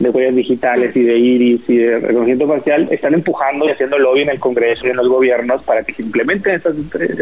huellas 0.00 0.34
digitales 0.34 0.94
y 0.94 1.02
de 1.02 1.18
iris 1.18 1.62
y 1.68 1.76
de 1.78 1.98
reconocimiento 2.00 2.48
facial 2.48 2.88
están 2.90 3.14
empujando 3.14 3.66
y 3.66 3.70
haciendo 3.70 3.98
lobby 3.98 4.22
en 4.22 4.30
el 4.30 4.40
Congreso 4.40 4.86
y 4.86 4.90
en 4.90 4.96
los 4.96 5.08
gobiernos 5.08 5.62
para 5.62 5.82
que 5.82 5.94
se 5.94 6.02
implementen 6.02 6.54
estas, 6.54 6.76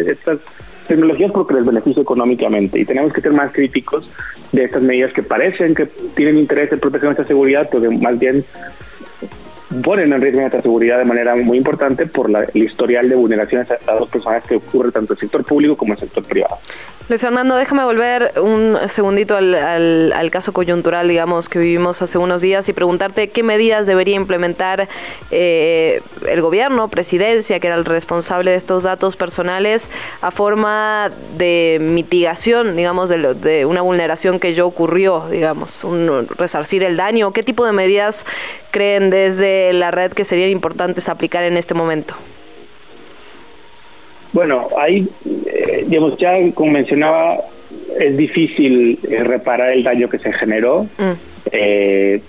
estas 0.07 0.41
tecnologías 0.87 1.33
porque 1.33 1.55
les 1.55 1.65
beneficia 1.65 2.03
económicamente. 2.03 2.81
Y 2.81 2.85
tenemos 2.85 3.13
que 3.13 3.21
ser 3.21 3.33
más 3.33 3.53
críticos 3.53 4.09
de 4.53 4.65
estas 4.65 4.83
medidas 4.83 5.13
que 5.13 5.23
parecen 5.23 5.75
que 5.75 5.87
tienen 6.15 6.39
interés 6.39 6.73
en 6.73 6.81
proteger 6.81 7.07
nuestra 7.07 7.27
seguridad, 7.27 7.69
pero 7.71 7.91
más 7.93 8.19
bien 8.19 8.45
ponen 9.82 10.12
en 10.12 10.20
riesgo 10.20 10.41
nuestra 10.41 10.61
seguridad 10.61 10.99
de 10.99 11.05
manera 11.05 11.35
muy 11.36 11.59
importante 11.59 12.07
por 12.07 12.31
la, 12.31 12.45
el 12.45 12.62
historial 12.62 13.09
de 13.09 13.15
vulneraciones 13.15 13.70
a, 13.70 13.93
dos 13.95 14.09
personas 14.09 14.45
que 14.45 14.57
ocurre 14.57 14.93
tanto 14.93 15.12
en 15.12 15.16
el 15.16 15.20
sector 15.20 15.45
público 15.45 15.77
como 15.77 15.95
en 15.95 15.99
el 15.99 16.05
sector 16.05 16.24
privado. 16.24 16.59
Luis 17.07 17.20
Fernando, 17.20 17.57
déjame 17.57 17.85
volver 17.85 18.32
un 18.41 18.78
segundito 18.89 19.36
al, 19.36 19.55
al, 20.11 20.31
caso 20.31 20.55
coyuntural, 20.55 21.07
digamos, 21.07 21.51
que 21.51 21.59
vivimos 21.59 22.01
hace 22.01 22.16
unos 22.16 22.41
días 22.41 22.66
y 22.70 22.73
preguntarte 22.73 23.28
qué 23.28 23.43
medidas 23.43 23.86
debería 23.86 24.16
implementar 24.16 24.89
eh, 25.31 26.01
el 26.27 26.41
gobierno, 26.41 26.89
presidencia, 26.89 27.61
que 27.61 27.66
era 27.66 27.77
el 27.77 27.85
responsable 27.85 28.53
de 28.53 28.57
estos 28.57 28.85
datos 28.85 29.16
personales, 29.16 29.91
a 30.23 30.31
forma 30.31 31.11
de 31.36 31.77
mitigación, 31.78 32.74
digamos, 32.74 33.11
de, 33.11 33.35
de 33.35 33.66
una 33.66 33.82
vulneración 33.82 34.41
que 34.41 34.55
ya 34.55 34.65
ocurrió, 34.65 35.27
digamos, 35.31 35.85
un, 35.85 36.27
resarcir 36.39 36.82
el 36.85 36.97
daño. 36.97 37.32
¿Qué 37.32 37.43
tipo 37.43 37.66
de 37.66 37.73
medidas 37.73 38.24
creen 38.70 39.11
desde 39.11 39.53
la 39.72 39.90
red 39.90 40.12
que 40.12 40.24
serían 40.24 40.51
importantes 40.51 41.09
aplicar 41.09 41.44
en 41.44 41.56
este 41.56 41.74
momento? 41.74 42.14
Bueno, 44.35 44.68
ahí, 44.76 45.06
eh, 45.47 45.85
digamos, 45.86 46.18
ya 46.18 46.32
como 46.55 46.72
mencionaba, 46.72 47.39
es 48.01 48.16
difícil 48.16 48.98
eh, 49.09 49.22
reparar 49.22 49.70
el 49.70 49.85
daño 49.85 50.09
que 50.09 50.18
se 50.18 50.32
generó. 50.32 50.89
Mm. 50.98 51.12
Eh, 51.52 52.20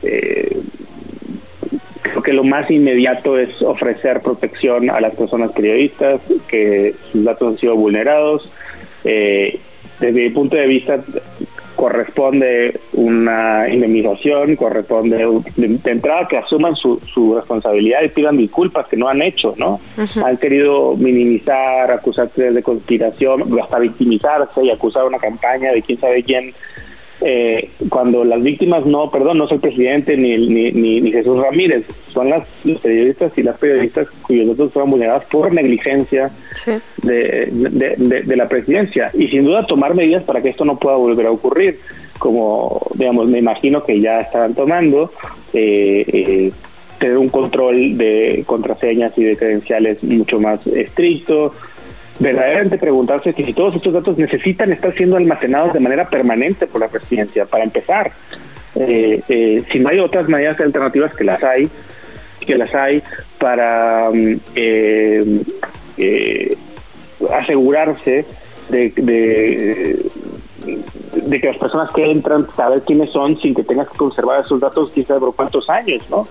creo 2.03 2.21
que 2.21 2.33
lo 2.33 2.43
más 2.43 2.69
inmediato 2.69 3.39
es 3.39 3.59
ofrecer 3.63 4.21
protección 4.21 4.91
a 4.91 5.01
las 5.01 5.15
personas 5.15 5.51
periodistas, 5.51 6.21
que 6.47 6.93
sus 7.11 7.23
datos 7.23 7.53
han 7.53 7.57
sido 7.57 7.75
vulnerados. 7.75 8.51
desde 9.03 10.11
mi 10.11 10.29
punto 10.29 10.57
de 10.57 10.67
vista, 10.67 11.03
corresponde 11.75 12.79
una 12.93 13.67
indemnización, 13.69 14.55
corresponde 14.55 15.17
de, 15.55 15.91
entrada 15.91 16.27
que 16.27 16.37
asuman 16.37 16.75
su, 16.75 16.99
su, 17.05 17.35
responsabilidad 17.35 18.01
y 18.03 18.09
pidan 18.09 18.37
disculpas 18.37 18.87
que 18.87 18.97
no 18.97 19.07
han 19.07 19.21
hecho, 19.21 19.53
¿no? 19.57 19.79
Han 20.23 20.37
querido 20.37 20.95
minimizar, 20.95 21.91
acusarse 21.91 22.51
de 22.51 22.63
conspiración, 22.63 23.43
hasta 23.61 23.79
victimizarse 23.79 24.63
y 24.63 24.71
acusar 24.71 25.05
una 25.05 25.19
campaña 25.19 25.71
de 25.71 25.81
quién 25.81 25.99
sabe 25.99 26.23
quién 26.23 26.53
eh, 27.21 27.69
cuando 27.89 28.23
las 28.23 28.41
víctimas 28.43 28.85
no, 28.85 29.09
perdón, 29.09 29.37
no 29.37 29.47
soy 29.47 29.55
el 29.55 29.61
presidente 29.61 30.17
ni, 30.17 30.37
ni, 30.47 31.01
ni, 31.01 31.11
Jesús 31.11 31.39
Ramírez, 31.39 31.85
son 32.11 32.29
las, 32.29 32.47
los 32.65 32.79
periodistas 32.81 33.37
y 33.37 33.43
las 33.43 33.57
periodistas 33.57 34.09
cuyos 34.21 34.49
datos 34.49 34.73
fueron 34.73 34.91
vulnerados 34.91 35.23
por 35.25 35.53
negligencia 35.53 36.31
de, 37.01 37.49
de, 37.51 38.35
la 38.35 38.47
presidencia. 38.47 39.11
Y 39.13 39.27
sin 39.29 39.45
duda 39.45 39.65
tomar 39.65 39.95
medidas 39.95 40.23
para 40.23 40.41
que 40.41 40.49
esto 40.49 40.65
no 40.65 40.77
pueda 40.77 40.97
volver 40.97 41.27
a 41.27 41.31
ocurrir, 41.31 41.79
como, 42.19 42.81
digamos, 42.95 43.27
me 43.27 43.39
imagino 43.39 43.83
que 43.83 43.99
ya 43.99 44.21
están 44.21 44.53
tomando. 44.53 45.11
Eh, 45.53 46.05
eh, 46.07 46.51
tener 46.99 47.17
un 47.17 47.29
control 47.29 47.97
de 47.97 48.43
contraseñas 48.45 49.17
y 49.17 49.23
de 49.23 49.35
credenciales 49.35 50.01
mucho 50.03 50.39
más 50.39 50.65
estricto, 50.65 51.53
verdaderamente 52.19 52.77
preguntarse 52.77 53.33
si 53.33 53.53
todos 53.53 53.75
estos 53.75 53.93
datos 53.93 54.17
necesitan 54.17 54.71
estar 54.71 54.93
siendo 54.95 55.17
almacenados 55.17 55.73
de 55.73 55.79
manera 55.79 56.07
permanente 56.07 56.67
por 56.67 56.81
la 56.81 56.87
presidencia, 56.87 57.45
para 57.45 57.63
empezar. 57.63 58.11
Eh, 58.75 59.21
eh, 59.29 59.63
si 59.71 59.79
no 59.79 59.89
hay 59.89 59.99
otras 59.99 60.27
medidas 60.27 60.59
alternativas 60.59 61.13
que 61.15 61.23
las 61.23 61.43
hay, 61.43 61.69
que 62.39 62.57
las 62.57 62.73
hay 62.75 63.01
para 63.37 64.09
mm, 64.13 64.35
eh, 64.55 66.55
asegurarse 67.31 68.25
de, 68.69 68.93
de, 68.95 69.99
de 70.65 71.41
que 71.41 71.47
las 71.47 71.57
personas 71.57 71.91
que 71.91 72.09
entran 72.09 72.47
saber 72.55 72.81
quiénes 72.81 73.11
son 73.11 73.37
sin 73.37 73.55
que 73.55 73.63
tengas 73.63 73.89
que 73.89 73.97
conservar 73.97 74.43
esos 74.43 74.59
datos 74.59 74.91
quizás 74.91 75.19
por 75.19 75.35
cuántos 75.35 75.69
años, 75.69 76.01
¿no? 76.09 76.27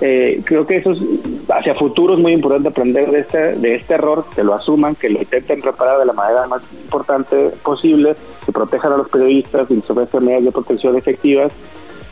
Eh, 0.00 0.40
creo 0.44 0.66
que 0.66 0.78
eso 0.78 0.92
es, 0.92 1.00
hacia 1.48 1.74
futuro 1.74 2.14
es 2.14 2.20
muy 2.20 2.32
importante 2.32 2.68
aprender 2.68 3.10
de 3.10 3.20
este, 3.20 3.38
de 3.56 3.76
este 3.76 3.94
error, 3.94 4.24
que 4.34 4.42
lo 4.42 4.54
asuman, 4.54 4.94
que 4.94 5.08
lo 5.08 5.20
intenten 5.20 5.62
reparar 5.62 5.98
de 5.98 6.06
la 6.06 6.12
manera 6.12 6.46
más 6.46 6.62
importante 6.84 7.50
posible, 7.62 8.14
que 8.44 8.52
protejan 8.52 8.92
a 8.92 8.96
los 8.96 9.08
periodistas 9.08 9.70
y 9.70 9.80
sobre 9.82 10.04
estas 10.04 10.22
medidas 10.22 10.44
de 10.44 10.52
protección 10.52 10.96
efectivas, 10.96 11.52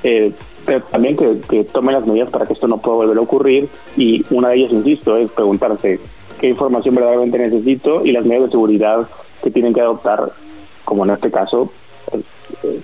eh, 0.03 0.33
pero 0.65 0.81
también 0.83 1.17
que, 1.17 1.41
que 1.49 1.65
tomen 1.65 1.95
las 1.95 2.07
medidas 2.07 2.31
para 2.31 2.47
que 2.47 2.53
esto 2.53 2.69
no 2.69 2.79
pueda 2.79 2.99
volver 2.99 3.19
a 3.19 3.21
ocurrir 3.21 3.69
y 3.97 4.25
una 4.31 4.51
de 4.51 4.57
ellas, 4.57 4.73
insisto, 4.73 5.17
es 5.17 5.31
preguntarse 5.31 5.99
qué 6.41 6.49
información 6.49 6.95
verdaderamente 6.95 7.39
necesito 7.39 8.05
y 8.05 8.13
las 8.13 8.25
medidas 8.25 8.47
de 8.47 8.51
seguridad 8.51 9.09
que 9.43 9.51
tienen 9.51 9.75
que 9.75 9.81
adoptar, 9.81 10.31
como 10.85 11.05
en 11.05 11.11
este 11.13 11.31
caso, 11.31 11.71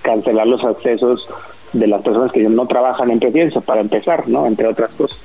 cancelar 0.01 0.47
los 0.47 0.63
accesos 0.63 1.27
de 1.73 1.87
las 1.87 2.01
personas 2.01 2.31
que 2.31 2.41
no 2.41 2.65
trabajan 2.67 3.11
en 3.11 3.19
presidencia, 3.19 3.61
para 3.61 3.81
empezar, 3.81 4.27
¿no? 4.27 4.45
Entre 4.47 4.67
otras 4.67 4.89
cosas. 4.91 5.17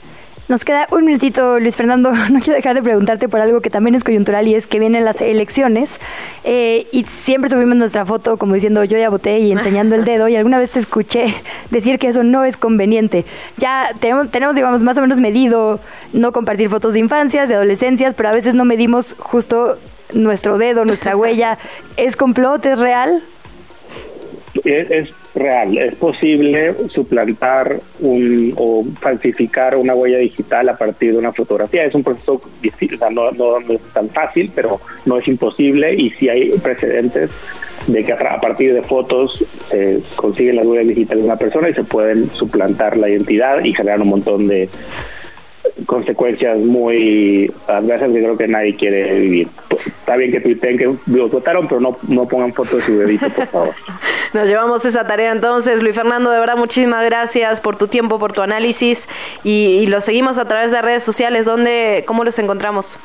Nos 0.47 0.63
queda 0.63 0.87
un 0.91 1.07
minutito, 1.07 1.59
Luis 1.59 1.75
Fernando. 1.75 2.13
No 2.31 2.41
quiero 2.41 2.57
dejar 2.57 2.75
de 2.75 2.83
preguntarte 2.83 3.29
por 3.29 3.41
algo 3.41 3.61
que 3.61 3.71
también 3.71 3.95
es 3.95 4.05
coyuntural 4.05 4.47
y 4.49 4.55
es 4.55 4.67
que 4.67 4.79
vienen 4.79 5.05
las 5.05 5.21
elecciones 5.21 5.99
eh, 6.43 6.87
y 6.91 7.05
siempre 7.05 7.49
subimos 7.49 7.77
nuestra 7.77 8.05
foto 8.05 8.37
como 8.37 8.55
diciendo 8.55 8.83
yo 8.83 8.99
ya 8.99 9.09
voté 9.09 9.39
y 9.39 9.53
enseñando 9.53 9.95
el 9.95 10.05
dedo 10.05 10.29
y 10.29 10.37
alguna 10.37 10.59
vez 10.59 10.71
te 10.71 10.81
escuché 10.81 11.35
decir 11.71 11.99
que 11.99 12.09
eso 12.09 12.23
no 12.25 12.45
es 12.45 12.57
conveniente. 12.57 13.25
Ya 13.57 13.91
tenemos, 14.01 14.31
tenemos, 14.31 14.55
digamos, 14.55 14.83
más 14.83 14.99
o 14.99 15.01
menos 15.01 15.19
medido 15.19 15.81
no 16.13 16.33
compartir 16.33 16.69
fotos 16.69 16.93
de 16.95 17.01
infancias, 17.01 17.49
de 17.49 17.55
adolescencias, 17.55 18.15
pero 18.15 18.29
a 18.29 18.33
veces 18.33 18.55
no 18.55 18.65
medimos 18.65 19.15
justo 19.19 19.79
nuestro 20.15 20.59
dedo, 20.59 20.85
nuestra 20.85 21.17
huella. 21.19 21.59
¿Es 21.97 22.17
complot? 22.17 22.65
¿Es 22.67 22.79
real? 22.79 23.23
es, 24.65 25.11
real, 25.35 25.77
es 25.77 25.95
posible 25.97 26.75
suplantar 26.89 27.81
un, 28.01 28.55
o 28.57 28.85
falsificar 29.01 29.77
una 29.77 29.95
huella 29.95 30.19
digital 30.19 30.69
a 30.69 30.77
partir 30.77 31.13
de 31.13 31.19
una 31.19 31.33
fotografía. 31.33 31.85
Es 31.85 31.95
un 31.95 32.05
proceso 32.05 32.41
difícil, 32.63 32.99
no, 33.11 33.31
no, 33.33 33.59
es 33.59 33.81
tan 33.93 34.09
fácil, 34.11 34.51
pero 34.55 34.81
no 35.05 35.19
es 35.19 35.27
imposible 35.29 35.95
y 35.95 36.11
si 36.11 36.29
hay 36.29 36.51
precedentes 36.59 37.31
de 37.87 38.03
que 38.03 38.13
a 38.13 38.41
partir 38.41 38.73
de 38.73 38.83
fotos 38.83 39.45
se 39.69 40.01
consiguen 40.17 40.57
las 40.57 40.67
huellas 40.67 40.89
digitales 40.89 41.25
de 41.25 41.29
una 41.29 41.37
persona 41.37 41.69
y 41.69 41.75
se 41.75 41.85
pueden 41.85 42.31
suplantar 42.31 42.97
la 42.97 43.11
identidad 43.11 43.63
y 43.63 43.75
generar 43.75 44.01
un 44.01 44.09
montón 44.09 44.47
de 44.47 44.69
consecuencias 45.87 46.59
muy 46.59 47.53
adversas 47.67 48.13
que 48.13 48.19
creo 48.19 48.37
que 48.37 48.49
nadie 48.49 48.75
quiere 48.75 49.21
vivir. 49.21 49.49
Está 49.87 50.17
bien 50.17 50.31
que 50.31 50.41
tuiteen 50.41 50.79
que 50.79 50.95
los 51.07 51.31
votaron, 51.31 51.67
pero 51.69 51.81
no, 51.81 51.97
no 52.09 52.27
pongan 52.27 52.53
fotos 52.53 52.81
de 52.81 52.87
su 52.87 52.97
bebito, 52.97 53.29
por 53.31 53.47
favor. 53.47 53.75
Nos 54.35 54.49
llevamos 54.49 54.85
esa 54.85 55.07
tarea 55.07 55.33
entonces. 55.33 55.83
Luis 55.83 55.95
Fernando, 55.95 56.31
de 56.31 56.41
verdad, 56.41 56.57
muchísimas 56.57 57.05
gracias 57.05 57.61
por 57.61 57.77
tu 57.77 57.87
tiempo, 57.87 58.19
por 58.19 58.33
tu 58.33 58.43
análisis 58.43 59.09
y, 59.45 59.79
y 59.79 59.87
lo 59.87 60.01
seguimos 60.01 60.39
a 60.39 60.45
través 60.47 60.71
de 60.71 60.83
redes 60.83 61.05
sociales. 61.05 61.45
¿Dónde, 61.45 62.05
¿Cómo 62.07 62.25
los 62.25 62.39
encontramos? 62.39 62.97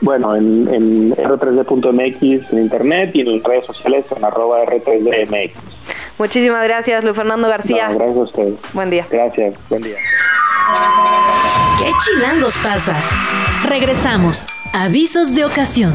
Bueno, 0.00 0.36
en, 0.36 0.68
en 0.72 1.16
r3d.mx 1.16 2.52
en 2.52 2.58
internet 2.58 3.10
y 3.14 3.22
en 3.22 3.42
redes 3.42 3.66
sociales 3.66 4.04
en 4.16 4.24
arroba 4.24 4.64
r3dmx. 4.64 5.52
Muchísimas 6.18 6.64
gracias, 6.64 7.04
Luis 7.04 7.16
Fernando 7.16 7.48
García. 7.48 7.88
gracias 7.88 8.16
a 8.16 8.20
usted. 8.20 8.48
Buen 8.72 8.90
día. 8.90 9.06
Gracias, 9.10 9.54
buen 9.68 9.82
día. 9.82 9.96
¿Qué 11.78 11.92
chilangos 12.04 12.58
pasa? 12.58 12.96
Regresamos. 13.64 14.46
Avisos 14.74 15.34
de 15.34 15.44
ocasión. 15.44 15.94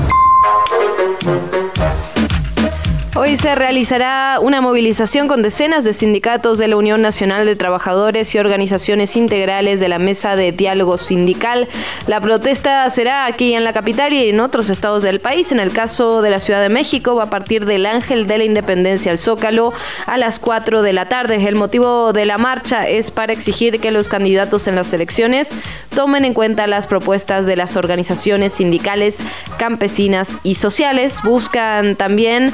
Hoy 3.15 3.37
se 3.37 3.53
realizará 3.53 4.39
una 4.41 4.59
movilización 4.59 5.27
con 5.27 5.43
decenas 5.43 5.83
de 5.83 5.93
sindicatos 5.93 6.57
de 6.57 6.67
la 6.67 6.77
Unión 6.77 7.03
Nacional 7.03 7.45
de 7.45 7.55
Trabajadores 7.55 8.33
y 8.33 8.39
organizaciones 8.39 9.15
integrales 9.15 9.79
de 9.79 9.87
la 9.87 9.99
Mesa 9.99 10.35
de 10.35 10.51
Diálogo 10.51 10.97
Sindical. 10.97 11.67
La 12.07 12.19
protesta 12.21 12.89
será 12.89 13.27
aquí 13.27 13.53
en 13.53 13.63
la 13.63 13.71
capital 13.71 14.13
y 14.13 14.29
en 14.29 14.39
otros 14.39 14.71
estados 14.71 15.03
del 15.03 15.19
país. 15.19 15.51
En 15.51 15.59
el 15.59 15.71
caso 15.71 16.23
de 16.23 16.31
la 16.31 16.39
Ciudad 16.39 16.59
de 16.59 16.69
México 16.69 17.13
va 17.15 17.25
a 17.25 17.29
partir 17.29 17.67
del 17.67 17.85
Ángel 17.85 18.25
de 18.25 18.39
la 18.39 18.45
Independencia 18.45 19.11
al 19.11 19.19
Zócalo 19.19 19.73
a 20.07 20.17
las 20.17 20.39
4 20.39 20.81
de 20.81 20.93
la 20.93 21.05
tarde. 21.05 21.35
El 21.47 21.55
motivo 21.55 22.13
de 22.13 22.25
la 22.25 22.39
marcha 22.39 22.87
es 22.87 23.11
para 23.11 23.31
exigir 23.31 23.79
que 23.79 23.91
los 23.91 24.07
candidatos 24.07 24.65
en 24.65 24.73
las 24.73 24.91
elecciones 24.91 25.51
tomen 25.93 26.25
en 26.25 26.33
cuenta 26.33 26.65
las 26.65 26.87
propuestas 26.87 27.45
de 27.45 27.57
las 27.57 27.77
organizaciones 27.77 28.53
sindicales, 28.53 29.19
campesinas 29.59 30.37
y 30.41 30.55
sociales. 30.55 31.19
Buscan 31.23 31.95
también 31.95 32.51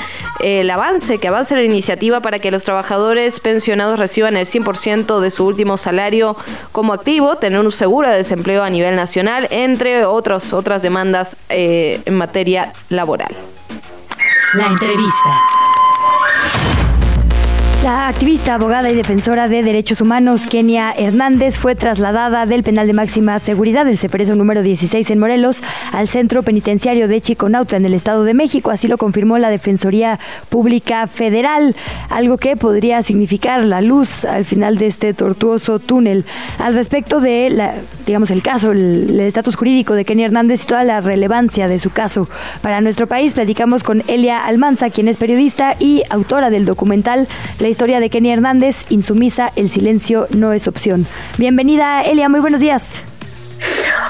el 0.50 0.70
avance, 0.70 1.20
que 1.20 1.28
avance 1.28 1.56
la 1.56 1.64
iniciativa 1.64 2.20
para 2.22 2.40
que 2.40 2.52
los 2.52 2.64
trabajadores 2.64 3.40
pensionados 3.40 4.00
reciban 4.00 4.36
el 4.36 4.46
100% 4.46 5.20
de 5.20 5.32
su 5.32 5.46
último 5.46 5.78
salario 5.78 6.36
como 6.72 6.94
activo, 6.94 7.36
tener 7.36 7.60
un 7.60 7.72
seguro 7.72 8.10
de 8.10 8.18
desempleo 8.18 8.64
a 8.64 8.70
nivel 8.70 8.96
nacional, 8.96 9.48
entre 9.52 10.06
otras 10.06 10.54
otras 10.54 10.82
demandas 10.82 11.38
eh, 11.50 12.02
en 12.06 12.16
materia 12.16 12.74
laboral. 12.90 13.36
La 14.54 14.68
entrevista. 14.68 15.30
La 17.82 18.10
activista, 18.10 18.56
abogada 18.56 18.90
y 18.90 18.94
defensora 18.94 19.48
de 19.48 19.64
derechos 19.64 20.02
humanos 20.02 20.48
Kenia 20.48 20.92
Hernández 20.92 21.58
fue 21.58 21.76
trasladada 21.76 22.46
del 22.46 22.62
penal 22.62 22.88
de 22.88 22.92
máxima 22.94 23.40
seguridad 23.40 23.86
del 23.86 23.98
Ceferezo 23.98 24.36
número 24.36 24.64
16 24.64 25.10
en 25.10 25.18
Morelos 25.18 25.64
al 25.94 26.10
centro 26.10 26.44
penitenciario 26.44 27.08
de 27.08 27.22
Chiconautla 27.22 27.78
en 27.78 27.86
el 27.86 27.94
Estado 27.94 28.26
de 28.26 28.34
México. 28.34 28.70
Así 28.70 28.90
lo 28.90 28.98
confirmó 28.98 29.38
la 29.38 29.50
Defensoría 29.50 30.20
Pública 30.50 31.08
Federal, 31.08 31.74
algo 32.10 32.38
que 32.38 32.58
podría 32.58 33.02
significar 33.02 33.64
la 33.64 33.80
luz 33.80 34.26
al 34.26 34.44
final 34.44 34.78
de 34.78 34.88
este 34.88 35.14
tortuoso 35.14 35.80
túnel. 35.80 36.26
Al 36.58 36.74
respecto 36.74 37.22
de 37.22 37.72
digamos 38.06 38.30
el 38.32 38.42
caso, 38.42 38.74
el 38.74 39.18
estatus 39.22 39.56
jurídico 39.56 39.94
de 39.94 40.04
Kenia 40.04 40.26
Hernández 40.26 40.64
y 40.66 40.68
toda 40.68 40.84
la 40.84 41.00
relevancia 41.00 41.70
de 41.70 41.80
su 41.80 41.92
caso 41.92 42.28
para 42.62 42.82
nuestro 42.82 43.08
país, 43.08 43.34
platicamos 43.34 43.84
con 43.84 44.04
Elia 44.10 44.46
Almanza, 44.46 44.90
quien 44.90 45.08
es 45.08 45.16
periodista 45.16 45.78
y 45.80 46.04
autora 46.10 46.50
del 46.50 46.66
documental 46.66 47.30
La 47.60 47.69
historia 47.70 48.00
de 48.00 48.10
Kenny 48.10 48.32
Hernández, 48.32 48.86
insumisa, 48.90 49.52
el 49.56 49.70
silencio 49.70 50.28
no 50.36 50.54
es 50.54 50.68
opción. 50.68 51.08
Bienvenida, 51.38 52.02
Elia, 52.02 52.30
muy 52.30 52.40
buenos 52.40 52.60
días. 52.60 52.94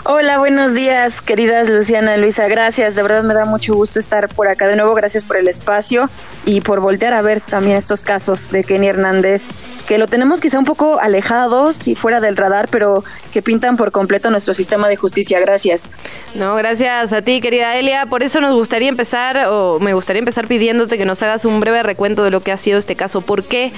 Hola, 0.04 0.38
buenos 0.38 0.74
días, 0.74 1.22
queridas 1.22 1.70
Luciana 1.70 2.18
Luisa. 2.18 2.48
Gracias, 2.48 2.96
de 2.96 3.02
verdad 3.02 3.24
me 3.24 3.34
da 3.34 3.46
mucho 3.46 3.76
gusto 3.76 4.00
estar 4.00 4.28
por 4.30 4.48
acá 4.48 4.68
de 4.68 4.76
nuevo. 4.76 4.94
Gracias 4.96 5.24
por 5.24 5.38
el 5.38 5.48
espacio 5.48 6.10
y 6.46 6.62
por 6.62 6.80
voltear 6.80 7.14
a 7.14 7.22
ver 7.22 7.42
también 7.42 7.78
estos 7.78 8.02
casos 8.02 8.50
de 8.50 8.64
Kenny 8.64 8.88
Hernández, 8.88 9.48
que 9.88 9.98
lo 9.98 10.08
tenemos 10.08 10.40
quizá 10.40 10.58
un 10.58 10.66
poco 10.66 11.00
alejados 11.00 11.88
y 11.88 11.96
fuera 11.96 12.20
del 12.20 12.38
radar, 12.38 12.70
pero 12.70 13.04
que 13.32 13.42
pintan 13.42 13.78
por 13.78 13.92
completo 13.92 14.32
nuestro 14.32 14.54
sistema 14.54 14.88
de 14.88 14.96
justicia. 14.96 15.40
Gracias. 15.40 15.90
No, 16.34 16.56
gracias 16.56 17.14
a 17.14 17.22
ti, 17.22 17.42
querida 17.42 17.76
Elia. 17.76 18.06
Por 18.06 18.24
eso 18.24 18.42
nos 18.42 18.56
gustaría 18.56 18.90
empezar, 18.90 19.48
o 19.48 19.80
me 19.80 19.94
gustaría 19.94 20.20
empezar 20.20 20.48
pidiéndote 20.48 20.98
que 20.98 21.06
nos 21.06 21.22
hagas 21.24 21.46
un 21.46 21.60
breve 21.60 21.84
recuento 21.84 22.24
de 22.24 22.32
lo 22.32 22.42
que 22.42 22.52
ha 22.52 22.58
sido 22.58 22.80
este 22.80 22.96
caso. 22.96 23.22
¿Por 23.22 23.44
qué? 23.44 23.72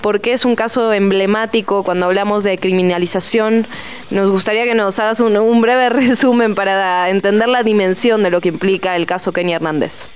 Porque 0.00 0.32
es 0.32 0.44
un 0.44 0.56
caso 0.56 0.92
emblemático 0.92 1.82
cuando 1.84 2.06
hablamos 2.06 2.44
de 2.44 2.58
criminalización. 2.58 3.66
Nos 4.10 4.30
gustaría 4.30 4.64
que 4.64 4.74
nos 4.74 4.98
hagas 4.98 5.15
un, 5.20 5.60
breve 5.60 5.88
resumen 5.90 6.54
para 6.54 7.08
entender 7.10 7.48
la 7.48 7.62
dimensión 7.62 8.22
de 8.22 8.30
lo 8.30 8.40
que 8.40 8.48
implica 8.48 8.96
el 8.96 9.06
caso 9.06 9.32
Kenny 9.32 9.52
Hernández. 9.52 10.06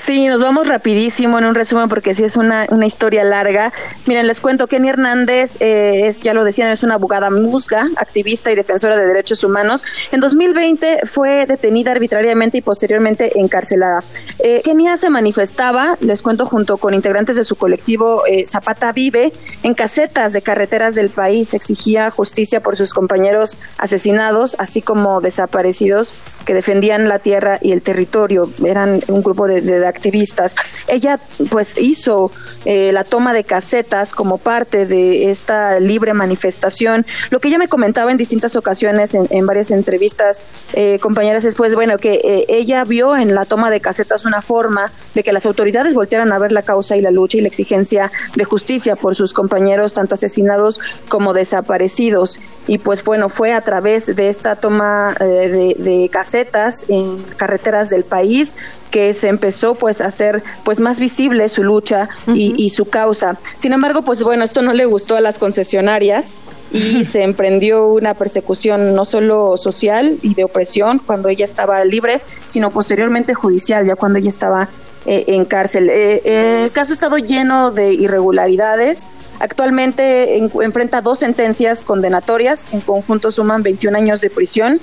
Sí, 0.00 0.28
nos 0.28 0.40
vamos 0.40 0.66
rapidísimo 0.66 1.38
en 1.38 1.44
un 1.44 1.54
resumen 1.54 1.90
porque 1.90 2.14
sí 2.14 2.24
es 2.24 2.38
una, 2.38 2.66
una 2.70 2.86
historia 2.86 3.22
larga. 3.22 3.70
Miren, 4.06 4.26
les 4.26 4.40
cuento, 4.40 4.66
Kenny 4.66 4.88
Hernández 4.88 5.60
eh, 5.60 6.06
es, 6.06 6.22
ya 6.22 6.32
lo 6.32 6.42
decían, 6.42 6.70
es 6.70 6.82
una 6.82 6.94
abogada 6.94 7.28
musga, 7.28 7.86
activista 7.96 8.50
y 8.50 8.54
defensora 8.54 8.96
de 8.96 9.06
derechos 9.06 9.44
humanos. 9.44 9.84
En 10.10 10.20
2020 10.20 11.00
fue 11.04 11.44
detenida 11.44 11.90
arbitrariamente 11.92 12.56
y 12.56 12.62
posteriormente 12.62 13.38
encarcelada. 13.38 14.02
Eh, 14.38 14.62
Kenia 14.64 14.96
se 14.96 15.10
manifestaba, 15.10 15.98
les 16.00 16.22
cuento, 16.22 16.46
junto 16.46 16.78
con 16.78 16.94
integrantes 16.94 17.36
de 17.36 17.44
su 17.44 17.56
colectivo 17.56 18.24
eh, 18.26 18.46
Zapata 18.46 18.92
Vive, 18.92 19.34
en 19.62 19.74
casetas 19.74 20.32
de 20.32 20.40
carreteras 20.40 20.94
del 20.94 21.10
país. 21.10 21.52
Exigía 21.52 22.10
justicia 22.10 22.60
por 22.60 22.74
sus 22.74 22.94
compañeros 22.94 23.58
asesinados, 23.76 24.56
así 24.58 24.80
como 24.80 25.20
desaparecidos 25.20 26.14
que 26.46 26.54
defendían 26.54 27.06
la 27.06 27.18
tierra 27.18 27.58
y 27.60 27.72
el 27.72 27.82
territorio. 27.82 28.50
Eran 28.64 29.02
un 29.08 29.22
grupo 29.22 29.46
de 29.46 29.60
de, 29.60 29.86
activistas. 29.90 30.56
Ella 30.88 31.20
pues 31.50 31.76
hizo 31.78 32.32
eh, 32.64 32.90
la 32.92 33.04
toma 33.04 33.32
de 33.32 33.44
casetas 33.44 34.12
como 34.12 34.38
parte 34.38 34.86
de 34.86 35.30
esta 35.30 35.80
libre 35.80 36.14
manifestación. 36.14 37.06
Lo 37.30 37.40
que 37.40 37.48
ella 37.48 37.58
me 37.58 37.68
comentaba 37.68 38.10
en 38.10 38.16
distintas 38.16 38.56
ocasiones, 38.56 39.14
en, 39.14 39.46
varias 39.46 39.70
entrevistas, 39.70 40.42
eh, 40.72 40.98
compañeras, 41.00 41.44
es 41.44 41.54
pues 41.54 41.74
bueno, 41.74 41.98
que 41.98 42.20
eh, 42.22 42.44
ella 42.48 42.84
vio 42.84 43.16
en 43.16 43.34
la 43.34 43.44
toma 43.44 43.70
de 43.70 43.80
casetas 43.80 44.24
una 44.24 44.42
forma 44.42 44.92
de 45.14 45.22
que 45.22 45.32
las 45.32 45.46
autoridades 45.46 45.94
voltearan 45.94 46.32
a 46.32 46.38
ver 46.38 46.52
la 46.52 46.62
causa 46.62 46.96
y 46.96 47.00
la 47.00 47.10
lucha 47.10 47.38
y 47.38 47.40
la 47.40 47.48
exigencia 47.48 48.12
de 48.36 48.44
justicia 48.44 48.96
por 48.96 49.14
sus 49.14 49.32
compañeros, 49.32 49.94
tanto 49.94 50.14
asesinados 50.14 50.80
como 51.08 51.32
desaparecidos. 51.32 52.40
Y 52.66 52.78
pues 52.78 53.02
bueno, 53.02 53.28
fue 53.28 53.52
a 53.52 53.60
través 53.60 54.14
de 54.14 54.28
esta 54.28 54.56
toma 54.56 55.14
de, 55.18 55.74
de 55.78 56.08
casetas 56.10 56.84
en 56.88 57.22
carreteras 57.36 57.90
del 57.90 58.04
país 58.04 58.54
que 58.90 59.12
se 59.12 59.28
empezó 59.28 59.74
pues 59.80 60.00
hacer 60.00 60.44
pues 60.62 60.78
más 60.78 61.00
visible 61.00 61.48
su 61.48 61.64
lucha 61.64 62.08
y, 62.32 62.70
su 62.70 62.88
causa. 62.88 63.38
Sin 63.56 63.72
embargo, 63.72 64.02
pues 64.02 64.22
bueno, 64.22 64.44
esto 64.44 64.62
no 64.62 64.72
le 64.72 64.84
gustó 64.84 65.16
a 65.16 65.20
las 65.20 65.38
concesionarias 65.38 66.36
y 66.70 67.04
se 67.04 67.24
emprendió 67.24 67.88
una 67.88 68.14
persecución 68.14 68.94
no 68.94 69.04
solo 69.04 69.56
social 69.56 70.16
y 70.22 70.34
de 70.34 70.44
opresión 70.44 71.00
cuando 71.04 71.28
ella 71.28 71.44
estaba 71.44 71.84
libre, 71.84 72.20
sino 72.46 72.70
posteriormente 72.70 73.34
judicial, 73.34 73.84
ya 73.86 73.96
cuando 73.96 74.20
ella 74.20 74.28
estaba 74.28 74.68
eh, 75.06 75.24
en 75.28 75.46
cárcel. 75.46 75.88
Eh, 75.88 76.20
eh, 76.24 76.64
el 76.64 76.72
caso 76.72 76.92
ha 76.92 76.94
estado 76.94 77.16
lleno 77.16 77.70
de 77.70 77.94
irregularidades. 77.94 79.08
Actualmente 79.40 80.36
enfrenta 80.36 81.00
dos 81.00 81.20
sentencias 81.20 81.86
condenatorias, 81.86 82.66
en 82.72 82.82
conjunto 82.82 83.30
suman 83.30 83.62
21 83.62 83.96
años 83.96 84.20
de 84.20 84.28
prisión 84.28 84.78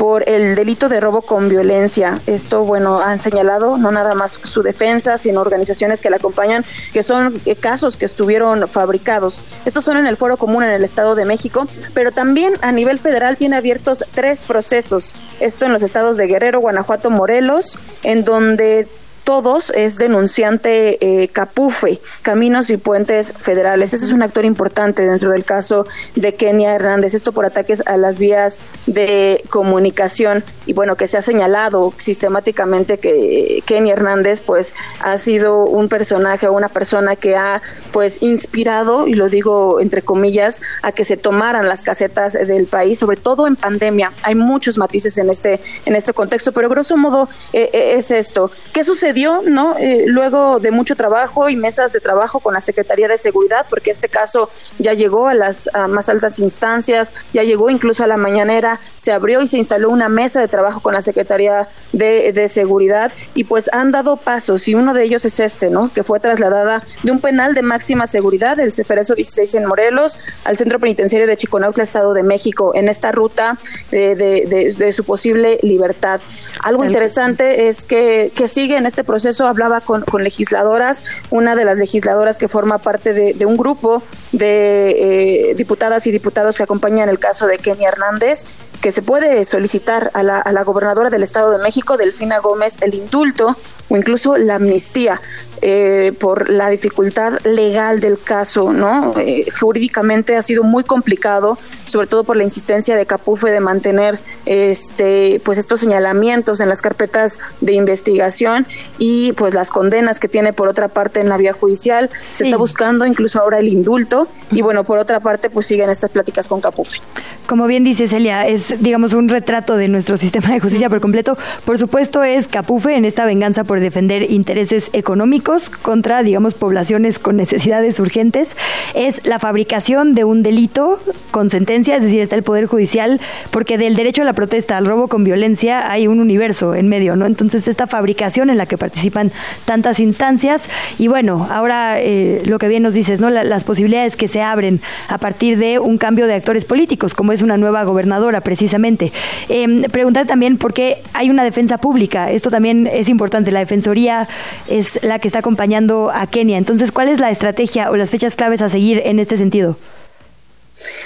por 0.00 0.26
el 0.26 0.54
delito 0.54 0.88
de 0.88 0.98
robo 0.98 1.20
con 1.20 1.50
violencia. 1.50 2.22
Esto, 2.26 2.64
bueno, 2.64 3.02
han 3.02 3.20
señalado 3.20 3.76
no 3.76 3.90
nada 3.90 4.14
más 4.14 4.40
su 4.42 4.62
defensa, 4.62 5.18
sino 5.18 5.42
organizaciones 5.42 6.00
que 6.00 6.08
la 6.08 6.16
acompañan, 6.16 6.64
que 6.94 7.02
son 7.02 7.38
eh, 7.44 7.54
casos 7.54 7.98
que 7.98 8.06
estuvieron 8.06 8.66
fabricados. 8.66 9.44
Estos 9.66 9.84
son 9.84 9.98
en 9.98 10.06
el 10.06 10.16
Foro 10.16 10.38
Común 10.38 10.62
en 10.62 10.70
el 10.70 10.84
Estado 10.84 11.16
de 11.16 11.26
México, 11.26 11.68
pero 11.92 12.12
también 12.12 12.54
a 12.62 12.72
nivel 12.72 12.98
federal 12.98 13.36
tiene 13.36 13.56
abiertos 13.56 14.02
tres 14.14 14.42
procesos. 14.44 15.14
Esto 15.38 15.66
en 15.66 15.72
los 15.74 15.82
estados 15.82 16.16
de 16.16 16.26
Guerrero, 16.26 16.60
Guanajuato, 16.60 17.10
Morelos, 17.10 17.76
en 18.02 18.24
donde 18.24 18.88
todos 19.30 19.70
es 19.76 19.96
denunciante 19.96 20.98
eh, 21.00 21.28
Capufe, 21.28 22.00
Caminos 22.22 22.68
y 22.68 22.78
Puentes 22.78 23.32
Federales. 23.38 23.94
Ese 23.94 24.04
es 24.04 24.10
un 24.10 24.24
actor 24.24 24.44
importante 24.44 25.06
dentro 25.06 25.30
del 25.30 25.44
caso 25.44 25.86
de 26.16 26.34
Kenia 26.34 26.74
Hernández. 26.74 27.14
Esto 27.14 27.30
por 27.30 27.46
ataques 27.46 27.80
a 27.86 27.96
las 27.96 28.18
vías 28.18 28.58
de 28.86 29.44
comunicación 29.48 30.42
y 30.66 30.72
bueno, 30.72 30.96
que 30.96 31.06
se 31.06 31.16
ha 31.16 31.22
señalado 31.22 31.94
sistemáticamente 31.96 32.98
que 32.98 33.62
Kenia 33.66 33.92
Hernández 33.92 34.40
pues 34.40 34.74
ha 34.98 35.16
sido 35.16 35.64
un 35.64 35.88
personaje 35.88 36.48
o 36.48 36.52
una 36.52 36.68
persona 36.68 37.14
que 37.14 37.36
ha 37.36 37.62
pues 37.92 38.22
inspirado, 38.22 39.06
y 39.06 39.14
lo 39.14 39.28
digo 39.28 39.80
entre 39.80 40.02
comillas, 40.02 40.60
a 40.82 40.90
que 40.90 41.04
se 41.04 41.16
tomaran 41.16 41.68
las 41.68 41.84
casetas 41.84 42.32
del 42.32 42.66
país, 42.66 42.98
sobre 42.98 43.16
todo 43.16 43.46
en 43.46 43.54
pandemia. 43.54 44.12
Hay 44.24 44.34
muchos 44.34 44.76
matices 44.76 45.18
en 45.18 45.30
este, 45.30 45.60
en 45.86 45.94
este 45.94 46.12
contexto, 46.12 46.50
pero 46.50 46.68
grosso 46.68 46.96
modo 46.96 47.28
eh, 47.52 47.70
eh, 47.72 47.94
es 47.96 48.10
esto. 48.10 48.50
¿Qué 48.72 48.82
sucedió? 48.82 49.19
¿No? 49.26 49.76
Eh, 49.78 50.04
luego 50.06 50.60
de 50.60 50.70
mucho 50.70 50.96
trabajo 50.96 51.48
y 51.48 51.56
mesas 51.56 51.92
de 51.92 52.00
trabajo 52.00 52.40
con 52.40 52.54
la 52.54 52.60
Secretaría 52.60 53.08
de 53.08 53.18
Seguridad, 53.18 53.66
porque 53.68 53.90
este 53.90 54.08
caso 54.08 54.50
ya 54.78 54.94
llegó 54.94 55.28
a 55.28 55.34
las 55.34 55.70
más 55.88 56.08
altas 56.08 56.38
instancias, 56.38 57.12
ya 57.32 57.42
llegó 57.42 57.70
incluso 57.70 58.04
a 58.04 58.06
la 58.06 58.16
mañanera, 58.16 58.80
se 58.96 59.12
abrió 59.12 59.42
y 59.42 59.46
se 59.46 59.58
instaló 59.58 59.90
una 59.90 60.08
mesa 60.08 60.40
de 60.40 60.48
trabajo 60.48 60.80
con 60.80 60.94
la 60.94 61.02
Secretaría 61.02 61.68
de, 61.92 62.30
Seguridad 62.48 63.12
y 63.34 63.44
pues 63.44 63.68
han 63.72 63.90
dado 63.90 64.16
pasos 64.16 64.66
y 64.66 64.74
uno 64.74 64.94
de 64.94 65.04
ellos 65.04 65.24
es 65.24 65.40
este, 65.40 65.68
¿no? 65.68 65.92
Que 65.92 66.02
fue 66.02 66.20
trasladada 66.20 66.82
de 67.02 67.12
un 67.12 67.20
penal 67.20 67.54
de 67.54 67.62
máxima 67.62 68.06
seguridad, 68.06 68.58
el 68.58 68.72
Ceferezo 68.72 69.14
16 69.14 69.56
en 69.56 69.66
Morelos, 69.66 70.20
al 70.44 70.56
Centro 70.56 70.80
Penitenciario 70.80 71.26
de 71.26 71.36
Chiconautla, 71.36 71.82
Estado 71.82 72.12
de 72.14 72.22
México, 72.22 72.74
en 72.74 72.88
esta 72.88 73.12
ruta 73.12 73.58
de, 73.90 74.14
de, 74.14 74.92
su 74.92 75.04
posible 75.04 75.58
libertad. 75.62 76.20
Algo 76.62 76.84
interesante 76.84 77.68
es 77.68 77.84
que, 77.84 78.32
que 78.34 78.48
sigue 78.48 78.76
en 78.76 78.86
este 78.86 78.99
proceso 79.04 79.46
hablaba 79.46 79.80
con, 79.80 80.04
legisladoras, 80.22 81.04
una 81.30 81.56
de 81.56 81.64
las 81.64 81.78
legisladoras 81.78 82.38
que 82.38 82.48
forma 82.48 82.78
parte 82.78 83.12
de, 83.12 83.46
un 83.46 83.56
grupo 83.56 84.02
de 84.32 85.50
eh, 85.50 85.54
diputadas 85.54 86.06
y 86.06 86.10
diputados 86.10 86.56
que 86.56 86.62
acompañan 86.62 87.08
el 87.08 87.18
caso 87.18 87.46
de 87.46 87.58
Kenny 87.58 87.84
Hernández 87.84 88.44
que 88.80 88.92
se 88.92 89.02
puede 89.02 89.44
solicitar 89.44 90.10
a 90.14 90.22
la, 90.22 90.38
a 90.38 90.52
la 90.52 90.62
gobernadora 90.62 91.10
del 91.10 91.22
Estado 91.22 91.50
de 91.50 91.62
México, 91.62 91.96
Delfina 91.96 92.38
Gómez, 92.38 92.78
el 92.80 92.94
indulto 92.94 93.56
o 93.90 93.96
incluso 93.96 94.38
la 94.38 94.54
amnistía. 94.54 95.20
Eh, 95.62 96.12
por 96.18 96.48
la 96.48 96.70
dificultad 96.70 97.38
legal 97.44 98.00
del 98.00 98.18
caso, 98.18 98.72
¿no? 98.72 99.12
Eh, 99.18 99.44
jurídicamente 99.60 100.34
ha 100.34 100.40
sido 100.40 100.62
muy 100.62 100.84
complicado, 100.84 101.58
sobre 101.84 102.06
todo 102.06 102.24
por 102.24 102.38
la 102.38 102.44
insistencia 102.44 102.96
de 102.96 103.04
Capufe 103.04 103.50
de 103.50 103.60
mantener 103.60 104.18
este, 104.46 105.38
pues 105.44 105.58
estos 105.58 105.80
señalamientos 105.80 106.60
en 106.60 106.70
las 106.70 106.80
carpetas 106.80 107.38
de 107.60 107.74
investigación 107.74 108.66
y 108.96 109.32
pues 109.32 109.52
las 109.52 109.68
condenas 109.68 110.18
que 110.18 110.28
tiene 110.28 110.54
por 110.54 110.66
otra 110.66 110.88
parte 110.88 111.20
en 111.20 111.28
la 111.28 111.36
vía 111.36 111.52
judicial. 111.52 112.08
Se 112.22 112.44
está 112.44 112.56
buscando 112.56 113.04
incluso 113.04 113.38
ahora 113.38 113.58
el 113.58 113.68
indulto 113.68 114.28
y 114.50 114.62
bueno, 114.62 114.84
por 114.84 114.98
otra 114.98 115.20
parte 115.20 115.50
pues 115.50 115.66
siguen 115.66 115.90
estas 115.90 116.08
pláticas 116.08 116.48
con 116.48 116.62
Capufe. 116.62 117.00
Como 117.46 117.66
bien 117.66 117.84
dice 117.84 118.08
Celia, 118.08 118.46
es 118.46 118.82
digamos 118.82 119.12
un 119.12 119.28
retrato 119.28 119.76
de 119.76 119.88
nuestro 119.88 120.16
sistema 120.16 120.54
de 120.54 120.60
justicia 120.60 120.88
por 120.88 121.02
completo. 121.02 121.36
Por 121.66 121.76
supuesto 121.76 122.24
es 122.24 122.48
Capufe 122.48 122.96
en 122.96 123.04
esta 123.04 123.26
venganza 123.26 123.64
por 123.64 123.80
defender 123.80 124.30
intereses 124.30 124.88
económicos 124.94 125.49
contra, 125.82 126.22
digamos, 126.22 126.54
poblaciones 126.54 127.18
con 127.18 127.36
necesidades 127.36 127.98
urgentes, 127.98 128.56
es 128.94 129.26
la 129.26 129.38
fabricación 129.38 130.14
de 130.14 130.24
un 130.24 130.42
delito 130.42 131.00
con 131.30 131.50
sentencia, 131.50 131.96
es 131.96 132.04
decir, 132.04 132.20
está 132.20 132.36
el 132.36 132.42
Poder 132.42 132.66
Judicial, 132.66 133.20
porque 133.50 133.78
del 133.78 133.96
derecho 133.96 134.22
a 134.22 134.24
la 134.24 134.32
protesta 134.32 134.76
al 134.76 134.86
robo 134.86 135.08
con 135.08 135.24
violencia 135.24 135.90
hay 135.90 136.06
un 136.06 136.20
universo 136.20 136.74
en 136.74 136.88
medio, 136.88 137.16
¿no? 137.16 137.26
Entonces, 137.26 137.66
esta 137.68 137.86
fabricación 137.86 138.50
en 138.50 138.58
la 138.58 138.66
que 138.66 138.78
participan 138.78 139.32
tantas 139.64 139.98
instancias, 139.98 140.68
y 140.98 141.08
bueno, 141.08 141.48
ahora 141.50 142.00
eh, 142.00 142.42
lo 142.44 142.58
que 142.58 142.68
bien 142.68 142.82
nos 142.82 142.94
dices, 142.94 143.20
¿no? 143.20 143.30
las 143.30 143.64
posibilidades 143.64 144.16
que 144.16 144.28
se 144.28 144.42
abren 144.42 144.80
a 145.08 145.18
partir 145.18 145.58
de 145.58 145.78
un 145.78 145.98
cambio 145.98 146.26
de 146.26 146.34
actores 146.34 146.64
políticos, 146.64 147.14
como 147.14 147.32
es 147.32 147.42
una 147.42 147.56
nueva 147.56 147.84
gobernadora, 147.84 148.40
precisamente. 148.40 149.12
Eh, 149.48 149.88
preguntar 149.90 150.26
también 150.26 150.58
por 150.58 150.72
qué 150.72 151.02
hay 151.14 151.30
una 151.30 151.44
defensa 151.44 151.78
pública. 151.78 152.30
Esto 152.30 152.50
también 152.50 152.86
es 152.86 153.08
importante. 153.08 153.50
La 153.50 153.60
Defensoría 153.60 154.28
es 154.68 154.98
la 155.02 155.18
que 155.18 155.28
está 155.28 155.39
acompañando 155.40 156.10
a 156.10 156.26
Kenia. 156.26 156.56
Entonces, 156.56 156.92
¿cuál 156.92 157.08
es 157.08 157.18
la 157.18 157.30
estrategia 157.30 157.90
o 157.90 157.96
las 157.96 158.10
fechas 158.10 158.36
claves 158.36 158.62
a 158.62 158.68
seguir 158.68 159.02
en 159.04 159.18
este 159.18 159.36
sentido? 159.36 159.76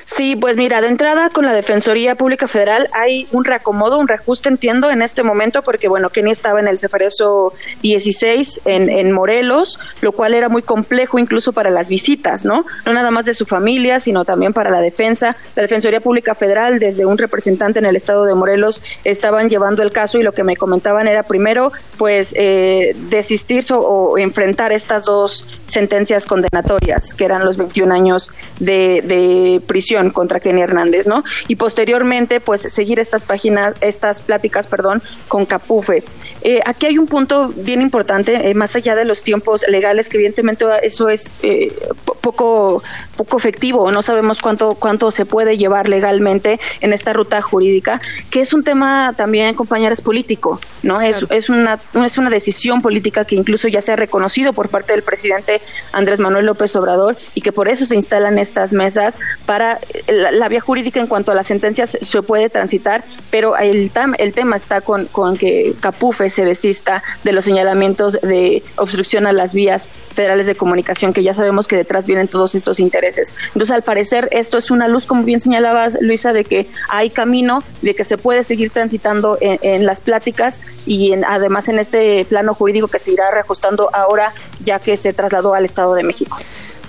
Sí, 0.05 0.37
pues 0.37 0.57
mira, 0.57 0.81
de 0.81 0.89
entrada 0.89 1.31
con 1.31 1.45
la 1.45 1.53
Defensoría 1.53 2.15
Pública 2.15 2.47
Federal 2.47 2.89
hay 2.93 3.27
un 3.33 3.45
reacomodo, 3.45 3.99
un 3.99 4.09
reajuste, 4.09 4.49
entiendo, 4.49 4.91
en 4.91 5.03
este 5.03 5.23
momento, 5.23 5.63
porque 5.63 5.89
bueno, 5.89 6.11
Kenia 6.11 6.33
estaba 6.33 6.61
en 6.61 6.69
el 6.69 6.79
Ceferezo 6.79 7.53
16 7.83 8.63
en, 8.67 8.91
en 8.91 9.13
Morelos, 9.13 9.79
lo 10.01 10.13
cual 10.13 10.35
era 10.35 10.49
muy 10.49 10.63
complejo 10.63 11.19
incluso 11.19 11.53
para 11.53 11.71
las 11.71 11.89
visitas, 11.89 12.45
¿no? 12.45 12.67
No 12.85 12.93
nada 12.93 13.11
más 13.11 13.25
de 13.25 13.35
su 13.35 13.47
familia, 13.47 14.01
sino 14.01 14.25
también 14.25 14.53
para 14.53 14.71
la 14.71 14.81
defensa. 14.81 15.37
La 15.57 15.63
Defensoría 15.63 16.01
Pública 16.01 16.35
Federal, 16.35 16.79
desde 16.79 17.07
un 17.07 17.19
representante 17.19 17.79
en 17.79 17.87
el 17.87 17.97
estado 17.97 18.25
de 18.25 18.35
Morelos, 18.35 18.83
estaban 19.05 19.49
llevando 19.49 19.83
el 19.83 19.93
caso 19.93 20.19
y 20.19 20.23
lo 20.23 20.33
que 20.33 20.45
me 20.45 20.57
comentaban 20.57 21.09
era 21.09 21.23
primero, 21.23 21.73
pues, 21.97 22.35
eh, 22.37 22.95
desistir 23.09 23.55
o, 23.71 24.19
enfrentar 24.19 24.73
estas 24.73 25.05
dos 25.05 25.47
sentencias 25.69 26.27
condenatorias, 26.27 27.15
que 27.15 27.25
eran 27.25 27.45
los 27.45 27.57
21 27.57 27.95
años 27.95 28.31
de, 28.59 29.03
de 29.05 29.63
prisión 29.65 30.11
contra 30.11 30.41
Kenny 30.41 30.63
Hernández, 30.63 31.07
¿no? 31.07 31.25
Y 31.49 31.57
posteriormente, 31.57 32.41
pues 32.41 32.63
seguir 32.63 32.99
estas 32.99 33.25
páginas, 33.25 33.75
estas 33.81 34.23
pláticas, 34.23 34.67
perdón, 34.67 35.03
con 35.29 35.47
Capufe. 35.47 36.05
Eh, 36.43 36.61
aquí 36.65 36.87
hay 36.87 36.99
un 36.99 37.07
punto 37.07 37.53
bien 37.57 37.81
importante, 37.81 38.51
eh, 38.51 38.55
más 38.55 38.77
allá 38.77 38.95
de 38.95 39.05
los 39.05 39.23
tiempos 39.23 39.65
legales, 39.69 40.09
que 40.09 40.17
evidentemente 40.17 40.65
eso 40.83 41.09
es 41.09 41.35
eh, 41.43 41.73
poco, 42.21 42.83
poco 43.17 43.37
efectivo, 43.37 43.91
no 43.91 44.03
sabemos 44.03 44.41
cuánto, 44.41 44.75
cuánto 44.75 45.11
se 45.11 45.27
puede 45.27 45.57
llevar 45.57 45.89
legalmente 45.89 46.59
en 46.81 46.93
esta 46.93 47.13
ruta 47.13 47.41
jurídica, 47.43 48.01
que 48.31 48.41
es 48.41 48.53
un 48.53 48.65
tema 48.65 49.13
también, 49.17 49.55
compañeras, 49.55 50.01
político, 50.01 50.61
¿no? 50.83 51.01
Es, 51.01 51.25
es, 51.31 51.49
una, 51.51 51.79
es 52.05 52.19
una 52.19 52.31
decisión 52.31 52.83
política 52.83 53.25
que 53.25 53.37
incluso 53.37 53.69
ya 53.69 53.81
se 53.81 53.93
ha 53.93 53.97
reconocido 53.97 54.53
por 54.53 54.69
parte 54.69 54.93
del 54.93 55.03
presidente 55.03 55.61
Andrés 55.93 56.19
Manuel 56.19 56.47
López 56.47 56.75
Obrador 56.77 57.17
y 57.35 57.43
que 57.43 57.53
por 57.53 57.69
eso 57.69 57.85
se 57.85 57.95
instalan 57.95 58.39
estas 58.39 58.73
mesas 58.73 59.21
para 59.47 59.54
la, 59.59 60.49
vía 60.49 60.61
jurídica 60.61 61.01
en 61.01 61.07
cuanto 61.07 61.33
a 61.33 61.35
las 61.35 61.47
sentencias 61.47 61.99
se 62.01 62.23
puede 62.23 62.51
transitar, 62.51 63.05
pero 63.31 63.57
el, 63.57 63.91
tema 63.91 64.57
está 64.57 64.81
con, 64.81 65.09
que 65.37 65.75
Capufe 65.81 66.31
se 66.31 66.45
desista 66.45 67.03
de 67.23 67.33
los 67.33 67.45
señalamientos 67.45 68.19
de 68.23 68.63
obstrucción 68.77 69.27
a 69.27 69.33
las 69.33 69.55
vías 69.55 69.91
federales 70.13 70.47
de 70.47 70.55
comunicación, 70.55 71.13
que 71.13 71.23
ya 71.23 71.35
sabemos 71.35 71.69
que 71.69 71.77
detrás 71.77 72.07
vienen 72.07 72.29
todos 72.29 72.55
estos 72.55 72.81
intereses. 72.81 73.35
Entonces, 73.49 73.71
al 73.71 73.83
parecer, 73.83 74.29
esto 74.33 74.59
es 74.59 74.71
una 74.71 74.89
luz, 74.89 75.07
como 75.07 75.23
bien 75.25 75.41
señalabas, 75.41 75.99
Luisa, 76.01 76.33
de 76.33 76.45
que 76.45 76.67
hay 76.89 77.11
camino, 77.11 77.63
de 77.83 77.95
que 77.95 78.05
se 78.05 78.19
puede 78.19 78.45
seguir 78.45 78.71
transitando 78.71 79.39
en, 79.41 79.85
las 79.85 80.01
pláticas 80.01 80.63
y 80.87 81.13
en, 81.13 81.25
además 81.25 81.69
en 81.69 81.79
este 81.79 82.25
plano 82.25 82.55
jurídico 82.55 82.89
que 82.89 82.99
se 82.99 83.13
irá 83.13 83.31
reajustando 83.31 83.91
ahora, 83.93 84.33
ya 84.61 84.79
que 84.79 84.97
se 84.97 85.13
trasladó 85.13 85.55
al 85.55 85.65
Estado 85.65 85.95
de 85.95 86.03
México. 86.03 86.39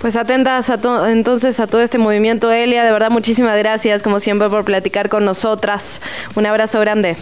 Pues 0.06 0.14
atentas 0.14 0.70
a 0.70 0.78
entonces 1.10 1.58
a 1.58 1.66
todo 1.66 1.80
este 1.80 1.98
movimiento, 1.98 2.52
Elia. 2.52 2.84
De 2.84 2.92
verdad, 2.92 3.10
muchísimas 3.10 3.58
gracias, 3.58 4.04
como 4.04 4.20
siempre, 4.20 4.48
por 4.48 4.62
platicar 4.64 5.08
con 5.08 5.24
nosotras. 5.24 6.00
Un 6.36 6.46
abrazo 6.46 6.78
grande. 6.78 7.16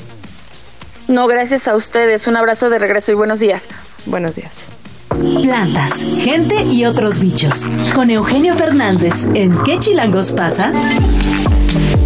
No, 1.08 1.26
gracias 1.26 1.66
a 1.66 1.76
ustedes. 1.76 2.26
Un 2.26 2.36
abrazo 2.36 2.68
de 2.68 2.78
regreso 2.78 3.10
y 3.10 3.14
buenos 3.14 3.40
días. 3.40 3.68
Buenos 4.04 4.36
días. 4.36 4.68
Plantas, 5.40 6.04
gente 6.18 6.62
y 6.62 6.84
otros 6.84 7.20
bichos. 7.20 7.66
Con 7.94 8.10
Eugenio 8.10 8.54
Fernández 8.54 9.28
en 9.32 9.56
¿Qué 9.62 9.78
chilangos 9.78 10.32
pasa? 10.32 10.70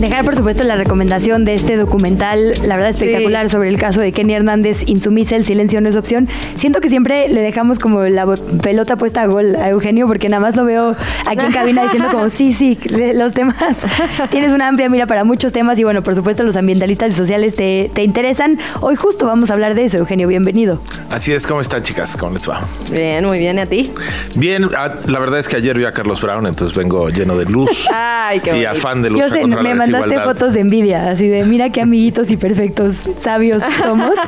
Dejar, 0.01 0.25
por 0.25 0.37
supuesto, 0.37 0.63
la 0.63 0.77
recomendación 0.77 1.45
de 1.45 1.55
este 1.55 1.77
documental, 1.77 2.53
la 2.63 2.77
verdad 2.77 2.91
espectacular, 2.91 3.49
sobre 3.49 3.69
el 3.69 3.81
caso 3.81 4.01
de 4.01 4.13
Kenny 4.13 4.33
Hernández, 4.33 4.85
Insumisa, 4.87 5.35
el 5.35 5.45
silencio 5.45 5.81
no 5.81 5.89
es 5.89 5.97
opción. 5.97 6.29
Siento 6.55 6.81
que 6.81 6.89
siempre 6.89 7.29
le 7.29 7.43
dejamos 7.43 7.81
como 7.81 8.03
la 8.03 8.25
pelota 8.63 8.95
puesta 8.95 9.23
a 9.23 9.27
gol 9.27 9.57
a 9.57 9.71
Eugenio, 9.71 10.07
porque 10.07 10.29
nada 10.29 10.39
más 10.39 10.55
lo 10.55 10.65
veo 10.65 10.95
aquí 11.27 11.45
en 11.45 11.51
cabina 11.51 11.83
diciendo 11.83 12.11
como, 12.13 12.31
sí, 12.31 12.53
sí, 12.53 12.79
los 13.15 13.35
temas, 13.35 13.57
tienes 14.31 14.53
una 14.53 14.69
amplia 14.69 14.89
mira 14.89 15.07
para 15.09 15.25
muchos 15.25 15.53
temas 15.53 15.81
y 15.81 15.85
bueno, 15.85 16.03
por 16.03 16.15
supuesto, 16.15 16.45
los 16.45 16.55
ambientalistas 16.55 17.11
y 17.11 17.15
sociales 17.15 17.57
te, 17.57 17.91
te 17.93 18.05
interesan. 18.05 18.57
Hoy 18.81 18.95
justo 18.95 19.27
vamos 19.27 19.51
a 19.51 19.55
hablar 19.55 19.75
de 19.75 19.85
eso, 19.85 19.99
Eugenio, 19.99 20.29
bienvenido. 20.29 20.81
Así 21.11 21.33
es, 21.33 21.45
¿cómo 21.45 21.61
están, 21.61 21.83
chicas? 21.83 22.17
¿Cómo 22.17 22.35
les 22.35 22.49
va? 22.49 22.61
Bien, 22.93 23.25
muy 23.25 23.41
bien, 23.41 23.57
¿y 23.57 23.61
a 23.63 23.67
ti? 23.67 23.93
Bien, 24.37 24.71
ah, 24.77 24.95
la 25.07 25.19
verdad 25.19 25.41
es 25.41 25.49
que 25.49 25.57
ayer 25.57 25.77
vi 25.77 25.87
a 25.87 25.93
Carlos 25.93 26.21
Brown, 26.21 26.47
entonces 26.47 26.77
vengo 26.77 27.09
lleno 27.11 27.37
de 27.37 27.47
luz 27.47 27.89
Ay, 27.93 28.39
qué 28.39 28.61
y 28.61 28.65
afán 28.65 29.03
de 29.03 29.11
lucha 29.11 29.41
contra 29.41 29.61
la 29.63 29.88
mandaste 29.89 30.21
fotos 30.21 30.53
de 30.53 30.61
envidia, 30.61 31.11
así 31.11 31.29
de 31.29 31.45
mira 31.45 31.71
qué 31.71 31.81
amiguitos 31.81 32.31
y 32.31 32.37
perfectos, 32.37 32.97
sabios 33.19 33.63
somos. 33.83 34.13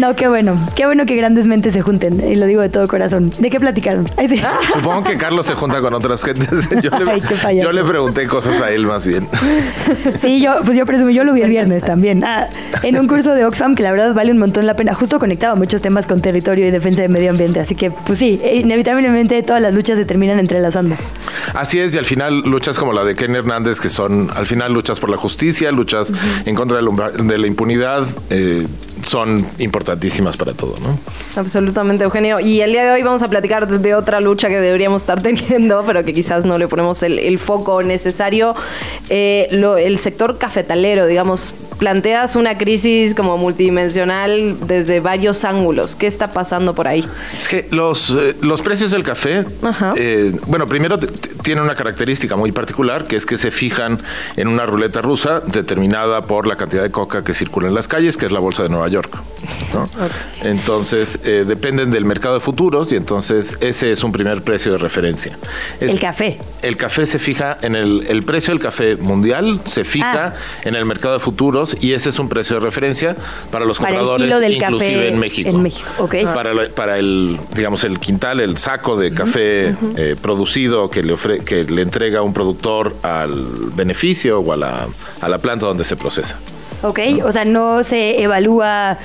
No, 0.00 0.14
qué 0.14 0.28
bueno, 0.28 0.58
qué 0.74 0.86
bueno 0.86 1.06
que 1.06 1.16
grandes 1.16 1.46
mentes 1.46 1.72
se 1.72 1.80
junten, 1.82 2.22
y 2.30 2.34
lo 2.36 2.46
digo 2.46 2.60
de 2.62 2.68
todo 2.68 2.86
corazón. 2.86 3.32
¿De 3.38 3.50
qué 3.50 3.60
platicaron? 3.60 4.06
Supongo 4.72 5.04
que 5.04 5.16
Carlos 5.16 5.46
se 5.46 5.54
junta 5.54 5.80
con 5.80 5.94
otras 5.94 6.22
gentes. 6.22 6.68
Yo 7.62 7.72
le, 7.72 7.84
pregunté 7.84 8.26
cosas 8.26 8.60
a 8.60 8.70
él 8.70 8.86
más 8.86 9.06
bien. 9.06 9.28
Sí, 10.20 10.40
yo, 10.40 10.56
pues 10.64 10.76
yo 10.76 10.84
presumo, 10.86 11.10
yo 11.10 11.24
lo 11.24 11.32
vi 11.32 11.42
el 11.42 11.50
viernes 11.50 11.84
también. 11.84 12.24
Ah, 12.24 12.48
en 12.82 12.98
un 12.98 13.06
curso 13.06 13.34
de 13.34 13.44
Oxfam 13.44 13.74
que 13.74 13.82
la 13.82 13.90
verdad 13.90 14.14
vale 14.14 14.32
un 14.32 14.38
montón 14.38 14.66
la 14.66 14.74
pena. 14.74 14.94
Justo 14.94 15.18
conectaba 15.18 15.54
muchos 15.54 15.82
temas 15.82 16.06
con 16.06 16.20
territorio 16.20 16.66
y 16.66 16.70
defensa 16.70 17.02
de 17.02 17.08
medio 17.08 17.30
ambiente. 17.30 17.60
Así 17.60 17.74
que, 17.74 17.90
pues 17.90 18.18
sí, 18.18 18.40
inevitablemente 18.52 19.42
todas 19.42 19.62
las 19.62 19.74
luchas 19.74 19.98
se 19.98 20.04
terminan 20.04 20.38
entrelazando. 20.38 20.96
Así 21.54 21.78
es, 21.78 21.94
y 21.94 21.98
al 21.98 22.04
final 22.04 22.40
luchas 22.40 22.78
como 22.78 22.92
la 22.92 23.04
de 23.04 23.14
Ken 23.14 23.34
Hernández, 23.34 23.80
que 23.80 23.88
son 23.88 24.30
al 24.34 24.46
final 24.46 24.72
luchas 24.76 25.00
por 25.00 25.10
la 25.10 25.16
justicia, 25.16 25.72
luchas 25.72 26.12
en 26.44 26.54
contra 26.54 26.80
de 26.80 27.38
la 27.38 27.46
impunidad, 27.46 28.06
eh, 28.30 28.66
son 29.06 29.46
importantísimas 29.58 30.36
para 30.36 30.52
todo, 30.52 30.74
¿no? 30.82 30.98
Absolutamente, 31.36 32.02
Eugenio. 32.02 32.40
Y 32.40 32.60
el 32.60 32.72
día 32.72 32.84
de 32.84 32.90
hoy 32.90 33.02
vamos 33.02 33.22
a 33.22 33.28
platicar 33.28 33.68
de 33.68 33.94
otra 33.94 34.20
lucha 34.20 34.48
que 34.48 34.58
deberíamos 34.58 35.02
estar 35.02 35.22
teniendo, 35.26 35.84
pero 35.86 36.04
que 36.04 36.12
quizás 36.12 36.44
no 36.44 36.58
le 36.58 36.66
ponemos 36.66 37.02
el, 37.04 37.38
foco 37.38 37.82
necesario. 37.82 38.54
Eh, 39.08 39.48
el 39.50 39.98
sector 39.98 40.38
cafetalero, 40.38 41.06
digamos, 41.06 41.54
planteas 41.78 42.34
una 42.34 42.58
crisis 42.58 43.14
como 43.14 43.36
multidimensional 43.36 44.56
desde 44.66 44.98
varios 44.98 45.44
ángulos. 45.44 45.94
¿Qué 45.94 46.08
está 46.08 46.32
pasando 46.32 46.74
por 46.74 46.88
ahí? 46.88 47.06
Es 47.32 47.46
que 47.46 47.68
los, 47.70 48.10
eh, 48.10 48.34
los 48.40 48.62
precios 48.62 48.90
del 48.90 49.04
café, 49.04 49.44
bueno, 50.46 50.66
primero 50.66 50.98
tiene 50.98 51.60
una 51.60 51.74
característica 51.76 52.34
muy 52.34 52.50
particular, 52.50 53.04
que 53.04 53.14
es 53.14 53.26
que 53.26 53.36
se 53.36 53.52
fijan 53.52 53.98
en 54.36 54.48
una 54.48 54.66
ruleta 54.66 55.00
rusa 55.00 55.40
determinada 55.40 56.22
por 56.22 56.46
la 56.46 56.56
cantidad 56.56 56.82
de 56.82 56.90
coca 56.90 57.22
que 57.22 57.34
circula 57.34 57.68
en 57.68 57.74
las 57.74 57.86
calles, 57.86 58.16
que 58.16 58.26
es 58.26 58.32
la 58.32 58.40
bolsa 58.40 58.64
de 58.64 58.68
Nueva 58.68 58.88
York 58.88 58.95
York. 58.96 59.10
¿no? 59.74 59.86
Entonces, 60.42 61.18
eh, 61.24 61.44
dependen 61.46 61.90
del 61.90 62.04
mercado 62.04 62.34
de 62.34 62.40
futuros 62.40 62.92
y 62.92 62.96
entonces 62.96 63.56
ese 63.60 63.90
es 63.90 64.02
un 64.04 64.12
primer 64.12 64.42
precio 64.42 64.72
de 64.72 64.78
referencia. 64.78 65.36
Es- 65.80 65.90
El 65.90 66.00
café. 66.00 66.38
el 66.62 66.76
café 66.76 67.06
se 67.06 67.18
fija 67.18 67.56
en 67.62 67.74
el, 67.76 68.06
el 68.08 68.22
precio 68.22 68.52
del 68.54 68.62
café 68.62 68.96
mundial, 68.96 69.60
se 69.64 69.84
fija 69.84 70.06
Ah. 70.28 70.34
en 70.64 70.74
el 70.74 70.84
mercado 70.84 71.14
de 71.14 71.20
futuros 71.20 71.76
y 71.80 71.92
ese 71.92 72.08
es 72.08 72.18
un 72.18 72.28
precio 72.28 72.56
de 72.58 72.64
referencia 72.64 73.16
para 73.50 73.64
los 73.64 73.78
Para 73.78 73.90
compradores, 73.98 74.40
del 74.40 74.54
inclusive 74.54 75.08
en 75.08 75.18
México. 75.18 75.50
en 75.50 75.62
México, 75.62 75.88
ok. 75.98 76.14
Para, 76.34 76.52
para 76.74 76.98
el, 76.98 77.38
digamos, 77.54 77.84
el 77.84 77.98
quintal, 78.00 78.40
el 78.40 78.56
saco 78.58 78.96
de 78.96 79.12
café 79.12 79.74
eh, 79.96 80.16
producido 80.20 80.90
que 80.90 81.02
le, 81.02 81.14
ofre- 81.14 81.44
que 81.44 81.64
le 81.64 81.82
entrega 81.82 82.22
un 82.22 82.32
productor 82.32 82.96
al 83.02 83.32
beneficio 83.74 84.40
o 84.40 84.52
a 84.52 84.56
la, 84.56 84.86
a 85.20 85.28
la 85.28 85.38
planta 85.38 85.66
donde 85.66 85.84
se 85.84 85.96
procesa. 85.96 86.38
Ok, 86.82 87.00
o 87.24 87.32
sea, 87.32 87.44
no 87.44 87.82
se 87.84 88.22
evalúa 88.22 88.98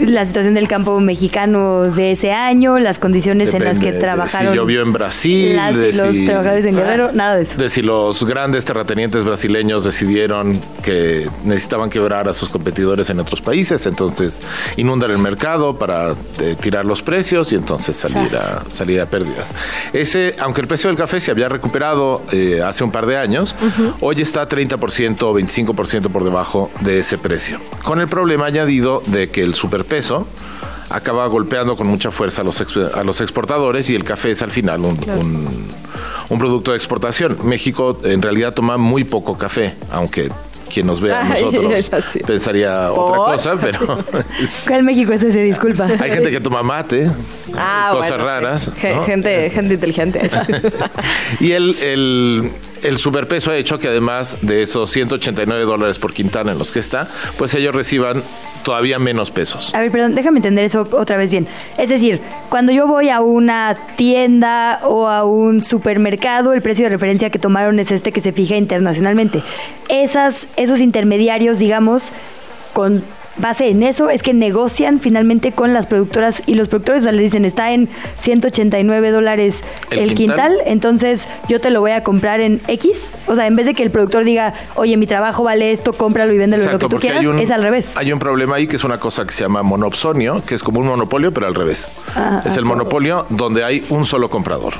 la 0.00 0.24
situación 0.26 0.54
del 0.54 0.66
campo 0.68 0.98
mexicano 1.00 1.82
de 1.84 2.12
ese 2.12 2.32
año, 2.32 2.78
las 2.78 2.98
condiciones 2.98 3.54
en 3.54 3.64
las 3.64 3.74
Depende 3.74 3.86
que 3.86 3.92
de 3.92 4.00
trabajaron. 4.00 4.52
si 4.52 4.56
llovió 4.58 4.82
en 4.82 4.92
Brasil, 4.92 5.56
las 5.56 5.74
de 5.76 5.92
los 5.92 6.14
si- 6.14 6.26
trabajadores 6.26 6.64
en 6.66 6.76
Guerrero, 6.76 7.10
nada 7.12 7.36
de 7.36 7.42
eso. 7.42 7.56
de 7.56 7.68
si 7.68 7.82
los 7.82 8.24
grandes 8.24 8.64
terratenientes 8.64 9.24
brasileños 9.24 9.84
decidieron 9.84 10.60
que 10.82 11.28
necesitaban 11.44 11.90
quebrar 11.90 12.28
a 12.28 12.34
sus 12.34 12.48
competidores 12.48 13.08
en 13.10 13.20
otros 13.20 13.40
países, 13.40 13.84
entonces 13.86 14.40
inundar 14.76 15.10
el 15.10 15.18
mercado 15.18 15.78
para 15.78 16.14
eh, 16.40 16.56
tirar 16.60 16.84
los 16.86 17.02
precios 17.02 17.52
y 17.52 17.56
entonces 17.56 17.96
salir 17.96 18.34
a, 18.36 18.62
salir 18.72 19.00
a 19.00 19.06
pérdidas. 19.06 19.54
Ese, 19.92 20.34
aunque 20.40 20.60
el 20.62 20.66
precio 20.66 20.88
del 20.88 20.96
café 20.96 21.20
se 21.20 21.30
había 21.30 21.48
recuperado 21.48 22.22
eh, 22.32 22.62
hace 22.64 22.84
un 22.84 22.90
par 22.90 23.06
de 23.06 23.16
años, 23.16 23.54
hoy 24.00 24.20
está 24.20 24.48
30% 24.48 25.22
o 25.22 25.34
25% 25.34 26.08
por 26.10 26.24
debajo 26.24 26.70
de 26.80 26.98
ese 27.00 27.17
precio. 27.18 27.58
Con 27.82 28.00
el 28.00 28.08
problema 28.08 28.46
añadido 28.46 29.02
de 29.06 29.28
que 29.28 29.42
el 29.42 29.54
superpeso 29.54 30.26
acaba 30.90 31.26
golpeando 31.26 31.76
con 31.76 31.86
mucha 31.86 32.10
fuerza 32.10 32.42
a 32.42 32.44
los, 32.44 32.60
a 32.94 33.04
los 33.04 33.20
exportadores 33.20 33.90
y 33.90 33.94
el 33.94 34.04
café 34.04 34.30
es 34.30 34.42
al 34.42 34.50
final 34.50 34.80
un, 34.80 34.98
un- 35.10 35.68
un 36.30 36.38
producto 36.38 36.70
de 36.72 36.76
exportación. 36.76 37.36
México 37.44 37.98
en 38.04 38.20
realidad 38.22 38.52
toma 38.54 38.76
muy 38.76 39.04
poco 39.04 39.36
café, 39.36 39.74
aunque 39.90 40.30
quien 40.72 40.86
nos 40.86 41.00
vea 41.00 41.20
a 41.20 41.24
nosotros 41.28 41.90
pensaría 42.26 42.92
otra 42.92 43.16
cosa, 43.32 43.54
pero 43.60 43.98
¿Cuál 44.66 44.82
México 44.82 45.12
es 45.14 45.22
ese? 45.22 45.42
Disculpa. 45.42 45.86
hay 46.00 46.10
gente 46.10 46.30
que 46.30 46.40
toma 46.40 46.62
mate, 46.62 47.10
Ah, 47.56 47.90
cosas 47.92 48.10
bueno, 48.12 48.24
raras. 48.26 48.72
Ge- 48.76 48.94
¿no? 48.94 49.04
Gente, 49.04 49.50
gente 49.50 49.74
inteligente. 49.74 50.28
Y 51.40 51.52
el, 51.52 51.74
el, 51.82 52.50
el 52.82 52.98
superpeso 52.98 53.50
ha 53.50 53.56
hecho 53.56 53.78
que 53.78 53.88
además 53.88 54.38
de 54.42 54.62
esos 54.62 54.90
189 54.90 55.64
dólares 55.64 55.98
por 55.98 56.12
quintana 56.12 56.52
en 56.52 56.58
los 56.58 56.72
que 56.72 56.78
está, 56.78 57.08
pues 57.36 57.54
ellos 57.54 57.74
reciban 57.74 58.22
todavía 58.62 58.98
menos 58.98 59.30
pesos. 59.30 59.74
A 59.74 59.80
ver, 59.80 59.90
perdón, 59.90 60.14
déjame 60.14 60.38
entender 60.38 60.64
eso 60.64 60.86
otra 60.92 61.16
vez 61.16 61.30
bien. 61.30 61.46
Es 61.76 61.88
decir, 61.88 62.20
cuando 62.48 62.72
yo 62.72 62.86
voy 62.86 63.08
a 63.08 63.20
una 63.20 63.76
tienda 63.96 64.80
o 64.84 65.08
a 65.08 65.24
un 65.24 65.60
supermercado, 65.60 66.52
el 66.52 66.62
precio 66.62 66.84
de 66.84 66.90
referencia 66.90 67.30
que 67.30 67.38
tomaron 67.38 67.78
es 67.78 67.90
este 67.90 68.12
que 68.12 68.20
se 68.20 68.32
fija 68.32 68.56
internacionalmente. 68.56 69.42
Esas, 69.88 70.46
esos 70.56 70.80
intermediarios, 70.80 71.58
digamos, 71.58 72.12
con 72.72 73.02
base 73.38 73.68
en 73.68 73.82
eso, 73.82 74.10
es 74.10 74.22
que 74.22 74.32
negocian 74.32 75.00
finalmente 75.00 75.52
con 75.52 75.72
las 75.72 75.86
productoras 75.86 76.42
y 76.46 76.54
los 76.54 76.68
productores 76.68 77.02
o 77.02 77.04
sea, 77.04 77.12
les 77.12 77.22
dicen, 77.22 77.44
está 77.44 77.72
en 77.72 77.88
189 78.20 79.10
dólares 79.10 79.62
¿El 79.90 80.00
el, 80.00 80.14
quintal? 80.14 80.52
quintal, 80.52 80.56
entonces 80.66 81.28
yo 81.48 81.60
te 81.60 81.70
lo 81.70 81.80
voy 81.80 81.92
a 81.92 82.02
comprar 82.02 82.40
en 82.40 82.60
X. 82.66 83.12
O 83.26 83.34
sea, 83.34 83.46
en 83.46 83.56
vez 83.56 83.66
de 83.66 83.74
que 83.74 83.82
el 83.82 83.90
productor 83.90 84.24
diga, 84.24 84.54
oye, 84.74 84.96
mi 84.96 85.06
trabajo 85.06 85.44
vale 85.44 85.70
esto, 85.70 85.92
cómpralo 85.92 86.32
y 86.32 86.38
véndelo 86.38 86.72
lo 86.72 86.78
que 86.78 86.88
tú 86.88 86.96
quieras, 86.96 87.24
un, 87.24 87.38
es 87.38 87.50
al 87.50 87.62
revés. 87.62 87.94
Hay 87.96 88.12
un 88.12 88.18
problema 88.18 88.56
ahí 88.56 88.66
que 88.66 88.76
es 88.76 88.84
una 88.84 88.98
cosa 88.98 89.24
que 89.24 89.32
se 89.32 89.44
llama 89.44 89.62
monopsonio, 89.62 90.44
que 90.44 90.54
es 90.54 90.62
como 90.62 90.80
un 90.80 90.86
monopolio, 90.86 91.32
pero 91.32 91.46
al 91.46 91.54
revés. 91.54 91.90
Ah, 92.14 92.42
es 92.44 92.54
ah, 92.54 92.58
el 92.58 92.64
monopolio 92.64 93.26
donde 93.30 93.64
hay 93.64 93.84
un 93.90 94.04
solo 94.04 94.28
comprador. 94.28 94.74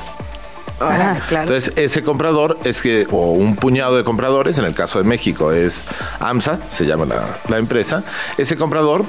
Ah, 0.79 1.17
claro. 1.27 1.43
Entonces, 1.43 1.73
ese 1.75 2.03
comprador 2.03 2.57
es 2.63 2.81
que, 2.81 3.07
o 3.11 3.31
un 3.31 3.55
puñado 3.55 3.97
de 3.97 4.03
compradores, 4.03 4.57
en 4.57 4.65
el 4.65 4.73
caso 4.73 4.99
de 4.99 5.03
México 5.05 5.51
es 5.51 5.85
AMSA, 6.19 6.59
se 6.69 6.85
llama 6.85 7.05
la, 7.05 7.37
la 7.47 7.57
empresa, 7.57 8.03
ese 8.37 8.55
comprador 8.55 9.03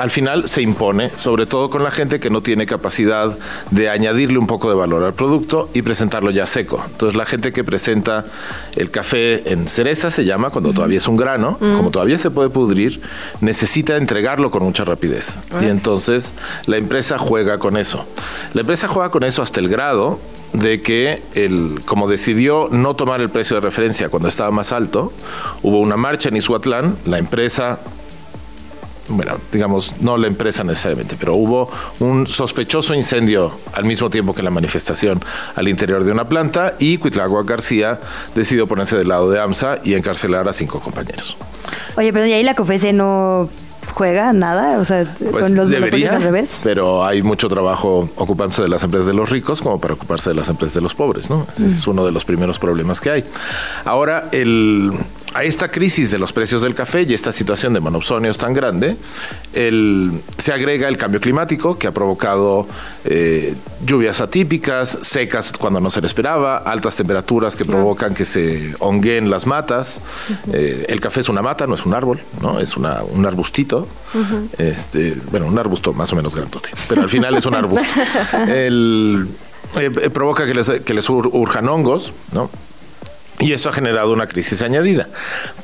al 0.00 0.10
final 0.10 0.48
se 0.48 0.62
impone, 0.62 1.10
sobre 1.16 1.44
todo 1.44 1.68
con 1.68 1.84
la 1.84 1.90
gente 1.90 2.20
que 2.20 2.30
no 2.30 2.40
tiene 2.40 2.64
capacidad 2.64 3.36
de 3.70 3.90
añadirle 3.90 4.38
un 4.38 4.46
poco 4.46 4.70
de 4.70 4.74
valor 4.74 5.02
al 5.04 5.12
producto 5.12 5.68
y 5.74 5.82
presentarlo 5.82 6.30
ya 6.30 6.46
seco. 6.46 6.82
Entonces, 6.86 7.18
la 7.18 7.26
gente 7.26 7.52
que 7.52 7.64
presenta 7.64 8.24
el 8.76 8.90
café 8.90 9.52
en 9.52 9.68
cereza, 9.68 10.10
se 10.10 10.24
llama, 10.24 10.48
cuando 10.48 10.72
todavía 10.72 10.96
es 10.96 11.06
un 11.06 11.18
grano, 11.18 11.58
como 11.58 11.90
todavía 11.90 12.16
se 12.18 12.30
puede 12.30 12.48
pudrir, 12.48 13.02
necesita 13.42 13.96
entregarlo 13.96 14.50
con 14.50 14.62
mucha 14.62 14.84
rapidez. 14.84 15.36
Y 15.60 15.66
entonces, 15.66 16.32
la 16.64 16.78
empresa 16.78 17.18
juega 17.18 17.58
con 17.58 17.76
eso. 17.76 18.06
La 18.54 18.62
empresa 18.62 18.88
juega 18.88 19.10
con 19.10 19.22
eso 19.22 19.42
hasta 19.42 19.60
el 19.60 19.68
grado 19.68 20.18
de 20.54 20.80
que 20.80 21.22
el, 21.34 21.82
como 21.84 22.08
decidió 22.08 22.68
no 22.70 22.94
tomar 22.96 23.20
el 23.20 23.28
precio 23.28 23.56
de 23.56 23.60
referencia 23.60 24.08
cuando 24.08 24.30
estaba 24.30 24.50
más 24.50 24.72
alto, 24.72 25.12
hubo 25.62 25.78
una 25.78 25.98
marcha 25.98 26.30
en 26.30 26.36
Isuatlán, 26.36 26.96
la 27.04 27.18
empresa 27.18 27.80
bueno, 29.10 29.38
digamos, 29.52 30.00
no 30.00 30.16
la 30.16 30.26
empresa 30.26 30.64
necesariamente, 30.64 31.16
pero 31.18 31.34
hubo 31.34 31.70
un 31.98 32.26
sospechoso 32.26 32.94
incendio 32.94 33.52
al 33.72 33.84
mismo 33.84 34.08
tiempo 34.10 34.34
que 34.34 34.42
la 34.42 34.50
manifestación 34.50 35.20
al 35.54 35.68
interior 35.68 36.04
de 36.04 36.12
una 36.12 36.24
planta 36.24 36.74
y 36.78 36.98
Cuitlagua 36.98 37.42
García 37.44 38.00
decidió 38.34 38.66
ponerse 38.66 38.96
del 38.96 39.08
lado 39.08 39.30
de 39.30 39.40
AMSA 39.40 39.80
y 39.84 39.94
encarcelar 39.94 40.48
a 40.48 40.52
cinco 40.52 40.80
compañeros. 40.80 41.36
Oye, 41.96 42.12
perdón, 42.12 42.30
¿y 42.30 42.32
ahí 42.34 42.42
la 42.42 42.54
COFESE 42.54 42.92
no 42.92 43.48
juega 43.94 44.32
nada? 44.32 44.78
O 44.78 44.84
sea, 44.84 45.04
Pues 45.30 45.44
con 45.44 45.54
los 45.56 45.68
debería, 45.68 46.16
al 46.16 46.22
revés. 46.22 46.52
pero 46.62 47.04
hay 47.04 47.22
mucho 47.22 47.48
trabajo 47.48 48.08
ocupándose 48.16 48.62
de 48.62 48.68
las 48.68 48.82
empresas 48.84 49.06
de 49.06 49.14
los 49.14 49.28
ricos 49.30 49.60
como 49.60 49.80
para 49.80 49.94
ocuparse 49.94 50.30
de 50.30 50.36
las 50.36 50.48
empresas 50.48 50.74
de 50.74 50.80
los 50.80 50.94
pobres, 50.94 51.28
¿no? 51.30 51.46
Ese 51.54 51.66
es 51.66 51.86
uno 51.86 52.04
de 52.04 52.12
los 52.12 52.24
primeros 52.24 52.58
problemas 52.58 53.00
que 53.00 53.10
hay. 53.10 53.24
Ahora, 53.84 54.28
el, 54.32 54.92
a 55.34 55.44
esta 55.44 55.68
crisis 55.68 56.10
de 56.10 56.18
los 56.18 56.32
precios 56.32 56.62
del 56.62 56.74
café 56.74 57.02
y 57.02 57.14
esta 57.14 57.32
situación 57.32 57.72
de 57.74 57.80
monopsonios 57.80 58.38
tan 58.38 58.52
grande, 58.52 58.96
el, 59.52 60.20
se 60.38 60.52
agrega 60.52 60.88
el 60.88 60.96
cambio 60.96 61.20
climático 61.20 61.78
que 61.78 61.86
ha 61.86 61.92
provocado 61.92 62.66
eh, 63.04 63.54
lluvias 63.84 64.20
atípicas, 64.20 64.98
secas 65.02 65.52
cuando 65.52 65.80
no 65.80 65.90
se 65.90 66.00
le 66.00 66.06
esperaba, 66.06 66.58
altas 66.58 66.96
temperaturas 66.96 67.56
que 67.56 67.64
provocan 67.64 68.14
que 68.14 68.24
se 68.24 68.74
honguen 68.80 69.30
las 69.30 69.46
matas. 69.46 70.00
Eh, 70.52 70.86
el 70.88 71.00
café 71.00 71.20
es 71.20 71.28
una 71.28 71.42
mata, 71.42 71.66
no 71.66 71.74
es 71.74 71.86
un 71.86 71.94
árbol, 71.94 72.20
¿no? 72.40 72.60
Es 72.60 72.76
una, 72.76 73.02
un 73.02 73.24
arbustito. 73.26 73.79
Este, 74.58 75.16
bueno, 75.30 75.46
un 75.46 75.58
arbusto 75.58 75.92
más 75.92 76.12
o 76.12 76.16
menos 76.16 76.34
grandote, 76.34 76.70
pero 76.88 77.02
al 77.02 77.08
final 77.08 77.36
es 77.36 77.46
un 77.46 77.54
arbusto. 77.54 77.94
El, 78.48 79.28
eh, 79.76 79.90
eh, 80.02 80.10
provoca 80.10 80.46
que 80.46 80.54
les, 80.54 80.68
que 80.68 80.94
les 80.94 81.08
ur- 81.08 81.30
urjan 81.32 81.68
hongos, 81.68 82.12
¿no? 82.32 82.50
Y 83.38 83.52
esto 83.52 83.70
ha 83.70 83.72
generado 83.72 84.12
una 84.12 84.26
crisis 84.26 84.60
añadida. 84.60 85.08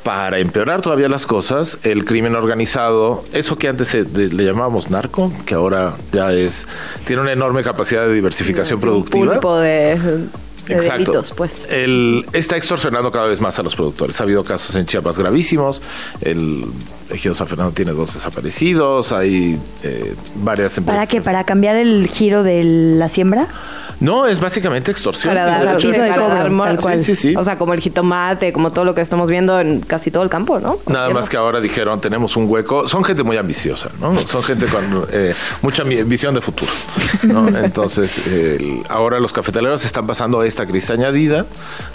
Para 0.03 0.39
empeorar 0.39 0.81
todavía 0.81 1.11
las 1.11 1.27
cosas, 1.27 1.77
el 1.83 2.07
crimen 2.07 2.35
organizado, 2.35 3.23
eso 3.35 3.59
que 3.59 3.69
antes 3.69 3.93
le 3.93 4.45
llamábamos 4.45 4.89
narco, 4.91 5.31
que 5.45 5.55
ahora 5.55 5.95
ya 6.11 6.33
es, 6.33 6.67
tiene 7.05 7.21
una 7.21 7.33
enorme 7.33 7.63
capacidad 7.63 8.07
de 8.07 8.15
diversificación 8.15 8.81
productiva. 8.81 9.33
Pulpo 9.35 9.59
de, 9.59 9.99
de 10.67 10.75
Exacto. 10.75 11.13
delitos, 11.13 11.33
pues. 11.37 11.67
El, 11.69 12.27
está 12.33 12.57
extorsionando 12.57 13.11
cada 13.11 13.27
vez 13.27 13.41
más 13.41 13.59
a 13.59 13.63
los 13.63 13.75
productores. 13.75 14.21
Ha 14.21 14.25
habido 14.25 14.45
casos 14.45 14.75
en 14.77 14.87
Chiapas 14.87 15.19
gravísimos. 15.19 15.83
El 16.21 16.65
Ejido 17.11 17.35
San 17.35 17.47
Fernando 17.47 17.73
tiene 17.73 17.93
dos 17.93 18.15
desaparecidos. 18.15 19.13
Hay 19.13 19.59
eh, 19.83 20.15
varias 20.37 20.77
empresas. 20.79 20.99
¿Para 20.99 21.07
qué? 21.07 21.21
¿Para 21.23 21.45
cambiar 21.45 21.77
el 21.77 22.09
giro 22.09 22.43
de 22.43 22.65
la 22.65 23.09
siembra? 23.09 23.49
No, 24.01 24.27
es 24.27 24.41
básicamente 24.41 24.91
extorsión. 24.91 25.35
Para 25.35 25.47
dar, 25.47 25.61
De 25.81 25.89
piso 25.89 26.03
de 26.03 26.09
cobro, 26.11 26.49
Sí, 26.51 26.57
tal 26.59 26.79
cual. 26.79 27.05
Sí, 27.05 27.15
sí. 27.15 27.35
O 27.37 27.43
sea, 27.45 27.57
como 27.57 27.73
el 27.75 27.81
jitomate, 27.81 28.53
como 28.53 28.71
todo 28.71 28.85
lo 28.85 28.95
que 28.95 29.01
estamos 29.01 29.31
viendo 29.31 29.59
en 29.61 29.81
casi 29.81 30.11
todo 30.11 30.23
el 30.23 30.29
campo, 30.29 30.61
¿no? 30.61 30.79
Nada 30.87 31.11
más 31.11 31.29
que 31.29 31.37
ahora 31.37 31.61
dijeron, 31.61 32.01
tenemos 32.01 32.37
un 32.37 32.49
hueco. 32.49 32.87
Son 32.89 33.03
gente 33.05 33.23
muy 33.23 33.37
ambiciosa, 33.37 33.91
¿no? 34.01 34.17
Son 34.27 34.43
gente 34.43 34.67
con 34.67 35.07
eh, 35.13 35.35
mucha 35.63 35.83
visión 35.85 36.35
de 36.35 36.41
futuro, 36.41 36.71
¿no? 37.23 37.49
Entonces, 37.59 38.27
el- 38.27 38.83
ahora 38.89 39.19
los 39.19 39.33
cafetaleros 39.33 39.85
están 39.85 40.07
pasando 40.07 40.43
esta 40.43 40.67
crisis 40.67 40.91
añadida, 40.91 41.47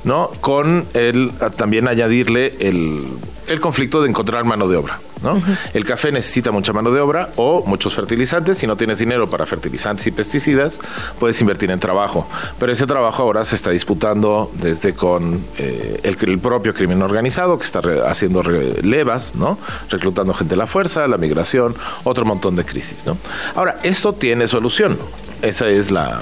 ¿no? 0.04 0.32
Con 0.42 0.86
el 0.94 1.32
también 1.56 1.88
añadirle 1.88 2.56
el, 2.60 3.06
el 3.52 3.60
conflicto 3.60 4.02
de 4.02 4.10
encontrar 4.10 4.44
mano 4.46 4.68
de 4.68 4.78
obra, 4.78 5.00
¿no? 5.22 5.42
El 5.74 5.86
café 5.86 6.12
necesita 6.12 6.52
mucha 6.52 6.74
mano 6.74 6.92
de 6.92 7.00
obra 7.00 7.30
o 7.36 7.64
muchos 7.66 7.94
fertilizantes. 7.94 8.58
Si 8.58 8.68
no 8.68 8.76
tienes 8.76 9.00
dinero 9.00 9.30
para 9.30 9.46
fertilizantes 9.46 10.08
y 10.08 10.12
pesticidas, 10.12 10.80
puedes 11.20 11.40
invertir 11.42 11.70
en 11.72 11.80
trabajo. 11.80 12.28
Pero 12.60 12.72
ese 12.72 12.88
trabajo 12.88 13.24
ahora 13.24 13.44
se 13.46 13.56
está 13.56 13.72
disputando 13.72 14.50
desde 14.54 14.94
con 14.94 15.44
eh, 15.58 16.00
el, 16.04 16.18
el 16.22 16.40
propio 16.40 16.74
crimen 16.74 17.02
organizado, 17.02 17.58
que 17.58 17.66
está 17.66 17.82
re- 17.82 18.02
haciendo 18.08 18.42
relevas, 18.42 19.36
¿no? 19.36 19.58
Reclutando 19.90 20.34
gente 20.34 20.56
a 20.56 20.58
la 20.58 20.68
fuerza, 20.68 21.08
la 21.08 21.18
migración, 21.18 21.76
otro 22.04 22.26
montón 22.26 22.56
de 22.56 22.66
crisis, 22.66 23.06
¿no? 23.06 23.18
Ahora, 23.56 23.80
esto 23.84 24.14
tiene 24.14 24.48
solución. 24.48 24.98
Esa 25.42 25.68
es 25.70 25.92
la, 25.92 26.22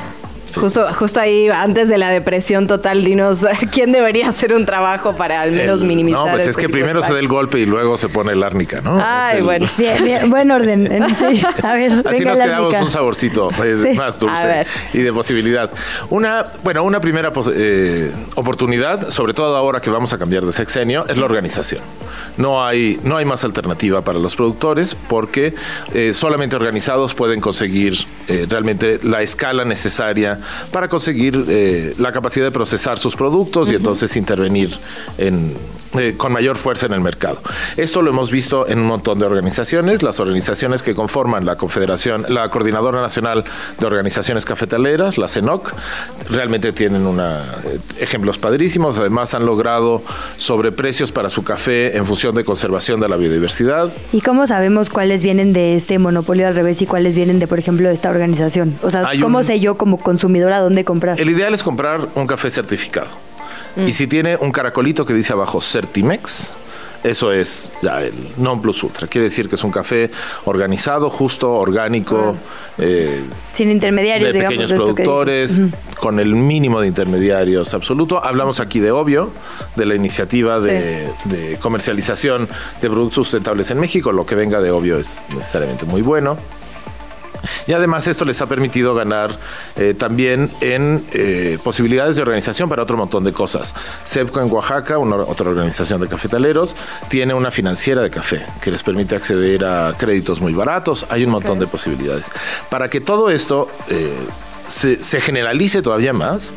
Justo, 0.55 0.87
justo 0.93 1.19
ahí, 1.19 1.47
antes 1.49 1.89
de 1.89 1.97
la 1.97 2.09
depresión 2.09 2.67
total, 2.67 3.03
dinos 3.03 3.45
quién 3.71 3.91
debería 3.91 4.29
hacer 4.29 4.53
un 4.53 4.65
trabajo 4.65 5.15
para 5.15 5.41
al 5.41 5.51
menos 5.51 5.81
El- 5.81 5.87
minimizar. 5.87 6.25
No, 6.25 6.31
pues 6.31 6.47
es 6.47 6.55
que 6.57 6.69
primero 6.69 7.01
se 7.01 7.13
da 7.13 7.19
el 7.19 7.27
golpe 7.27 7.59
y 7.59 7.65
luego 7.65 7.97
se 7.97 8.09
pone 8.09 8.31
el 8.33 8.43
árnica, 8.43 8.81
¿no? 8.81 8.97
Ay, 9.01 9.37
el- 9.39 9.43
bueno. 9.43 9.67
Bien, 9.77 10.03
bien, 10.03 10.29
buen 10.29 10.51
orden. 10.51 10.89
Sí, 11.17 11.41
a 11.63 11.73
ver, 11.73 11.91
Así 11.91 12.03
venga 12.19 12.31
nos 12.31 12.39
quedamos 12.41 12.73
un 12.81 12.89
saborcito 12.91 13.49
eh, 13.63 13.77
Sí. 13.91 13.97
más 13.97 14.19
dulce 14.19 14.65
y 14.93 14.99
de 14.99 15.13
posibilidad. 15.13 15.69
Una, 16.09 16.45
bueno, 16.63 16.83
una 16.83 16.99
primera 16.99 17.31
eh, 17.53 18.11
oportunidad, 18.35 19.09
sobre 19.11 19.33
todo 19.33 19.55
ahora 19.55 19.79
que 19.81 19.89
vamos 19.89 20.13
a 20.13 20.17
cambiar 20.17 20.43
de 20.45 20.51
sexenio, 20.51 21.05
es 21.07 21.17
la 21.17 21.25
organización. 21.25 21.81
No 22.37 22.63
hay, 22.65 22.99
no 23.03 23.17
hay 23.17 23.25
más 23.25 23.43
alternativa 23.43 24.01
para 24.01 24.19
los 24.19 24.35
productores 24.35 24.95
porque 24.95 25.53
eh, 25.93 26.13
solamente 26.13 26.55
organizados 26.55 27.13
pueden 27.13 27.41
conseguir 27.41 27.93
eh, 28.27 28.45
realmente 28.49 28.99
la 29.03 29.21
escala 29.21 29.65
necesaria 29.65 30.39
para 30.71 30.87
conseguir 30.87 31.45
eh, 31.47 31.93
la 31.97 32.11
capacidad 32.11 32.45
de 32.45 32.51
procesar 32.51 32.97
sus 32.99 33.15
productos 33.15 33.71
y 33.71 33.75
entonces 33.75 34.15
intervenir 34.15 34.69
en, 35.17 35.53
eh, 35.97 36.13
con 36.17 36.31
mayor 36.33 36.55
fuerza 36.57 36.85
en 36.85 36.93
el 36.93 37.01
mercado. 37.01 37.39
Esto 37.77 38.01
lo 38.01 38.11
hemos 38.11 38.29
visto 38.31 38.67
en 38.67 38.79
un 38.79 38.85
montón 38.85 39.19
de 39.19 39.25
organizaciones, 39.25 40.03
las 40.03 40.19
organizaciones 40.19 40.81
que 40.83 40.93
conforman 40.95 41.45
la 41.45 41.55
Confederación, 41.55 42.25
la 42.29 42.49
Coordinadora 42.49 43.01
Nacional 43.01 43.43
de 43.79 43.85
Organizaciones 43.87 44.45
Cafetaleras, 44.45 45.17
la 45.17 45.27
CENOC, 45.27 45.73
realmente 46.29 46.71
tienen 46.73 47.05
una, 47.05 47.41
eh, 47.65 47.79
ejemplos 47.99 48.37
padrísimos, 48.37 48.97
además 48.97 49.33
han 49.33 49.45
logrado 49.45 50.01
sobreprecios 50.37 51.11
para 51.11 51.29
su 51.29 51.43
café 51.43 51.97
en 51.97 52.05
función 52.05 52.35
de 52.35 52.43
conservación 52.43 52.99
de 52.99 53.09
la 53.09 53.17
biodiversidad. 53.17 53.91
¿Y 54.13 54.21
cómo 54.21 54.47
sabemos 54.47 54.89
cuáles 54.89 55.23
vienen 55.23 55.53
de 55.53 55.75
este 55.75 55.99
monopolio 55.99 56.47
al 56.47 56.55
revés 56.55 56.81
y 56.81 56.85
cuáles 56.85 57.15
vienen 57.15 57.39
de, 57.39 57.47
por 57.47 57.59
ejemplo, 57.59 57.87
de 57.87 57.93
esta 57.93 58.09
organización? 58.09 58.75
O 58.83 58.89
sea, 58.89 59.07
Hay 59.07 59.19
¿cómo 59.19 59.39
un- 59.39 59.43
sé 59.43 59.59
yo 59.59 59.75
como 59.75 59.97
dónde 60.59 60.83
comprar? 60.83 61.19
El 61.19 61.29
ideal 61.29 61.53
es 61.53 61.63
comprar 61.63 62.07
un 62.15 62.27
café 62.27 62.49
certificado. 62.49 63.07
Y 63.85 63.93
si 63.93 64.07
tiene 64.07 64.35
un 64.35 64.51
caracolito 64.51 65.05
que 65.05 65.13
dice 65.13 65.31
abajo 65.33 65.61
Certimex, 65.61 66.53
eso 67.03 67.31
es 67.31 67.71
ya 67.81 68.01
el 68.01 68.13
non 68.37 68.61
plus 68.61 68.83
ultra. 68.83 69.07
Quiere 69.07 69.25
decir 69.29 69.47
que 69.47 69.55
es 69.55 69.63
un 69.63 69.71
café 69.71 70.11
organizado, 70.45 71.09
justo, 71.09 71.53
orgánico, 71.53 72.35
eh, 72.77 73.21
Sin 73.53 73.71
intermediarios, 73.71 74.33
de 74.33 74.33
digamos. 74.33 74.51
pequeños 74.57 74.73
productores, 74.73 75.61
con 75.97 76.19
el 76.19 76.35
mínimo 76.35 76.81
de 76.81 76.87
intermediarios 76.87 77.73
absoluto. 77.73 78.21
Hablamos 78.21 78.59
aquí 78.59 78.79
de 78.79 78.91
Obvio, 78.91 79.29
de 79.77 79.85
la 79.85 79.95
iniciativa 79.95 80.59
de, 80.59 81.07
de 81.25 81.57
comercialización 81.61 82.49
de 82.81 82.89
productos 82.89 83.27
sustentables 83.27 83.71
en 83.71 83.79
México. 83.79 84.11
Lo 84.11 84.25
que 84.25 84.35
venga 84.35 84.59
de 84.59 84.71
Obvio 84.71 84.97
es 84.99 85.21
necesariamente 85.33 85.85
muy 85.85 86.01
bueno. 86.01 86.37
Y 87.67 87.73
además 87.73 88.07
esto 88.07 88.25
les 88.25 88.41
ha 88.41 88.47
permitido 88.47 88.95
ganar 88.95 89.37
eh, 89.75 89.93
también 89.97 90.51
en 90.61 91.05
eh, 91.11 91.57
posibilidades 91.63 92.15
de 92.15 92.21
organización 92.21 92.69
para 92.69 92.83
otro 92.83 92.97
montón 92.97 93.23
de 93.23 93.33
cosas. 93.33 93.73
CEPCO 94.05 94.41
en 94.41 94.51
Oaxaca, 94.51 94.97
una, 94.97 95.17
otra 95.17 95.49
organización 95.49 96.01
de 96.01 96.07
cafetaleros, 96.07 96.75
tiene 97.09 97.33
una 97.33 97.51
financiera 97.51 98.01
de 98.01 98.09
café 98.09 98.45
que 98.61 98.71
les 98.71 98.83
permite 98.83 99.15
acceder 99.15 99.65
a 99.65 99.93
créditos 99.97 100.41
muy 100.41 100.53
baratos. 100.53 101.05
Hay 101.09 101.23
un 101.23 101.31
montón 101.31 101.59
de 101.59 101.67
posibilidades. 101.67 102.31
Para 102.69 102.89
que 102.89 103.01
todo 103.01 103.29
esto... 103.29 103.69
eh, 103.87 104.09
se, 104.69 105.03
se 105.03 105.19
generalice 105.19 105.81
todavía 105.81 106.13
más, 106.13 106.53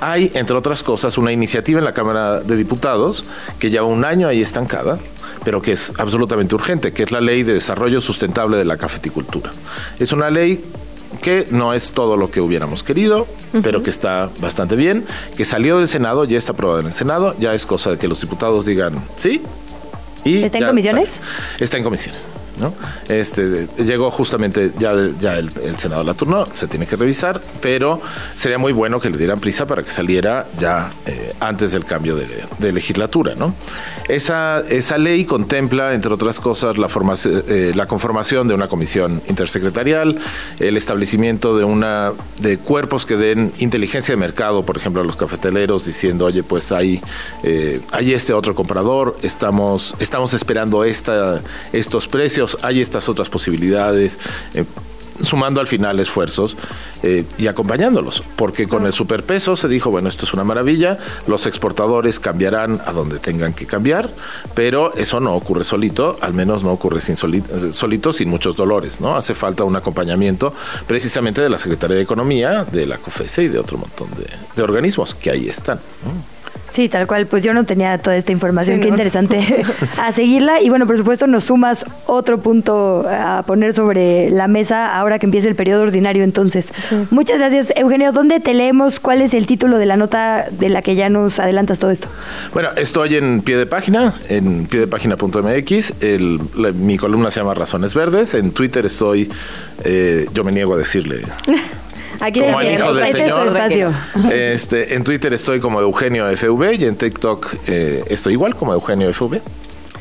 hay, 0.00 0.32
entre 0.34 0.56
otras 0.56 0.82
cosas, 0.82 1.18
una 1.18 1.30
iniciativa 1.30 1.78
en 1.78 1.84
la 1.84 1.92
Cámara 1.92 2.40
de 2.40 2.56
Diputados 2.56 3.26
que 3.58 3.70
lleva 3.70 3.86
un 3.86 4.04
año 4.04 4.28
ahí 4.28 4.40
estancada, 4.40 4.98
pero 5.44 5.62
que 5.62 5.72
es 5.72 5.92
absolutamente 5.98 6.54
urgente, 6.54 6.92
que 6.92 7.02
es 7.02 7.10
la 7.10 7.20
Ley 7.20 7.42
de 7.42 7.54
Desarrollo 7.54 8.00
Sustentable 8.00 8.56
de 8.56 8.64
la 8.64 8.76
Cafeticultura. 8.76 9.50
Es 9.98 10.12
una 10.12 10.30
ley 10.30 10.62
que 11.22 11.46
no 11.50 11.74
es 11.74 11.92
todo 11.92 12.16
lo 12.16 12.30
que 12.30 12.40
hubiéramos 12.40 12.82
querido, 12.82 13.26
pero 13.62 13.82
que 13.82 13.90
está 13.90 14.30
bastante 14.38 14.76
bien, 14.76 15.04
que 15.36 15.44
salió 15.44 15.78
del 15.78 15.88
Senado, 15.88 16.24
ya 16.24 16.38
está 16.38 16.52
aprobada 16.52 16.80
en 16.80 16.86
el 16.86 16.92
Senado, 16.92 17.34
ya 17.38 17.52
es 17.54 17.66
cosa 17.66 17.90
de 17.90 17.98
que 17.98 18.08
los 18.08 18.20
diputados 18.20 18.64
digan 18.64 18.94
sí. 19.16 19.42
Y 20.24 20.44
¿Está 20.44 20.58
en 20.58 20.66
comisiones? 20.66 21.08
sale. 21.10 21.64
Está 21.64 21.78
en 21.78 21.84
comisiones. 21.84 22.26
¿No? 22.60 22.74
Este, 23.08 23.68
llegó 23.78 24.10
justamente, 24.10 24.70
ya, 24.78 24.92
el, 24.92 25.50
el 25.64 25.76
Senado 25.78 26.04
la 26.04 26.14
turnó, 26.14 26.46
se 26.52 26.68
tiene 26.68 26.86
que 26.86 26.96
revisar, 26.96 27.40
pero 27.60 28.00
sería 28.36 28.58
muy 28.58 28.72
bueno 28.72 29.00
que 29.00 29.10
le 29.10 29.18
dieran 29.18 29.40
prisa 29.40 29.66
para 29.66 29.82
que 29.82 29.90
saliera 29.90 30.46
ya 30.58 30.92
eh, 31.06 31.34
antes 31.40 31.72
del 31.72 31.84
cambio 31.84 32.16
de, 32.16 32.44
de 32.58 32.72
legislatura. 32.72 33.34
¿no? 33.34 33.54
Esa, 34.08 34.60
esa 34.68 34.98
ley 34.98 35.24
contempla, 35.24 35.94
entre 35.94 36.12
otras 36.12 36.40
cosas, 36.40 36.78
la, 36.78 36.88
formación, 36.88 37.42
eh, 37.48 37.72
la 37.74 37.86
conformación 37.86 38.48
de 38.48 38.54
una 38.54 38.68
comisión 38.68 39.22
intersecretarial, 39.28 40.18
el 40.58 40.76
establecimiento 40.76 41.56
de, 41.56 41.64
una, 41.64 42.12
de 42.40 42.58
cuerpos 42.58 43.06
que 43.06 43.16
den 43.16 43.52
inteligencia 43.58 44.12
de 44.14 44.20
mercado, 44.20 44.64
por 44.64 44.76
ejemplo, 44.76 45.02
a 45.02 45.04
los 45.04 45.16
cafeteleros, 45.16 45.86
diciendo, 45.86 46.26
oye, 46.26 46.42
pues 46.42 46.72
hay, 46.72 47.00
eh, 47.42 47.80
hay 47.92 48.12
este 48.12 48.32
otro 48.32 48.54
comprador, 48.54 49.16
estamos, 49.22 49.94
estamos 49.98 50.34
esperando 50.34 50.84
esta, 50.84 51.40
estos 51.72 52.08
precios, 52.08 52.49
hay 52.62 52.80
estas 52.80 53.08
otras 53.08 53.28
posibilidades. 53.28 54.18
eh, 54.54 54.64
sumando 55.22 55.60
al 55.60 55.66
final 55.66 56.00
esfuerzos 56.00 56.56
eh, 57.02 57.26
y 57.36 57.46
acompañándolos, 57.46 58.22
porque 58.36 58.66
con 58.66 58.86
el 58.86 58.94
superpeso 58.94 59.54
se 59.54 59.68
dijo, 59.68 59.90
bueno, 59.90 60.08
esto 60.08 60.24
es 60.24 60.32
una 60.32 60.44
maravilla, 60.44 60.96
los 61.26 61.44
exportadores 61.44 62.18
cambiarán 62.18 62.80
a 62.86 62.92
donde 62.92 63.18
tengan 63.18 63.52
que 63.52 63.66
cambiar, 63.66 64.08
pero 64.54 64.94
eso 64.94 65.20
no 65.20 65.34
ocurre 65.34 65.64
solito, 65.64 66.16
al 66.22 66.32
menos 66.32 66.62
no 66.62 66.72
ocurre 66.72 67.02
sin 67.02 67.16
soli- 67.18 67.44
solito, 67.72 68.14
sin 68.14 68.30
muchos 68.30 68.56
dolores, 68.56 68.98
¿no? 69.02 69.14
Hace 69.14 69.34
falta 69.34 69.62
un 69.62 69.76
acompañamiento 69.76 70.54
precisamente 70.86 71.42
de 71.42 71.50
la 71.50 71.58
Secretaría 71.58 71.96
de 71.96 72.02
Economía, 72.02 72.64
de 72.64 72.86
la 72.86 72.96
COFESE 72.96 73.42
y 73.42 73.48
de 73.48 73.58
otro 73.58 73.76
montón 73.76 74.08
de, 74.56 74.62
organismos 74.62 75.14
que 75.14 75.30
ahí 75.30 75.50
están. 75.50 75.80
Sí, 76.70 76.88
tal 76.88 77.06
cual. 77.06 77.26
Pues 77.26 77.42
yo 77.42 77.52
no 77.52 77.64
tenía 77.64 77.98
toda 77.98 78.16
esta 78.16 78.32
información. 78.32 78.76
Sí, 78.76 78.82
Qué 78.82 78.88
¿no? 78.88 78.94
interesante 78.94 79.64
a 79.98 80.12
seguirla. 80.12 80.60
Y 80.62 80.68
bueno, 80.70 80.86
por 80.86 80.96
supuesto, 80.96 81.26
nos 81.26 81.44
sumas 81.44 81.84
otro 82.06 82.38
punto 82.38 83.04
a 83.08 83.42
poner 83.46 83.72
sobre 83.72 84.30
la 84.30 84.46
mesa 84.48 84.96
ahora 84.96 85.18
que 85.18 85.26
empiece 85.26 85.48
el 85.48 85.54
periodo 85.56 85.82
ordinario. 85.82 86.22
Entonces, 86.24 86.72
muchas 87.10 87.38
gracias, 87.38 87.72
Eugenio. 87.76 88.12
¿Dónde 88.12 88.40
te 88.40 88.54
leemos? 88.54 89.00
¿Cuál 89.00 89.20
es 89.22 89.34
el 89.34 89.46
título 89.46 89.78
de 89.78 89.86
la 89.86 89.96
nota 89.96 90.46
de 90.50 90.68
la 90.68 90.82
que 90.82 90.94
ya 90.94 91.08
nos 91.08 91.38
adelantas 91.40 91.78
todo 91.78 91.90
esto? 91.90 92.08
Bueno, 92.54 92.68
estoy 92.76 93.16
en 93.16 93.42
pie 93.42 93.56
de 93.56 93.66
página, 93.66 94.14
en 94.28 94.66
piedepágina.mx. 94.66 95.92
El, 96.02 96.40
la- 96.56 96.72
mi 96.72 96.96
columna 96.96 97.30
se 97.30 97.40
llama 97.40 97.54
Razones 97.54 97.94
Verdes. 97.94 98.34
En 98.34 98.52
Twitter 98.52 98.86
estoy, 98.86 99.30
eh, 99.84 100.26
yo 100.32 100.44
me 100.44 100.52
niego 100.52 100.74
a 100.74 100.78
decirle 100.78 101.22
Aquí 102.20 102.40
como 102.40 102.60
el 102.60 102.74
hijo 102.74 102.92
del 102.94 103.06
este 103.06 103.18
es 103.24 103.30
tu 103.30 103.36
señor. 103.36 103.46
espacio. 103.56 103.94
Este, 104.30 104.94
en 104.94 105.04
Twitter 105.04 105.32
estoy 105.34 105.60
como 105.60 105.80
Eugenio 105.80 106.26
FV 106.36 106.74
y 106.74 106.84
en 106.84 106.96
TikTok 106.96 107.54
eh, 107.66 108.04
estoy 108.08 108.34
igual 108.34 108.54
como 108.54 108.72
Eugenio 108.74 109.12
FV. 109.12 109.40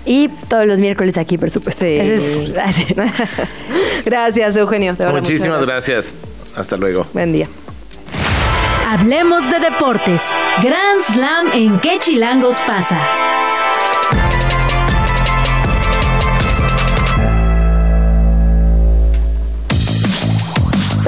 Y 0.05 0.27
todos 0.49 0.65
los 0.65 0.79
miércoles 0.79 1.17
aquí, 1.17 1.37
por 1.37 1.49
supuesto. 1.49 1.85
Ese 1.85 2.15
es- 2.15 2.53
Gracias, 4.05 4.55
Eugenio. 4.57 4.93
de 4.93 5.05
verdad, 5.05 5.19
Muchísimas 5.21 5.65
gracias. 5.65 6.15
Hasta 6.55 6.77
luego. 6.77 7.05
Buen 7.13 7.31
día. 7.31 7.47
Hablemos 8.87 9.49
de 9.51 9.59
deportes. 9.59 10.21
Grand 10.63 11.01
Slam 11.13 11.47
en 11.53 11.79
qué 11.79 11.99
chilangos 11.99 12.59
pasa. 12.65 12.99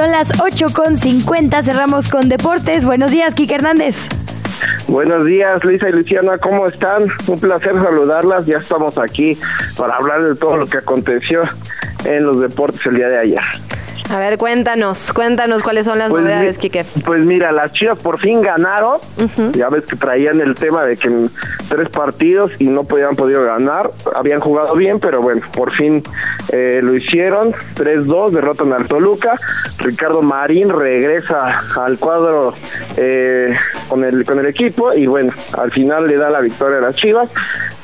Son 0.01 0.09
las 0.09 0.41
8 0.41 0.65
con 0.73 0.97
50. 0.97 1.61
Cerramos 1.61 2.09
con 2.09 2.27
deportes. 2.27 2.85
Buenos 2.85 3.11
días, 3.11 3.35
Kike 3.35 3.53
Hernández. 3.53 4.07
Buenos 4.87 5.27
días, 5.27 5.63
Luisa 5.63 5.89
y 5.89 5.91
Luciana, 5.91 6.39
¿cómo 6.39 6.65
están? 6.65 7.03
Un 7.27 7.39
placer 7.39 7.73
saludarlas. 7.73 8.47
Ya 8.47 8.57
estamos 8.57 8.97
aquí 8.97 9.37
para 9.77 9.97
hablar 9.97 10.23
de 10.23 10.33
todo 10.33 10.57
lo 10.57 10.65
que 10.65 10.79
aconteció 10.79 11.43
en 12.05 12.25
los 12.25 12.39
deportes 12.39 12.83
el 12.87 12.95
día 12.95 13.09
de 13.09 13.19
ayer. 13.19 13.70
A 14.13 14.19
ver, 14.19 14.38
cuéntanos, 14.38 15.13
cuéntanos 15.13 15.63
cuáles 15.63 15.85
son 15.85 15.97
las 15.97 16.09
Pues 16.09 16.23
novedades, 16.23 16.57
mi- 16.57 16.61
Quique. 16.61 16.83
Pues 17.05 17.21
mira, 17.21 17.51
las 17.53 17.71
Chivas 17.71 17.97
por 18.01 18.19
fin 18.19 18.41
ganaron. 18.41 18.97
Ya 19.53 19.69
ves 19.69 19.85
que 19.85 19.95
traían 19.95 20.41
el 20.41 20.55
tema 20.55 20.83
de 20.83 20.97
que 20.97 21.07
en 21.07 21.29
tres 21.69 21.88
partidos 21.89 22.51
y 22.59 22.65
no 22.67 22.83
podían 22.83 23.15
podido 23.15 23.43
ganar. 23.45 23.89
Habían 24.13 24.41
jugado 24.41 24.75
bien, 24.75 24.99
pero 24.99 25.21
bueno, 25.21 25.41
por 25.53 25.71
fin 25.71 26.03
eh, 26.51 26.81
lo 26.83 26.93
hicieron. 26.95 27.53
3-2, 27.75 28.31
derrotan 28.31 28.73
al 28.73 28.85
Toluca. 28.88 29.39
Ricardo 29.77 30.21
Marín 30.21 30.67
regresa 30.69 31.61
al 31.79 31.97
cuadro 31.97 32.53
eh, 32.97 33.55
con, 33.88 34.03
el, 34.03 34.25
con 34.25 34.39
el 34.39 34.45
equipo 34.47 34.93
y 34.93 35.05
bueno, 35.07 35.31
al 35.57 35.71
final 35.71 36.07
le 36.07 36.17
da 36.17 36.29
la 36.29 36.41
victoria 36.41 36.79
a 36.79 36.81
las 36.81 36.95
Chivas. 36.95 37.29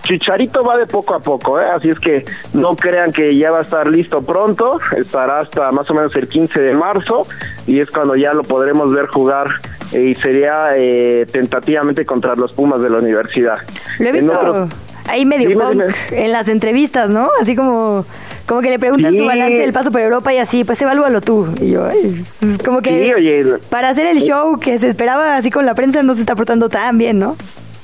Chicharito 0.07 0.63
va 0.63 0.77
de 0.77 0.87
poco 0.87 1.13
a 1.15 1.19
poco, 1.19 1.59
¿eh? 1.59 1.65
así 1.65 1.89
es 1.89 1.99
que 1.99 2.23
no 2.53 2.75
crean 2.77 3.11
que 3.11 3.35
ya 3.37 3.51
va 3.51 3.59
a 3.59 3.61
estar 3.63 3.87
listo 3.87 4.21
pronto, 4.21 4.79
estará 4.97 5.41
hasta 5.41 5.69
más 5.73 5.89
o 5.91 5.93
menos 5.93 6.15
el 6.15 6.27
15 6.29 6.61
de 6.61 6.73
marzo 6.73 7.27
y 7.67 7.81
es 7.81 7.91
cuando 7.91 8.15
ya 8.15 8.33
lo 8.33 8.43
podremos 8.43 8.89
ver 8.93 9.07
jugar 9.07 9.47
eh, 9.91 10.01
y 10.01 10.15
sería 10.15 10.69
eh, 10.77 11.25
tentativamente 11.31 12.05
contra 12.05 12.35
los 12.35 12.53
Pumas 12.53 12.81
de 12.81 12.89
la 12.89 12.99
universidad. 12.99 13.57
Lo 13.99 14.05
he 14.05 14.09
En 14.09 14.15
visto 14.15 14.69
ahí 15.09 15.25
medio 15.25 15.49
Dime, 15.49 15.61
punk 15.63 15.71
dime. 15.73 16.23
en 16.25 16.31
las 16.31 16.47
entrevistas, 16.47 17.09
¿no? 17.09 17.29
Así 17.41 17.55
como 17.55 18.05
Como 18.47 18.61
que 18.61 18.69
le 18.69 18.79
preguntan 18.79 19.11
Sí. 19.11 19.17
su 19.19 19.25
balance 19.25 19.57
del 19.57 19.73
paso 19.73 19.91
por 19.91 19.99
Europa 19.99 20.33
y 20.33 20.37
así, 20.37 20.63
pues 20.63 20.81
evalúalo 20.81 21.19
tú. 21.19 21.47
Y 21.59 21.71
yo, 21.71 21.85
ay, 21.85 22.23
pues 22.39 22.57
como 22.59 22.81
que 22.81 22.91
Sí, 22.91 23.13
oye, 23.13 23.43
para 23.69 23.89
hacer 23.89 24.07
el 24.07 24.19
show 24.21 24.57
que 24.57 24.79
se 24.79 24.87
esperaba 24.87 25.35
así 25.35 25.51
con 25.51 25.65
la 25.65 25.75
prensa 25.75 26.01
no 26.01 26.15
se 26.15 26.21
está 26.21 26.33
portando 26.33 26.69
tan 26.69 26.97
bien, 26.97 27.19
¿no? 27.19 27.35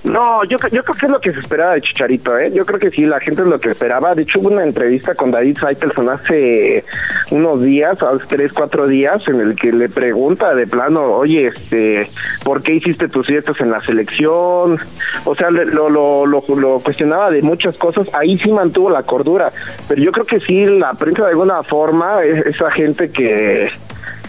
No, 0.04 0.44
yo, 0.44 0.58
yo 0.70 0.84
creo 0.84 0.96
que 0.96 1.06
es 1.06 1.12
lo 1.12 1.20
que 1.22 1.32
se 1.34 1.40
esperaba 1.40 1.76
de 1.76 1.82
Chicharito, 1.82 2.38
¿eh? 2.38 2.52
Yo 2.54 2.66
creo 2.66 2.78
que 2.78 2.92
sí, 2.92 3.06
la 3.06 3.22
gente 3.22 3.42
es 3.42 3.48
lo 3.48 3.58
que 3.58 3.70
esperaba. 3.72 4.14
De 4.14 4.24
hecho, 4.24 4.40
hubo 4.40 4.50
una 4.50 4.64
entrevista 4.64 5.16
con 5.16 5.32
David 5.32 5.58
Saitelson 5.58 6.10
hace 6.10 6.84
unos 7.32 7.64
días, 7.64 8.04
hace 8.04 8.26
tres, 8.28 8.52
cuatro 8.52 8.86
días, 8.88 9.26
en 9.30 9.40
el 9.40 9.56
que 9.56 9.72
le 9.72 9.88
pregunta 9.88 10.54
de 10.56 10.68
plano, 10.68 11.04
oye, 11.14 11.48
este, 11.48 12.10
¿por 12.44 12.62
qué 12.62 12.74
hiciste 12.74 13.08
tus 13.08 13.28
fiestas 13.28 13.62
en 13.62 13.72
la 13.72 13.80
selección? 13.80 14.78
O 15.24 15.36
sea, 15.36 15.50
lo, 15.52 15.90
lo, 15.90 16.26
lo, 16.26 16.44
lo 16.54 16.80
cuestionaba 16.82 17.32
de 17.32 17.42
muchas 17.42 17.78
cosas. 17.78 18.10
Ahí 18.14 18.38
sí 18.38 18.52
mantuvo 18.52 18.90
la 18.90 19.04
cordura. 19.04 19.54
Pero 19.88 20.02
yo 20.02 20.12
creo 20.12 20.26
que 20.26 20.42
sí, 20.42 20.66
la 20.66 20.94
prensa 20.96 21.24
de 21.24 21.30
alguna 21.30 21.64
forma, 21.64 22.22
es- 22.26 22.46
esa 22.46 22.70
gente 22.72 23.10
que... 23.10 23.70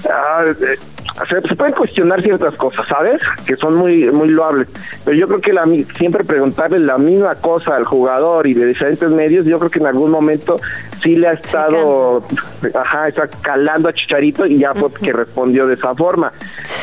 ah, 0.09 0.45
se, 1.28 1.41
se 1.41 1.57
pueden 1.57 1.74
cuestionar 1.74 2.20
ciertas 2.23 2.57
cosas, 2.57 2.86
¿sabes? 2.86 3.20
Que 3.47 3.57
son 3.57 3.77
muy 3.77 4.11
muy 4.11 4.28
loables. 4.28 4.69
Pero 5.05 5.16
yo 5.16 5.27
creo 5.28 5.41
que 5.41 5.53
la, 5.53 5.65
siempre 5.97 6.24
preguntarle 6.24 6.78
la 6.81 6.99
misma 6.99 7.36
cosa 7.36 7.77
al 7.77 7.85
jugador 7.85 8.47
y 8.47 8.55
de 8.55 8.66
diferentes 8.66 9.09
medios, 9.09 9.47
yo 9.47 9.59
creo 9.59 9.70
que 9.70 9.78
en 9.78 9.86
algún 9.86 10.11
momento 10.11 10.57
sí 11.03 11.16
le 11.16 11.28
ha 11.28 11.32
estado, 11.32 12.23
ajá, 12.74 13.09
está 13.09 13.28
calando 13.28 13.89
a 13.89 13.93
Chicharito 13.93 14.47
y 14.47 14.59
ya 14.59 14.74
fue 14.74 14.93
que 14.93 15.12
respondió 15.12 15.66
de 15.66 15.74
esa 15.74 15.95
forma. 15.95 16.32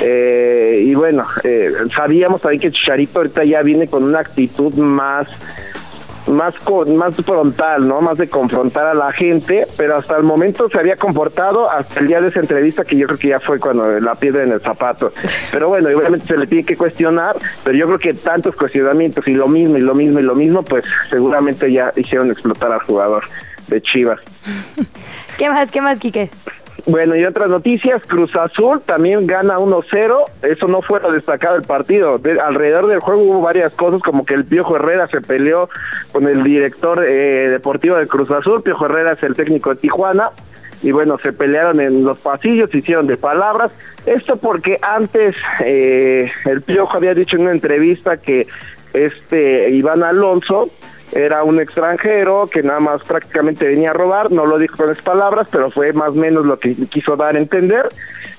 Eh, 0.01 0.83
y 0.85 0.93
bueno, 0.95 1.25
eh, 1.43 1.71
sabíamos 1.93 2.41
también 2.41 2.61
que 2.61 2.71
Chicharito 2.71 3.19
ahorita 3.19 3.43
ya 3.43 3.61
viene 3.61 3.87
con 3.87 4.03
una 4.03 4.19
actitud 4.19 4.73
más 4.75 5.27
más 6.27 6.55
co- 6.59 6.85
más 6.85 7.15
frontal, 7.15 7.87
¿no? 7.87 8.01
Más 8.01 8.17
de 8.17 8.29
confrontar 8.29 8.85
a 8.87 8.93
la 8.93 9.11
gente, 9.11 9.65
pero 9.77 9.97
hasta 9.97 10.15
el 10.17 10.23
momento 10.23 10.69
se 10.69 10.79
había 10.79 10.95
comportado 10.95 11.69
hasta 11.69 11.99
el 11.99 12.07
día 12.07 12.21
de 12.21 12.27
esa 12.29 12.39
entrevista 12.39 12.83
que 12.83 12.95
yo 12.95 13.07
creo 13.07 13.19
que 13.19 13.27
ya 13.29 13.39
fue 13.39 13.59
cuando 13.59 13.87
la 13.99 14.15
piedra 14.15 14.43
en 14.43 14.51
el 14.51 14.61
zapato. 14.61 15.11
Pero 15.51 15.69
bueno, 15.69 15.89
obviamente 15.89 16.27
se 16.27 16.37
le 16.37 16.47
tiene 16.47 16.63
que 16.63 16.77
cuestionar, 16.77 17.35
pero 17.63 17.77
yo 17.77 17.85
creo 17.87 17.99
que 17.99 18.13
tantos 18.13 18.55
cuestionamientos 18.55 19.27
y 19.27 19.33
lo 19.33 19.47
mismo 19.47 19.77
y 19.77 19.81
lo 19.81 19.93
mismo 19.95 20.19
y 20.19 20.23
lo 20.23 20.35
mismo, 20.35 20.63
pues 20.63 20.85
seguramente 21.09 21.71
ya 21.71 21.91
hicieron 21.95 22.31
explotar 22.31 22.71
al 22.71 22.79
jugador 22.81 23.23
de 23.67 23.81
Chivas. 23.81 24.19
¿Qué 25.37 25.49
más, 25.49 25.71
qué 25.71 25.81
más, 25.81 25.99
Quique? 25.99 26.29
Bueno, 26.87 27.15
y 27.15 27.23
otras 27.25 27.47
noticias, 27.47 28.01
Cruz 28.07 28.35
Azul 28.35 28.81
también 28.81 29.27
gana 29.27 29.59
1-0, 29.59 30.17
eso 30.41 30.67
no 30.67 30.81
fue 30.81 30.99
lo 30.99 31.11
destacado 31.11 31.53
del 31.53 31.63
partido, 31.63 32.17
De- 32.17 32.39
alrededor 32.41 32.87
del 32.87 32.99
juego 32.99 33.21
hubo 33.21 33.41
varias 33.41 33.71
cosas, 33.73 34.01
como 34.01 34.25
que 34.25 34.33
el 34.33 34.45
Piojo 34.45 34.77
Herrera 34.77 35.07
se 35.07 35.21
peleó 35.21 35.69
con 36.11 36.27
el 36.27 36.41
director 36.41 37.03
eh, 37.07 37.49
deportivo 37.49 37.97
de 37.97 38.07
Cruz 38.07 38.31
Azul, 38.31 38.63
Piojo 38.63 38.87
Herrera 38.87 39.11
es 39.11 39.21
el 39.21 39.35
técnico 39.35 39.69
de 39.69 39.75
Tijuana, 39.79 40.31
y 40.81 40.91
bueno, 40.91 41.19
se 41.21 41.31
pelearon 41.33 41.79
en 41.79 42.03
los 42.03 42.17
pasillos, 42.17 42.71
se 42.71 42.79
hicieron 42.79 43.05
de 43.05 43.15
palabras, 43.15 43.71
esto 44.07 44.37
porque 44.37 44.79
antes 44.81 45.35
eh, 45.63 46.31
el 46.45 46.63
Piojo 46.63 46.97
había 46.97 47.13
dicho 47.13 47.35
en 47.35 47.43
una 47.43 47.51
entrevista 47.51 48.17
que 48.17 48.47
este 48.93 49.69
Iván 49.69 50.01
Alonso 50.01 50.69
era 51.11 51.43
un 51.43 51.59
extranjero 51.59 52.47
que 52.51 52.63
nada 52.63 52.79
más 52.79 53.03
prácticamente 53.03 53.67
venía 53.67 53.91
a 53.91 53.93
robar, 53.93 54.31
no 54.31 54.45
lo 54.45 54.57
dijo 54.57 54.77
con 54.77 54.89
esas 54.89 55.03
palabras, 55.03 55.47
pero 55.51 55.69
fue 55.69 55.93
más 55.93 56.09
o 56.09 56.13
menos 56.13 56.45
lo 56.45 56.59
que 56.59 56.75
quiso 56.89 57.15
dar 57.15 57.35
a 57.35 57.39
entender, 57.39 57.89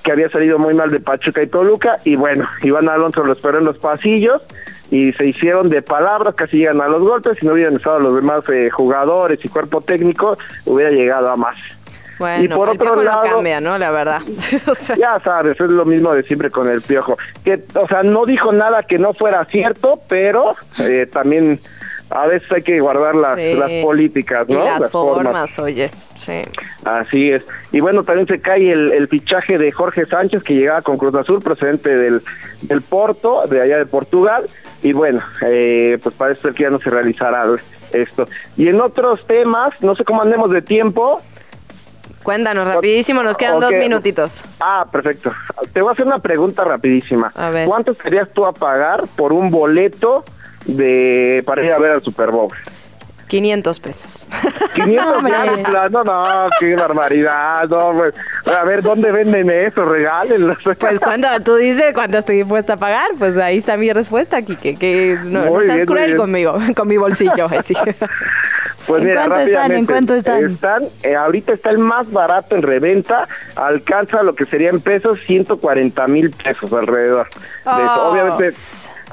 que 0.03 0.11
había 0.11 0.29
salido 0.29 0.59
muy 0.59 0.73
mal 0.73 0.89
de 0.91 0.99
Pachuca 0.99 1.41
y 1.43 1.47
Toluca, 1.47 1.97
y 2.03 2.15
bueno, 2.15 2.47
Iván 2.63 2.89
Alonso 2.89 3.23
lo 3.23 3.33
esperó 3.33 3.59
en 3.59 3.65
los 3.65 3.77
pasillos 3.77 4.41
y 4.91 5.13
se 5.13 5.27
hicieron 5.27 5.69
de 5.69 5.81
palabras, 5.81 6.35
casi 6.35 6.57
llegan 6.57 6.81
a 6.81 6.87
los 6.87 7.01
golpes, 7.01 7.37
si 7.39 7.45
no 7.45 7.53
hubieran 7.53 7.75
estado 7.75 7.99
los 7.99 8.15
demás 8.15 8.43
eh, 8.49 8.69
jugadores 8.69 9.39
y 9.43 9.49
cuerpo 9.49 9.81
técnico, 9.81 10.37
hubiera 10.65 10.91
llegado 10.91 11.29
a 11.29 11.35
más. 11.35 11.55
Bueno, 12.19 12.43
y 12.43 12.47
por 12.47 12.69
el 12.69 12.75
otro 12.75 12.85
Piojo 12.85 12.95
no 12.97 13.03
lado, 13.03 13.23
cambia, 13.23 13.59
¿no? 13.59 13.77
La 13.77 13.91
verdad. 13.91 14.21
ya 14.97 15.19
sabes, 15.23 15.59
es 15.59 15.69
lo 15.69 15.85
mismo 15.85 16.13
de 16.13 16.23
siempre 16.23 16.51
con 16.51 16.69
el 16.69 16.81
piojo. 16.81 17.17
Que, 17.43 17.63
o 17.73 17.87
sea, 17.87 18.03
no 18.03 18.25
dijo 18.25 18.51
nada 18.51 18.83
que 18.83 18.99
no 18.99 19.13
fuera 19.13 19.43
cierto, 19.45 19.99
pero 20.07 20.55
eh, 20.79 21.07
también 21.11 21.59
a 22.09 22.27
veces 22.27 22.51
hay 22.51 22.61
que 22.61 22.79
guardar 22.79 23.15
las, 23.15 23.37
Sí. 23.37 23.53
las 23.55 23.71
políticas, 23.83 24.45
Y 24.47 24.53
¿no? 24.53 24.79
las, 24.79 24.91
formas, 24.91 25.57
oye. 25.59 25.89
Sí. 26.15 26.41
Así 26.85 27.31
es. 27.31 27.45
Y 27.71 27.79
bueno, 27.79 28.03
también 28.03 28.27
se 28.27 28.39
cae 28.39 28.71
el, 28.71 28.91
el 28.91 29.07
fichaje 29.07 29.57
de 29.57 29.71
Jorge 29.71 30.05
Sánchez, 30.05 30.43
que 30.43 30.53
llegaba 30.53 30.81
con 30.81 30.97
Cruz 30.97 31.15
Azul, 31.15 31.41
procedente 31.41 31.95
del, 31.95 32.21
del 32.61 32.81
Porto, 32.81 33.43
de 33.47 33.61
allá 33.61 33.77
de 33.77 33.85
Portugal. 33.85 34.45
Y 34.83 34.93
bueno, 34.93 35.21
eh, 35.45 35.97
pues 36.03 36.13
parece 36.15 36.41
ser 36.41 36.53
que 36.53 36.63
ya 36.63 36.69
no 36.69 36.79
se 36.79 36.89
realizará 36.89 37.45
esto. 37.93 38.27
Y 38.57 38.67
en 38.67 38.79
otros 38.81 39.25
temas, 39.25 39.81
no 39.81 39.95
sé 39.95 40.03
cómo 40.03 40.21
andemos 40.21 40.51
de 40.51 40.61
tiempo. 40.61 41.21
Cuéntanos 42.21 42.65
rapidísimo, 42.67 43.21
nos 43.21 43.37
quedan 43.37 43.59
dos 43.59 43.71
minutitos. 43.71 44.43
Ah, 44.59 44.85
perfecto. 44.91 45.31
Te 45.73 45.81
voy 45.81 45.89
a 45.89 45.93
hacer 45.93 46.05
una 46.05 46.19
pregunta 46.19 46.63
rapidísima. 46.63 47.31
A 47.35 47.49
ver. 47.49 47.67
¿Cuánto 47.67 47.93
querías 47.95 48.29
tú 48.31 48.45
a 48.45 48.53
pagar 48.53 49.03
por 49.17 49.33
un 49.33 49.49
boleto 49.49 50.23
de 50.65 51.43
para 51.45 51.63
ir 51.63 51.71
a 51.71 51.79
ver 51.79 51.91
al 51.91 52.01
Super 52.01 52.31
Bowl? 52.31 52.49
500 53.27 53.79
pesos. 53.79 54.27
500 54.75 55.07
Hombre. 55.17 55.31
ya 55.33 55.55
de 55.55 55.63
plano, 55.63 56.03
no, 56.03 56.49
qué 56.59 56.75
barbaridad, 56.75 57.67
no, 57.67 57.93
pues, 57.97 58.13
a 58.45 58.63
ver, 58.63 58.83
¿dónde 58.83 59.11
venden 59.11 59.49
eso? 59.49 59.85
Regálenlos. 59.85 60.59
Pues 60.79 60.99
cuando 60.99 61.27
tú 61.43 61.55
dices 61.55 61.93
cuánto 61.95 62.17
estoy 62.19 62.37
dispuesta 62.37 62.73
a 62.73 62.77
pagar, 62.77 63.09
pues 63.17 63.35
ahí 63.37 63.57
está 63.59 63.75
mi 63.77 63.91
respuesta, 63.91 64.41
Kike, 64.43 64.75
que 64.75 65.17
no, 65.23 65.45
no 65.45 65.51
Muy 65.53 65.63
seas 65.65 65.75
bien, 65.77 65.87
cruel 65.87 66.15
conmigo, 66.17 66.57
con 66.75 66.87
mi 66.87 66.97
bolsillo. 66.97 67.45
así. 67.57 67.73
Pues 68.85 69.01
¿En 69.01 69.07
mira, 69.07 69.25
cuánto 69.25 69.39
están? 69.39 69.71
¿En 69.71 69.87
rápidamente. 69.87 69.93
cuánto 69.93 70.15
están? 70.51 70.83
eh, 71.03 71.15
ahorita 71.15 71.53
está 71.53 71.69
el 71.71 71.77
más 71.79 72.11
barato 72.11 72.55
en 72.55 72.61
reventa, 72.61 73.27
alcanza 73.55 74.21
lo 74.21 74.35
que 74.35 74.45
sería 74.45 74.69
en 74.69 74.81
pesos 74.81 75.19
140 75.25 76.07
mil 76.07 76.29
pesos 76.31 76.71
alrededor. 76.73 77.27
de 77.29 77.71
eso. 77.71 77.95
Oh. 78.03 78.11
Obviamente 78.11 78.53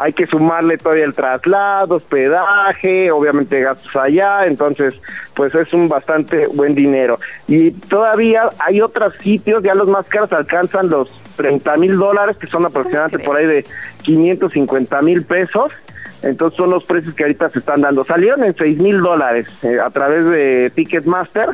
hay 0.01 0.15
que 0.15 0.27
sumarle 0.27 0.79
todavía 0.79 1.05
el 1.05 1.13
traslado, 1.13 1.97
hospedaje, 1.97 3.11
obviamente 3.11 3.61
gastos 3.61 3.95
allá, 3.97 4.47
entonces 4.47 4.99
pues 5.35 5.55
es 5.55 5.71
un 5.75 5.91
bastante 5.91 6.47
buen 6.47 6.75
dinero. 6.75 7.19
Y 7.47 7.73
todavía 7.73 8.49
hay 8.61 8.81
otros 8.81 9.15
sitios, 9.17 9.63
ya 9.63 9.75
los 9.75 9.89
más 9.89 10.07
caros 10.07 10.33
alcanzan 10.33 10.89
los 10.89 11.13
30 11.37 11.77
mil 11.77 11.99
dólares, 11.99 12.39
que 12.39 12.47
son 12.47 12.65
aproximadamente 12.65 13.19
por 13.19 13.37
ahí 13.37 13.45
de 13.45 13.67
550 14.03 15.03
mil 15.03 15.23
pesos. 15.23 15.71
Entonces 16.23 16.57
son 16.57 16.71
los 16.71 16.85
precios 16.85 17.13
que 17.13 17.25
ahorita 17.25 17.51
se 17.51 17.59
están 17.59 17.83
dando. 17.83 18.05
Salieron 18.07 18.43
en 18.45 18.55
6 18.55 18.79
mil 18.79 19.01
dólares 19.03 19.49
eh, 19.63 19.81
a 19.81 19.91
través 19.91 20.25
de 20.25 20.73
Ticketmaster, 20.75 21.51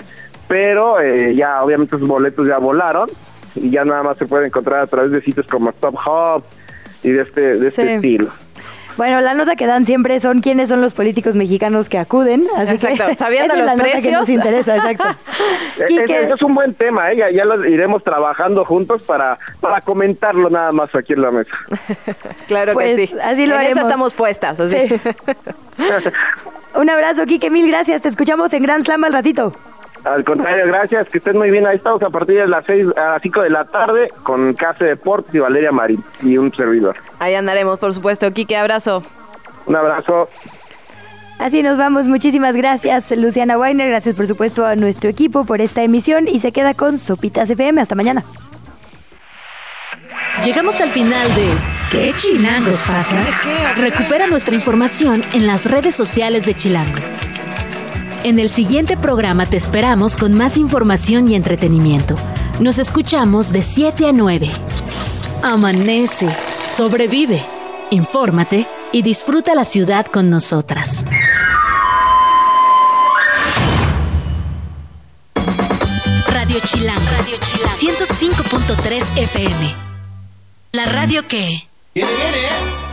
pero 0.47 1.01
eh, 1.01 1.35
ya 1.35 1.64
obviamente 1.64 1.97
esos 1.97 2.09
boletos 2.09 2.47
ya 2.47 2.59
volaron 2.59 3.10
y 3.56 3.70
ya 3.70 3.85
nada 3.85 4.05
más 4.05 4.18
se 4.18 4.27
puede 4.27 4.47
encontrar 4.47 4.82
a 4.82 4.86
través 4.86 5.10
de 5.10 5.20
sitios 5.20 5.48
como 5.48 5.70
Stop 5.70 5.97
Hub 6.06 6.44
y 7.02 7.10
de 7.10 7.23
este, 7.23 7.40
de 7.59 7.68
este 7.68 7.82
Sí. 7.82 7.89
estilo. 7.94 8.28
Bueno, 8.97 9.20
la 9.20 9.35
nota 9.35 9.56
que 9.56 9.66
dan 9.66 9.85
siempre 9.85 10.18
son 10.20 10.40
quiénes 10.40 10.70
son 10.70 10.81
los 10.81 10.94
políticos 10.94 11.35
mexicanos 11.35 11.90
que 11.90 11.98
acuden. 11.98 12.44
Así 12.56 12.73
Exacto, 12.77 13.05
que 13.09 13.14
sabiendo 13.14 13.52
esa 13.52 13.62
es 13.62 13.68
los 13.68 13.77
nota 13.86 14.01
que 14.01 14.10
nos 14.10 14.28
interesa, 14.31 14.77
exacto. 14.77 15.05
Eh, 15.78 15.85
Quique. 15.89 16.31
Es 16.32 16.40
un 16.40 16.55
buen 16.55 16.73
tema, 16.73 17.12
¿eh? 17.12 17.16
ya, 17.18 17.31
ya 17.31 17.44
lo 17.44 17.62
iremos 17.68 18.02
trabajando 18.02 18.64
juntos 18.64 19.02
para, 19.02 19.39
para 19.60 19.82
comentarlo 19.82 20.48
nada 20.48 20.73
más 20.73 20.94
aquí 20.94 21.12
en 21.12 21.20
la 21.20 21.31
mesa. 21.31 21.51
Claro 22.48 22.73
Pues, 22.73 22.97
que 22.97 23.06
sí. 23.09 23.14
así 23.23 23.44
lo 23.44 23.52
en 23.56 23.60
haremos. 23.60 23.77
esa 23.77 23.81
estamos 23.82 24.14
puestas. 24.14 24.59
Así. 24.59 24.77
Sí. 24.89 25.01
Un 26.74 26.89
abrazo, 26.90 27.27
Quique, 27.27 27.51
mil 27.51 27.68
gracias. 27.68 28.01
Te 28.01 28.09
escuchamos 28.09 28.52
en 28.55 28.62
Grand 28.62 28.85
Slam 28.85 29.05
al 29.05 29.12
ratito. 29.12 29.55
Al 30.07 30.24
contrario, 30.24 30.66
gracias, 30.69 31.09
que 31.09 31.19
estén 31.19 31.37
muy 31.37 31.51
bien. 31.51 31.66
Ahí 31.66 31.77
estamos 31.77 32.01
a 32.03 32.11
partir 32.11 32.37
de 32.37 32.47
las 32.47 32.65
seis 32.65 32.87
a 32.97 33.15
las 33.15 33.23
5 33.23 33.43
de 33.43 33.51
la 33.51 33.65
tarde 33.65 34.09
con 34.23 34.55
Case 34.55 34.85
Deportes 34.85 35.35
y 35.35 35.41
Valeria 35.41 35.73
Marín 35.73 36.03
y 36.23 36.39
un 36.39 36.55
servidor. 36.55 36.97
Ahí 37.19 37.35
andaremos, 37.35 37.78
por 37.81 37.93
supuesto. 37.93 38.31
Kike, 38.33 38.57
abrazo. 38.57 39.03
Un 39.66 39.74
abrazo. 39.74 40.28
Así 41.41 41.62
nos 41.62 41.77
vamos. 41.77 42.07
Muchísimas 42.07 42.55
gracias, 42.55 43.11
Luciana 43.11 43.59
Weiner. 43.59 43.89
Gracias, 43.89 44.15
por 44.15 44.28
supuesto, 44.28 44.65
a 44.65 44.77
nuestro 44.77 45.11
equipo 45.11 45.45
por 45.45 45.61
esta 45.61 45.83
emisión 45.83 46.28
y 46.28 46.39
se 46.39 46.53
queda 46.53 46.73
con 46.73 46.99
Sopitas 46.99 47.51
FM. 47.51 47.81
Hasta 47.81 47.97
mañana. 47.97 48.24
Llegamos 50.45 50.81
al 50.81 50.91
final 50.91 51.35
de 51.35 51.49
¿Qué 51.91 52.12
chilangos 52.15 52.85
pasa? 52.87 53.16
Recupera 53.77 54.27
nuestra 54.27 54.55
información 54.55 55.23
en 55.33 55.47
las 55.47 55.70
redes 55.70 55.95
sociales 55.95 56.45
de 56.47 56.55
Chilango. 56.55 57.01
En 58.24 58.38
el 58.38 58.48
siguiente 58.48 58.97
programa 58.97 59.47
te 59.47 59.56
esperamos 59.56 60.16
con 60.16 60.34
más 60.34 60.56
información 60.56 61.30
y 61.30 61.34
entretenimiento. 61.34 62.16
Nos 62.60 62.78
escuchamos 62.78 63.52
de 63.52 63.62
7 63.62 64.09
a 64.09 64.12
9. 64.12 64.51
Amanece, 65.43 66.28
sobrevive, 66.74 67.43
infórmate 67.90 68.66
y 68.93 69.02
disfruta 69.02 69.55
la 69.55 69.64
ciudad 69.64 70.06
con 70.06 70.30
nosotras. 70.30 71.05
Radio 76.28 76.60
Chilango. 76.64 77.02
Radio 77.18 77.36
Chilango. 77.38 77.76
105.3 77.76 79.18
FM. 79.18 79.74
La 80.72 80.86
radio 80.86 81.26
que... 81.26 81.68
Viene, 81.94 82.10
viene, 82.16 82.47
¿eh? 82.47 82.86